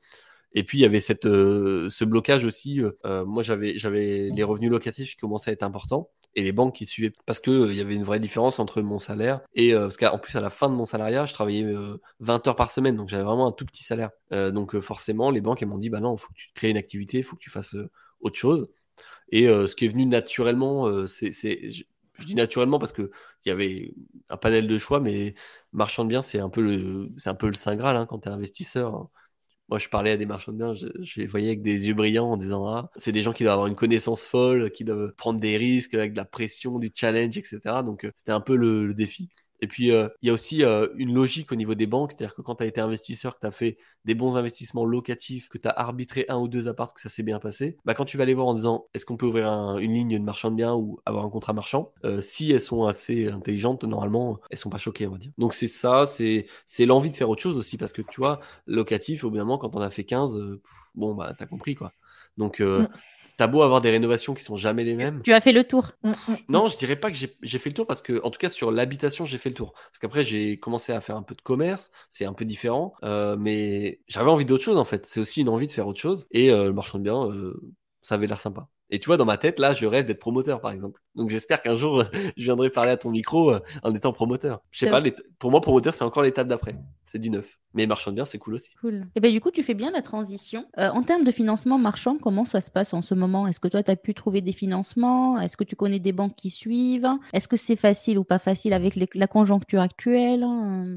Et 0.54 0.64
puis 0.64 0.78
il 0.78 0.80
y 0.80 0.84
avait 0.84 1.00
cette, 1.00 1.26
euh, 1.26 1.88
ce 1.90 2.04
blocage 2.04 2.44
aussi. 2.44 2.80
Euh, 2.80 2.92
euh, 3.04 3.24
moi, 3.24 3.42
j'avais, 3.42 3.78
j'avais 3.78 4.30
les 4.34 4.42
revenus 4.42 4.70
locatifs 4.70 5.10
qui 5.10 5.16
commençaient 5.16 5.50
à 5.50 5.52
être 5.52 5.62
importants 5.62 6.10
et 6.34 6.42
les 6.42 6.52
banques 6.52 6.74
qui 6.74 6.86
suivaient 6.86 7.12
parce 7.26 7.40
que 7.40 7.72
y 7.72 7.80
avait 7.80 7.94
une 7.94 8.04
vraie 8.04 8.20
différence 8.20 8.58
entre 8.58 8.80
mon 8.82 8.98
salaire 8.98 9.40
et 9.54 9.72
parce 9.74 9.96
qu'en 9.96 10.18
plus 10.18 10.36
à 10.36 10.40
la 10.40 10.50
fin 10.50 10.68
de 10.68 10.74
mon 10.74 10.84
salariat, 10.84 11.26
je 11.26 11.32
travaillais 11.32 11.66
20 12.20 12.46
heures 12.46 12.56
par 12.56 12.70
semaine, 12.70 12.96
donc 12.96 13.08
j'avais 13.08 13.24
vraiment 13.24 13.48
un 13.48 13.52
tout 13.52 13.64
petit 13.64 13.82
salaire. 13.82 14.10
donc 14.30 14.78
forcément, 14.78 15.30
les 15.30 15.40
banques 15.40 15.62
elles 15.62 15.68
m'ont 15.68 15.78
dit 15.78 15.90
bah 15.90 16.00
non, 16.00 16.16
faut 16.16 16.28
que 16.28 16.38
tu 16.38 16.50
crées 16.54 16.70
une 16.70 16.76
activité, 16.76 17.22
faut 17.22 17.34
que 17.34 17.40
tu 17.40 17.50
fasses 17.50 17.76
autre 18.20 18.36
chose. 18.36 18.68
Et 19.30 19.46
ce 19.46 19.74
qui 19.74 19.86
est 19.86 19.88
venu 19.88 20.06
naturellement, 20.06 21.06
c'est, 21.06 21.32
je, 21.32 21.84
dis 22.24 22.34
naturellement 22.34 22.78
parce 22.78 22.92
que 22.92 23.10
il 23.44 23.48
y 23.48 23.52
avait 23.52 23.94
un 24.28 24.36
panel 24.36 24.68
de 24.68 24.78
choix, 24.78 25.00
mais 25.00 25.34
marchand 25.72 26.04
de 26.04 26.10
biens, 26.10 26.22
c'est 26.22 26.40
un 26.40 26.50
peu 26.50 26.60
le, 26.60 27.10
c'est 27.16 27.30
un 27.30 27.34
peu 27.34 27.48
le 27.48 27.54
saint 27.54 27.74
graal 27.74 27.96
hein, 27.96 28.06
quand 28.06 28.20
tu 28.20 28.28
es 28.28 28.32
investisseur. 28.32 28.94
Hein. 28.94 29.10
Moi, 29.68 29.78
je 29.78 29.88
parlais 29.88 30.12
à 30.12 30.16
des 30.16 30.24
marchands 30.26 30.52
de 30.52 30.56
biens, 30.58 30.74
je, 30.74 31.20
les 31.20 31.26
voyais 31.26 31.48
avec 31.48 31.62
des 31.62 31.86
yeux 31.88 31.94
brillants 31.94 32.30
en 32.30 32.36
disant 32.38 32.66
Ah, 32.68 32.90
c'est 32.96 33.12
des 33.12 33.20
gens 33.22 33.32
qui 33.32 33.42
doivent 33.42 33.54
avoir 33.54 33.66
une 33.66 33.74
connaissance 33.74 34.24
folle, 34.24 34.72
qui 34.72 34.84
doivent 34.84 35.12
prendre 35.14 35.40
des 35.40 35.56
risques 35.58 35.94
avec 35.94 36.12
de 36.12 36.16
la 36.16 36.24
pression, 36.24 36.78
du 36.78 36.90
challenge, 36.94 37.36
etc. 37.36 37.82
Donc, 37.84 38.04
euh, 38.04 38.12
c'était 38.16 38.32
un 38.32 38.40
peu 38.40 38.56
le 38.56 38.94
défi. 38.94 39.28
Et 39.60 39.66
puis, 39.66 39.90
euh, 39.90 40.08
il 40.22 40.28
y 40.28 40.30
a 40.30 40.32
aussi 40.32 40.64
euh, 40.64 40.88
une 40.96 41.12
logique 41.12 41.50
au 41.52 41.56
niveau 41.56 41.74
des 41.74 41.86
banques, 41.86 42.12
c'est-à-dire 42.12 42.34
que 42.34 42.42
quand 42.42 42.56
tu 42.56 42.62
as 42.62 42.66
été 42.66 42.80
investisseur, 42.80 43.34
que 43.34 43.40
tu 43.40 43.46
as 43.46 43.50
fait 43.50 43.78
des 44.04 44.14
bons 44.14 44.36
investissements 44.36 44.84
locatifs, 44.84 45.48
que 45.48 45.58
tu 45.58 45.68
as 45.68 45.70
arbitré 45.72 46.24
un 46.28 46.38
ou 46.38 46.48
deux 46.48 46.68
apparts, 46.68 46.94
que 46.94 47.00
ça 47.00 47.08
s'est 47.08 47.22
bien 47.22 47.38
passé, 47.40 47.76
bah, 47.84 47.94
quand 47.94 48.04
tu 48.04 48.16
vas 48.16 48.22
aller 48.22 48.34
voir 48.34 48.46
en 48.46 48.54
disant 48.54 48.86
est-ce 48.94 49.04
qu'on 49.04 49.16
peut 49.16 49.26
ouvrir 49.26 49.48
une 49.78 49.92
ligne 49.92 50.18
de 50.18 50.24
marchand 50.24 50.50
de 50.50 50.56
biens 50.56 50.74
ou 50.74 51.00
avoir 51.06 51.24
un 51.24 51.30
contrat 51.30 51.52
marchand, 51.52 51.92
euh, 52.04 52.20
si 52.20 52.52
elles 52.52 52.60
sont 52.60 52.84
assez 52.84 53.28
intelligentes, 53.28 53.84
normalement, 53.84 54.38
elles 54.50 54.58
sont 54.58 54.70
pas 54.70 54.78
choquées, 54.78 55.06
on 55.06 55.12
va 55.12 55.18
dire. 55.18 55.32
Donc, 55.38 55.54
c'est 55.54 55.66
ça, 55.66 56.04
c'est 56.06 56.46
l'envie 56.86 57.10
de 57.10 57.16
faire 57.16 57.28
autre 57.28 57.42
chose 57.42 57.56
aussi, 57.56 57.76
parce 57.76 57.92
que 57.92 58.02
tu 58.02 58.20
vois, 58.20 58.40
locatif, 58.66 59.24
évidemment, 59.24 59.58
quand 59.58 59.74
on 59.76 59.80
a 59.80 59.90
fait 59.90 60.04
15, 60.04 60.38
bon, 60.94 61.14
bah, 61.14 61.34
tu 61.36 61.42
as 61.42 61.46
compris, 61.46 61.74
quoi. 61.74 61.92
Donc, 62.38 62.60
euh, 62.60 62.82
mm. 62.82 62.88
t'as 63.36 63.46
beau 63.46 63.62
avoir 63.62 63.80
des 63.80 63.90
rénovations 63.90 64.32
qui 64.32 64.42
sont 64.42 64.56
jamais 64.56 64.84
les 64.84 64.94
mêmes. 64.94 65.20
Tu 65.22 65.32
as 65.32 65.40
fait 65.40 65.52
le 65.52 65.64
tour. 65.64 65.92
Mm, 66.02 66.10
mm, 66.10 66.34
non, 66.48 66.68
je 66.68 66.78
dirais 66.78 66.96
pas 66.96 67.10
que 67.10 67.16
j'ai 67.16 67.58
fait 67.58 67.68
le 67.68 67.74
tour 67.74 67.86
parce 67.86 68.00
que, 68.00 68.22
en 68.24 68.30
tout 68.30 68.38
cas, 68.38 68.48
sur 68.48 68.70
l'habitation, 68.70 69.24
j'ai 69.26 69.38
fait 69.38 69.50
le 69.50 69.54
tour. 69.54 69.72
Parce 69.74 69.98
qu'après, 70.00 70.24
j'ai 70.24 70.58
commencé 70.58 70.92
à 70.92 71.00
faire 71.00 71.16
un 71.16 71.22
peu 71.22 71.34
de 71.34 71.42
commerce, 71.42 71.90
c'est 72.08 72.24
un 72.24 72.32
peu 72.32 72.44
différent, 72.44 72.94
euh, 73.02 73.36
mais 73.38 74.00
j'avais 74.06 74.30
envie 74.30 74.46
d'autre 74.46 74.64
chose 74.64 74.78
en 74.78 74.84
fait. 74.84 75.04
C'est 75.04 75.20
aussi 75.20 75.42
une 75.42 75.48
envie 75.48 75.66
de 75.66 75.72
faire 75.72 75.86
autre 75.86 76.00
chose. 76.00 76.26
Et 76.30 76.50
euh, 76.50 76.66
le 76.66 76.72
marchand 76.72 76.98
de 76.98 77.04
biens, 77.04 77.28
ça 78.02 78.14
avait 78.14 78.26
l'air 78.26 78.40
sympa. 78.40 78.68
Et 78.90 78.98
tu 78.98 79.06
vois, 79.06 79.16
dans 79.16 79.24
ma 79.24 79.36
tête, 79.36 79.58
là, 79.58 79.74
je 79.74 79.86
rêve 79.86 80.06
d'être 80.06 80.18
promoteur, 80.18 80.60
par 80.60 80.70
exemple. 80.70 81.00
Donc 81.14 81.30
j'espère 81.30 81.62
qu'un 81.62 81.74
jour, 81.74 82.04
je 82.36 82.42
viendrai 82.42 82.70
parler 82.70 82.92
à 82.92 82.96
ton 82.96 83.10
micro 83.10 83.52
euh, 83.52 83.60
en 83.82 83.94
étant 83.94 84.12
promoteur. 84.12 84.60
Je 84.70 84.80
sais 84.80 84.90
pas, 84.90 85.02
pour 85.38 85.50
moi, 85.50 85.60
promoteur, 85.60 85.94
c'est 85.94 86.04
encore 86.04 86.22
l'étape 86.22 86.48
d'après. 86.48 86.76
C'est 87.04 87.18
du 87.18 87.30
neuf. 87.30 87.58
Mais 87.74 87.86
marchand 87.86 88.10
de 88.10 88.16
biens, 88.16 88.24
c'est 88.24 88.38
cool 88.38 88.54
aussi. 88.54 88.70
Cool. 88.80 89.06
Et 89.14 89.20
ben, 89.20 89.30
du 89.30 89.40
coup, 89.40 89.50
tu 89.50 89.62
fais 89.62 89.74
bien 89.74 89.90
la 89.90 90.00
transition. 90.00 90.64
Euh, 90.78 90.88
en 90.88 91.02
termes 91.02 91.24
de 91.24 91.30
financement 91.30 91.78
marchand, 91.78 92.16
comment 92.18 92.46
ça 92.46 92.60
se 92.60 92.70
passe 92.70 92.94
en 92.94 93.02
ce 93.02 93.14
moment? 93.14 93.46
Est-ce 93.46 93.60
que 93.60 93.68
toi, 93.68 93.82
tu 93.82 93.90
as 93.90 93.96
pu 93.96 94.14
trouver 94.14 94.40
des 94.40 94.52
financements? 94.52 95.38
Est-ce 95.38 95.56
que 95.56 95.64
tu 95.64 95.76
connais 95.76 95.98
des 95.98 96.12
banques 96.12 96.34
qui 96.34 96.50
suivent? 96.50 97.08
Est-ce 97.34 97.46
que 97.46 97.56
c'est 97.56 97.76
facile 97.76 98.18
ou 98.18 98.24
pas 98.24 98.38
facile 98.38 98.72
avec 98.72 98.94
la 99.14 99.26
conjoncture 99.26 99.80
actuelle? 99.80 100.44
Hum, 100.44 100.94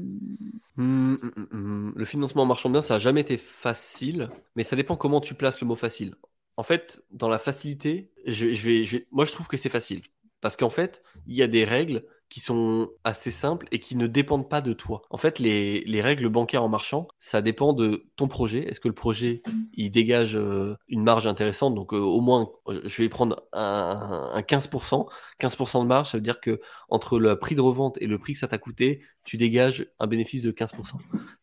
hum, 0.78 1.18
hum, 1.52 1.92
Le 1.94 2.04
financement 2.06 2.46
marchand 2.46 2.70
de 2.70 2.74
biens, 2.74 2.82
ça 2.82 2.94
n'a 2.94 3.00
jamais 3.00 3.20
été 3.20 3.36
facile, 3.36 4.28
mais 4.56 4.62
ça 4.62 4.76
dépend 4.76 4.96
comment 4.96 5.20
tu 5.20 5.34
places 5.34 5.60
le 5.60 5.66
mot 5.66 5.74
facile 5.74 6.14
en 6.56 6.62
fait, 6.62 7.02
dans 7.10 7.28
la 7.28 7.38
facilité, 7.38 8.10
je, 8.26 9.02
moi 9.10 9.24
je 9.24 9.32
trouve 9.32 9.48
que 9.48 9.56
c'est 9.56 9.68
facile. 9.68 10.02
Parce 10.40 10.56
qu'en 10.56 10.70
fait, 10.70 11.02
il 11.26 11.36
y 11.36 11.42
a 11.42 11.46
des 11.46 11.64
règles 11.64 12.04
qui 12.32 12.40
sont 12.40 12.88
assez 13.04 13.30
simples 13.30 13.68
et 13.72 13.78
qui 13.78 13.94
ne 13.94 14.06
dépendent 14.06 14.48
pas 14.48 14.62
de 14.62 14.72
toi. 14.72 15.02
En 15.10 15.18
fait, 15.18 15.38
les, 15.38 15.84
les 15.84 16.00
règles 16.00 16.30
bancaires 16.30 16.64
en 16.64 16.68
marchand, 16.70 17.06
ça 17.18 17.42
dépend 17.42 17.74
de 17.74 18.06
ton 18.16 18.26
projet. 18.26 18.60
Est-ce 18.60 18.80
que 18.80 18.88
le 18.88 18.94
projet, 18.94 19.42
il 19.74 19.90
dégage 19.90 20.34
euh, 20.34 20.74
une 20.88 21.02
marge 21.02 21.26
intéressante? 21.26 21.74
Donc, 21.74 21.92
euh, 21.92 21.98
au 21.98 22.22
moins, 22.22 22.50
je 22.84 23.02
vais 23.02 23.10
prendre 23.10 23.46
un, 23.52 24.30
un 24.32 24.40
15%. 24.40 25.06
15% 25.40 25.82
de 25.82 25.86
marge, 25.86 26.10
ça 26.10 26.16
veut 26.16 26.22
dire 26.22 26.40
que 26.40 26.62
entre 26.88 27.18
le 27.18 27.38
prix 27.38 27.54
de 27.54 27.60
revente 27.60 27.98
et 28.00 28.06
le 28.06 28.18
prix 28.18 28.32
que 28.32 28.38
ça 28.38 28.48
t'a 28.48 28.56
coûté, 28.56 29.02
tu 29.24 29.36
dégages 29.36 29.86
un 30.00 30.06
bénéfice 30.06 30.40
de 30.40 30.52
15%. 30.52 30.94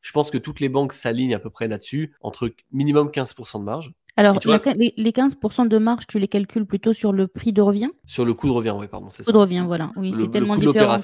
Je 0.01 0.12
pense 0.12 0.32
que 0.32 0.39
toutes 0.39 0.60
les 0.60 0.70
banques 0.70 0.93
s'alignent 0.93 1.36
à 1.36 1.39
peu 1.39 1.51
près 1.51 1.68
là-dessus, 1.68 2.16
entre 2.22 2.51
minimum 2.72 3.10
15% 3.10 3.60
de 3.60 3.64
marge. 3.64 3.93
Alors, 4.20 4.38
la- 4.45 4.74
les, 4.76 4.93
les 4.97 5.11
15% 5.13 5.65
de 5.65 5.78
marge, 5.78 6.05
tu 6.05 6.20
les 6.20 6.28
calcules 6.28 6.65
plutôt 6.65 6.91
sur 6.91 7.13
le 7.13 7.28
prix 7.28 7.53
de 7.53 7.61
revient? 7.61 7.89
Sur 8.05 8.26
le 8.26 8.34
coût 8.34 8.47
de 8.47 8.51
revient, 8.51 8.76
oui, 8.78 8.88
pardon, 8.89 9.09
c'est 9.09 9.24
Coût 9.24 9.28
ça. 9.28 9.32
de 9.32 9.38
revient, 9.38 9.63
voilà. 9.65 9.91
Oui, 9.95 10.11
c'est 10.13 10.24
le 10.24 10.32
tellement 10.32 10.55
coût 10.55 10.59
différent. 10.59 10.97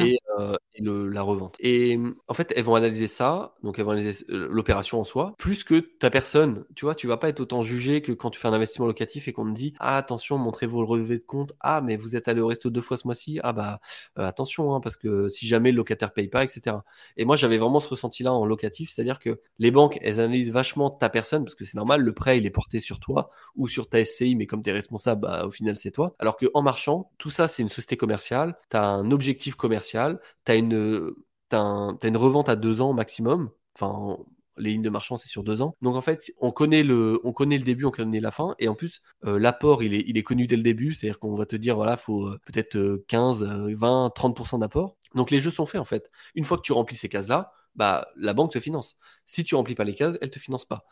Et, 0.00 0.18
euh, 0.38 0.56
la 0.80 1.22
revente. 1.22 1.56
Et 1.60 1.96
euh, 1.96 2.14
en 2.28 2.34
fait, 2.34 2.52
elles 2.54 2.62
vont 2.62 2.74
analyser 2.74 3.08
ça, 3.08 3.56
donc 3.62 3.78
elles 3.78 3.84
vont 3.84 3.90
analyser 3.92 4.24
l'opération 4.28 5.00
en 5.00 5.04
soi, 5.04 5.34
plus 5.38 5.64
que 5.64 5.80
ta 5.80 6.10
personne. 6.10 6.64
Tu 6.76 6.84
vois, 6.84 6.94
tu 6.94 7.06
vas 7.06 7.16
pas 7.16 7.28
être 7.28 7.40
autant 7.40 7.62
jugé 7.62 8.00
que 8.00 8.12
quand 8.12 8.30
tu 8.30 8.38
fais 8.38 8.48
un 8.48 8.52
investissement 8.52 8.86
locatif 8.86 9.28
et 9.28 9.32
qu'on 9.32 9.46
te 9.46 9.56
dit 9.56 9.74
ah 9.80 9.96
attention, 9.96 10.38
montrez 10.38 10.66
vos 10.66 10.84
relevés 10.86 11.18
de 11.18 11.24
compte. 11.24 11.54
Ah 11.60 11.80
mais 11.80 11.96
vous 11.96 12.16
êtes 12.16 12.28
allé 12.28 12.40
au 12.40 12.46
resto 12.46 12.70
deux 12.70 12.80
fois 12.80 12.96
ce 12.96 13.06
mois-ci. 13.06 13.40
Ah 13.42 13.52
bah 13.52 13.80
euh, 14.18 14.24
attention 14.24 14.74
hein, 14.74 14.80
parce 14.80 14.96
que 14.96 15.28
si 15.28 15.46
jamais 15.46 15.72
le 15.72 15.78
locataire 15.78 16.12
paye 16.12 16.28
pas, 16.28 16.44
etc. 16.44 16.76
Et 17.16 17.24
moi 17.24 17.36
j'avais 17.36 17.58
vraiment 17.58 17.80
ce 17.80 17.88
ressenti-là 17.88 18.32
en 18.32 18.44
locatif, 18.46 18.90
c'est-à-dire 18.90 19.18
que 19.18 19.40
les 19.58 19.70
banques 19.70 19.98
elles 20.02 20.20
analysent 20.20 20.52
vachement 20.52 20.90
ta 20.90 21.08
personne 21.08 21.44
parce 21.44 21.54
que 21.54 21.64
c'est 21.64 21.76
normal, 21.76 22.02
le 22.02 22.12
prêt 22.12 22.38
il 22.38 22.46
est 22.46 22.50
porté 22.50 22.80
sur 22.80 23.00
toi 23.00 23.30
ou 23.56 23.68
sur 23.68 23.88
ta 23.88 24.04
SCI, 24.04 24.36
mais 24.36 24.46
comme 24.46 24.62
tu 24.62 24.70
es 24.70 24.72
responsable, 24.72 25.22
bah, 25.22 25.44
au 25.46 25.50
final 25.50 25.76
c'est 25.76 25.90
toi. 25.90 26.14
Alors 26.18 26.36
qu'en 26.36 26.62
marchand, 26.62 27.10
tout 27.18 27.30
ça 27.30 27.48
c'est 27.48 27.62
une 27.62 27.68
société 27.68 27.96
commerciale, 27.96 28.56
tu 28.70 28.76
as 28.76 28.84
un 28.84 29.10
objectif 29.10 29.54
commercial, 29.54 29.77
tu 29.80 30.52
as 30.52 30.56
une, 30.56 31.12
une 31.52 32.16
revente 32.16 32.48
à 32.48 32.56
deux 32.56 32.80
ans 32.80 32.92
maximum. 32.92 33.50
Enfin, 33.74 34.18
les 34.58 34.70
lignes 34.70 34.82
de 34.82 34.90
marchand, 34.90 35.16
c'est 35.16 35.28
sur 35.28 35.44
deux 35.44 35.62
ans. 35.62 35.76
Donc 35.82 35.96
en 35.96 36.00
fait, 36.00 36.32
on 36.38 36.50
connaît 36.50 36.82
le, 36.82 37.20
on 37.24 37.32
connaît 37.32 37.58
le 37.58 37.64
début, 37.64 37.84
on 37.84 37.90
connaît 37.90 38.20
la 38.20 38.30
fin. 38.30 38.54
Et 38.58 38.68
en 38.68 38.74
plus, 38.74 39.02
euh, 39.24 39.38
l'apport, 39.38 39.82
il 39.82 39.94
est, 39.94 40.04
il 40.06 40.18
est 40.18 40.22
connu 40.22 40.46
dès 40.46 40.56
le 40.56 40.62
début. 40.62 40.92
C'est-à-dire 40.94 41.18
qu'on 41.18 41.36
va 41.36 41.46
te 41.46 41.56
dire, 41.56 41.76
voilà, 41.76 41.96
faut 41.96 42.26
euh, 42.26 42.40
peut-être 42.46 42.76
euh, 42.76 43.04
15, 43.08 43.42
euh, 43.44 43.74
20, 43.76 44.10
30% 44.14 44.58
d'apport. 44.60 44.96
Donc 45.14 45.30
les 45.30 45.40
jeux 45.40 45.50
sont 45.50 45.66
faits 45.66 45.80
en 45.80 45.84
fait. 45.84 46.10
Une 46.34 46.44
fois 46.44 46.56
que 46.58 46.62
tu 46.62 46.72
remplis 46.72 46.96
ces 46.96 47.08
cases-là, 47.08 47.52
bah, 47.74 48.08
la 48.16 48.32
banque 48.34 48.52
te 48.52 48.60
finance. 48.60 48.96
Si 49.26 49.44
tu 49.44 49.54
remplis 49.54 49.74
pas 49.74 49.84
les 49.84 49.94
cases, 49.94 50.18
elle 50.20 50.30
te 50.30 50.38
finance 50.38 50.64
pas. 50.64 50.84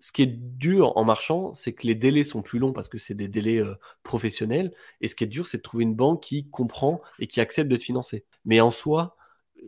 Ce 0.00 0.12
qui 0.12 0.22
est 0.22 0.26
dur 0.26 0.96
en 0.96 1.04
marchand, 1.04 1.52
c'est 1.54 1.72
que 1.72 1.86
les 1.86 1.94
délais 1.94 2.24
sont 2.24 2.42
plus 2.42 2.58
longs 2.58 2.72
parce 2.72 2.88
que 2.88 2.98
c'est 2.98 3.14
des 3.14 3.28
délais 3.28 3.58
euh, 3.58 3.74
professionnels. 4.02 4.72
Et 5.00 5.08
ce 5.08 5.16
qui 5.16 5.24
est 5.24 5.26
dur, 5.26 5.46
c'est 5.46 5.58
de 5.58 5.62
trouver 5.62 5.84
une 5.84 5.94
banque 5.94 6.22
qui 6.22 6.48
comprend 6.50 7.00
et 7.18 7.26
qui 7.26 7.40
accepte 7.40 7.70
de 7.70 7.76
te 7.76 7.82
financer. 7.82 8.24
Mais 8.44 8.60
en 8.60 8.70
soi, 8.70 9.16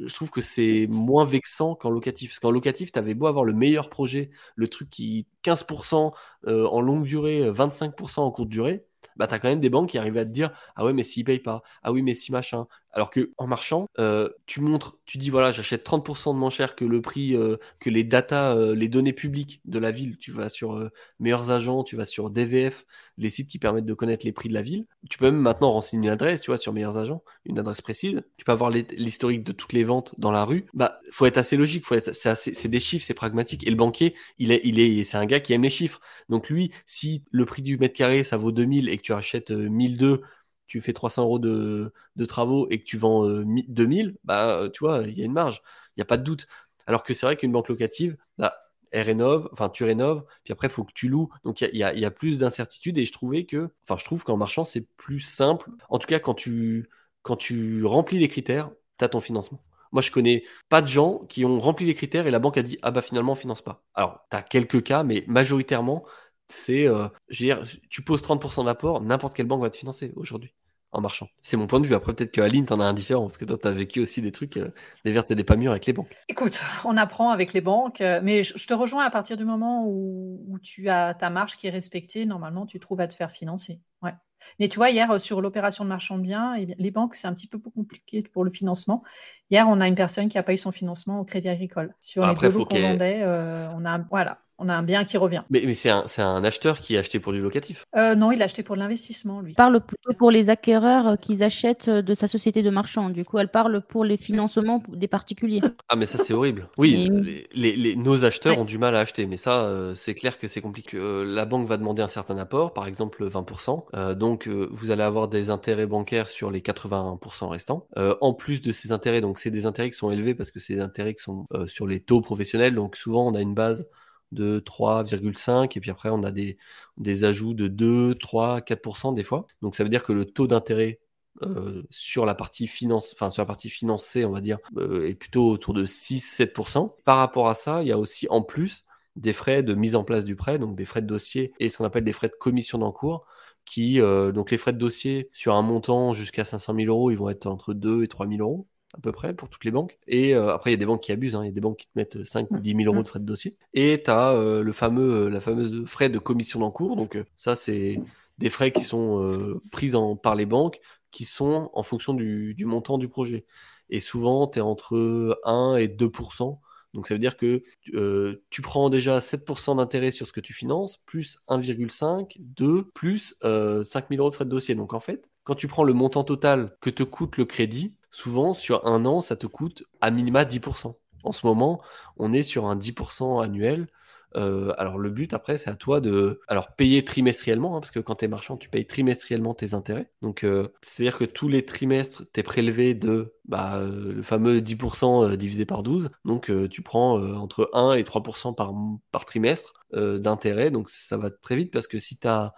je 0.01 0.15
trouve 0.15 0.31
que 0.31 0.41
c'est 0.41 0.87
moins 0.91 1.25
vexant 1.25 1.75
qu'en 1.75 1.91
locatif. 1.91 2.31
Parce 2.31 2.41
qu'en 2.41 2.51
locatif, 2.51 2.93
tu 2.93 2.99
avais 2.99 3.15
beau 3.15 3.27
avoir 3.27 3.45
le 3.45 3.55
meilleur 3.55 3.89
projet, 3.91 4.31
le 4.55 4.69
truc 4.69 4.91
qui 4.91 5.27
15% 5.43 6.13
euh, 6.47 6.67
en 6.67 6.81
longue 6.81 7.05
durée, 7.05 7.43
euh, 7.43 7.53
25% 7.53 8.21
en 8.21 8.31
courte 8.31 8.49
durée, 8.49 8.85
bah, 9.17 9.27
tu 9.27 9.35
as 9.35 9.39
quand 9.39 9.49
même 9.49 9.61
des 9.61 9.71
banques 9.71 9.91
qui 9.91 9.99
arrivent 9.99 10.19
à 10.19 10.25
te 10.25 10.31
dire 10.31 10.51
Ah 10.77 10.85
ouais, 10.85 10.93
mais 10.93 11.03
s'ils 11.03 11.25
payent 11.25 11.41
pas, 11.41 11.63
ah 11.83 11.93
oui, 11.93 12.03
mais 12.03 12.15
si 12.15 12.33
machin. 12.33 12.67
Alors 12.93 13.11
que 13.11 13.33
en 13.37 13.47
marchand, 13.47 13.87
euh, 13.99 14.31
tu 14.47 14.61
montres, 14.61 14.99
tu 15.05 15.19
dis 15.19 15.31
voilà, 15.31 15.53
j'achète 15.53 15.85
30% 15.85 16.33
de 16.33 16.39
moins 16.39 16.51
cher 16.51 16.75
que 16.75 16.85
le 16.85 17.01
prix, 17.03 17.35
euh, 17.37 17.57
que 17.81 17.91
les 17.91 18.05
data, 18.05 18.55
euh, 18.55 18.75
les 18.75 18.89
données 18.89 19.13
publiques 19.13 19.61
de 19.65 19.79
la 19.79 19.91
ville. 19.91 20.17
Tu 20.19 20.33
vas 20.33 20.49
sur 20.49 20.75
euh, 20.75 20.91
Meilleurs 21.21 21.51
Agents, 21.51 21.85
tu 21.85 21.97
vas 21.97 22.05
sur 22.05 22.31
DVF, 22.31 22.87
les 23.19 23.31
sites 23.31 23.49
qui 23.49 23.59
permettent 23.59 23.85
de 23.85 23.95
connaître 23.95 24.25
les 24.25 24.33
prix 24.33 24.49
de 24.49 24.55
la 24.55 24.63
ville. 24.63 24.87
Tu 25.11 25.19
peux 25.19 25.27
même 25.27 25.41
maintenant 25.41 25.73
renseigner 25.73 26.09
une 26.09 26.13
adresse, 26.13 26.41
tu 26.41 26.51
vois, 26.51 26.59
sur 26.59 26.73
Meilleurs 26.73 26.97
Agents, 26.97 27.23
une 27.45 27.59
adresse 27.59 27.81
précise. 27.81 28.23
Tu 28.37 28.45
peux 28.45 28.53
avoir 28.53 28.71
l'historique 28.71 29.45
de 29.45 29.53
toutes 29.53 29.73
les 29.73 29.85
ventes 29.85 30.15
dans 30.19 30.33
la 30.33 30.45
rue. 30.45 30.67
Bah, 30.75 30.99
faut 31.11 31.27
être 31.27 31.39
assez 31.39 31.57
logique, 31.57 31.85
faut 31.85 31.95
être, 31.95 32.13
c'est 32.15 32.69
des 32.69 32.81
chiffres, 32.81 33.05
c'est 33.05 33.15
pragmatique. 33.15 33.67
Et 33.67 33.71
le 33.71 33.77
banquier, 33.77 34.15
il 34.39 34.51
est, 34.53 34.61
il 34.65 34.81
est, 34.81 35.05
c'est 35.05 35.19
un 35.19 35.27
gars 35.27 35.41
qui 35.41 35.53
aime 35.53 35.63
les 35.63 35.71
chiffres. 35.71 36.01
Donc 36.29 36.49
lui, 36.49 36.71
si 36.87 37.25
le 37.31 37.45
prix 37.45 37.63
du 37.63 37.77
mètre 37.79 37.95
carré 37.95 38.23
ça 38.23 38.37
vaut 38.37 38.53
2000 38.53 38.89
et 38.89 38.97
que 38.97 39.03
tu 39.03 39.13
achètes 39.13 39.51
euh, 39.51 39.69
1002, 39.69 40.23
tu 40.69 40.81
fais 40.81 40.93
300 40.93 41.25
euros 41.25 41.39
de, 41.39 41.93
travaux 42.27 42.69
et 42.71 42.79
que 42.79 42.85
tu 42.85 42.97
vends 42.99 43.27
euh, 43.29 43.45
mi- 43.45 43.67
2000, 43.69 44.17
bah, 44.25 44.69
tu 44.73 44.81
vois, 44.85 45.03
il 45.07 45.19
y 45.19 45.23
a 45.23 45.25
une 45.25 45.33
marge. 45.33 45.63
Il 45.97 46.01
n'y 46.01 46.03
a 46.03 46.07
pas 46.07 46.19
de 46.19 46.25
doute. 46.25 46.47
Alors 46.87 47.03
que 47.03 47.15
c'est 47.15 47.27
vrai 47.27 47.37
qu'une 47.37 47.53
banque 47.53 47.69
locative, 47.69 48.17
bah, 48.39 48.55
elle 48.91 49.03
rénove, 49.07 49.49
enfin 49.53 49.69
tu 49.69 49.85
rénoves, 49.85 50.25
puis 50.45 50.53
après 50.53 50.69
il 50.69 50.71
faut 50.71 50.85
que 50.85 50.93
tu 50.95 51.09
loues. 51.09 51.29
Donc 51.45 51.61
il 51.61 51.77
y 51.77 51.83
a, 51.83 52.11
plus 52.11 52.39
d'incertitudes 52.39 52.99
et 52.99 53.05
je 53.05 53.13
trouvais 53.13 53.45
que, 53.45 53.71
enfin 53.85 53.97
je 53.99 54.05
trouve 54.05 54.25
qu'en 54.25 54.37
marchand 54.37 54.65
c'est 54.65 54.87
plus 54.97 55.21
simple. 55.21 55.71
En 55.89 55.99
tout 55.99 56.07
cas 56.07 56.19
quand 56.19 56.35
tu, 56.35 56.89
quand 57.23 57.37
tu 57.37 57.85
remplis 57.85 58.19
les 58.19 58.29
critères, 58.29 58.71
tu 58.99 59.05
as 59.05 59.09
ton 59.09 59.21
financement. 59.21 59.63
Moi 59.93 60.03
je 60.03 60.11
connais 60.11 60.45
pas 60.69 60.83
de 60.83 60.87
gens 60.87 61.21
qui 61.29 61.45
ont 61.45 61.59
rempli 61.61 61.87
les 61.87 61.95
critères 61.95 62.27
et 62.27 62.31
la 62.31 62.39
banque 62.39 62.59
a 62.59 62.63
dit 62.63 62.79
ah 62.83 62.91
bah 62.91 63.03
finalement 63.03 63.33
on 63.33 63.35
finance 63.35 63.63
pas. 63.63 63.85
Alors 63.95 64.21
tu 64.31 64.37
as 64.37 64.43
quelques 64.43 64.83
cas, 64.83 65.03
mais 65.03 65.25
majoritairement 65.27 66.05
c'est, 66.49 66.87
euh, 66.87 67.09
je 67.29 67.45
veux 67.45 67.47
dire, 67.47 67.63
tu 67.91 68.03
poses 68.03 68.23
30% 68.23 68.65
d'apport, 68.65 69.03
n'importe 69.03 69.35
quelle 69.35 69.47
banque 69.47 69.63
va 69.63 69.71
te 69.71 69.77
financer 69.77 70.13
aujourd'hui 70.17 70.55
en 70.93 71.01
marchand. 71.01 71.29
C'est 71.43 71.57
mon 71.57 71.67
point 71.67 71.81
de 71.81 71.87
vue. 71.87 71.95
Après, 71.95 72.15
peut-être 72.15 72.33
que 72.33 72.41
Aline, 72.41 72.65
t'en 72.65 72.81
as 72.81 72.85
un 72.85 72.93
différent, 72.93 73.23
parce 73.23 73.39
que 73.39 73.45
toi, 73.45 73.59
t'as 73.61 73.71
vécu 73.71 74.01
aussi 74.01 74.23
des 74.23 74.33
trucs, 74.33 74.57
euh, 74.57 74.71
des 75.05 75.13
vertes 75.13 75.31
et 75.31 75.35
des 75.35 75.45
pas 75.45 75.57
mûres 75.57 75.73
avec 75.73 75.87
les 75.87 75.93
banques. 75.93 76.17
Écoute, 76.29 76.63
on 76.85 76.97
apprend 76.97 77.31
avec 77.31 77.53
les 77.53 77.61
banques, 77.61 78.01
euh, 78.01 78.21
mais 78.23 78.43
je, 78.43 78.57
je 78.57 78.67
te 78.67 78.75
rejoins 78.75 79.05
à 79.05 79.11
partir 79.11 79.37
du 79.37 79.45
moment 79.45 79.85
où, 79.87 80.43
où 80.49 80.59
tu 80.59 80.89
as 80.89 81.15
ta 81.15 81.31
marge 81.31 81.57
qui 81.57 81.67
est 81.67 81.71
respectée, 81.71 82.25
normalement, 82.27 82.65
tu 82.65 82.81
trouves 82.81 83.01
à 83.01 83.09
te 83.09 83.15
faire 83.15 83.31
financer. 83.31 83.81
Ouais. 84.03 84.15
Mais 84.61 84.69
tu 84.69 84.77
vois, 84.77 84.91
hier, 84.91 85.11
euh, 85.11 85.19
sur 85.19 85.43
l'opération 85.43 85.85
de 85.85 85.91
marchand 85.91 86.17
de 86.17 86.23
biens, 86.23 86.55
eh 86.55 86.65
bien, 86.65 86.77
les 86.79 86.91
banques, 86.91 87.17
c'est 87.17 87.27
un 87.27 87.35
petit 87.35 87.49
peu 87.49 87.59
plus 87.59 87.71
compliqué 87.71 88.23
pour 88.23 88.45
le 88.45 88.51
financement. 88.51 89.03
Hier, 89.51 89.67
on 89.69 89.81
a 89.81 89.89
une 89.89 89.95
personne 89.95 90.29
qui 90.29 90.39
a 90.39 90.43
payé 90.43 90.57
son 90.57 90.73
financement 90.73 91.21
au 91.21 91.25
Crédit 91.25 91.51
Agricole. 91.51 91.95
Sur 92.01 92.23
les 92.25 92.31
Après, 92.31 92.49
deux 92.49 92.55
lots 92.55 92.65
qu'on 92.65 92.81
vendait, 92.81 93.25
on, 93.25 93.85
a, 93.85 93.99
voilà, 94.11 94.39
on 94.59 94.69
a 94.69 94.75
un 94.75 94.83
bien 94.83 95.05
qui 95.05 95.17
revient. 95.17 95.43
Mais, 95.51 95.63
mais 95.65 95.75
c'est 95.75 95.91
un, 95.91 96.45
acheteur 96.45 96.81
qui 96.81 96.97
a 96.97 97.01
acheté 97.01 97.21
pour 97.21 97.33
du 97.33 97.41
locatif. 97.41 97.87
Euh, 97.97 98.15
non, 98.15 98.33
il 98.33 98.43
a 98.43 98.47
acheté 98.47 98.63
pour 98.63 98.77
l'investissement, 98.77 99.41
lui. 99.41 99.53
parle 99.55 99.81
plutôt 99.81 100.13
pour 100.15 100.31
les 100.31 100.51
acquéreurs 100.51 101.09
euh, 101.09 101.17
qu'ils 101.17 101.43
achètent 101.43 101.89
euh, 101.89 102.03
de 102.03 102.15
sa 102.15 102.27
société 102.27 102.63
de 102.63 102.71
marchand. 102.71 103.11
Du 103.11 103.25
coup, 103.25 103.39
elle 103.39 103.49
parle 103.49 103.81
pour 103.83 104.05
les 104.05 104.17
financements 104.17 104.83
des 104.89 105.09
particuliers. 105.09 105.61
Ah, 105.91 105.97
mais 105.97 106.05
ça, 106.05 106.19
c'est 106.19 106.35
horrible. 106.35 106.69
Oui, 106.77 107.09
Mais 107.11 107.21
les, 107.23 107.47
les- 107.55 107.77
les- 107.77 107.97
nos 107.97 108.25
acheteurs 108.27 108.55
Ouais. 108.57 108.59
ont 108.61 108.65
du 108.67 108.77
mal 108.79 108.95
à 108.95 109.01
acheter, 109.01 109.27
mais 109.27 109.39
ça, 109.39 109.63
euh, 109.65 109.95
c'est 109.95 110.15
clair 110.15 110.39
que 110.39 110.49
c'est 110.49 110.61
compliqué. 110.61 110.99
Euh, 110.99 111.25
la 111.25 111.47
banque 111.47 111.67
va 111.67 111.79
demander 111.79 112.03
un 112.03 112.09
certain 112.09 112.37
apport, 112.37 112.75
par 112.75 112.87
exemple 112.87 113.27
20%. 113.27 113.87
Euh, 113.95 114.15
donc, 114.15 114.49
euh, 114.49 114.69
vous 114.71 114.91
allez 114.91 115.03
avoir 115.03 115.29
des 115.29 115.49
intérêts 115.49 115.87
bancaires 115.87 116.29
sur 116.29 116.51
les 116.51 116.61
81% 116.61 117.49
restants. 117.49 117.87
Euh, 117.97 118.17
en 118.21 118.35
plus 118.35 118.61
de 118.61 118.71
ces 118.73 118.93
intérêts, 118.93 119.21
donc 119.23 119.39
c'est 119.39 119.51
des 119.51 119.65
intérêts 119.67 119.89
qui 119.91 119.97
sont 119.97 120.11
élevés 120.11 120.35
parce 120.35 120.51
que 120.51 120.61
c'est 120.61 120.75
des 120.75 120.81
intérêts 120.83 121.15
qui 121.15 121.23
sont 121.23 121.47
euh, 121.55 121.67
sur 121.67 121.87
les 121.87 122.01
taux 122.01 122.21
professionnels. 122.21 122.75
Donc, 122.75 122.97
souvent, 122.97 123.27
on 123.27 123.35
a 123.35 123.41
une 123.41 123.55
base 123.55 123.87
de 124.33 124.61
3,5 124.61 125.77
et 125.77 125.81
puis 125.81 125.91
après, 125.91 126.11
on 126.11 126.23
a 126.23 126.31
des, 126.31 126.59
des 126.97 127.25
ajouts 127.25 127.55
de 127.55 127.69
2, 127.69 128.15
3, 128.15 128.61
4% 128.61 129.15
des 129.15 129.23
fois. 129.23 129.47
Donc, 129.63 129.75
ça 129.75 129.85
veut 129.85 129.91
dire 129.91 130.03
que 130.03 130.13
le 130.13 130.25
taux 130.25 130.47
d'intérêt 130.47 131.01
euh, 131.43 131.83
sur 131.91 132.27
la 132.27 132.35
partie 132.35 132.67
finance, 132.67 133.13
enfin 133.15 133.31
sur 133.31 133.43
la 133.43 133.47
partie 133.47 133.71
financée, 133.71 134.25
on 134.25 134.33
va 134.33 134.41
dire, 134.41 134.59
euh, 134.77 135.09
est 135.09 135.15
plutôt 135.15 135.51
autour 135.51 135.73
de 135.73 135.85
6-7%. 135.85 136.95
Par 137.05 137.19
rapport 137.19 137.49
à 137.49 137.55
ça, 137.55 137.83
il 137.83 137.89
y 137.89 137.93
a 137.93 137.99
aussi 137.99 138.27
en 138.31 138.43
plus 138.43 138.85
des 139.15 139.33
frais 139.33 139.63
de 139.63 139.75
mise 139.75 139.97
en 139.97 140.05
place 140.05 140.25
du 140.25 140.37
prêt, 140.37 140.59
donc 140.59 140.77
des 140.77 140.85
frais 140.85 141.03
de 141.03 141.07
dossier 141.07 141.53
et 141.61 141.69
ce 141.69 141.79
qu'on 141.79 141.85
appelle 141.85 142.05
des 142.05 142.13
frais 142.13 142.29
de 142.29 142.35
commission 142.39 142.79
d'encours, 142.79 143.25
qui, 143.65 144.01
euh, 144.01 144.33
donc 144.33 144.51
les 144.51 144.59
frais 144.59 144.73
de 144.73 144.79
dossier 144.79 145.29
sur 145.33 145.55
un 145.55 145.63
montant 145.63 146.13
jusqu'à 146.13 146.45
500 146.45 146.75
000 146.75 146.89
euros, 146.89 147.11
ils 147.11 147.19
vont 147.19 147.29
être 147.29 147.47
entre 147.47 147.75
2 147.75 148.03
et 148.05 148.09
3 148.09 148.27
000 148.27 148.41
euros 148.41 148.67
à 148.95 149.01
peu 149.01 149.13
près 149.13 149.35
pour 149.35 149.49
toutes 149.49 149.65
les 149.65 149.71
banques. 149.71 149.99
Et 150.07 150.35
euh, 150.35 150.53
après, 150.55 150.71
il 150.71 150.73
y 150.73 150.77
a 150.77 150.79
des 150.79 150.87
banques 150.87 151.03
qui 151.03 151.13
abusent, 151.13 151.37
hein. 151.37 151.43
il 151.43 151.47
y 151.47 151.51
a 151.51 151.53
des 151.53 151.61
banques 151.61 151.79
qui 151.79 151.87
te 151.87 151.93
mettent 151.97 152.25
5 152.25 152.51
ou 152.51 152.59
10 152.59 152.75
000 152.77 152.93
euros 152.93 153.03
de 153.03 153.09
frais 153.09 153.21
de 153.21 153.25
dossier. 153.25 153.57
Et 153.75 154.03
tu 154.03 154.11
as 154.11 154.35
le 154.35 154.73
fameux, 154.73 155.27
euh, 155.27 155.31
la 155.31 155.41
fameuse 155.41 155.85
frais 155.87 156.09
de 156.09 156.19
commission 156.19 156.61
d'encours, 156.61 156.97
donc 156.97 157.17
euh, 157.17 157.25
ça 157.37 157.55
c'est 157.55 158.01
des 158.39 158.51
frais 158.51 158.73
qui 158.73 158.85
sont 158.85 159.23
euh, 159.23 159.61
pris 159.73 159.93
par 160.23 160.35
les 160.35 160.47
banques 160.47 160.81
qui 161.11 161.25
sont 161.25 161.71
en 161.75 161.83
fonction 161.83 162.15
du, 162.15 162.55
montant 162.65 162.99
du 162.99 163.09
projet. 163.09 163.47
Et 163.91 164.01
souvent, 164.01 164.47
tu 164.47 164.59
es 164.59 164.63
entre 164.63 165.41
1 165.45 165.77
et 165.77 165.89
2%. 165.89 166.59
Donc 166.95 167.07
ça 167.07 167.15
veut 167.15 167.19
dire 167.19 167.37
que 167.37 167.63
euh, 167.95 168.43
tu 168.51 168.63
prends 168.63 168.91
déjà 168.91 169.21
7% 169.21 169.77
d'intérêt 169.77 170.11
sur 170.11 170.27
ce 170.27 170.33
que 170.33 170.41
tu 170.41 170.53
finances, 170.53 170.99
plus 170.99 171.39
1,5, 171.49 172.37
2, 172.39 172.89
plus 172.95 173.37
euh, 173.45 173.85
5 173.85 174.07
000 174.11 174.21
euros 174.21 174.31
de 174.31 174.35
frais 174.35 174.45
de 174.45 174.51
dossier. 174.51 174.75
Donc 174.75 174.95
en 174.95 175.01
fait, 175.01 175.29
quand 175.45 175.55
tu 175.55 175.69
prends 175.69 175.85
le 175.85 175.93
montant 175.93 176.25
total 176.25 176.77
que 176.81 176.91
te 176.91 177.03
coûte 177.03 177.37
le 177.37 177.45
crédit, 177.45 177.95
souvent 178.11 178.55
sur 178.55 178.87
un 178.87 179.05
an, 179.05 179.21
ça 179.21 179.37
te 179.37 179.47
coûte 179.47 179.85
à 180.01 180.11
minima 180.11 180.45
10%. 180.45 180.95
En 181.25 181.33
ce 181.33 181.47
moment, 181.47 181.81
on 182.17 182.33
est 182.33 182.43
sur 182.43 182.67
un 182.67 182.77
10% 182.77 183.43
annuel. 183.43 183.89
Euh, 184.37 184.75
alors 184.77 184.99
le 184.99 185.09
but 185.09 185.33
après 185.33 185.57
c'est 185.57 185.71
à 185.71 185.75
toi 185.75 186.03
de 186.03 186.43
alors 186.49 186.75
payer 186.75 187.03
trimestriellement 187.03 187.75
hein, 187.75 187.81
parce 187.81 187.91
que 187.91 187.99
quand 187.99 188.17
tu 188.17 188.27
es 188.27 188.29
marchand 188.29 188.59
tu 188.59 188.69
payes 188.69 188.87
trimestriellement 188.87 189.55
tes 189.55 189.73
intérêts 189.73 190.11
donc 190.21 190.45
euh, 190.45 190.69
c'est 190.83 191.03
à 191.03 191.05
dire 191.05 191.17
que 191.17 191.25
tous 191.25 191.49
les 191.49 191.65
trimestres 191.65 192.25
tu 192.31 192.41
es 192.41 192.43
prélevé 192.43 192.93
de 192.93 193.35
bah, 193.47 193.79
euh, 193.79 194.13
le 194.13 194.23
fameux 194.23 194.61
10% 194.61 195.31
euh, 195.33 195.37
divisé 195.39 195.65
par 195.65 195.83
12 195.83 196.11
donc 196.27 196.53
tu 196.69 196.83
prends 196.83 197.19
entre 197.37 197.71
1 197.73 197.95
et 197.95 198.03
3% 198.03 198.55
par, 198.55 198.75
par 199.13 199.25
trimestre 199.25 199.73
d'intérêt 199.95 200.71
donc 200.71 200.91
ça 200.91 201.17
va 201.17 201.31
très 201.31 201.57
vite 201.57 201.73
parce 201.73 201.87
que 201.87 201.99
si 201.99 202.19
tu 202.19 202.29
as 202.29 202.53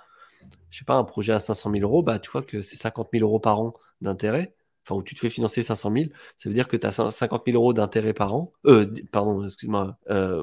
je 0.71 0.79
sais 0.79 0.85
pas 0.85 0.95
un 0.95 1.05
projet 1.05 1.33
à 1.33 1.39
500 1.39 1.71
000 1.71 1.85
euros 1.85 2.03
bah 2.03 2.19
tu 2.19 2.33
vois 2.33 2.43
que 2.43 2.63
c'est 2.63 2.77
50 2.77 3.11
000 3.13 3.25
euros 3.25 3.39
par 3.39 3.61
an 3.61 3.75
d'intérêt 4.01 4.57
enfin 4.85 4.99
où 4.99 5.03
tu 5.03 5.15
te 5.15 5.21
fais 5.21 5.31
financer 5.31 5.63
500 5.63 5.93
000, 5.93 6.05
ça 6.37 6.49
veut 6.49 6.55
dire 6.55 6.69
que 6.69 6.77
tu 6.77 6.87
as 6.87 6.93
50 6.93 7.43
000 7.47 7.57
euros 7.57 7.73
d'intérêt 7.73 8.15
par 8.15 8.35
an. 8.35 8.53
Euh, 8.67 8.87
pardon, 9.13 9.45
excuse-moi. 9.45 9.97
Euh, 10.11 10.43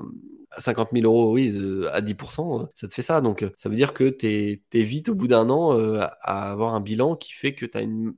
50 0.58 0.90
000 0.94 1.06
euros, 1.06 1.34
oui, 1.34 1.54
à 1.92 2.02
10%, 2.02 2.70
ça 2.74 2.88
te 2.88 2.94
fait 2.94 3.02
ça. 3.02 3.22
Donc, 3.22 3.46
ça 3.58 3.70
veut 3.70 3.76
dire 3.76 3.94
que 3.94 4.10
tu 4.10 4.28
es, 4.28 4.84
vite, 4.84 5.10
au 5.10 5.16
bout 5.16 5.28
d'un 5.28 5.50
an, 5.50 5.78
euh, 5.78 6.00
à 6.22 6.52
avoir 6.52 6.74
un 6.74 6.82
bilan 6.82 7.16
qui 7.16 7.34
fait 7.34 7.54
que 7.54 7.66
tu 7.66 7.78
as 7.78 7.82
une, 7.82 8.14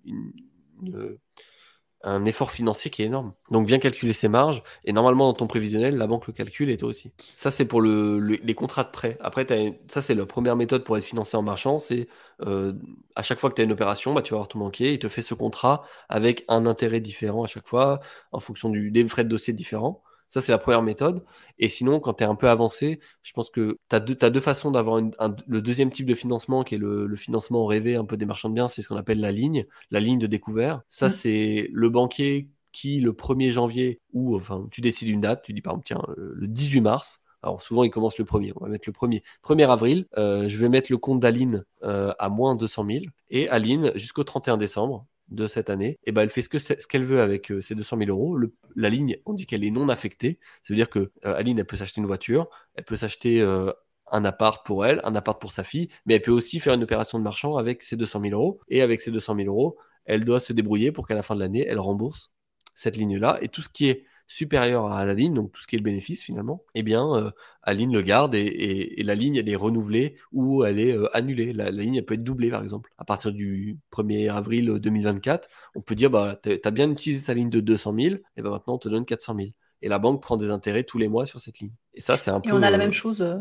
un 2.04 2.26
effort 2.26 2.52
financier 2.52 2.91
qui 2.91 3.02
est 3.02 3.06
énorme. 3.06 3.34
Donc 3.52 3.68
bien 3.68 3.80
calculer 3.80 4.14
ses 4.14 4.28
marges, 4.28 4.64
et 4.86 4.93
normalement 4.93 5.28
dans 5.28 5.34
ton 5.34 5.47
prévisionnel, 5.47 5.95
la 5.95 6.08
banque 6.08 6.28
le 6.28 6.34
calcule 6.34 6.70
et 6.70 6.78
toi 6.78 6.89
aussi. 6.89 7.12
Ça 7.36 7.52
c'est 7.52 7.66
pour 7.66 7.82
le, 7.82 8.20
les 8.20 8.56
contrats 8.56 8.84
de 8.84 8.89
prêt. 8.89 9.18
Après, 9.22 9.45
ça 9.88 10.02
c'est 10.02 10.16
la 10.16 10.26
première 10.26 10.56
méthode 10.56 10.84
pour 10.84 10.97
être 10.97 11.04
financé 11.04 11.36
en 11.38 11.41
marchand, 11.41 11.80
c'est 11.80 12.08
euh, 12.41 12.74
à 13.16 13.24
chaque 13.24 13.39
fois 13.39 13.50
que 13.50 13.56
tu 13.56 13.62
as 13.62 13.66
une 13.66 13.72
opération, 13.72 14.14
bah, 14.14 14.22
tu 14.22 14.32
vas 14.32 14.38
voir 14.38 14.47
ton 14.47 14.60
banquier, 14.60 14.93
il 14.93 15.00
te 15.00 15.10
fait 15.10 15.22
ce 15.22 15.34
contrat 15.34 15.84
avec 16.08 16.45
un 16.47 16.66
intérêt 16.66 17.02
différent 17.02 17.43
à 17.43 17.47
chaque 17.47 17.68
fois, 17.68 18.00
en 18.32 18.39
fonction 18.39 18.70
du, 18.70 18.91
des 18.91 19.08
frais 19.08 19.24
de 19.24 19.30
dossier 19.30 19.54
différents. 19.54 20.02
Ça, 20.30 20.42
c'est 20.42 20.52
la 20.52 20.58
première 20.58 20.84
méthode. 20.84 21.24
Et 21.58 21.70
sinon, 21.70 22.00
quand 22.00 22.16
tu 22.16 22.24
es 22.24 22.28
un 22.28 22.36
peu 22.36 22.50
avancé, 22.50 23.00
je 23.24 23.34
pense 23.34 23.50
que 23.50 23.78
tu 23.90 23.96
as, 23.96 24.26
as, 24.26 24.30
deux 24.30 24.40
façons 24.40 24.72
d'avoir 24.72 25.02
le 25.02 25.62
deuxième 25.62 25.92
type 25.92 26.06
de 26.06 26.16
financement, 26.16 26.64
qui 26.64 26.76
est 26.76 26.80
le, 26.80 27.16
financement 27.16 27.66
rêvé 27.66 27.96
un 27.96 28.06
peu 28.06 28.18
des 28.18 28.26
marchands 28.26 28.50
de 28.50 28.56
biens, 28.56 28.68
c'est 28.68 28.82
ce 28.82 28.90
qu'on 28.90 28.98
appelle 28.98 29.20
la 29.20 29.32
ligne, 29.32 29.66
la 29.92 30.00
ligne 30.00 30.20
de 30.20 30.28
découvert. 30.28 30.82
Ça, 30.88 31.08
mmh. 31.08 31.10
c'est 31.10 31.70
le 31.72 31.90
banquier 31.90 32.50
qui, 32.72 33.00
le 33.00 33.14
1er 33.14 33.52
janvier, 33.52 34.00
ou 34.14 34.36
enfin, 34.36 34.68
tu 34.72 34.82
décides 34.82 35.10
une 35.10 35.22
date, 35.22 35.42
tu 35.44 35.54
dis 35.54 35.62
par 35.62 35.74
exemple, 35.74 35.88
tiens, 35.88 36.04
le 36.16 36.48
18 36.48 36.82
mars, 36.82 37.22
alors 37.42 37.62
souvent, 37.62 37.84
il 37.84 37.90
commence 37.90 38.18
le 38.18 38.26
premier. 38.26 38.52
On 38.56 38.66
va 38.66 38.70
mettre 38.70 38.88
le 38.88 38.94
premier. 38.94 39.24
1er 39.44 39.70
avril, 39.70 40.06
euh, 40.18 40.48
je 40.48 40.58
vais 40.58 40.70
mettre 40.70 40.92
le 40.92 40.98
compte 40.98 41.20
d'Aline 41.20 41.64
euh, 41.84 42.14
à 42.20 42.30
moins 42.30 42.56
200 42.56 42.86
000. 42.90 43.06
Et 43.30 43.48
Aline, 43.50 43.92
jusqu'au 43.96 44.24
31 44.24 44.58
décembre, 44.58 45.06
de 45.30 45.48
cette 45.48 45.70
année, 45.70 45.92
et 45.92 46.00
eh 46.08 46.12
ben 46.12 46.24
elle 46.24 46.30
fait 46.30 46.42
ce 46.42 46.50
qu'elle 46.50 46.62
ce 46.62 46.88
qu'elle 46.88 47.06
veut 47.06 47.22
avec 47.22 47.52
euh, 47.52 47.62
ces 47.62 47.76
200 47.76 47.98
000 47.98 48.10
euros. 48.10 48.38
la 48.76 48.90
ligne, 48.90 49.18
on 49.26 49.34
dit 49.34 49.46
qu'elle 49.46 49.64
est 49.64 49.72
non 49.72 49.90
affectée. 49.90 50.40
Ça 50.64 50.74
veut 50.74 50.76
dire 50.76 50.90
que 50.90 51.12
euh, 51.26 51.36
Aline, 51.36 51.60
elle 51.60 51.66
peut 51.66 51.78
s'acheter 51.78 52.02
une 52.02 52.08
voiture, 52.08 52.50
elle 52.76 52.86
peut 52.86 52.96
s'acheter 52.96 53.42
euh, 53.42 53.72
un 54.12 54.26
appart 54.26 54.66
pour 54.66 54.86
elle, 54.86 55.02
un 55.04 55.16
appart 55.16 55.40
pour 55.40 55.52
sa 55.52 55.64
fille, 55.64 55.90
mais 56.06 56.16
elle 56.16 56.22
peut 56.22 56.32
aussi 56.32 56.60
faire 56.60 56.74
une 56.74 56.84
opération 56.84 57.20
de 57.20 57.24
marchand 57.24 57.58
avec 57.58 57.84
ces 57.84 57.96
200 57.96 58.22
000 58.22 58.34
euros. 58.34 58.60
Et 58.70 58.82
avec 58.82 59.02
ces 59.02 59.12
200 59.12 59.36
000 59.36 59.48
euros, 59.48 59.78
elle 60.06 60.26
doit 60.26 60.40
se 60.40 60.54
débrouiller 60.54 60.92
pour 60.92 61.08
qu'à 61.08 61.16
la 61.16 61.22
fin 61.22 61.36
de 61.36 61.40
l'année, 61.40 61.66
elle 61.68 61.80
rembourse 61.80 62.32
cette 62.74 62.98
ligne-là. 62.98 63.38
Et 63.42 63.50
tout 63.50 63.62
ce 63.62 63.70
qui 63.70 63.90
est 63.90 64.06
supérieur 64.30 64.92
à 64.92 65.06
la 65.06 65.16
ligne, 65.16 65.34
donc 65.34 65.52
tout 65.52 65.62
ce 65.62 65.68
qui 65.68 65.76
est 65.76 65.80
le 65.80 65.84
bénéfice 65.84 66.24
finalement, 66.24 66.64
eh 66.76 66.84
bien, 66.84 67.16
euh, 67.16 67.32
Aline 67.64 67.92
le 67.92 68.02
garde 68.02 68.36
et, 68.36 69.02
la 69.04 69.16
ligne, 69.16 69.38
elle 69.38 69.50
est 69.50 69.56
renouvelée 69.56 70.16
ou 70.32 70.64
elle 70.64 70.80
est 70.80 70.96
euh, 70.96 71.10
annulée. 71.16 71.52
La, 71.52 71.72
ligne, 71.72 71.96
elle 71.96 72.06
peut 72.06 72.14
être 72.14 72.24
doublée 72.24 72.52
par 72.52 72.62
exemple. 72.64 72.92
À 73.00 73.06
partir 73.06 73.32
du 73.32 73.80
1er 73.92 74.30
avril 74.32 74.80
2024, 74.80 75.50
on 75.76 75.82
peut 75.82 75.96
dire, 75.96 76.12
bah, 76.12 76.40
tu 76.44 76.72
bien 76.72 76.92
utilisé 76.92 77.26
ta 77.26 77.34
ligne 77.34 77.50
de 77.50 77.60
200 77.60 77.96
000, 78.00 78.16
et 78.38 78.42
ben 78.42 78.52
maintenant 78.52 78.76
on 78.76 78.78
te 78.78 78.88
donne 78.88 79.06
400 79.06 79.36
000 79.36 79.50
et 79.82 79.90
la 79.90 80.00
banque 80.00 80.22
prend 80.22 80.38
des 80.38 80.50
intérêts 80.50 80.84
tous 80.84 80.98
les 80.98 81.08
mois 81.08 81.26
sur 81.26 81.40
cette 81.40 81.60
ligne. 81.60 81.72
Et 82.00 82.02
ça, 82.02 82.16
c'est 82.16 82.32
un 82.32 82.39
peu. 82.39 82.47
Et 82.47 82.54
on 82.54 82.64
a 82.64 82.72
la 82.72 82.78
même 82.78 82.93
chose 82.93 83.22
euh, 83.22 83.36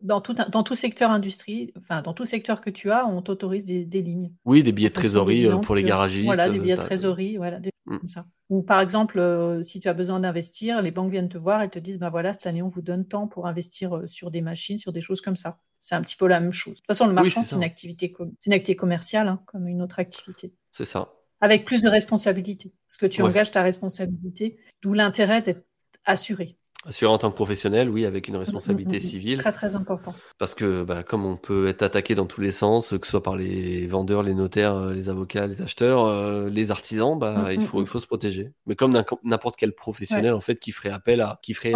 dans, 0.00 0.20
tout, 0.20 0.32
dans 0.32 0.62
tout 0.62 0.76
secteur 0.76 1.10
industrie, 1.10 1.72
enfin, 1.76 2.02
dans 2.02 2.14
tout 2.14 2.24
secteur 2.24 2.60
que 2.60 2.70
tu 2.70 2.92
as, 2.92 3.04
on 3.04 3.20
t'autorise 3.20 3.64
des, 3.64 3.84
lignes. 4.00 4.32
Oui, 4.44 4.62
des 4.62 4.70
billets 4.70 4.90
de 4.90 4.94
trésorerie 4.94 5.46
euh, 5.46 5.56
pour 5.56 5.74
les 5.74 5.82
garagistes. 5.82 6.24
Voilà, 6.24 6.48
des 6.48 6.60
billets 6.60 6.76
de 6.76 6.80
trésorerie, 6.80 7.36
voilà, 7.36 7.58
des 7.58 7.70
mm. 7.86 7.98
comme 7.98 8.08
ça. 8.08 8.26
Ou 8.48 8.62
par 8.62 8.80
exemple, 8.80 9.18
euh, 9.18 9.60
si 9.62 9.80
tu 9.80 9.88
as 9.88 9.92
besoin 9.92 10.20
d'investir, 10.20 10.82
les 10.82 10.92
banques 10.92 11.10
viennent 11.10 11.28
te 11.28 11.36
voir 11.36 11.62
et 11.62 11.68
te 11.68 11.80
disent 11.80 11.98
bah 11.98 12.10
voilà, 12.10 12.32
cette 12.32 12.46
année, 12.46 12.62
on 12.62 12.68
vous 12.68 12.82
donne 12.82 13.06
tant 13.06 13.26
pour 13.26 13.48
investir 13.48 14.02
sur 14.06 14.30
des 14.30 14.40
machines, 14.40 14.78
sur 14.78 14.92
des 14.92 15.00
choses 15.00 15.20
comme 15.20 15.36
ça. 15.36 15.58
C'est 15.80 15.96
un 15.96 16.00
petit 16.00 16.16
peu 16.16 16.28
la 16.28 16.38
même 16.38 16.52
chose. 16.52 16.74
De 16.74 16.78
toute 16.78 16.86
façon, 16.86 17.08
le 17.08 17.12
marchand, 17.12 17.42
c'est 17.44 17.56
une, 17.56 17.64
activité 17.64 18.14
une 18.46 18.52
activité 18.52 18.76
commerciale, 18.76 19.26
hein, 19.26 19.40
comme 19.46 19.66
une 19.66 19.82
autre 19.82 19.98
activité. 19.98 20.54
C'est 20.70 20.86
ça 20.86 21.12
avec 21.40 21.66
plus 21.66 21.82
de 21.82 21.88
responsabilité. 21.88 22.72
Parce 22.88 22.96
que 22.96 23.06
tu 23.06 23.20
engages 23.22 23.50
ta 23.50 23.62
responsabilité, 23.62 24.58
d'où 24.82 24.94
l'intérêt 24.94 25.42
d'être 25.42 25.66
assuré. 26.06 26.56
Assuré 26.86 27.12
en 27.12 27.18
tant 27.18 27.30
que 27.30 27.34
professionnel, 27.34 27.88
oui, 27.88 28.04
avec 28.04 28.28
une 28.28 28.36
responsabilité 28.36 28.96
mm, 28.96 29.00
mm, 29.00 29.04
mm, 29.04 29.08
civile. 29.08 29.38
Très, 29.38 29.52
très 29.52 29.76
important. 29.76 30.14
Parce 30.38 30.54
que, 30.54 30.82
bah, 30.82 31.02
comme 31.02 31.24
on 31.24 31.36
peut 31.36 31.66
être 31.68 31.82
attaqué 31.82 32.14
dans 32.14 32.26
tous 32.26 32.40
les 32.40 32.50
sens, 32.50 32.90
que 32.90 33.06
ce 33.06 33.10
soit 33.10 33.22
par 33.22 33.36
les 33.36 33.86
vendeurs, 33.86 34.22
les 34.22 34.34
notaires, 34.34 34.74
euh, 34.74 34.92
les 34.92 35.08
avocats, 35.08 35.46
les 35.46 35.62
acheteurs, 35.62 36.04
euh, 36.04 36.48
les 36.48 36.70
artisans, 36.70 37.18
bah, 37.18 37.52
il, 37.52 37.62
faut, 37.62 37.80
il 37.80 37.86
faut 37.86 38.00
se 38.00 38.06
protéger. 38.06 38.52
Mais 38.66 38.76
comme 38.76 38.92
n'importe 39.22 39.56
quel 39.56 39.74
professionnel, 39.74 40.34
en 40.34 40.40
fait, 40.40 40.60
qui 40.60 40.72
ferait 40.72 40.90
appel 40.90 41.20
à, 41.20 41.38
qui 41.42 41.54
ferait, 41.54 41.72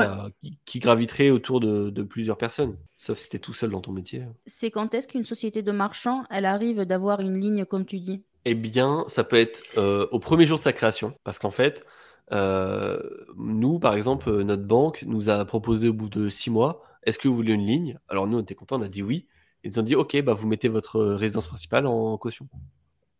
qui, 0.65 0.79
graviterait 0.79 1.31
autour 1.31 1.61
de, 1.61 1.91
de 1.91 2.03
plusieurs 2.03 2.37
personnes. 2.37 2.77
Sauf 2.97 3.19
si 3.19 3.31
tu 3.31 3.37
es 3.37 3.39
tout 3.39 3.55
seul 3.55 3.71
dans 3.71 3.81
ton 3.81 3.93
métier. 3.93 4.25
C'est 4.47 4.71
quand 4.71 4.93
est-ce 4.95 5.09
qu'une 5.09 5.25
société 5.25 5.63
de 5.63 5.73
marchand, 5.73 6.25
elle 6.31 6.45
arrive 6.45 6.83
d'avoir 6.83 7.21
une 7.21 7.39
ligne, 7.39 7.65
comme 7.65 7.85
tu 7.85 7.99
dis? 7.99 8.25
Eh 8.45 8.55
bien, 8.55 9.05
ça 9.09 9.25
peut 9.25 9.37
être 9.37 9.63
euh, 9.77 10.07
au 10.11 10.19
premier 10.19 10.47
jour 10.47 10.59
de 10.59 10.63
sa 10.63 10.73
création, 10.73 11.15
parce 11.23 11.39
qu'en 11.39 11.51
fait, 11.51 11.85
euh, 12.33 13.01
nous, 13.37 13.79
par 13.79 13.95
exemple, 13.95 14.43
notre 14.43 14.65
banque 14.65 15.05
nous 15.07 15.31
a 15.31 15.45
proposé 15.45 15.89
au 15.89 15.93
bout 15.93 16.09
de 16.09 16.29
six 16.29 16.51
mois, 16.51 16.83
est-ce 17.05 17.19
que 17.19 17.29
vous 17.29 17.35
voulez 17.35 17.55
une 17.55 17.65
ligne? 17.65 17.99
Alors 18.09 18.27
nous, 18.27 18.39
on 18.39 18.43
était 18.43 18.55
contents, 18.55 18.79
on 18.79 18.83
a 18.83 18.89
dit 18.89 19.03
oui. 19.03 19.27
Ils 19.65 19.71
nous 19.71 19.79
ont 19.79 19.83
dit, 19.83 19.95
ok, 19.95 20.21
bah, 20.23 20.35
vous 20.35 20.47
mettez 20.47 20.69
votre 20.69 21.01
résidence 21.01 21.49
principale 21.49 21.87
en 21.87 22.17
caution, 22.19 22.49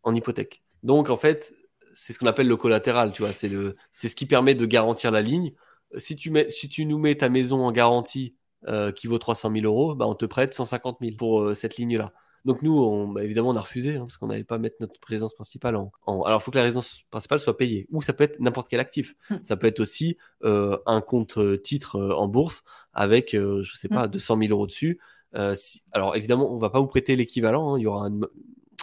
en 0.03 0.15
hypothèque. 0.15 0.63
Donc, 0.83 1.09
en 1.09 1.17
fait, 1.17 1.53
c'est 1.95 2.13
ce 2.13 2.19
qu'on 2.19 2.27
appelle 2.27 2.47
le 2.47 2.55
collatéral, 2.55 3.11
tu 3.11 3.23
vois, 3.23 3.31
c'est 3.31 3.51
c'est 3.91 4.07
ce 4.07 4.15
qui 4.15 4.25
permet 4.25 4.55
de 4.55 4.65
garantir 4.65 5.11
la 5.11 5.21
ligne. 5.21 5.53
Si 5.97 6.15
tu 6.15 6.85
nous 6.85 6.97
mets 6.97 7.15
ta 7.15 7.29
maison 7.29 7.65
en 7.65 7.71
garantie 7.71 8.35
euh, 8.67 8.91
qui 8.91 9.07
vaut 9.07 9.17
300 9.17 9.51
000 9.51 9.65
euros, 9.65 9.95
bah, 9.95 10.05
on 10.07 10.15
te 10.15 10.25
prête 10.25 10.53
150 10.53 10.99
000 11.01 11.15
pour 11.17 11.55
cette 11.55 11.77
ligne-là. 11.77 12.13
Donc 12.45 12.61
nous, 12.61 12.77
on, 12.77 13.07
bah, 13.07 13.23
évidemment, 13.23 13.49
on 13.49 13.55
a 13.55 13.61
refusé 13.61 13.95
hein, 13.95 14.01
parce 14.01 14.17
qu'on 14.17 14.27
n'allait 14.27 14.43
pas 14.43 14.57
mettre 14.57 14.77
notre 14.79 14.99
résidence 15.05 15.33
principale 15.33 15.75
en. 15.75 15.91
Alors, 16.05 16.39
il 16.39 16.43
faut 16.43 16.51
que 16.51 16.57
la 16.57 16.63
résidence 16.63 17.03
principale 17.11 17.39
soit 17.39 17.57
payée. 17.57 17.87
Ou 17.91 18.01
ça 18.01 18.13
peut 18.13 18.23
être 18.23 18.39
n'importe 18.39 18.67
quel 18.69 18.79
actif. 18.79 19.15
Hmm. 19.29 19.37
Ça 19.43 19.57
peut 19.57 19.67
être 19.67 19.79
aussi 19.79 20.17
euh, 20.43 20.77
un 20.85 21.01
compte 21.01 21.37
euh, 21.37 21.57
titre 21.57 21.97
euh, 21.97 22.13
en 22.13 22.27
bourse 22.27 22.63
avec, 22.93 23.31
je 23.33 23.61
je 23.61 23.77
sais 23.77 23.87
pas, 23.87 24.07
200 24.07 24.35
hmm. 24.35 24.41
000 24.41 24.53
euros 24.53 24.67
dessus. 24.67 24.99
Alors 25.91 26.15
évidemment, 26.15 26.51
on 26.51 26.57
va 26.57 26.69
pas 26.69 26.79
vous 26.79 26.87
prêter 26.87 27.15
l'équivalent. 27.15 27.73
Hein. 27.73 27.79
Il 27.79 27.83
y 27.83 27.87
aura 27.87 28.07
un, 28.07 28.19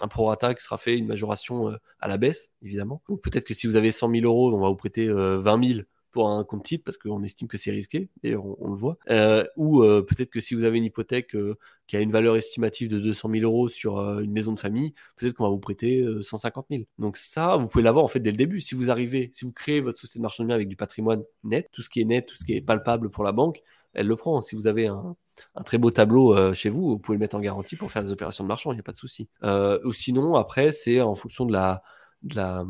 un 0.01 0.09
prorata 0.09 0.55
qui 0.55 0.63
sera 0.63 0.79
fait, 0.79 0.97
une 0.97 1.07
majoration 1.07 1.77
à 2.01 2.09
la 2.09 2.17
baisse, 2.17 2.51
évidemment. 2.63 3.03
Ou 3.09 3.17
peut-être 3.17 3.45
que 3.45 3.55
si 3.55 3.67
vous 3.67 3.77
avez 3.77 3.91
100 3.91 4.11
000 4.11 4.25
euros, 4.25 4.55
on 4.55 4.61
va 4.61 4.69
vous 4.69 4.77
prêter 4.77 5.09
20 5.09 5.69
000 5.69 5.81
pour 6.17 6.31
un 6.31 6.45
compte 6.45 6.65
titre 6.65 6.83
parce 6.83 6.97
qu'on 6.97 7.23
estime 7.23 7.47
que 7.47 7.59
c'est 7.59 7.71
risqué, 7.71 8.09
d'ailleurs 8.23 8.47
on, 8.47 8.71
le 8.71 8.75
voit. 8.75 8.97
Euh, 9.11 9.45
ou 9.59 9.83
euh, 9.83 10.01
peut-être 10.01 10.31
que 10.31 10.41
si 10.41 10.55
vous 10.55 10.65
avez 10.65 10.79
une 10.79 10.85
hypothèque 10.85 11.37
euh, 11.37 11.59
qui 11.87 11.95
a 11.99 12.01
une 12.01 12.11
valeur 12.11 12.39
estimative 12.39 12.89
de 12.89 12.99
200 12.99 13.29
000 13.33 13.43
euros 13.45 13.69
sur 13.69 13.99
une 13.99 14.33
maison 14.33 14.55
de 14.55 14.59
famille, 14.59 14.95
peut-être 15.17 15.35
qu'on 15.35 15.45
va 15.45 15.51
vous 15.51 15.59
prêter 15.59 16.03
150 16.23 16.69
000. 16.71 16.85
Donc 16.99 17.19
ça, 17.19 17.57
vous 17.57 17.69
pouvez 17.69 17.85
l'avoir 17.85 18.03
en 18.03 18.09
fait 18.09 18.21
dès 18.21 18.31
le 18.31 18.39
début. 18.39 18.63
Si 18.63 18.75
vous 18.75 18.91
arrivez, 18.91 19.31
si 19.35 19.45
vous 19.45 19.53
créez 19.53 19.83
votre 19.83 20.01
société 20.01 20.19
de 20.19 20.23
marchand 20.23 20.43
de 20.43 20.49
biens 20.49 20.57
avec 20.57 20.69
du 20.69 20.77
patrimoine 20.77 21.23
net, 21.45 21.69
tout 21.71 21.83
ce 21.83 21.91
qui 21.91 22.01
est 22.01 22.07
net, 22.07 22.25
tout 22.25 22.35
ce 22.35 22.47
qui 22.47 22.55
est 22.55 22.63
palpable 22.63 23.11
pour 23.11 23.23
la 23.23 23.33
banque, 23.33 23.63
elle 23.93 24.07
le 24.07 24.17
prend. 24.17 24.41
Si 24.41 24.57
vous 24.57 24.67
avez 24.67 24.87
un, 24.87 25.17
très 25.67 25.77
beau 25.77 25.91
tableau 25.91 26.55
chez 26.55 26.71
vous, 26.71 26.89
vous 26.89 26.99
pouvez 26.99 27.17
le 27.17 27.21
mettre 27.21 27.37
en 27.37 27.41
garantie 27.41 27.77
pour 27.77 27.93
faire 27.93 28.03
des 28.03 28.13
opérations 28.13 28.43
de 28.43 28.49
marchand, 28.49 28.73
il 28.73 28.77
n'y 28.77 28.81
a 28.81 28.85
pas 28.85 28.93
de 28.93 28.97
souci. 28.97 29.29
ou 29.43 29.93
sinon, 29.93 30.37
après, 30.37 30.73
c'est 30.73 31.03
en 31.03 31.15
fonction 31.15 31.45
de 31.45 31.53
la, 31.53 31.83
la, 32.35 32.65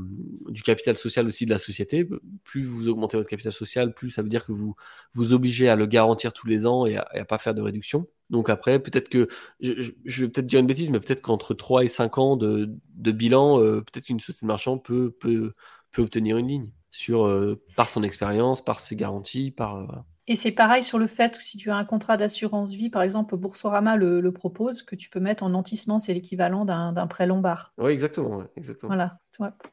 du 0.48 0.62
capital 0.62 0.96
social 0.96 1.26
aussi 1.26 1.46
de 1.46 1.50
la 1.50 1.58
société. 1.58 2.08
Plus 2.44 2.64
vous 2.64 2.88
augmentez 2.88 3.16
votre 3.16 3.28
capital 3.28 3.52
social, 3.52 3.94
plus 3.94 4.10
ça 4.10 4.22
veut 4.22 4.28
dire 4.28 4.44
que 4.44 4.52
vous 4.52 4.74
vous 5.14 5.32
obligez 5.32 5.68
à 5.68 5.76
le 5.76 5.86
garantir 5.86 6.32
tous 6.32 6.46
les 6.46 6.66
ans 6.66 6.86
et 6.86 6.96
à, 6.96 7.24
pas 7.24 7.38
faire 7.38 7.54
de 7.54 7.62
réduction. 7.62 8.06
Donc 8.30 8.50
après, 8.50 8.80
peut-être 8.80 9.08
que, 9.08 9.28
je, 9.60 9.92
vais 10.04 10.28
peut-être 10.28 10.46
dire 10.46 10.60
une 10.60 10.66
bêtise, 10.66 10.90
mais 10.90 11.00
peut-être 11.00 11.22
qu'entre 11.22 11.54
3 11.54 11.84
et 11.84 11.88
5 11.88 12.18
ans 12.18 12.36
de, 12.36 12.70
de 12.94 13.12
bilan, 13.12 13.60
euh, 13.60 13.80
peut-être 13.80 14.06
qu'une 14.06 14.20
société 14.20 14.46
de 14.46 14.48
marchand 14.48 14.78
peut, 14.78 15.10
peut, 15.10 15.54
peut 15.92 16.02
obtenir 16.02 16.36
une 16.36 16.48
ligne 16.48 16.70
sur, 16.90 17.26
euh, 17.26 17.62
par 17.76 17.88
son 17.88 18.02
expérience, 18.02 18.64
par 18.64 18.80
ses 18.80 18.96
garanties, 18.96 19.50
par... 19.50 19.76
Euh, 19.76 19.86
et 20.28 20.34
c'est 20.34 20.50
pareil 20.50 20.82
sur 20.82 20.98
le 20.98 21.06
fait 21.06 21.36
que 21.36 21.42
si 21.42 21.56
tu 21.56 21.70
as 21.70 21.76
un 21.76 21.84
contrat 21.84 22.16
d'assurance 22.16 22.72
vie, 22.72 22.90
par 22.90 23.02
exemple, 23.02 23.36
Boursorama 23.36 23.94
le, 23.96 24.32
propose, 24.32 24.82
que 24.82 24.96
tu 24.96 25.08
peux 25.08 25.20
mettre 25.20 25.44
en 25.44 25.50
nantissement, 25.50 26.00
c'est 26.00 26.14
l'équivalent 26.14 26.64
d'un 26.64 27.06
prêt 27.06 27.26
lombard. 27.26 27.72
Oui, 27.78 27.92
exactement. 27.92 28.42
exactement. 28.56 28.88
Voilà. 28.88 29.20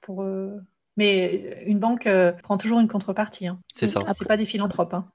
Pour, 0.02 0.24
euh, 0.24 0.60
Mais 0.98 1.64
une 1.66 1.80
banque 1.80 2.08
euh, 2.08 2.32
prend 2.32 2.58
toujours 2.58 2.80
une 2.80 2.88
contrepartie. 2.88 3.48
Hein. 3.48 3.60
C'est 3.74 3.88
ça. 3.88 4.02
C'est 4.14 4.28
pas 4.28 4.38
des 4.38 4.46
philanthropes. 4.46 4.94
Hein. 4.94 5.08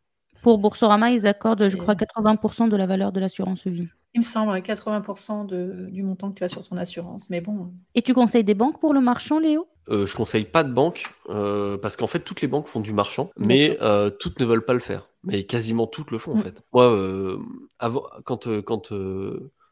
Pour 0.42 0.58
Boursorama, 0.58 1.10
ils 1.10 1.26
accordent, 1.26 1.68
je 1.68 1.76
crois, 1.76 1.94
80% 1.94 2.68
de 2.68 2.76
la 2.76 2.86
valeur 2.86 3.12
de 3.12 3.20
l'assurance 3.20 3.66
vie. 3.66 3.88
Il 4.14 4.18
me 4.20 4.24
semble, 4.24 4.56
80% 4.56 5.46
de, 5.46 5.88
du 5.90 6.02
montant 6.02 6.30
que 6.30 6.38
tu 6.38 6.44
as 6.44 6.48
sur 6.48 6.62
ton 6.62 6.76
assurance. 6.76 7.28
Mais 7.28 7.40
bon. 7.40 7.72
Et 7.94 8.02
tu 8.02 8.14
conseilles 8.14 8.44
des 8.44 8.54
banques 8.54 8.80
pour 8.80 8.94
le 8.94 9.00
marchand, 9.00 9.38
Léo? 9.38 9.68
Euh, 9.88 10.06
Je 10.06 10.14
conseille 10.14 10.44
pas 10.44 10.64
de 10.64 10.72
banque 10.72 11.02
parce 11.26 11.96
qu'en 11.96 12.06
fait, 12.06 12.20
toutes 12.20 12.40
les 12.40 12.48
banques 12.48 12.66
font 12.66 12.80
du 12.80 12.92
marchand, 12.92 13.30
mais 13.36 13.76
toutes 14.20 14.40
ne 14.40 14.44
veulent 14.44 14.64
pas 14.64 14.74
le 14.74 14.80
faire. 14.80 15.08
Mais 15.24 15.44
quasiment 15.44 15.88
toutes 15.88 16.12
le 16.12 16.18
font, 16.18 16.32
en 16.32 16.36
mm. 16.36 16.42
fait. 16.42 16.62
Moi, 16.72 17.38
avant, 17.80 18.04
quand, 18.24 18.48
quand 18.62 18.92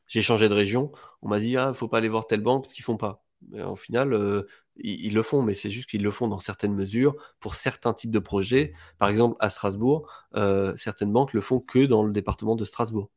j'ai 0.06 0.22
changé 0.22 0.48
de 0.48 0.54
région, 0.54 0.92
on 1.22 1.28
m'a 1.28 1.38
dit 1.40 1.56
Ah, 1.56 1.72
faut 1.74 1.88
pas 1.88 1.98
aller 1.98 2.08
voir 2.08 2.26
telle 2.26 2.40
banque 2.40 2.64
parce 2.64 2.72
qu'ils 2.72 2.84
font 2.84 2.96
pas. 2.96 3.25
Au 3.52 3.76
final, 3.76 4.12
euh, 4.12 4.42
ils, 4.78 5.14
le 5.14 5.22
font, 5.22 5.42
mais 5.42 5.54
c'est 5.54 5.70
juste 5.70 5.88
qu'ils 5.88 6.02
le 6.02 6.10
font 6.10 6.28
dans 6.28 6.38
certaines 6.38 6.74
mesures, 6.74 7.16
pour 7.40 7.54
certains 7.54 7.94
types 7.94 8.10
de 8.10 8.18
projets. 8.18 8.72
Par 8.98 9.08
exemple, 9.08 9.36
à 9.40 9.50
Strasbourg, 9.50 10.08
euh, 10.34 10.74
certaines 10.76 11.12
banques 11.12 11.32
le 11.32 11.40
font 11.40 11.60
que 11.60 11.86
dans 11.86 12.02
le 12.02 12.12
département 12.12 12.56
de 12.56 12.64
Strasbourg. 12.64 13.10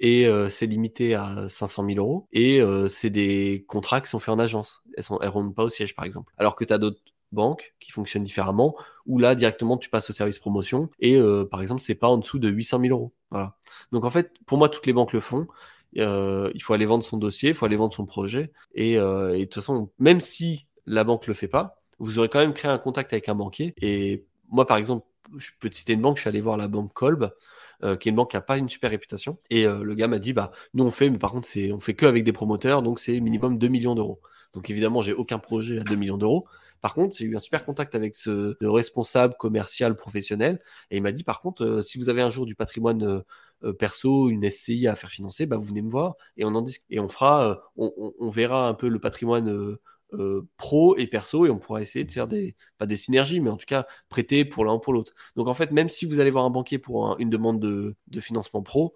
et 0.00 0.26
euh, 0.26 0.48
c'est 0.48 0.66
limité 0.66 1.14
à 1.14 1.48
500 1.48 1.86
000 1.86 1.98
euros 1.98 2.28
et 2.32 2.60
euh, 2.60 2.88
c'est 2.88 3.10
des 3.10 3.64
contrats 3.68 4.00
qui 4.00 4.08
sont 4.08 4.18
faits 4.20 4.30
en 4.34 4.38
agence. 4.38 4.82
Elles 4.96 5.04
sont, 5.04 5.18
elles 5.20 5.28
rentrent 5.28 5.54
pas 5.54 5.64
au 5.64 5.70
siège 5.70 5.94
par 5.96 6.04
exemple. 6.04 6.32
Alors 6.38 6.56
que 6.56 6.64
tu 6.64 6.72
as 6.72 6.78
d'autres 6.78 7.00
banques 7.32 7.74
qui 7.80 7.90
fonctionnent 7.90 8.24
différemment 8.24 8.74
où 9.06 9.18
là 9.18 9.34
directement 9.34 9.76
tu 9.76 9.90
passes 9.90 10.08
au 10.10 10.12
service 10.12 10.38
promotion 10.38 10.88
et 11.00 11.16
euh, 11.16 11.44
par 11.44 11.62
exemple 11.62 11.82
c'est 11.82 11.96
pas 11.96 12.08
en 12.08 12.18
dessous 12.18 12.38
de 12.38 12.48
800 12.48 12.80
000 12.80 12.94
euros. 12.96 13.12
Donc 13.92 14.04
en 14.04 14.10
fait 14.10 14.32
pour 14.46 14.58
moi 14.58 14.68
toutes 14.68 14.86
les 14.86 14.92
banques 14.92 15.12
le 15.12 15.20
font. 15.20 15.46
Euh, 15.96 16.50
il 16.54 16.62
faut 16.62 16.74
aller 16.74 16.86
vendre 16.86 17.02
son 17.02 17.16
dossier, 17.16 17.50
il 17.50 17.54
faut 17.54 17.64
aller 17.64 17.76
vendre 17.76 17.94
son 17.94 18.04
projet 18.04 18.52
et, 18.74 18.98
euh, 18.98 19.34
et 19.34 19.40
de 19.40 19.44
toute 19.44 19.54
façon 19.54 19.90
même 19.98 20.20
si 20.20 20.66
la 20.86 21.02
banque 21.02 21.26
le 21.26 21.34
fait 21.34 21.48
pas, 21.48 21.80
vous 21.98 22.18
aurez 22.18 22.28
quand 22.28 22.40
même 22.40 22.52
créé 22.52 22.70
un 22.70 22.78
contact 22.78 23.12
avec 23.12 23.28
un 23.28 23.34
banquier 23.34 23.74
et 23.80 24.26
moi 24.50 24.66
par 24.66 24.76
exemple 24.76 25.06
je 25.36 25.50
peux 25.60 25.70
te 25.70 25.74
citer 25.74 25.94
une 25.94 26.02
banque, 26.02 26.16
je 26.16 26.22
suis 26.22 26.28
allé 26.28 26.40
voir 26.40 26.56
la 26.56 26.68
banque 26.68 26.92
Kolb 26.92 27.30
euh, 27.84 27.96
qui 27.96 28.08
est 28.08 28.10
une 28.10 28.16
banque 28.16 28.30
qui 28.30 28.36
n'a 28.36 28.42
pas 28.42 28.58
une 28.58 28.68
super 28.68 28.90
réputation. 28.90 29.38
Et 29.50 29.66
le 29.66 29.94
gars 29.94 30.08
m'a 30.08 30.18
dit, 30.18 30.32
bah, 30.32 30.52
nous 30.72 30.84
on 30.84 30.90
fait, 30.90 31.10
mais 31.10 31.18
par 31.18 31.32
contre, 31.32 31.48
on 31.72 31.80
fait 31.80 31.94
que 31.94 32.06
avec 32.06 32.24
des 32.24 32.32
promoteurs, 32.32 32.82
donc 32.82 32.98
c'est 32.98 33.20
minimum 33.20 33.58
2 33.58 33.68
millions 33.68 33.94
d'euros. 33.94 34.20
Donc 34.54 34.70
évidemment, 34.70 35.02
j'ai 35.02 35.12
aucun 35.12 35.38
projet 35.38 35.78
à 35.80 35.84
2 35.84 35.96
millions 35.96 36.16
d'euros. 36.16 36.46
Par 36.80 36.94
contre, 36.94 37.16
j'ai 37.16 37.24
eu 37.24 37.36
un 37.36 37.40
super 37.40 37.64
contact 37.64 37.94
avec 37.94 38.16
ce 38.16 38.56
responsable 38.60 39.34
commercial 39.38 39.96
professionnel 39.96 40.60
et 40.90 40.96
il 40.96 41.02
m'a 41.02 41.12
dit, 41.12 41.24
par 41.24 41.40
contre, 41.40 41.82
si 41.82 41.98
vous 41.98 42.08
avez 42.08 42.22
un 42.22 42.30
jour 42.30 42.46
du 42.46 42.54
patrimoine 42.54 43.22
perso, 43.78 44.30
une 44.30 44.48
SCI 44.48 44.86
à 44.86 44.96
faire 44.96 45.10
financer, 45.10 45.46
bah, 45.46 45.56
vous 45.56 45.64
venez 45.64 45.82
me 45.82 45.90
voir 45.90 46.14
et 46.36 46.44
on 46.44 46.54
en 46.54 46.62
discute. 46.62 46.86
Et 46.90 47.00
on 47.00 47.08
fera, 47.08 47.60
on, 47.76 47.92
on, 47.96 48.12
on, 48.18 48.28
verra 48.28 48.68
un 48.68 48.74
peu 48.74 48.88
le 48.88 48.98
patrimoine 49.00 49.78
euh, 50.14 50.48
pro 50.56 50.96
et 50.96 51.06
perso 51.06 51.44
et 51.44 51.50
on 51.50 51.58
pourra 51.58 51.82
essayer 51.82 52.02
de 52.02 52.10
faire 52.10 52.26
des 52.26 52.56
pas 52.78 52.86
des 52.86 52.96
synergies 52.96 53.40
mais 53.40 53.50
en 53.50 53.58
tout 53.58 53.66
cas 53.66 53.86
prêter 54.08 54.46
pour 54.46 54.64
l'un 54.64 54.72
ou 54.72 54.78
pour 54.78 54.94
l'autre 54.94 55.12
donc 55.36 55.48
en 55.48 55.52
fait 55.52 55.70
même 55.70 55.90
si 55.90 56.06
vous 56.06 56.18
allez 56.18 56.30
voir 56.30 56.46
un 56.46 56.50
banquier 56.50 56.78
pour 56.78 57.14
une 57.18 57.28
demande 57.28 57.60
de, 57.60 57.94
de 58.06 58.20
financement 58.20 58.62
pro 58.62 58.94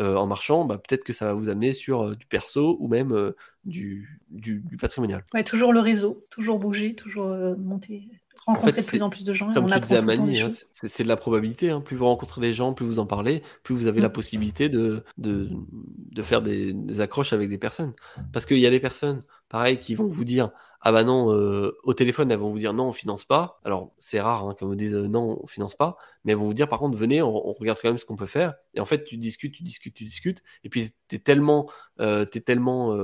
euh, 0.00 0.16
en 0.16 0.26
marchant 0.26 0.66
bah, 0.66 0.76
peut-être 0.76 1.02
que 1.02 1.14
ça 1.14 1.24
va 1.24 1.32
vous 1.32 1.48
amener 1.48 1.72
sur 1.72 2.08
euh, 2.08 2.14
du 2.14 2.26
perso 2.26 2.76
ou 2.78 2.88
même 2.88 3.32
du, 3.64 4.20
du, 4.28 4.62
patrimonial 4.78 5.24
toujours 5.46 5.72
le 5.72 5.80
réseau 5.80 6.26
toujours 6.28 6.58
bouger 6.58 6.94
toujours 6.94 7.30
monter 7.56 8.10
rencontrer 8.46 8.70
en 8.70 8.74
fait, 8.74 8.80
de 8.80 8.86
plus 8.86 9.02
en 9.02 9.10
plus 9.10 9.24
de 9.24 9.32
gens. 9.32 9.52
Comme 9.52 9.70
tu 9.70 9.80
disais 9.80 9.96
à 9.96 10.02
Mani, 10.02 10.40
hein, 10.40 10.48
c'est 10.72 11.02
de 11.02 11.08
la 11.08 11.16
probabilité. 11.16 11.70
Hein. 11.70 11.80
Plus 11.80 11.96
vous 11.96 12.06
rencontrez 12.06 12.40
des 12.40 12.52
gens, 12.52 12.72
plus 12.72 12.86
vous 12.86 12.98
en 12.98 13.06
parlez, 13.06 13.42
plus 13.62 13.74
vous 13.74 13.86
avez 13.86 14.00
mm. 14.00 14.04
la 14.04 14.10
possibilité 14.10 14.68
de, 14.68 15.04
de, 15.18 15.50
de 15.72 16.22
faire 16.22 16.42
des, 16.42 16.72
des, 16.72 17.00
accroches 17.00 17.32
avec 17.32 17.48
des 17.48 17.58
personnes. 17.58 17.94
Parce 18.32 18.46
qu'il 18.46 18.58
y 18.58 18.66
a 18.66 18.70
des 18.70 18.80
personnes, 18.80 19.22
pareil, 19.48 19.78
qui 19.78 19.94
vont 19.94 20.06
vous 20.06 20.24
dire 20.24 20.50
ah 20.82 20.92
bah 20.92 21.04
non, 21.04 21.30
euh, 21.34 21.76
au 21.82 21.92
téléphone, 21.92 22.30
elles 22.30 22.38
vont 22.38 22.48
vous 22.48 22.58
dire 22.58 22.72
non, 22.72 22.88
on 22.88 22.92
finance 22.92 23.26
pas. 23.26 23.60
Alors, 23.64 23.92
c'est 23.98 24.20
rare 24.20 24.46
hein, 24.46 24.56
quand 24.58 24.66
vous 24.66 24.76
dites 24.76 24.94
euh, 24.94 25.08
non, 25.08 25.38
on 25.42 25.46
finance 25.46 25.74
pas, 25.74 25.98
mais 26.24 26.32
elles 26.32 26.38
vont 26.38 26.46
vous 26.46 26.54
dire 26.54 26.68
par 26.68 26.78
contre, 26.78 26.96
venez, 26.96 27.20
on, 27.20 27.48
on 27.48 27.52
regarde 27.52 27.78
quand 27.82 27.88
même 27.88 27.98
ce 27.98 28.06
qu'on 28.06 28.16
peut 28.16 28.26
faire. 28.26 28.54
Et 28.72 28.80
en 28.80 28.86
fait, 28.86 29.04
tu 29.04 29.18
discutes, 29.18 29.54
tu 29.54 29.62
discutes, 29.62 29.94
tu 29.94 30.04
discutes, 30.04 30.42
et 30.64 30.70
puis 30.70 30.90
tu 31.08 31.16
es 31.16 31.18
tellement, 31.18 31.70
euh, 32.00 32.24
es 32.32 32.40
tellement 32.40 32.96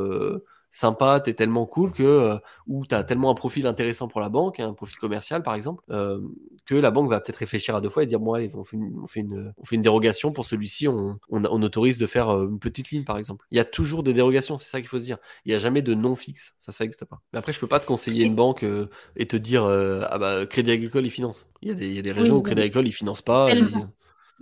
sympa, 0.77 1.21
t'es 1.21 1.33
tellement 1.33 1.65
cool 1.65 1.91
que 1.91 2.03
euh, 2.03 2.37
ou 2.67 2.85
t'as 2.85 3.03
tellement 3.03 3.31
un 3.31 3.35
profil 3.35 3.67
intéressant 3.67 4.09
pour 4.09 4.21
la 4.21 4.29
banque, 4.29 4.61
un 4.61 4.75
profil 4.75 4.99
commercial 4.99 5.43
par 5.43 5.55
exemple, 5.55 5.83
euh, 5.91 6.21
que 6.67 6.75
la 6.75 6.91
banque 6.91 7.09
va 7.09 7.19
peut-être 7.21 7.39
réfléchir 7.39 7.75
à 7.75 7.81
deux 7.81 7.89
fois 7.89 8.03
et 8.03 8.07
dire 8.07 8.21
bon 8.21 8.35
allez, 8.35 8.51
on 8.55 8.63
fait 8.63 8.77
une, 8.77 9.01
on 9.03 9.07
fait 9.07 9.21
une, 9.21 9.55
on 9.57 9.65
fait 9.65 9.77
une 9.77 9.83
dérogation 9.83 10.33
pour 10.33 10.45
celui-ci, 10.45 10.87
on, 10.87 11.19
on, 11.31 11.45
on, 11.45 11.63
autorise 11.63 11.97
de 11.97 12.07
faire 12.07 12.29
euh, 12.29 12.49
une 12.49 12.59
petite 12.59 12.91
ligne 12.91 13.05
par 13.05 13.17
exemple. 13.17 13.47
Il 13.51 13.57
y 13.57 13.61
a 13.61 13.65
toujours 13.65 14.03
des 14.03 14.13
dérogations, 14.13 14.59
c'est 14.59 14.69
ça 14.69 14.81
qu'il 14.81 14.89
faut 14.89 14.99
se 14.99 15.05
dire. 15.05 15.17
Il 15.47 15.49
n'y 15.49 15.55
a 15.55 15.59
jamais 15.59 15.81
de 15.81 15.95
non 15.95 16.15
fixe, 16.15 16.55
ça 16.59 16.73
ça 16.73 16.85
n'existe 16.85 17.07
pas. 17.07 17.23
Mais 17.33 17.39
après 17.39 17.55
je 17.55 17.61
peux 17.61 17.69
pas 17.69 17.81
te 17.81 17.87
conseiller 17.87 18.27
une 18.27 18.35
banque 18.35 18.63
euh, 18.63 18.91
et 19.17 19.27
te 19.27 19.37
dire 19.37 19.65
ah 19.65 20.19
bah 20.19 20.45
Crédit 20.45 20.73
Agricole 20.73 21.07
il 21.07 21.11
finance. 21.11 21.47
Il 21.63 21.69
y 21.71 21.73
a 21.73 21.75
des, 21.75 21.89
il 21.89 21.95
y 21.95 21.99
a 21.99 22.03
des 22.03 22.13
régions 22.13 22.35
oui, 22.35 22.41
où 22.41 22.43
Crédit 22.43 22.61
Agricole 22.61 22.87
il 22.87 22.93
finance 22.93 23.23
pas 23.23 23.49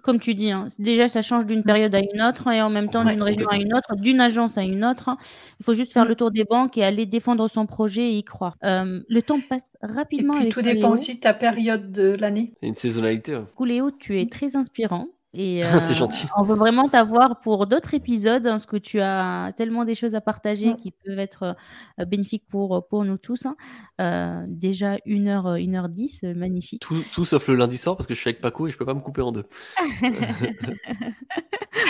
comme 0.02 0.18
tu 0.18 0.34
dis, 0.34 0.50
hein, 0.50 0.68
déjà 0.78 1.08
ça 1.08 1.22
change 1.22 1.46
d'une 1.46 1.62
période 1.62 1.94
à 1.94 2.00
une 2.00 2.22
autre 2.22 2.48
et 2.50 2.60
en 2.60 2.68
même 2.68 2.90
temps 2.90 3.04
d'une 3.04 3.22
région 3.22 3.48
à 3.48 3.56
une 3.56 3.74
autre, 3.74 3.96
d'une 3.96 4.20
agence 4.20 4.58
à 4.58 4.62
une 4.62 4.84
autre. 4.84 5.16
Il 5.60 5.64
faut 5.64 5.74
juste 5.74 5.92
faire 5.92 6.04
mm. 6.04 6.08
le 6.08 6.14
tour 6.14 6.30
des 6.30 6.44
banques 6.44 6.76
et 6.76 6.84
aller 6.84 7.06
défendre 7.06 7.48
son 7.48 7.66
projet 7.66 8.10
et 8.12 8.18
y 8.18 8.24
croire. 8.24 8.56
Euh, 8.64 9.00
le 9.08 9.22
temps 9.22 9.40
passe 9.40 9.70
rapidement. 9.80 10.36
Et 10.36 10.40
puis, 10.40 10.48
tout 10.50 10.62
dépend 10.62 10.90
aussi 10.90 11.14
de 11.16 11.20
ta 11.20 11.34
période 11.34 11.92
de 11.92 12.16
l'année. 12.18 12.52
Une 12.62 12.74
saisonnalité. 12.74 13.36
Ouais. 13.36 13.44
Couléo, 13.54 13.90
tu 13.90 14.20
es 14.20 14.26
très 14.26 14.56
inspirant. 14.56 15.08
Et 15.34 15.64
euh, 15.64 15.80
c'est 15.80 15.94
gentil. 15.94 16.26
On 16.36 16.42
veut 16.42 16.54
vraiment 16.54 16.88
t'avoir 16.88 17.40
pour 17.40 17.66
d'autres 17.66 17.94
épisodes 17.94 18.46
hein, 18.46 18.52
parce 18.52 18.66
que 18.66 18.76
tu 18.76 19.00
as 19.00 19.52
tellement 19.56 19.84
des 19.84 19.94
choses 19.94 20.14
à 20.14 20.20
partager 20.20 20.74
qui 20.76 20.92
peuvent 20.92 21.18
être 21.18 21.56
euh, 22.00 22.04
bénéfiques 22.04 22.44
pour, 22.48 22.86
pour 22.88 23.04
nous 23.04 23.18
tous. 23.18 23.46
Hein. 23.46 23.56
Euh, 24.00 24.44
déjà 24.46 24.96
1h, 25.06 25.58
1h10, 25.58 26.24
euh, 26.24 26.34
magnifique. 26.34 26.82
Tout, 26.82 27.02
tout, 27.14 27.24
sauf 27.24 27.48
le 27.48 27.56
lundi 27.56 27.78
soir 27.78 27.96
parce 27.96 28.06
que 28.06 28.14
je 28.14 28.20
suis 28.20 28.28
avec 28.28 28.40
Paco 28.40 28.68
et 28.68 28.70
je 28.70 28.78
peux 28.78 28.86
pas 28.86 28.94
me 28.94 29.00
couper 29.00 29.22
en 29.22 29.32
deux. 29.32 29.44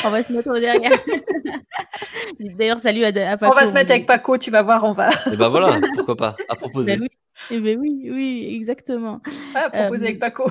on 0.05 0.11
va 0.11 0.23
se 0.23 0.33
mettre 0.33 0.51
au 0.51 0.59
derrière. 0.59 0.99
D'ailleurs, 2.41 2.81
salut 2.81 3.05
à, 3.05 3.09
à, 3.09 3.37
Paco. 3.37 3.53
On 3.53 3.55
va 3.55 3.67
se 3.67 3.75
mettre 3.75 3.91
avec 3.91 4.07
Paco, 4.07 4.39
tu 4.39 4.51
vas 4.51 4.63
voir, 4.63 4.85
on 4.85 4.93
va. 4.93 5.11
Et 5.31 5.37
ben 5.37 5.49
voilà, 5.49 5.79
pourquoi 5.95 6.17
pas, 6.17 6.37
à 6.49 6.57
proposer. 6.57 6.97
Ben 6.97 7.03
oui. 7.03 7.09
Eh 7.51 7.61
ben 7.61 7.79
oui, 7.79 8.09
oui, 8.11 8.49
exactement. 8.57 9.21
à 9.55 9.69
proposer 9.69 10.07
avec 10.07 10.19
Paco. 10.19 10.45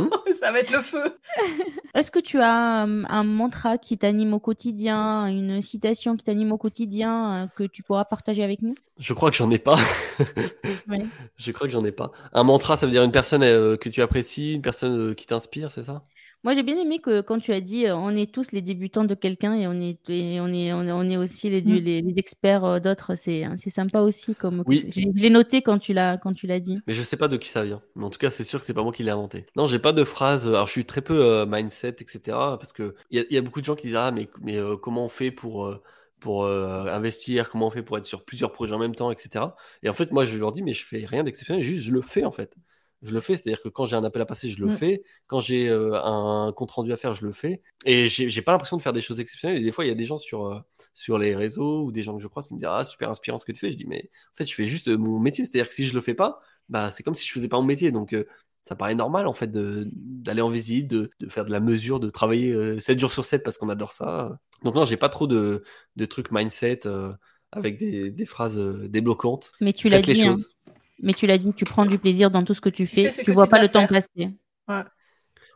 Mmh. 0.00 0.32
ça 0.40 0.52
va 0.52 0.60
être 0.60 0.70
le 0.70 0.80
feu. 0.80 1.18
Est-ce 1.94 2.10
que 2.10 2.18
tu 2.18 2.40
as 2.40 2.82
un 2.82 3.24
mantra 3.24 3.78
qui 3.78 3.98
t'anime 3.98 4.34
au 4.34 4.38
quotidien, 4.38 5.26
une 5.26 5.62
citation 5.62 6.16
qui 6.16 6.24
t'anime 6.24 6.52
au 6.52 6.58
quotidien 6.58 7.44
euh, 7.44 7.46
que 7.54 7.64
tu 7.64 7.82
pourras 7.82 8.04
partager 8.04 8.42
avec 8.42 8.62
nous? 8.62 8.74
Je 8.98 9.12
crois 9.12 9.30
que 9.30 9.36
j'en 9.36 9.50
ai 9.50 9.58
pas. 9.58 9.76
ouais. 10.88 11.04
Je 11.36 11.52
crois 11.52 11.66
que 11.66 11.72
j'en 11.72 11.84
ai 11.84 11.92
pas. 11.92 12.12
Un 12.32 12.44
mantra, 12.44 12.76
ça 12.76 12.86
veut 12.86 12.92
dire 12.92 13.02
une 13.02 13.12
personne 13.12 13.42
euh, 13.42 13.76
que 13.76 13.88
tu 13.88 14.02
apprécies, 14.02 14.54
une 14.54 14.62
personne 14.62 15.10
euh, 15.10 15.14
qui 15.14 15.26
t'inspire, 15.26 15.72
c'est 15.72 15.84
ça? 15.84 16.02
Moi, 16.46 16.54
j'ai 16.54 16.62
bien 16.62 16.78
aimé 16.78 17.00
que 17.00 17.22
quand 17.22 17.40
tu 17.40 17.52
as 17.52 17.60
dit 17.60 17.86
on 17.90 18.14
est 18.14 18.32
tous 18.32 18.52
les 18.52 18.62
débutants 18.62 19.02
de 19.02 19.16
quelqu'un 19.16 19.52
et 19.54 19.66
on 19.66 19.80
est, 19.80 19.98
et 20.08 20.40
on 20.40 20.46
est, 20.46 20.72
on 20.72 21.02
est, 21.10 21.16
aussi 21.16 21.50
les, 21.50 21.60
mmh. 21.60 21.74
les, 21.74 22.02
les 22.02 22.18
experts 22.20 22.80
d'autres, 22.80 23.16
c'est 23.16 23.44
sympa 23.68 24.00
aussi. 24.00 24.36
Comme, 24.36 24.62
oui. 24.64 24.86
Je 24.88 25.20
l'ai 25.20 25.28
noté 25.28 25.62
quand 25.62 25.80
tu 25.80 25.92
l'as 25.92 26.16
dit. 26.60 26.78
Mais 26.86 26.94
je 26.94 27.02
sais 27.02 27.16
pas 27.16 27.26
de 27.26 27.36
qui 27.36 27.48
ça 27.48 27.64
vient. 27.64 27.82
Mais 27.96 28.04
en 28.04 28.10
tout 28.10 28.20
cas, 28.20 28.30
c'est 28.30 28.44
sûr 28.44 28.60
que 28.60 28.64
c'est 28.64 28.74
pas 28.74 28.84
moi 28.84 28.92
qui 28.92 29.02
l'ai 29.02 29.10
inventé. 29.10 29.46
Non, 29.56 29.66
j'ai 29.66 29.80
pas 29.80 29.92
de 29.92 30.04
phrase. 30.04 30.46
Alors, 30.46 30.68
je 30.68 30.70
suis 30.72 30.84
très 30.84 31.02
peu 31.02 31.20
euh, 31.20 31.46
mindset, 31.46 31.96
etc. 32.00 32.20
Parce 32.28 32.72
que 32.72 32.94
il 33.10 33.26
y, 33.28 33.34
y, 33.34 33.38
a 33.38 33.42
beaucoup 33.42 33.60
de 33.60 33.66
gens 33.66 33.74
qui 33.74 33.88
disent 33.88 33.96
Ah, 33.96 34.12
mais, 34.12 34.28
mais 34.40 34.56
euh, 34.56 34.76
comment 34.76 35.04
on 35.04 35.08
fait 35.08 35.32
pour. 35.32 35.66
Euh, 35.66 35.82
pour 36.18 36.46
investir, 36.46 37.50
comment 37.50 37.66
on 37.66 37.70
fait 37.70 37.82
pour 37.82 37.98
être 37.98 38.06
sur 38.06 38.24
plusieurs 38.24 38.50
projets 38.50 38.74
en 38.74 38.78
même 38.78 38.94
temps, 38.94 39.10
etc. 39.10 39.44
Et 39.82 39.90
en 39.90 39.92
fait, 39.92 40.12
moi, 40.12 40.24
je 40.24 40.36
leur 40.38 40.50
dis, 40.50 40.62
mais 40.62 40.72
je 40.72 40.82
fais 40.82 41.04
rien 41.04 41.22
d'exceptionnel, 41.22 41.62
juste 41.62 41.82
je 41.82 41.92
le 41.92 42.00
fais 42.00 42.24
en 42.24 42.32
fait 42.32 42.56
je 43.06 43.14
le 43.14 43.20
fais. 43.20 43.36
C'est-à-dire 43.36 43.62
que 43.62 43.68
quand 43.68 43.86
j'ai 43.86 43.96
un 43.96 44.04
appel 44.04 44.20
à 44.22 44.26
passer, 44.26 44.48
je 44.48 44.60
le 44.60 44.66
mmh. 44.66 44.76
fais. 44.76 45.02
Quand 45.26 45.40
j'ai 45.40 45.68
euh, 45.68 46.00
un 46.02 46.52
compte 46.52 46.70
rendu 46.70 46.92
à 46.92 46.96
faire, 46.96 47.14
je 47.14 47.24
le 47.24 47.32
fais. 47.32 47.62
Et 47.84 48.08
j'ai 48.08 48.42
pas 48.42 48.52
l'impression 48.52 48.76
de 48.76 48.82
faire 48.82 48.92
des 48.92 49.00
choses 49.00 49.20
exceptionnelles. 49.20 49.58
Et 49.58 49.64
des 49.64 49.72
fois, 49.72 49.84
il 49.84 49.88
y 49.88 49.90
a 49.90 49.94
des 49.94 50.04
gens 50.04 50.18
sur, 50.18 50.46
euh, 50.46 50.60
sur 50.94 51.18
les 51.18 51.34
réseaux 51.34 51.84
ou 51.84 51.92
des 51.92 52.02
gens 52.02 52.16
que 52.16 52.22
je 52.22 52.28
croise 52.28 52.48
qui 52.48 52.54
me 52.54 52.58
disent 52.58 52.68
Ah, 52.70 52.84
super 52.84 53.10
inspirant 53.10 53.38
ce 53.38 53.44
que 53.44 53.52
tu 53.52 53.58
fais. 53.58 53.72
Je 53.72 53.76
dis 53.76 53.86
Mais 53.86 54.10
en 54.32 54.36
fait, 54.36 54.46
je 54.46 54.54
fais 54.54 54.64
juste 54.64 54.88
mon 54.88 55.18
métier. 55.18 55.44
C'est-à-dire 55.44 55.68
que 55.68 55.74
si 55.74 55.86
je 55.86 55.94
le 55.94 56.00
fais 56.00 56.14
pas, 56.14 56.40
bah, 56.68 56.90
c'est 56.90 57.02
comme 57.02 57.14
si 57.14 57.26
je 57.26 57.32
faisais 57.32 57.48
pas 57.48 57.58
mon 57.58 57.66
métier. 57.66 57.92
Donc, 57.92 58.12
euh, 58.12 58.24
ça 58.64 58.74
paraît 58.74 58.96
normal 58.96 59.28
en 59.28 59.32
fait 59.32 59.52
d'aller 59.52 60.42
en 60.42 60.48
visite, 60.48 60.88
de, 60.88 61.10
de, 61.20 61.28
faire 61.28 61.44
de 61.44 61.52
la 61.52 61.60
mesure, 61.60 62.00
de 62.00 62.10
travailler 62.10 62.80
7 62.80 62.98
jours 62.98 63.12
sur 63.12 63.24
7 63.24 63.44
parce 63.44 63.58
qu'on 63.58 63.68
adore 63.68 63.92
ça. 63.92 64.40
Donc, 64.64 64.74
non, 64.74 64.84
j'ai 64.84 64.96
pas 64.96 65.08
trop 65.08 65.28
de, 65.28 65.62
de 65.94 66.04
trucs 66.04 66.32
mindset 66.32 66.80
avec 67.52 67.78
des, 67.78 68.10
des, 68.10 68.24
phrases 68.24 68.58
débloquantes. 68.58 69.52
Mais 69.60 69.72
tu 69.72 69.88
l'as 69.88 70.00
dit. 70.00 70.20
Hein. 70.20 70.34
Mais 71.02 71.12
tu 71.12 71.26
l'as 71.26 71.38
dit, 71.38 71.52
tu 71.52 71.64
prends 71.64 71.86
du 71.86 71.98
plaisir 71.98 72.30
dans 72.30 72.42
tout 72.44 72.54
ce 72.54 72.60
que 72.60 72.68
tu 72.68 72.86
fais. 72.86 73.10
Tu, 73.10 73.24
tu 73.24 73.32
vois 73.32 73.48
pas 73.48 73.60
le 73.60 73.68
temps 73.68 73.86
passer. 73.86 74.08
Ouais. 74.68 74.82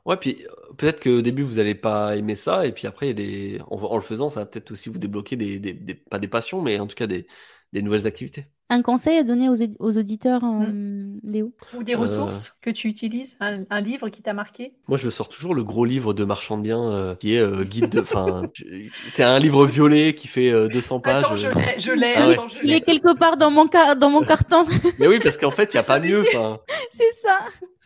Ouais, 0.07 0.17
puis 0.17 0.45
euh, 0.47 0.75
peut-être 0.79 1.03
qu'au 1.03 1.21
début 1.21 1.43
vous 1.43 1.57
n'allez 1.57 1.75
pas 1.75 2.17
aimer 2.17 2.35
ça, 2.35 2.67
et 2.67 2.73
puis 2.73 2.87
après, 2.87 3.09
y 3.09 3.11
a 3.11 3.13
des... 3.13 3.61
en, 3.69 3.77
en, 3.77 3.97
le 3.97 4.03
faisant, 4.03 4.31
ça 4.31 4.41
va 4.41 4.47
peut-être 4.47 4.71
aussi 4.71 4.89
vous 4.89 4.99
débloquer 4.99 5.37
des, 5.37 5.59
des, 5.59 5.75
des, 5.75 5.95
pas 5.95 6.19
des 6.19 6.29
passions, 6.29 6.63
mais 6.63 6.79
en 6.81 6.87
tout 6.87 6.95
cas 6.95 7.07
des, 7.07 7.27
des 7.73 7.83
nouvelles 7.83 8.07
activités. 8.07 8.47
Un 8.69 8.83
conseil 8.83 9.19
à 9.19 9.25
donner 9.25 9.49
aux, 9.49 9.57
aux 9.81 9.99
auditeurs, 9.99 10.45
mmh. 10.45 11.21
Léo? 11.25 11.53
Ou 11.77 11.83
des 11.83 11.97
ressources 11.97 12.49
euh... 12.49 12.59
que 12.63 12.71
tu 12.71 12.87
utilises 12.87 13.37
un, 13.41 13.65
un 13.69 13.81
livre 13.81 14.09
qui 14.11 14.23
t'a 14.23 14.33
marqué? 14.33 14.75
Moi, 14.87 14.97
je 14.97 15.11
sors 15.11 15.29
toujours 15.29 15.55
le 15.55 15.65
gros 15.65 15.85
livre 15.85 16.15
de 16.15 16.25
marchand 16.25 16.57
de 16.57 16.63
biens 16.63 16.89
euh, 16.89 17.15
qui 17.17 17.35
est 17.35 17.41
euh, 17.41 17.65
guide 17.65 17.89
de. 17.89 18.01
Enfin, 18.01 18.43
c'est 19.09 19.25
un 19.25 19.39
livre 19.41 19.67
violet 19.67 20.15
qui 20.15 20.29
fait 20.29 20.53
200 20.69 21.01
pages. 21.01 21.25
Attends, 21.25 21.37
je 21.37 21.93
l'ai. 21.93 22.15
Ah 22.17 22.29
ouais. 22.29 22.37
Il 22.63 22.73
est 22.73 22.81
quelque 22.81 23.17
part 23.17 23.37
dans 23.37 23.51
mon, 23.51 23.67
car 23.67 23.97
dans 23.97 24.11
mon 24.11 24.23
carton. 24.23 24.65
Mais 24.99 25.09
oui, 25.09 25.19
parce 25.21 25.37
qu'en 25.37 25.51
fait, 25.51 25.75
il 25.75 25.77
n'y 25.77 25.81
a 25.81 25.85
pas 25.85 25.99
mieux. 25.99 26.25
C'est 26.93 27.13
ça. 27.23 27.39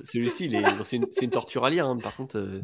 Celui-ci, 0.02 0.50
c'est 0.84 0.96
une, 0.96 1.06
une, 1.22 1.30
torture 1.30 1.64
à 1.64 1.70
lire. 1.70 1.86
Hein. 1.86 1.98
Par 2.02 2.16
contre, 2.16 2.38
euh, 2.38 2.62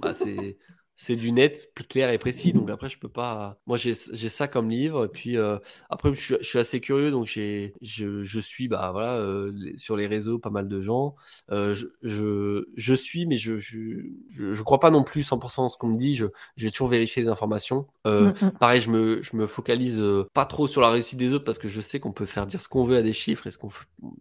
bah, 0.00 0.12
c'est 0.12 0.56
c'est 0.96 1.16
du 1.16 1.30
net 1.30 1.72
plus 1.74 1.84
clair 1.84 2.10
et 2.10 2.18
précis. 2.18 2.52
Donc 2.52 2.70
après, 2.70 2.88
je 2.88 2.98
peux 2.98 3.08
pas. 3.08 3.58
Moi, 3.66 3.76
j'ai 3.76 3.94
ça 3.94 4.48
comme 4.48 4.70
livre. 4.70 5.04
Et 5.04 5.08
puis 5.08 5.36
euh, 5.36 5.58
après, 5.90 6.12
je 6.14 6.20
suis, 6.20 6.34
je 6.40 6.46
suis, 6.46 6.58
assez 6.58 6.80
curieux, 6.80 7.10
donc 7.10 7.26
j'ai 7.26 7.74
je, 7.82 8.22
je, 8.22 8.40
suis 8.40 8.66
bah 8.68 8.90
voilà 8.92 9.16
euh, 9.16 9.52
sur 9.76 9.96
les 9.96 10.06
réseaux 10.06 10.38
pas 10.38 10.50
mal 10.50 10.68
de 10.68 10.80
gens. 10.80 11.14
Euh, 11.52 11.74
je, 11.74 11.86
je, 12.02 12.66
je, 12.76 12.94
suis, 12.94 13.26
mais 13.26 13.36
je 13.36 13.58
je, 13.58 14.00
je 14.30 14.62
crois 14.62 14.80
pas 14.80 14.90
non 14.90 15.04
plus 15.04 15.22
100% 15.22 15.66
à 15.66 15.68
ce 15.68 15.76
qu'on 15.76 15.88
me 15.88 15.98
dit. 15.98 16.16
Je, 16.16 16.26
je 16.56 16.64
vais 16.64 16.70
toujours 16.70 16.88
vérifier 16.88 17.22
les 17.22 17.28
informations. 17.28 17.86
Euh, 18.06 18.28
mm 18.28 18.32
-hmm. 18.32 18.58
Pareil, 18.58 18.80
je 18.80 18.90
me 18.90 19.22
je 19.22 19.36
me 19.36 19.46
focalise 19.46 19.98
euh, 20.00 20.24
pas 20.32 20.46
trop 20.46 20.66
sur 20.66 20.80
la 20.80 20.90
réussite 20.90 21.18
des 21.18 21.32
autres 21.34 21.44
parce 21.44 21.58
que 21.58 21.68
je 21.68 21.80
sais 21.82 22.00
qu'on 22.00 22.12
peut 22.12 22.26
faire 22.26 22.46
dire 22.46 22.60
ce 22.60 22.68
qu'on 22.68 22.84
veut 22.84 22.96
à 22.96 23.02
des 23.02 23.12
chiffres 23.12 23.46
et 23.46 23.50
ce 23.50 23.58
qu'on 23.58 23.70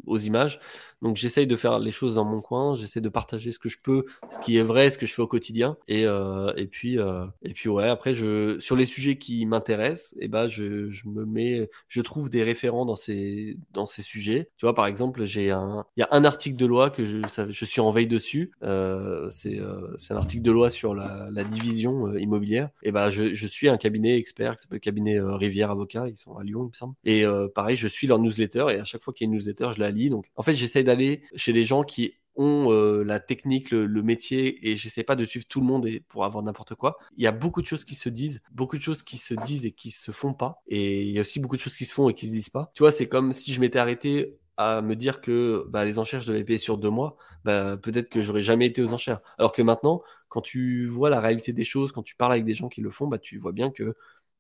aux 0.06 0.18
images. 0.18 0.60
Donc 1.06 1.18
j'essaye 1.18 1.46
de 1.46 1.56
faire 1.56 1.78
les 1.78 1.92
choses 1.92 2.16
dans 2.16 2.26
mon 2.26 2.40
coin, 2.40 2.76
j'essaie 2.76 3.00
de 3.00 3.10
partager 3.10 3.52
ce 3.52 3.60
que 3.60 3.70
je 3.70 3.78
peux, 3.78 4.06
ce 4.32 4.40
qui 4.40 4.58
est 4.58 4.64
vrai, 4.64 4.90
ce 4.90 4.98
que 4.98 5.06
je 5.06 5.14
fais 5.14 5.22
au 5.22 5.28
quotidien. 5.28 5.78
Et, 5.88 6.08
euh, 6.08 6.52
et 6.58 6.66
puis 6.66 6.98
euh, 6.98 7.28
et 7.44 7.54
puis 7.54 7.70
ouais, 7.70 7.88
après 7.88 8.16
je 8.16 8.58
sur 8.60 8.76
les 8.76 8.88
sujets 8.88 9.20
qui 9.20 9.46
m'intéressent, 9.46 10.16
eh 10.20 10.28
ben 10.28 10.48
je, 10.48 10.90
je, 10.90 11.08
me 11.08 11.24
mets, 11.24 11.70
je 11.90 12.02
trouve 12.02 12.32
des 12.32 12.42
référents 12.42 12.88
dans 12.88 12.96
ces 12.96 13.56
dans 13.72 13.86
ces 13.86 14.02
sujets. 14.02 14.50
Tu 14.58 14.66
vois 14.66 14.74
par 14.74 14.88
exemple, 14.88 15.26
j'ai 15.26 15.52
un 15.52 15.86
il 15.96 16.00
y 16.00 16.04
a 16.04 16.08
un 16.10 16.26
article 16.26 16.58
de 16.58 16.66
loi 16.66 16.90
que 16.90 17.06
je 17.06 17.22
je 17.50 17.66
suis 17.66 17.82
en 17.82 17.92
veille 17.92 18.08
dessus. 18.08 18.50
Euh, 18.64 19.28
c'est 19.30 19.60
euh, 19.60 19.94
c'est 19.98 20.16
un 20.16 20.18
article 20.18 20.42
de 20.42 20.52
loi 20.52 20.72
sur 20.72 20.96
la, 20.96 21.30
la 21.32 21.44
division 21.44 22.08
euh, 22.08 22.20
immobilière. 22.20 22.70
Et 22.82 22.92
ben 22.92 23.12
je, 23.12 23.36
je 23.36 23.48
suis 23.48 23.70
un 23.70 23.78
cabinet 23.78 24.18
expert 24.18 24.56
qui 24.56 24.64
s'appelle 24.64 24.80
cabinet 24.80 25.20
Rivière 25.20 25.70
Avocat, 25.70 26.08
ils 26.08 26.18
sont 26.18 26.36
à 26.36 26.44
Lyon 26.44 26.64
il 26.64 26.70
me 26.70 26.74
semble. 26.74 26.96
Et 27.04 27.26
pareil, 27.54 27.78
je 27.78 27.88
suis 27.88 28.08
leur 28.08 28.18
newsletter 28.18 28.66
et 28.72 28.80
à 28.80 28.86
chaque 28.86 29.04
fois 29.04 29.14
qu'il 29.14 29.26
y 29.26 29.28
a 29.28 29.30
une 29.30 29.36
newsletter, 29.38 29.70
je 29.76 29.80
la 29.80 29.92
lis. 29.92 30.10
Donc 30.10 30.32
en 30.36 30.42
fait, 30.42 30.56
j'essaye 30.56 30.84
d'aller 30.84 30.95
chez 31.36 31.54
les 31.54 31.64
gens 31.64 31.84
qui 31.84 32.14
ont 32.36 32.72
euh, 32.72 33.04
la 33.04 33.20
technique, 33.20 33.72
le, 33.72 33.88
métier, 34.02 34.70
et 34.70 34.76
j'essaie 34.76 35.04
pas 35.04 35.16
de 35.16 35.26
suivre 35.26 35.46
tout 35.48 35.62
le 35.62 35.66
monde 35.66 35.86
et 35.86 36.02
pour 36.02 36.26
avoir 36.26 36.44
n'importe 36.44 36.76
quoi. 36.76 36.98
Il 37.18 37.24
y 37.24 37.28
a 37.28 37.32
beaucoup 37.32 37.62
de 37.62 37.68
choses 37.68 37.86
qui 37.86 37.96
se 37.96 38.10
disent, 38.10 38.42
beaucoup 38.52 38.78
de 38.78 38.82
choses 38.82 39.04
qui 39.04 39.18
se 39.18 39.34
disent 39.34 39.66
et 39.66 39.72
qui 39.72 39.92
se 39.92 40.12
font 40.12 40.34
pas, 40.34 40.62
et 40.68 41.04
il 41.04 41.12
y 41.12 41.18
a 41.18 41.22
aussi 41.22 41.40
beaucoup 41.40 41.56
de 41.56 41.62
choses 41.62 41.78
qui 41.78 41.86
se 41.86 41.94
font 41.94 42.10
et 42.10 42.14
qui 42.14 42.28
se 42.28 42.34
disent 42.34 42.50
pas. 42.50 42.72
Tu 42.74 42.84
vois, 42.84 42.92
c'est 42.92 43.08
comme 43.08 43.32
si 43.34 43.54
je 43.54 43.62
m'étais 43.62 43.80
arrêté 43.80 44.38
à 44.58 44.82
me 44.82 44.96
dire 44.96 45.22
que 45.22 45.66
bah, 45.70 45.84
les 45.84 46.00
enchères, 46.00 46.22
je 46.22 46.32
devais 46.32 46.44
payer 46.44 46.60
sur 46.60 46.78
deux 46.78 46.90
mois, 46.90 47.18
bah, 47.44 47.78
peut-être 47.78 48.10
que 48.10 48.22
j'aurais 48.22 48.42
jamais 48.42 48.68
été 48.68 48.82
aux 48.82 48.94
enchères. 48.94 49.22
Alors 49.38 49.52
que 49.52 49.62
maintenant, 49.62 50.02
quand 50.30 50.42
tu 50.42 50.86
vois 50.86 51.10
la 51.10 51.20
réalité 51.20 51.54
des 51.54 51.64
choses, 51.64 51.92
quand 51.92 52.04
tu 52.04 52.16
parles 52.16 52.34
avec 52.34 52.46
des 52.46 52.54
gens 52.54 52.70
qui 52.70 52.82
le 52.82 52.92
font, 52.92 53.08
bah, 53.08 53.20
tu 53.20 53.38
vois 53.38 53.52
bien 53.52 53.70
que 53.72 53.96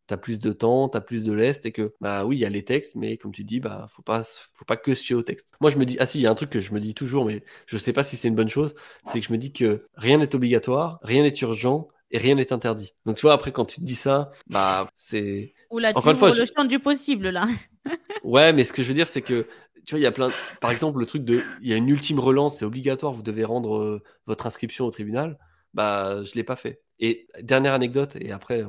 t'as 0.07 0.17
plus 0.17 0.39
de 0.39 0.51
temps, 0.51 0.89
t'as 0.89 1.01
plus 1.01 1.23
de 1.23 1.33
lest 1.33 1.65
et 1.65 1.71
que 1.71 1.93
bah 2.01 2.25
oui, 2.25 2.37
il 2.37 2.39
y 2.39 2.45
a 2.45 2.49
les 2.49 2.63
textes, 2.63 2.95
mais 2.95 3.17
comme 3.17 3.31
tu 3.31 3.43
dis, 3.43 3.59
bah 3.59 3.87
faut 3.91 4.01
pas 4.01 4.23
faut 4.53 4.65
pas 4.65 4.77
que 4.77 4.93
se 4.93 5.03
fier 5.03 5.15
aux 5.15 5.23
textes. 5.23 5.53
Moi 5.61 5.69
je 5.69 5.77
me 5.77 5.85
dis 5.85 5.97
ah 5.99 6.05
si, 6.05 6.19
il 6.19 6.21
y 6.21 6.27
a 6.27 6.31
un 6.31 6.35
truc 6.35 6.49
que 6.49 6.59
je 6.59 6.73
me 6.73 6.79
dis 6.79 6.93
toujours, 6.93 7.25
mais 7.25 7.43
je 7.65 7.77
sais 7.77 7.93
pas 7.93 8.03
si 8.03 8.17
c'est 8.17 8.27
une 8.27 8.35
bonne 8.35 8.49
chose, 8.49 8.75
c'est 9.05 9.19
que 9.19 9.25
je 9.25 9.31
me 9.31 9.37
dis 9.37 9.53
que 9.53 9.85
rien 9.95 10.17
n'est 10.17 10.35
obligatoire, 10.35 10.99
rien 11.01 11.23
n'est 11.23 11.35
urgent 11.41 11.87
et 12.11 12.17
rien 12.17 12.35
n'est 12.35 12.53
interdit. 12.53 12.93
Donc 13.05 13.17
tu 13.17 13.23
vois 13.23 13.33
après 13.33 13.51
quand 13.51 13.65
tu 13.65 13.79
te 13.79 13.85
dis 13.85 13.95
ça, 13.95 14.31
bah 14.47 14.87
c'est 14.95 15.53
Oula, 15.71 15.91
tu 15.91 15.97
Encore 15.97 16.11
une 16.11 16.17
fois, 16.17 16.31
le 16.31 16.45
champ 16.45 16.65
du 16.65 16.79
possible 16.79 17.29
là. 17.29 17.47
ouais, 18.23 18.53
mais 18.53 18.63
ce 18.63 18.73
que 18.73 18.83
je 18.83 18.87
veux 18.87 18.93
dire 18.93 19.07
c'est 19.07 19.21
que 19.21 19.47
tu 19.85 19.91
vois, 19.91 19.99
il 19.99 20.03
y 20.03 20.07
a 20.07 20.11
plein. 20.11 20.29
Par 20.61 20.71
exemple, 20.71 20.99
le 20.99 21.05
truc 21.05 21.23
de, 21.23 21.41
il 21.61 21.69
y 21.69 21.73
a 21.73 21.77
une 21.77 21.89
ultime 21.89 22.19
relance, 22.19 22.57
c'est 22.57 22.65
obligatoire, 22.65 23.13
vous 23.13 23.21
devez 23.21 23.45
rendre 23.45 23.77
euh, 23.77 24.03
votre 24.25 24.47
inscription 24.47 24.85
au 24.85 24.89
tribunal. 24.89 25.37
Bah, 25.73 26.23
je 26.23 26.33
l'ai 26.33 26.43
pas 26.43 26.55
fait. 26.55 26.81
Et 26.99 27.27
dernière 27.41 27.73
anecdote, 27.73 28.15
et 28.19 28.31
après, 28.31 28.63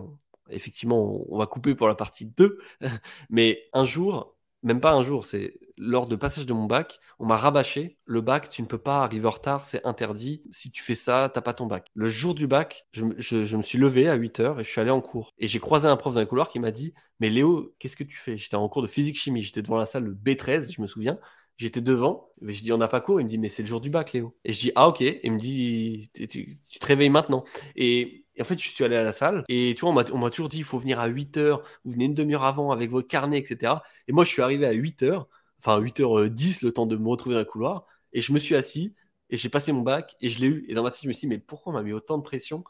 effectivement, 0.51 1.25
on 1.29 1.39
va 1.39 1.47
couper 1.47 1.75
pour 1.75 1.89
la 1.89 1.95
partie 1.95 2.27
2. 2.27 2.59
Mais 3.31 3.65
un 3.73 3.85
jour, 3.85 4.37
même 4.63 4.81
pas 4.81 4.93
un 4.93 5.03
jour, 5.03 5.27
c'est 5.27 5.59
lors 5.79 6.07
de 6.07 6.17
passage 6.17 6.47
de 6.47 6.53
mon 6.53 6.65
bac, 6.65 7.01
on 7.19 7.27
m'a 7.27 7.37
rabâché. 7.37 7.99
Le 8.05 8.21
bac, 8.21 8.49
tu 8.49 8.63
ne 8.63 8.67
peux 8.67 8.79
pas 8.79 9.03
arriver 9.03 9.27
en 9.27 9.31
retard, 9.31 9.67
c'est 9.67 9.85
interdit. 9.87 10.43
Si 10.51 10.71
tu 10.71 10.83
fais 10.83 10.95
ça, 10.95 11.31
t'as 11.33 11.41
pas 11.41 11.55
ton 11.55 11.67
bac. 11.67 11.89
Le 11.95 12.09
jour 12.09 12.35
du 12.35 12.47
bac, 12.47 12.87
je, 12.93 13.05
me 13.05 13.63
suis 13.63 13.79
levé 13.79 14.09
à 14.09 14.15
8 14.15 14.41
heures 14.41 14.61
et 14.61 14.65
je 14.65 14.71
suis 14.71 14.81
allé 14.81 14.91
en 14.91 15.01
cours. 15.01 15.35
Et 15.39 15.47
j'ai 15.47 15.61
croisé 15.61 15.87
un 15.87 15.97
prof 15.97 16.15
dans 16.15 16.21
les 16.21 16.27
couloirs 16.27 16.49
qui 16.49 16.59
m'a 16.61 16.71
dit 16.71 16.95
Mais 17.21 17.31
Léo, 17.31 17.75
qu'est-ce 17.79 17.97
que 17.97 18.05
tu 18.05 18.17
fais? 18.17 18.37
J'étais 18.37 18.57
en 18.57 18.69
cours 18.69 18.83
de 18.83 18.89
physique-chimie. 18.89 19.43
J'étais 19.43 19.63
devant 19.63 19.77
la 19.79 19.87
salle 19.87 20.09
B13, 20.09 20.73
je 20.75 20.81
me 20.81 20.87
souviens. 20.87 21.19
J'étais 21.59 21.81
devant, 21.81 22.31
mais 22.43 22.53
je 22.53 22.63
dis 22.63 22.73
on 22.73 22.79
n'a 22.79 22.89
pas 22.89 23.01
cours. 23.01 23.21
Il 23.21 23.25
me 23.25 23.29
dit 23.29 23.39
mais 23.39 23.49
c'est 23.49 23.63
le 23.63 23.69
jour 23.69 23.81
du 23.81 23.91
bac, 23.91 24.13
Léo. 24.13 24.37
Et 24.45 24.53
je 24.53 24.59
dis 24.59 24.73
ah 24.75 24.89
ok. 24.89 25.01
Il 25.01 25.33
me 25.33 25.39
dit 25.39 26.11
tu, 26.15 26.29
tu 26.29 26.79
te 26.79 26.87
réveilles 26.87 27.11
maintenant. 27.11 27.45
Et 27.77 28.26
et 28.37 28.43
en 28.43 28.45
fait, 28.45 28.61
je 28.61 28.69
suis 28.69 28.85
allé 28.85 28.97
à 28.97 29.03
la 29.03 29.13
salle 29.13 29.45
et 29.49 29.75
tu 29.77 29.81
vois, 29.83 29.91
on 29.91 30.19
m'a 30.19 30.31
toujours 30.31 30.49
dit 30.49 30.59
il 30.59 30.65
faut 30.65 30.79
venir 30.79 31.01
à 31.01 31.07
8 31.07 31.37
heures, 31.39 31.63
vous 31.85 31.93
venez 31.93 32.05
une 32.07 32.15
demi-heure 32.15 32.45
avant 32.45 32.71
avec 32.71 32.91
vos 32.91 33.03
carnets, 33.03 33.39
etc. 33.39 33.83
Et 34.09 34.13
moi, 34.13 34.25
je 34.25 34.31
suis 34.31 34.43
arrivé 34.43 34.67
à 34.67 34.73
8 34.73 35.03
heures, 35.03 35.29
enfin 35.59 35.79
8h10, 35.81 36.63
le 36.63 36.73
temps 36.73 36.87
de 36.87 36.97
me 36.97 37.09
retrouver 37.09 37.35
dans 37.35 37.41
le 37.41 37.47
couloir, 37.47 37.87
et 38.13 38.21
je 38.21 38.33
me 38.33 38.39
suis 38.39 38.55
assis 38.55 38.95
et 39.31 39.37
j'ai 39.37 39.49
passé 39.49 39.73
mon 39.73 39.83
bac 39.83 40.17
et 40.21 40.29
je 40.29 40.41
l'ai 40.41 40.47
eu. 40.49 40.67
Et 40.69 40.75
dans 40.75 40.83
ma 40.83 40.91
tête, 40.91 41.01
je 41.03 41.09
me 41.09 41.13
suis 41.13 41.29
dit 41.29 41.35
mais 41.35 41.39
pourquoi 41.39 41.73
on 41.73 41.77
m'a 41.77 41.83
mis 41.83 41.93
autant 41.93 42.19
de 42.19 42.23
pression? 42.23 42.65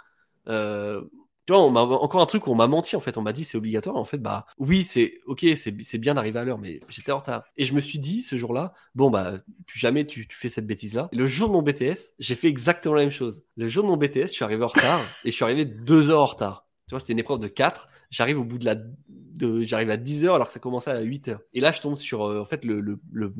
Euh, 0.48 1.02
tu 1.46 1.52
vois, 1.52 1.62
on 1.62 1.70
m'a 1.70 1.82
encore 1.82 2.20
un 2.20 2.26
truc 2.26 2.48
où 2.48 2.50
on 2.50 2.56
m'a 2.56 2.66
menti 2.66 2.96
en 2.96 3.00
fait. 3.00 3.16
On 3.18 3.22
m'a 3.22 3.32
dit 3.32 3.44
c'est 3.44 3.56
obligatoire. 3.56 3.96
En 3.96 4.04
fait, 4.04 4.18
bah 4.18 4.46
oui, 4.58 4.82
c'est 4.82 5.20
ok, 5.26 5.46
c'est 5.54 5.98
bien 5.98 6.14
d'arriver 6.14 6.40
à 6.40 6.44
l'heure, 6.44 6.58
mais 6.58 6.80
j'étais 6.88 7.12
en 7.12 7.18
retard. 7.18 7.44
Et 7.56 7.64
je 7.64 7.72
me 7.72 7.80
suis 7.80 8.00
dit 8.00 8.22
ce 8.22 8.36
jour-là, 8.36 8.74
bon 8.96 9.10
bah 9.10 9.38
plus 9.66 9.78
jamais 9.78 10.06
tu, 10.06 10.26
tu 10.26 10.36
fais 10.36 10.48
cette 10.48 10.66
bêtise-là. 10.66 11.08
Le 11.12 11.26
jour 11.26 11.48
de 11.48 11.52
mon 11.52 11.62
BTS, 11.62 12.14
j'ai 12.18 12.34
fait 12.34 12.48
exactement 12.48 12.96
la 12.96 13.02
même 13.02 13.10
chose. 13.10 13.42
Le 13.56 13.68
jour 13.68 13.84
de 13.84 13.88
mon 13.88 13.96
BTS, 13.96 14.22
je 14.22 14.32
suis 14.32 14.44
arrivé 14.44 14.64
en 14.64 14.68
retard 14.68 15.00
et 15.24 15.30
je 15.30 15.36
suis 15.36 15.44
arrivé 15.44 15.64
deux 15.64 16.10
heures 16.10 16.22
en 16.22 16.26
retard. 16.26 16.66
Tu 16.88 16.94
vois, 16.94 17.00
c'était 17.00 17.12
une 17.12 17.20
épreuve 17.20 17.38
de 17.38 17.48
4. 17.48 17.88
J'arrive 18.10 18.40
au 18.40 18.44
bout 18.44 18.58
de 18.58 18.64
la, 18.64 18.76
de, 18.76 19.62
j'arrive 19.62 19.90
à 19.90 19.96
10 19.96 20.24
heures 20.24 20.34
alors 20.34 20.48
que 20.48 20.52
ça 20.52 20.60
commençait 20.60 20.90
à 20.90 21.00
8 21.00 21.28
heures. 21.28 21.40
Et 21.54 21.60
là, 21.60 21.70
je 21.70 21.80
tombe 21.80 21.96
sur 21.96 22.24
euh, 22.24 22.40
en 22.40 22.44
fait 22.44 22.64
le, 22.64 22.80
le, 22.80 23.00
le 23.12 23.32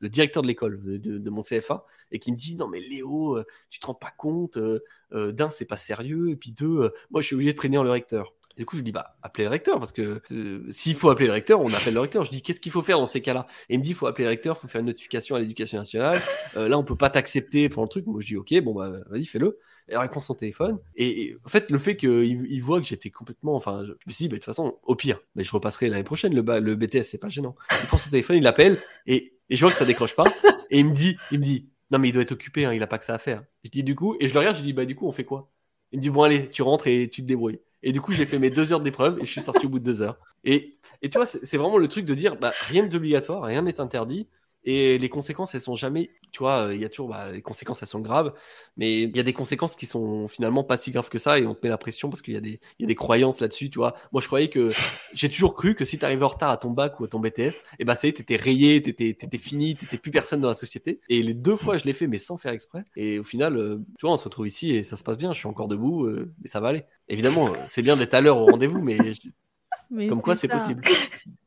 le 0.00 0.08
directeur 0.08 0.42
de 0.42 0.48
l'école 0.48 0.80
de, 1.00 1.30
mon 1.30 1.40
CFA 1.40 1.84
et 2.12 2.18
qui 2.18 2.30
me 2.32 2.36
dit 2.36 2.56
non 2.56 2.68
mais 2.68 2.80
Léo 2.80 3.36
euh, 3.36 3.44
tu 3.70 3.80
te 3.80 3.86
rends 3.86 3.94
pas 3.94 4.12
compte 4.16 4.56
euh, 4.56 4.80
euh, 5.12 5.32
d'un 5.32 5.50
c'est 5.50 5.64
pas 5.64 5.76
sérieux 5.76 6.30
et 6.30 6.36
puis 6.36 6.52
deux 6.52 6.92
moi 7.10 7.20
je 7.20 7.26
suis 7.26 7.34
obligé 7.34 7.52
de 7.52 7.56
prévenir 7.56 7.82
le 7.82 7.90
recteur. 7.90 8.34
Du 8.56 8.66
coup 8.66 8.76
je 8.76 8.82
dis 8.82 8.92
bah 8.92 9.16
appelez 9.22 9.44
le 9.44 9.50
recteur 9.50 9.78
parce 9.78 9.92
que 9.92 10.22
s'il 10.68 10.94
faut 10.94 11.10
appeler 11.10 11.26
le 11.26 11.32
recteur 11.32 11.60
on 11.60 11.72
appelle 11.72 11.94
le 11.94 12.00
recteur. 12.00 12.24
Je 12.24 12.30
dis 12.30 12.42
qu'est-ce 12.42 12.60
qu'il 12.60 12.72
faut 12.72 12.82
faire 12.82 12.98
dans 12.98 13.08
ces 13.08 13.20
cas-là? 13.20 13.46
Et 13.68 13.74
il 13.74 13.78
me 13.78 13.82
dit 13.82 13.90
il 13.90 13.96
faut 13.96 14.06
appeler 14.06 14.24
le 14.24 14.30
recteur 14.30 14.56
il 14.56 14.60
faut 14.60 14.68
faire 14.68 14.80
une 14.80 14.86
notification 14.86 15.36
à 15.36 15.40
l'éducation 15.40 15.78
nationale. 15.78 16.22
Là 16.54 16.78
on 16.78 16.84
peut 16.84 16.96
pas 16.96 17.10
t'accepter 17.10 17.68
pour 17.68 17.82
le 17.82 17.88
truc. 17.88 18.06
Moi 18.06 18.20
je 18.20 18.26
dis 18.26 18.36
ok 18.36 18.54
bon 18.62 18.74
bah 18.74 18.92
vas-y 19.10 19.24
fais-le 19.24 19.58
elle 19.88 19.98
répond 19.98 20.20
son 20.20 20.34
téléphone. 20.34 20.78
Et, 20.96 21.36
en 21.44 21.48
fait, 21.48 21.70
le 21.70 21.78
fait 21.78 21.96
qu'il 21.96 22.46
il 22.48 22.60
voit 22.60 22.80
que 22.80 22.86
j'étais 22.86 23.10
complètement. 23.10 23.54
Enfin, 23.54 23.84
je, 23.84 23.92
me 23.92 24.12
suis 24.12 24.24
dit, 24.24 24.28
bah, 24.28 24.34
de 24.34 24.38
toute 24.38 24.46
façon, 24.46 24.78
au 24.82 24.94
pire, 24.94 25.20
mais 25.34 25.44
je 25.44 25.52
repasserai 25.52 25.88
l'année 25.88 26.04
prochaine. 26.04 26.34
Le, 26.34 26.60
le 26.60 26.76
BTS, 26.76 27.02
c'est 27.02 27.18
pas 27.18 27.28
gênant. 27.28 27.54
Il 27.82 27.86
prend 27.86 27.98
son 27.98 28.10
téléphone, 28.10 28.36
il 28.36 28.42
l'appelle, 28.42 28.80
et, 29.06 29.34
et, 29.50 29.56
je 29.56 29.60
vois 29.60 29.70
que 29.70 29.76
ça 29.76 29.84
décroche 29.84 30.16
pas. 30.16 30.24
Et 30.70 30.78
il 30.80 30.86
me 30.86 30.94
dit, 30.94 31.16
il 31.30 31.38
me 31.38 31.44
dit, 31.44 31.68
non, 31.90 31.98
mais 31.98 32.08
il 32.08 32.12
doit 32.12 32.22
être 32.22 32.32
occupé, 32.32 32.64
hein, 32.64 32.72
il 32.72 32.82
a 32.82 32.86
pas 32.86 32.98
que 32.98 33.04
ça 33.04 33.14
à 33.14 33.18
faire. 33.18 33.44
Je 33.62 33.70
dis, 33.70 33.84
du 33.84 33.94
coup, 33.94 34.16
et 34.18 34.28
je 34.28 34.34
le 34.34 34.40
regarde, 34.40 34.56
je 34.56 34.62
dis, 34.62 34.72
bah, 34.72 34.86
du 34.86 34.96
coup, 34.96 35.06
on 35.06 35.12
fait 35.12 35.24
quoi? 35.24 35.50
Il 35.92 35.98
me 35.98 36.02
dit, 36.02 36.10
bon, 36.10 36.22
allez, 36.22 36.48
tu 36.48 36.62
rentres 36.62 36.86
et 36.86 37.08
tu 37.08 37.22
te 37.22 37.26
débrouilles. 37.26 37.60
Et 37.82 37.92
du 37.92 38.00
coup, 38.00 38.12
j'ai 38.12 38.24
fait 38.24 38.38
mes 38.38 38.50
deux 38.50 38.72
heures 38.72 38.80
d'épreuve 38.80 39.18
et 39.20 39.26
je 39.26 39.30
suis 39.30 39.42
sorti 39.42 39.66
au 39.66 39.68
bout 39.68 39.78
de 39.78 39.84
deux 39.84 40.00
heures. 40.00 40.18
Et, 40.42 40.78
et 41.02 41.10
tu 41.10 41.18
vois, 41.18 41.26
c'est 41.26 41.56
vraiment 41.58 41.76
le 41.76 41.86
truc 41.86 42.06
de 42.06 42.14
dire, 42.14 42.36
bah, 42.36 42.54
rien 42.62 42.82
n'est 42.82 42.94
obligatoire, 42.94 43.42
rien 43.42 43.60
n'est 43.60 43.78
interdit. 43.78 44.26
Et 44.64 44.98
les 44.98 45.08
conséquences, 45.08 45.54
elles 45.54 45.60
sont 45.60 45.74
jamais, 45.74 46.10
tu 46.32 46.38
vois, 46.38 46.70
il 46.72 46.80
y 46.80 46.84
a 46.84 46.88
toujours, 46.88 47.08
bah, 47.08 47.30
les 47.30 47.42
conséquences, 47.42 47.82
elles 47.82 47.88
sont 47.88 48.00
graves, 48.00 48.32
mais 48.76 49.02
il 49.02 49.16
y 49.16 49.20
a 49.20 49.22
des 49.22 49.32
conséquences 49.32 49.76
qui 49.76 49.86
sont 49.86 50.26
finalement 50.26 50.64
pas 50.64 50.76
si 50.76 50.90
graves 50.90 51.10
que 51.10 51.18
ça 51.18 51.38
et 51.38 51.46
on 51.46 51.54
te 51.54 51.60
met 51.62 51.68
la 51.68 51.76
pression 51.76 52.08
parce 52.08 52.22
qu'il 52.22 52.34
y, 52.34 52.36
a 52.36 52.40
des, 52.40 52.60
y 52.78 52.84
a 52.84 52.86
des 52.86 52.94
croyances 52.94 53.40
là-dessus, 53.40 53.68
tu 53.68 53.78
vois. 53.78 53.94
Moi, 54.12 54.22
je 54.22 54.26
croyais 54.26 54.48
que, 54.48 54.68
j'ai 55.14 55.28
toujours 55.28 55.54
cru 55.54 55.74
que 55.74 55.84
si 55.84 55.98
tu 55.98 56.04
arrives 56.04 56.24
en 56.24 56.28
retard 56.28 56.50
à 56.50 56.56
ton 56.56 56.70
bac 56.70 56.98
ou 57.00 57.04
à 57.04 57.08
ton 57.08 57.20
BTS, 57.20 57.40
et 57.40 57.52
eh 57.80 57.84
bah, 57.84 57.94
ça 57.94 58.06
y 58.06 58.10
est, 58.10 58.14
t'étais 58.14 58.36
rayé, 58.36 58.80
t'étais, 58.82 59.14
t'étais 59.14 59.38
fini, 59.38 59.74
t'étais 59.74 59.98
plus 59.98 60.10
personne 60.10 60.40
dans 60.40 60.48
la 60.48 60.54
société. 60.54 61.00
Et 61.08 61.22
les 61.22 61.34
deux 61.34 61.56
fois, 61.56 61.76
je 61.76 61.84
l'ai 61.84 61.92
fait, 61.92 62.06
mais 62.06 62.18
sans 62.18 62.36
faire 62.36 62.52
exprès. 62.52 62.84
Et 62.96 63.18
au 63.18 63.24
final, 63.24 63.56
euh, 63.56 63.76
tu 63.98 64.06
vois, 64.06 64.12
on 64.12 64.16
se 64.16 64.24
retrouve 64.24 64.46
ici 64.46 64.74
et 64.74 64.82
ça 64.82 64.96
se 64.96 65.04
passe 65.04 65.18
bien, 65.18 65.32
je 65.32 65.38
suis 65.38 65.48
encore 65.48 65.68
debout, 65.68 66.06
euh, 66.06 66.32
mais 66.40 66.48
ça 66.48 66.60
va 66.60 66.68
aller. 66.68 66.84
Évidemment, 67.08 67.52
c'est 67.66 67.82
bien 67.82 67.96
d'être 67.96 68.14
à 68.14 68.20
l'heure 68.20 68.38
au 68.38 68.46
rendez-vous, 68.46 68.80
mais, 68.80 68.96
mais 69.90 70.06
comme 70.06 70.22
quoi 70.22 70.34
c'est 70.34 70.48
possible. 70.48 70.82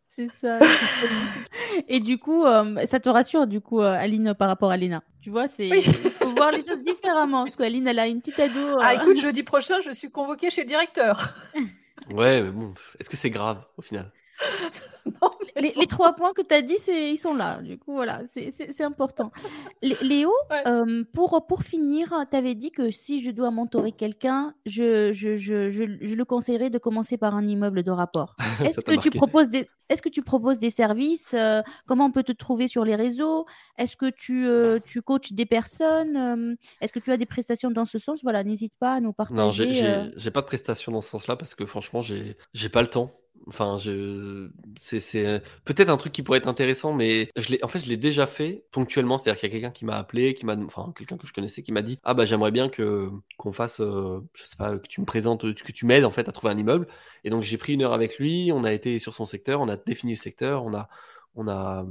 C'est 0.07 0.27
ça. 0.27 0.59
Et 1.87 1.99
du 1.99 2.17
coup, 2.17 2.45
euh, 2.45 2.85
ça 2.85 2.99
te 2.99 3.09
rassure, 3.09 3.47
du 3.47 3.61
coup, 3.61 3.81
euh, 3.81 3.93
Aline, 3.93 4.33
par 4.33 4.47
rapport 4.47 4.71
à 4.71 4.77
Léna? 4.77 5.03
Tu 5.21 5.29
vois, 5.29 5.47
c'est 5.47 5.81
faut 5.81 6.31
voir 6.31 6.51
les 6.51 6.65
choses 6.65 6.81
différemment. 6.83 7.43
Parce 7.43 7.55
qu'Aline, 7.55 7.87
elle 7.87 7.99
a 7.99 8.07
une 8.07 8.19
petite 8.19 8.39
ado. 8.39 8.77
Ah, 8.79 8.91
euh. 8.91 9.01
écoute, 9.01 9.17
jeudi 9.17 9.43
prochain, 9.43 9.79
je 9.81 9.91
suis 9.91 10.09
convoquée 10.09 10.49
chez 10.49 10.61
le 10.61 10.67
directeur. 10.67 11.33
ouais, 12.11 12.41
mais 12.41 12.51
bon, 12.51 12.73
est-ce 12.99 13.09
que 13.09 13.17
c'est 13.17 13.29
grave 13.29 13.63
au 13.77 13.81
final? 13.81 14.11
les, 15.55 15.87
trois 15.87 16.13
points 16.13 16.33
que 16.33 16.41
tu 16.41 16.53
as 16.53 16.61
dit, 16.61 16.77
ils 16.87 17.17
sont 17.17 17.33
là. 17.33 17.61
Du 17.61 17.77
coup, 17.77 17.93
voilà, 17.93 18.21
c'est 18.27 18.83
important. 18.83 19.31
Léo, 19.81 20.31
euh, 20.67 21.03
pour, 21.13 21.45
pour 21.47 21.63
finir, 21.63 22.13
tu 22.29 22.37
avais 22.37 22.55
dit 22.55 22.71
que 22.71 22.91
si 22.91 23.21
je 23.21 23.31
dois 23.31 23.51
mentorer 23.51 23.91
quelqu'un, 23.91 24.53
je, 24.65 25.11
je, 25.13 25.35
je, 25.37 25.69
je, 25.69 25.83
le 26.15 26.25
conseillerais 26.25 26.69
de 26.69 26.77
commencer 26.77 27.17
par 27.17 27.35
un 27.35 27.47
immeuble 27.47 27.83
de 27.83 27.91
rapport. 27.91 28.35
Est-ce 28.63 28.81
que, 28.81 28.99
tu 28.99 29.09
proposes 29.09 29.49
des, 29.49 29.67
est 29.89 30.01
que 30.01 30.09
tu 30.09 30.21
proposes 30.21 30.59
des 30.59 30.69
services 30.69 31.33
euh, 31.33 31.61
Comment 31.87 32.05
on 32.05 32.11
peut 32.11 32.23
te 32.23 32.31
trouver 32.31 32.67
sur 32.67 32.83
les 32.83 32.95
réseaux? 32.95 33.45
Est-ce 33.77 33.95
que 33.95 34.09
tu, 34.09 34.45
euh, 34.45 34.79
tu 34.83 35.01
coaches 35.01 35.33
des 35.33 35.45
personnes 35.45 36.57
Est-ce 36.81 36.93
que 36.93 36.99
tu 36.99 37.11
as 37.11 37.17
des 37.17 37.25
prestations 37.25 37.71
dans 37.71 37.85
ce 37.85 37.97
sens? 37.97 38.21
Voilà, 38.23 38.43
n'hésite 38.43 38.73
pas 38.79 38.93
à 38.93 38.99
nous 38.99 39.13
partager. 39.13 39.81
Non, 39.81 40.11
j'ai 40.15 40.31
pas 40.31 40.41
de 40.41 40.47
prestations 40.47 40.91
dans 40.91 41.01
ce 41.01 41.09
sens-là 41.09 41.35
parce 41.35 41.55
que 41.55 41.65
franchement, 41.65 42.01
j'ai 42.01 42.69
pas 42.69 42.81
le 42.81 42.89
temps. 42.89 43.11
Enfin, 43.45 43.77
je... 43.77 44.49
c'est 44.77 45.41
peut-être 45.63 45.89
un 45.89 45.97
truc 45.97 46.11
qui 46.11 46.23
pourrait 46.23 46.39
être 46.39 46.47
intéressant, 46.47 46.93
mais 46.93 47.29
je 47.37 47.55
en 47.61 47.67
fait, 47.67 47.79
je 47.79 47.87
l'ai 47.87 47.97
déjà 47.97 48.27
fait 48.27 48.65
ponctuellement. 48.71 49.17
C'est-à-dire 49.17 49.39
qu'il 49.39 49.49
y 49.49 49.51
a 49.51 49.55
quelqu'un 49.55 49.71
qui 49.71 49.85
m'a 49.85 49.97
appelé, 49.97 50.33
qui 50.33 50.45
m'a, 50.45 50.55
enfin, 50.57 50.93
quelqu'un 50.97 51.17
que 51.17 51.27
je 51.27 51.33
connaissais, 51.33 51.63
qui 51.63 51.71
m'a 51.71 51.81
dit, 51.81 51.99
ah 52.03 52.13
bah 52.13 52.25
j'aimerais 52.25 52.51
bien 52.51 52.69
que 52.69 53.09
qu'on 53.37 53.51
fasse, 53.51 53.79
euh, 53.79 54.19
je 54.33 54.43
sais 54.43 54.57
pas, 54.57 54.77
que 54.77 54.87
tu 54.87 55.01
me 55.01 55.05
présentes, 55.05 55.53
que 55.53 55.71
tu 55.71 55.85
m'aides 55.85 56.05
en 56.05 56.11
fait 56.11 56.27
à 56.27 56.31
trouver 56.31 56.51
un 56.53 56.57
immeuble. 56.57 56.87
Et 57.23 57.29
donc 57.29 57.43
j'ai 57.43 57.57
pris 57.57 57.73
une 57.73 57.83
heure 57.83 57.93
avec 57.93 58.17
lui. 58.17 58.51
On 58.53 58.63
a 58.63 58.73
été 58.73 58.99
sur 58.99 59.13
son 59.13 59.25
secteur, 59.25 59.61
on 59.61 59.69
a 59.69 59.77
défini 59.77 60.13
le 60.13 60.17
secteur, 60.17 60.65
on 60.65 60.73
a, 60.73 60.89
on 61.35 61.47
a, 61.47 61.85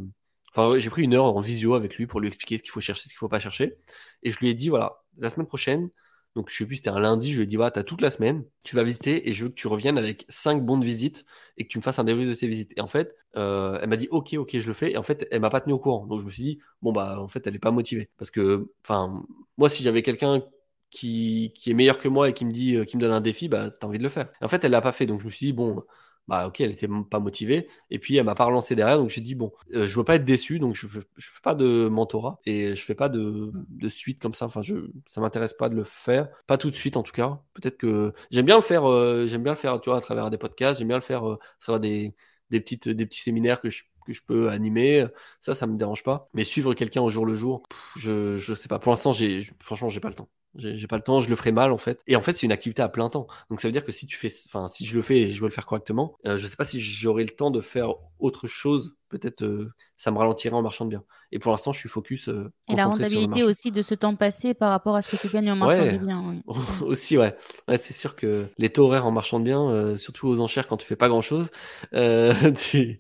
enfin, 0.55 0.78
j'ai 0.78 0.90
pris 0.90 1.03
une 1.05 1.14
heure 1.14 1.24
en 1.24 1.40
visio 1.40 1.74
avec 1.74 1.97
lui 1.97 2.07
pour 2.07 2.20
lui 2.20 2.28
expliquer 2.28 2.59
ce 2.59 2.62
qu'il 2.62 2.72
faut 2.72 2.80
chercher, 2.80 3.05
ce 3.05 3.09
qu'il 3.09 3.18
faut 3.18 3.28
pas 3.28 3.40
chercher. 3.40 3.76
Et 4.22 4.30
je 4.30 4.38
lui 4.40 4.49
ai 4.49 4.55
dit, 4.55 4.68
voilà, 4.68 5.03
la 5.18 5.28
semaine 5.28 5.47
prochaine, 5.47 5.90
Donc, 6.37 6.51
je 6.51 6.57
sais 6.57 6.66
plus, 6.66 6.76
c'était 6.76 6.91
un 6.91 7.01
lundi. 7.01 7.32
Je 7.32 7.39
lui 7.39 7.45
ai 7.45 7.47
dit, 7.47 7.57
voilà, 7.57 7.70
tu 7.70 7.78
as 7.78 7.82
toute 7.82 8.03
la 8.03 8.11
semaine. 8.11 8.45
Tu 8.62 8.76
vas 8.76 8.82
visiter 8.82 9.28
et 9.28 9.32
je 9.32 9.45
veux 9.45 9.49
que 9.51 9.55
tu 9.55 9.68
reviennes 9.68 9.97
avec 9.97 10.26
cinq 10.28 10.62
bons 10.64 10.76
de 10.76 10.84
visite 10.84 11.24
et 11.57 11.64
que 11.64 11.68
tu 11.68 11.78
me 11.78 11.82
fasses 11.82 11.99
un 11.99 12.05
débrief 12.05 12.28
de 12.28 12.34
tes 12.34 12.47
visites. 12.47 12.72
Et 12.76 12.82
en 12.82 12.87
fait, 12.89 13.16
euh, 13.37 13.78
elle 13.82 13.89
m'a 13.89 13.97
dit, 13.97 14.07
ok, 14.11 14.34
ok, 14.34 14.59
je 14.59 14.66
le 14.68 14.74
fais. 14.74 14.93
Et 14.93 14.99
en 14.99 15.03
fait, 15.03 15.26
elle 15.30 15.41
m'a 15.41 15.49
pas 15.49 15.62
tenu 15.62 15.72
au 15.72 15.78
courant. 15.78 16.07
Donc, 16.07 16.20
je 16.20 16.26
me 16.26 16.30
suis 16.30 16.43
dit, 16.43 16.59
bon, 16.82 16.93
bah, 16.93 17.18
en 17.20 17.28
fait, 17.28 17.47
elle 17.47 17.55
est 17.57 17.59
pas 17.59 17.70
motivée. 17.70 18.11
Parce 18.18 18.30
que, 18.30 18.70
enfin, 18.84 19.24
moi, 19.57 19.70
si 19.70 19.82
j'avais 19.82 20.03
quelqu'un 20.03 20.43
qui, 20.91 21.54
est 21.67 21.75
meilleur 21.75 21.99
que 21.99 22.08
moi 22.08 22.29
et 22.29 22.34
qui 22.34 22.45
me 22.45 22.53
dit, 22.53 22.76
euh, 22.76 22.84
qui 22.84 22.99
me 22.99 23.00
donne 23.00 23.13
un 23.13 23.22
défi, 23.22 23.49
bah, 23.49 23.71
t'as 23.71 23.87
envie 23.87 23.99
de 23.99 24.03
le 24.03 24.11
faire. 24.11 24.30
Et 24.42 24.45
en 24.45 24.49
fait, 24.49 24.63
elle 24.63 24.72
l'a 24.72 24.83
pas 24.83 24.92
fait. 24.92 25.07
Donc, 25.07 25.21
je 25.21 25.26
me 25.26 25.30
suis 25.30 25.46
dit, 25.46 25.53
bon, 25.54 25.83
bah 26.28 26.46
ok, 26.48 26.61
elle 26.61 26.72
était 26.72 26.88
pas 27.11 27.20
motivée. 27.20 27.68
Et 27.90 27.98
puis 27.98 28.16
elle 28.16 28.24
m'a 28.24 28.34
pas 28.34 28.44
relancé 28.44 28.74
derrière, 28.74 28.98
donc 28.98 29.11
j'ai 29.11 29.20
dit 29.20 29.34
bon, 29.34 29.53
euh, 29.74 29.86
je 29.86 29.96
veux 29.96 30.04
pas 30.04 30.16
être 30.16 30.24
déçu, 30.24 30.58
donc 30.58 30.74
je 30.74 30.86
fais, 30.86 31.00
je 31.16 31.30
fais 31.30 31.40
pas 31.42 31.54
de 31.54 31.88
mentorat 31.88 32.38
et 32.46 32.74
je 32.74 32.82
fais 32.82 32.94
pas 32.94 33.08
de, 33.08 33.53
de 33.54 33.88
suite 33.88 34.20
comme 34.20 34.34
ça. 34.34 34.46
Enfin, 34.46 34.62
je, 34.62 34.76
ça 35.07 35.20
m'intéresse 35.20 35.54
pas 35.54 35.68
de 35.68 35.74
le 35.76 35.84
faire, 35.84 36.28
pas 36.46 36.58
tout 36.58 36.70
de 36.70 36.76
suite 36.76 36.96
en 36.96 37.03
tout 37.03 37.12
cas. 37.12 37.40
Peut-être 37.54 37.76
que 37.76 38.12
j'aime 38.30 38.46
bien 38.46 38.57
le 38.57 38.62
faire, 38.62 38.84
euh, 38.90 39.26
j'aime 39.26 39.42
bien 39.42 39.53
le 39.53 39.58
faire, 39.58 39.80
tu 39.80 39.90
vois, 39.90 39.98
à 39.98 40.00
travers 40.00 40.30
des 40.30 40.38
podcasts, 40.38 40.78
j'aime 40.78 40.88
bien 40.88 40.96
le 40.96 41.03
faire 41.03 41.28
euh, 41.28 41.34
à 41.34 41.61
travers 41.62 41.80
des, 41.80 42.14
des 42.50 42.61
petites, 42.61 42.88
des 42.88 43.07
petits 43.07 43.20
séminaires 43.22 43.61
que 43.61 43.70
je 43.70 43.84
que 44.07 44.12
je 44.12 44.22
peux 44.22 44.50
animer, 44.50 45.04
ça, 45.40 45.53
ça 45.53 45.66
me 45.66 45.76
dérange 45.76 46.04
pas. 46.04 46.28
Mais 46.32 46.44
suivre 46.44 46.74
quelqu'un 46.74 47.03
au 47.03 47.11
jour 47.11 47.26
le 47.26 47.34
jour, 47.34 47.64
je, 47.96 48.36
je 48.36 48.54
sais 48.54 48.68
pas. 48.68 48.78
Pour 48.78 48.92
l'instant, 48.92 49.12
j'ai, 49.12 49.50
franchement, 49.61 49.88
j'ai 49.88 49.98
pas 49.98 50.08
le 50.08 50.14
temps. 50.14 50.28
J'ai 50.58 50.87
pas 50.87 50.96
le 50.96 51.03
temps, 51.03 51.20
je 51.20 51.28
le 51.28 51.37
ferai 51.37 51.53
mal 51.53 51.72
en 51.72 51.78
fait. 51.78 52.00
Et 52.07 52.16
en 52.16 52.20
fait, 52.20 52.37
c'est 52.37 52.46
une 52.46 52.53
activité 52.53 52.83
à 52.83 52.88
plein 52.88 53.08
temps. 53.08 53.26
Donc 53.50 53.61
ça 53.61 53.68
veut 53.68 53.72
dire 53.72 53.84
que 53.84 53.92
si 53.92 54.07
tu 54.07 54.16
fais, 54.16 54.30
enfin, 54.46 54.68
si 54.68 54.87
je 54.87 54.96
le 54.96 55.03
fais 55.03 55.18
et 55.18 55.30
je 55.30 55.41
veux 55.41 55.46
le 55.46 55.53
faire 55.53 55.66
correctement, 55.66 56.16
euh, 56.26 56.38
je 56.38 56.46
sais 56.46 56.57
pas 56.57 56.64
si 56.64 56.80
j'aurai 56.80 57.24
le 57.24 57.30
temps 57.30 57.50
de 57.50 57.61
faire 57.61 57.95
autre 58.18 58.46
chose. 58.46 58.96
Peut-être 59.08 59.42
euh, 59.42 59.72
ça 59.96 60.11
me 60.11 60.18
ralentirait 60.18 60.54
en 60.54 60.62
marchant 60.62 60.84
bien. 60.84 61.04
Et 61.30 61.38
pour 61.38 61.53
l'instant, 61.53 61.72
je 61.72 61.78
suis 61.78 61.88
focus. 61.88 62.28
Euh, 62.28 62.53
et 62.68 62.74
la 62.74 62.87
rentabilité 62.87 63.45
aussi 63.45 63.70
de 63.70 63.83
ce 63.83 63.95
temps 63.95 64.16
passé 64.16 64.53
par 64.53 64.70
rapport 64.70 64.96
à 64.96 65.03
ce 65.03 65.14
que 65.14 65.20
tu 65.20 65.28
gagnes 65.28 65.50
en 65.53 65.57
marchant 65.57 65.83
ouais. 65.83 65.99
bien. 65.99 66.42
Oui. 66.46 66.54
aussi, 66.83 67.16
ouais. 67.16 67.37
ouais 67.68 67.76
c'est 67.76 67.95
sûr 67.95 68.16
que 68.16 68.46
les 68.58 68.70
taux 68.70 68.87
horaires 68.87 69.07
en 69.07 69.12
marchant 69.12 69.38
bien, 69.38 69.62
euh, 69.70 69.96
surtout 69.96 70.28
aux 70.28 70.41
enchères 70.41 70.66
quand 70.66 70.76
tu 70.76 70.87
fais 70.87 70.96
pas 70.96 71.08
grand 71.08 71.22
chose, 71.22 71.50
tu, 71.92 72.99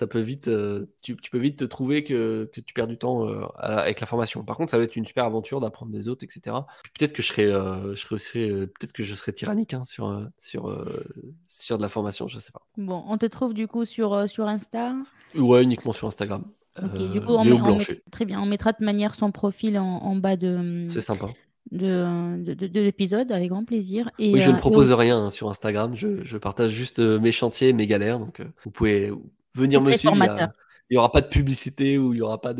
ça 0.00 0.06
peut 0.06 0.20
vite, 0.20 0.48
euh, 0.48 0.86
tu, 1.02 1.14
tu, 1.14 1.30
peux 1.30 1.38
vite 1.38 1.58
te 1.58 1.64
trouver 1.66 2.04
que, 2.04 2.50
que 2.54 2.62
tu 2.62 2.72
perds 2.72 2.86
du 2.86 2.96
temps 2.96 3.28
euh, 3.28 3.44
avec 3.58 4.00
la 4.00 4.06
formation. 4.06 4.42
Par 4.42 4.56
contre, 4.56 4.70
ça 4.70 4.78
va 4.78 4.84
être 4.84 4.96
une 4.96 5.04
super 5.04 5.26
aventure 5.26 5.60
d'apprendre 5.60 5.92
des 5.92 6.08
autres, 6.08 6.24
etc. 6.24 6.56
Peut-être 6.98 7.12
que 7.12 7.20
je 7.20 7.28
serai, 7.28 7.44
euh, 7.44 7.94
je 7.94 8.16
serai, 8.16 8.48
peut-être 8.66 8.92
que 8.92 9.02
je 9.02 9.14
serai 9.14 9.34
tyrannique 9.34 9.74
hein, 9.74 9.84
sur, 9.84 10.26
sur, 10.38 10.84
sur 11.46 11.76
de 11.76 11.82
la 11.82 11.90
formation, 11.90 12.28
je 12.28 12.38
sais 12.38 12.50
pas. 12.50 12.62
Bon, 12.78 13.04
on 13.08 13.18
te 13.18 13.26
trouve 13.26 13.52
du 13.52 13.68
coup 13.68 13.84
sur, 13.84 14.26
sur 14.26 14.48
Insta? 14.48 14.94
Ouais, 15.34 15.62
uniquement 15.64 15.92
sur 15.92 16.08
Instagram. 16.08 16.44
Okay, 16.82 17.10
du 17.10 17.20
coup, 17.20 17.34
on, 17.34 17.44
met, 17.44 17.52
on 17.52 17.76
met, 17.76 18.02
très 18.10 18.24
bien. 18.24 18.40
On 18.40 18.46
mettra 18.46 18.72
de 18.72 18.82
manière 18.82 19.14
son 19.14 19.32
profil 19.32 19.78
en, 19.78 19.84
en 19.84 20.16
bas 20.16 20.36
de. 20.36 20.86
C'est 20.88 21.02
sympa 21.02 21.28
de, 21.72 22.42
de, 22.42 22.54
de, 22.54 22.66
de 22.66 22.80
l'épisode 22.80 23.30
avec 23.30 23.50
grand 23.50 23.64
plaisir. 23.64 24.10
Et, 24.18 24.32
oui, 24.32 24.40
je 24.40 24.50
ne 24.50 24.56
euh, 24.56 24.58
propose 24.58 24.90
rien 24.92 25.24
hein, 25.24 25.30
sur 25.30 25.50
Instagram. 25.50 25.94
Je, 25.94 26.24
je, 26.24 26.38
partage 26.38 26.70
juste 26.70 26.98
mes 27.00 27.32
chantiers, 27.32 27.72
mes 27.74 27.86
galères. 27.86 28.18
Donc, 28.18 28.40
vous 28.64 28.70
pouvez 28.70 29.12
venir 29.54 29.80
me 29.80 29.92
suivre. 29.92 30.14
Il 30.92 30.94
n'y 30.94 30.98
aura 30.98 31.12
pas 31.12 31.20
de 31.20 31.28
publicité 31.28 31.98
ou 31.98 32.12
il 32.12 32.16
n'y 32.16 32.20
aura 32.22 32.40
pas 32.40 32.52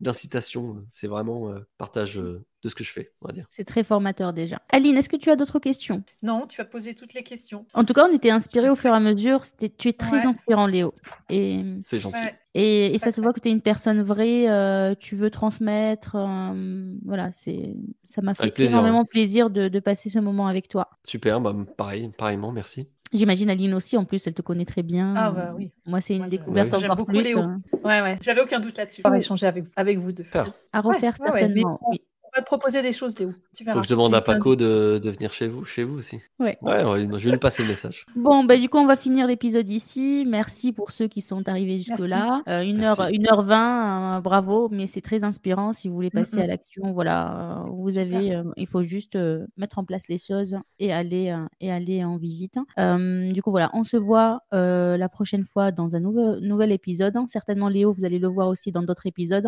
d'incitation. 0.00 0.84
C'est 0.88 1.06
vraiment 1.06 1.50
euh, 1.50 1.60
partage 1.78 2.18
euh, 2.18 2.44
de 2.64 2.68
ce 2.68 2.74
que 2.74 2.82
je 2.82 2.90
fais, 2.90 3.12
on 3.22 3.28
va 3.28 3.32
dire. 3.32 3.46
C'est 3.50 3.64
très 3.64 3.84
formateur 3.84 4.32
déjà. 4.32 4.60
Aline, 4.70 4.96
est-ce 4.96 5.08
que 5.08 5.16
tu 5.16 5.30
as 5.30 5.36
d'autres 5.36 5.60
questions? 5.60 6.02
Non, 6.24 6.48
tu 6.48 6.60
as 6.60 6.64
posé 6.64 6.94
toutes 6.94 7.14
les 7.14 7.22
questions. 7.22 7.66
En 7.74 7.84
tout 7.84 7.92
cas, 7.94 8.08
on 8.10 8.12
était 8.12 8.30
inspirés 8.30 8.68
au 8.68 8.74
fur 8.74 8.90
et 8.90 8.96
à 8.96 8.98
mesure. 9.00 9.42
Tu 9.78 9.88
es 9.88 9.92
très 9.92 10.18
Ouais. 10.18 10.26
inspirant, 10.26 10.66
Léo. 10.66 10.92
Et, 11.30 11.62
C'est 11.82 12.00
gentil. 12.00 12.18
Ouais. 12.20 12.36
et, 12.54 12.94
et 12.94 12.98
ça 12.98 13.12
se 13.12 13.20
voit 13.20 13.32
que 13.32 13.38
tu 13.38 13.48
es 13.48 13.52
une 13.52 13.60
personne 13.62 14.02
vraie. 14.02 14.48
euh, 14.50 14.96
tu 14.98 15.14
veux 15.14 15.30
transmettre. 15.30 16.16
euh, 16.16 16.92
voilà, 17.04 17.30
c'est 17.30 17.76
ça 18.04 18.22
m'a 18.22 18.34
fait 18.34 18.50
plaisir, 18.50 18.72
énormément 18.78 19.04
plaisir 19.04 19.50
de, 19.50 19.68
de 19.68 19.78
passer 19.78 20.08
ce 20.10 20.18
moment 20.18 20.48
avec 20.48 20.66
toi. 20.66 20.88
Super, 21.04 21.40
bah, 21.40 21.54
pareil, 21.76 22.10
pareillement, 22.18 22.50
merci. 22.50 22.88
J'imagine 23.12 23.48
Aline 23.50 23.74
aussi. 23.74 23.96
En 23.96 24.04
plus, 24.04 24.26
elle 24.26 24.34
te 24.34 24.42
connaît 24.42 24.64
très 24.64 24.82
bien. 24.82 25.14
Ah 25.16 25.30
bah 25.30 25.52
oui. 25.56 25.70
Moi, 25.86 26.00
c'est 26.00 26.14
une 26.14 26.20
Moi, 26.20 26.28
découverte 26.28 26.74
encore 26.74 26.96
beaucoup 26.96 27.12
plus. 27.12 27.22
Léo. 27.22 27.38
euh, 27.40 27.56
Ouais, 27.84 28.02
ouais. 28.02 28.18
J'avais 28.22 28.40
aucun 28.42 28.60
doute 28.60 28.76
là-dessus. 28.76 29.00
On 29.04 29.10
va 29.10 29.16
échanger 29.18 29.46
avec, 29.46 29.64
avec 29.76 29.98
vous 29.98 30.12
deux. 30.12 30.24
À 30.72 30.80
refaire 30.80 31.14
Ouais, 31.20 31.26
ouais, 31.28 31.32
ouais, 31.32 31.48
mais 31.48 31.60
certainement. 31.62 31.80
oui. 31.90 32.00
Va 32.38 32.42
te 32.42 32.46
proposer 32.46 32.82
des 32.82 32.92
choses, 32.92 33.18
Léo. 33.18 33.32
Tu 33.52 33.64
verras. 33.64 33.74
Faut 33.74 33.80
que 33.82 33.88
je 33.88 33.92
demande 33.94 34.14
à 34.14 34.20
Paco 34.20 34.54
de, 34.54 35.00
de 35.02 35.10
venir 35.10 35.32
chez 35.32 35.48
vous, 35.48 35.64
chez 35.64 35.82
vous 35.82 35.98
aussi. 35.98 36.20
Ouais. 36.38 36.56
Je 36.62 37.24
vais 37.24 37.30
lui 37.32 37.36
passer 37.38 37.62
le 37.64 37.68
message. 37.70 38.06
Bon, 38.14 38.44
bah, 38.44 38.56
du 38.56 38.68
coup, 38.68 38.78
on 38.78 38.86
va 38.86 38.94
finir 38.94 39.26
l'épisode 39.26 39.68
ici. 39.68 40.24
Merci 40.28 40.72
pour 40.72 40.92
ceux 40.92 41.08
qui 41.08 41.20
sont 41.20 41.48
arrivés 41.48 41.78
jusque-là. 41.78 42.42
Euh, 42.46 42.62
une 42.62 42.78
Merci. 42.78 43.00
heure, 43.00 43.08
une 43.12 43.28
heure 43.28 43.42
vingt, 43.42 44.18
euh, 44.18 44.20
bravo, 44.20 44.68
mais 44.70 44.86
c'est 44.86 45.00
très 45.00 45.24
inspirant. 45.24 45.72
Si 45.72 45.88
vous 45.88 45.94
voulez 45.96 46.10
passer 46.10 46.36
Mm, 46.36 46.40
à 46.42 46.46
l'action, 46.46 46.92
voilà, 46.92 47.62
euh, 47.64 47.70
vous 47.70 47.90
Super. 47.90 48.16
avez, 48.16 48.36
euh, 48.36 48.44
il 48.56 48.66
faut 48.68 48.84
juste 48.84 49.16
euh, 49.16 49.44
mettre 49.56 49.78
en 49.80 49.84
place 49.84 50.06
les 50.08 50.18
choses 50.18 50.56
et 50.78 50.92
aller, 50.92 51.30
euh, 51.30 51.44
et 51.60 51.72
aller 51.72 52.04
en 52.04 52.18
visite. 52.18 52.54
Euh, 52.78 53.32
du 53.32 53.42
coup, 53.42 53.50
voilà, 53.50 53.70
on 53.72 53.82
se 53.82 53.96
voit 53.96 54.42
euh, 54.54 54.96
la 54.96 55.08
prochaine 55.08 55.44
fois 55.44 55.72
dans 55.72 55.96
un 55.96 56.00
nouveau, 56.00 56.38
nouvel 56.40 56.70
épisode. 56.70 57.16
Certainement, 57.26 57.68
Léo, 57.68 57.92
vous 57.92 58.04
allez 58.04 58.18
le 58.20 58.28
voir 58.28 58.46
aussi 58.48 58.70
dans 58.70 58.82
d'autres 58.82 59.06
épisodes. 59.06 59.46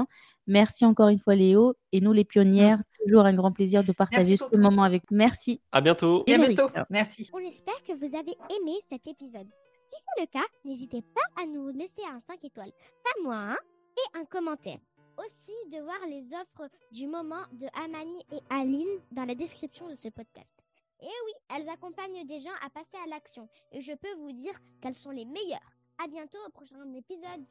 Merci 0.48 0.84
encore 0.84 1.08
une 1.08 1.18
fois, 1.20 1.36
Léo. 1.36 1.74
Et 1.92 2.00
nous, 2.00 2.12
les 2.12 2.24
pionnières, 2.24 2.79
toujours 2.98 3.24
un 3.24 3.34
grand 3.34 3.52
plaisir 3.52 3.84
de 3.84 3.92
partager 3.92 4.36
ce 4.36 4.56
moment 4.56 4.82
avec. 4.82 5.02
Merci. 5.10 5.60
À 5.72 5.80
bientôt. 5.80 6.24
Et 6.26 6.34
à 6.34 6.38
bientôt. 6.38 6.70
Merci. 6.90 7.30
On 7.32 7.38
espère 7.38 7.82
que 7.84 7.92
vous 7.92 8.16
avez 8.16 8.36
aimé 8.56 8.78
cet 8.88 9.06
épisode. 9.06 9.48
Si 9.86 9.96
c'est 9.96 10.20
le 10.20 10.26
cas, 10.26 10.46
n'hésitez 10.64 11.02
pas 11.02 11.42
à 11.42 11.46
nous 11.46 11.68
laisser 11.70 12.02
un 12.12 12.20
5 12.20 12.44
étoiles, 12.44 12.72
pas 13.04 13.22
moins, 13.22 13.50
hein, 13.50 13.58
et 13.96 14.18
un 14.18 14.24
commentaire. 14.24 14.78
Aussi 15.18 15.52
de 15.70 15.82
voir 15.82 15.98
les 16.08 16.24
offres 16.32 16.70
du 16.92 17.06
moment 17.06 17.42
de 17.52 17.66
Amani 17.74 18.24
et 18.32 18.40
Aline 18.48 19.00
dans 19.10 19.24
la 19.24 19.34
description 19.34 19.88
de 19.88 19.96
ce 19.96 20.08
podcast. 20.08 20.54
Et 21.02 21.06
oui, 21.06 21.32
elles 21.54 21.68
accompagnent 21.68 22.26
des 22.26 22.40
gens 22.40 22.54
à 22.64 22.70
passer 22.70 22.96
à 23.04 23.08
l'action. 23.08 23.48
Et 23.72 23.80
je 23.80 23.92
peux 23.92 24.14
vous 24.20 24.32
dire 24.32 24.52
qu'elles 24.80 24.94
sont 24.94 25.10
les 25.10 25.24
meilleures. 25.24 25.58
À 26.02 26.06
bientôt 26.08 26.38
au 26.46 26.50
prochain 26.50 26.76
épisode. 26.94 27.44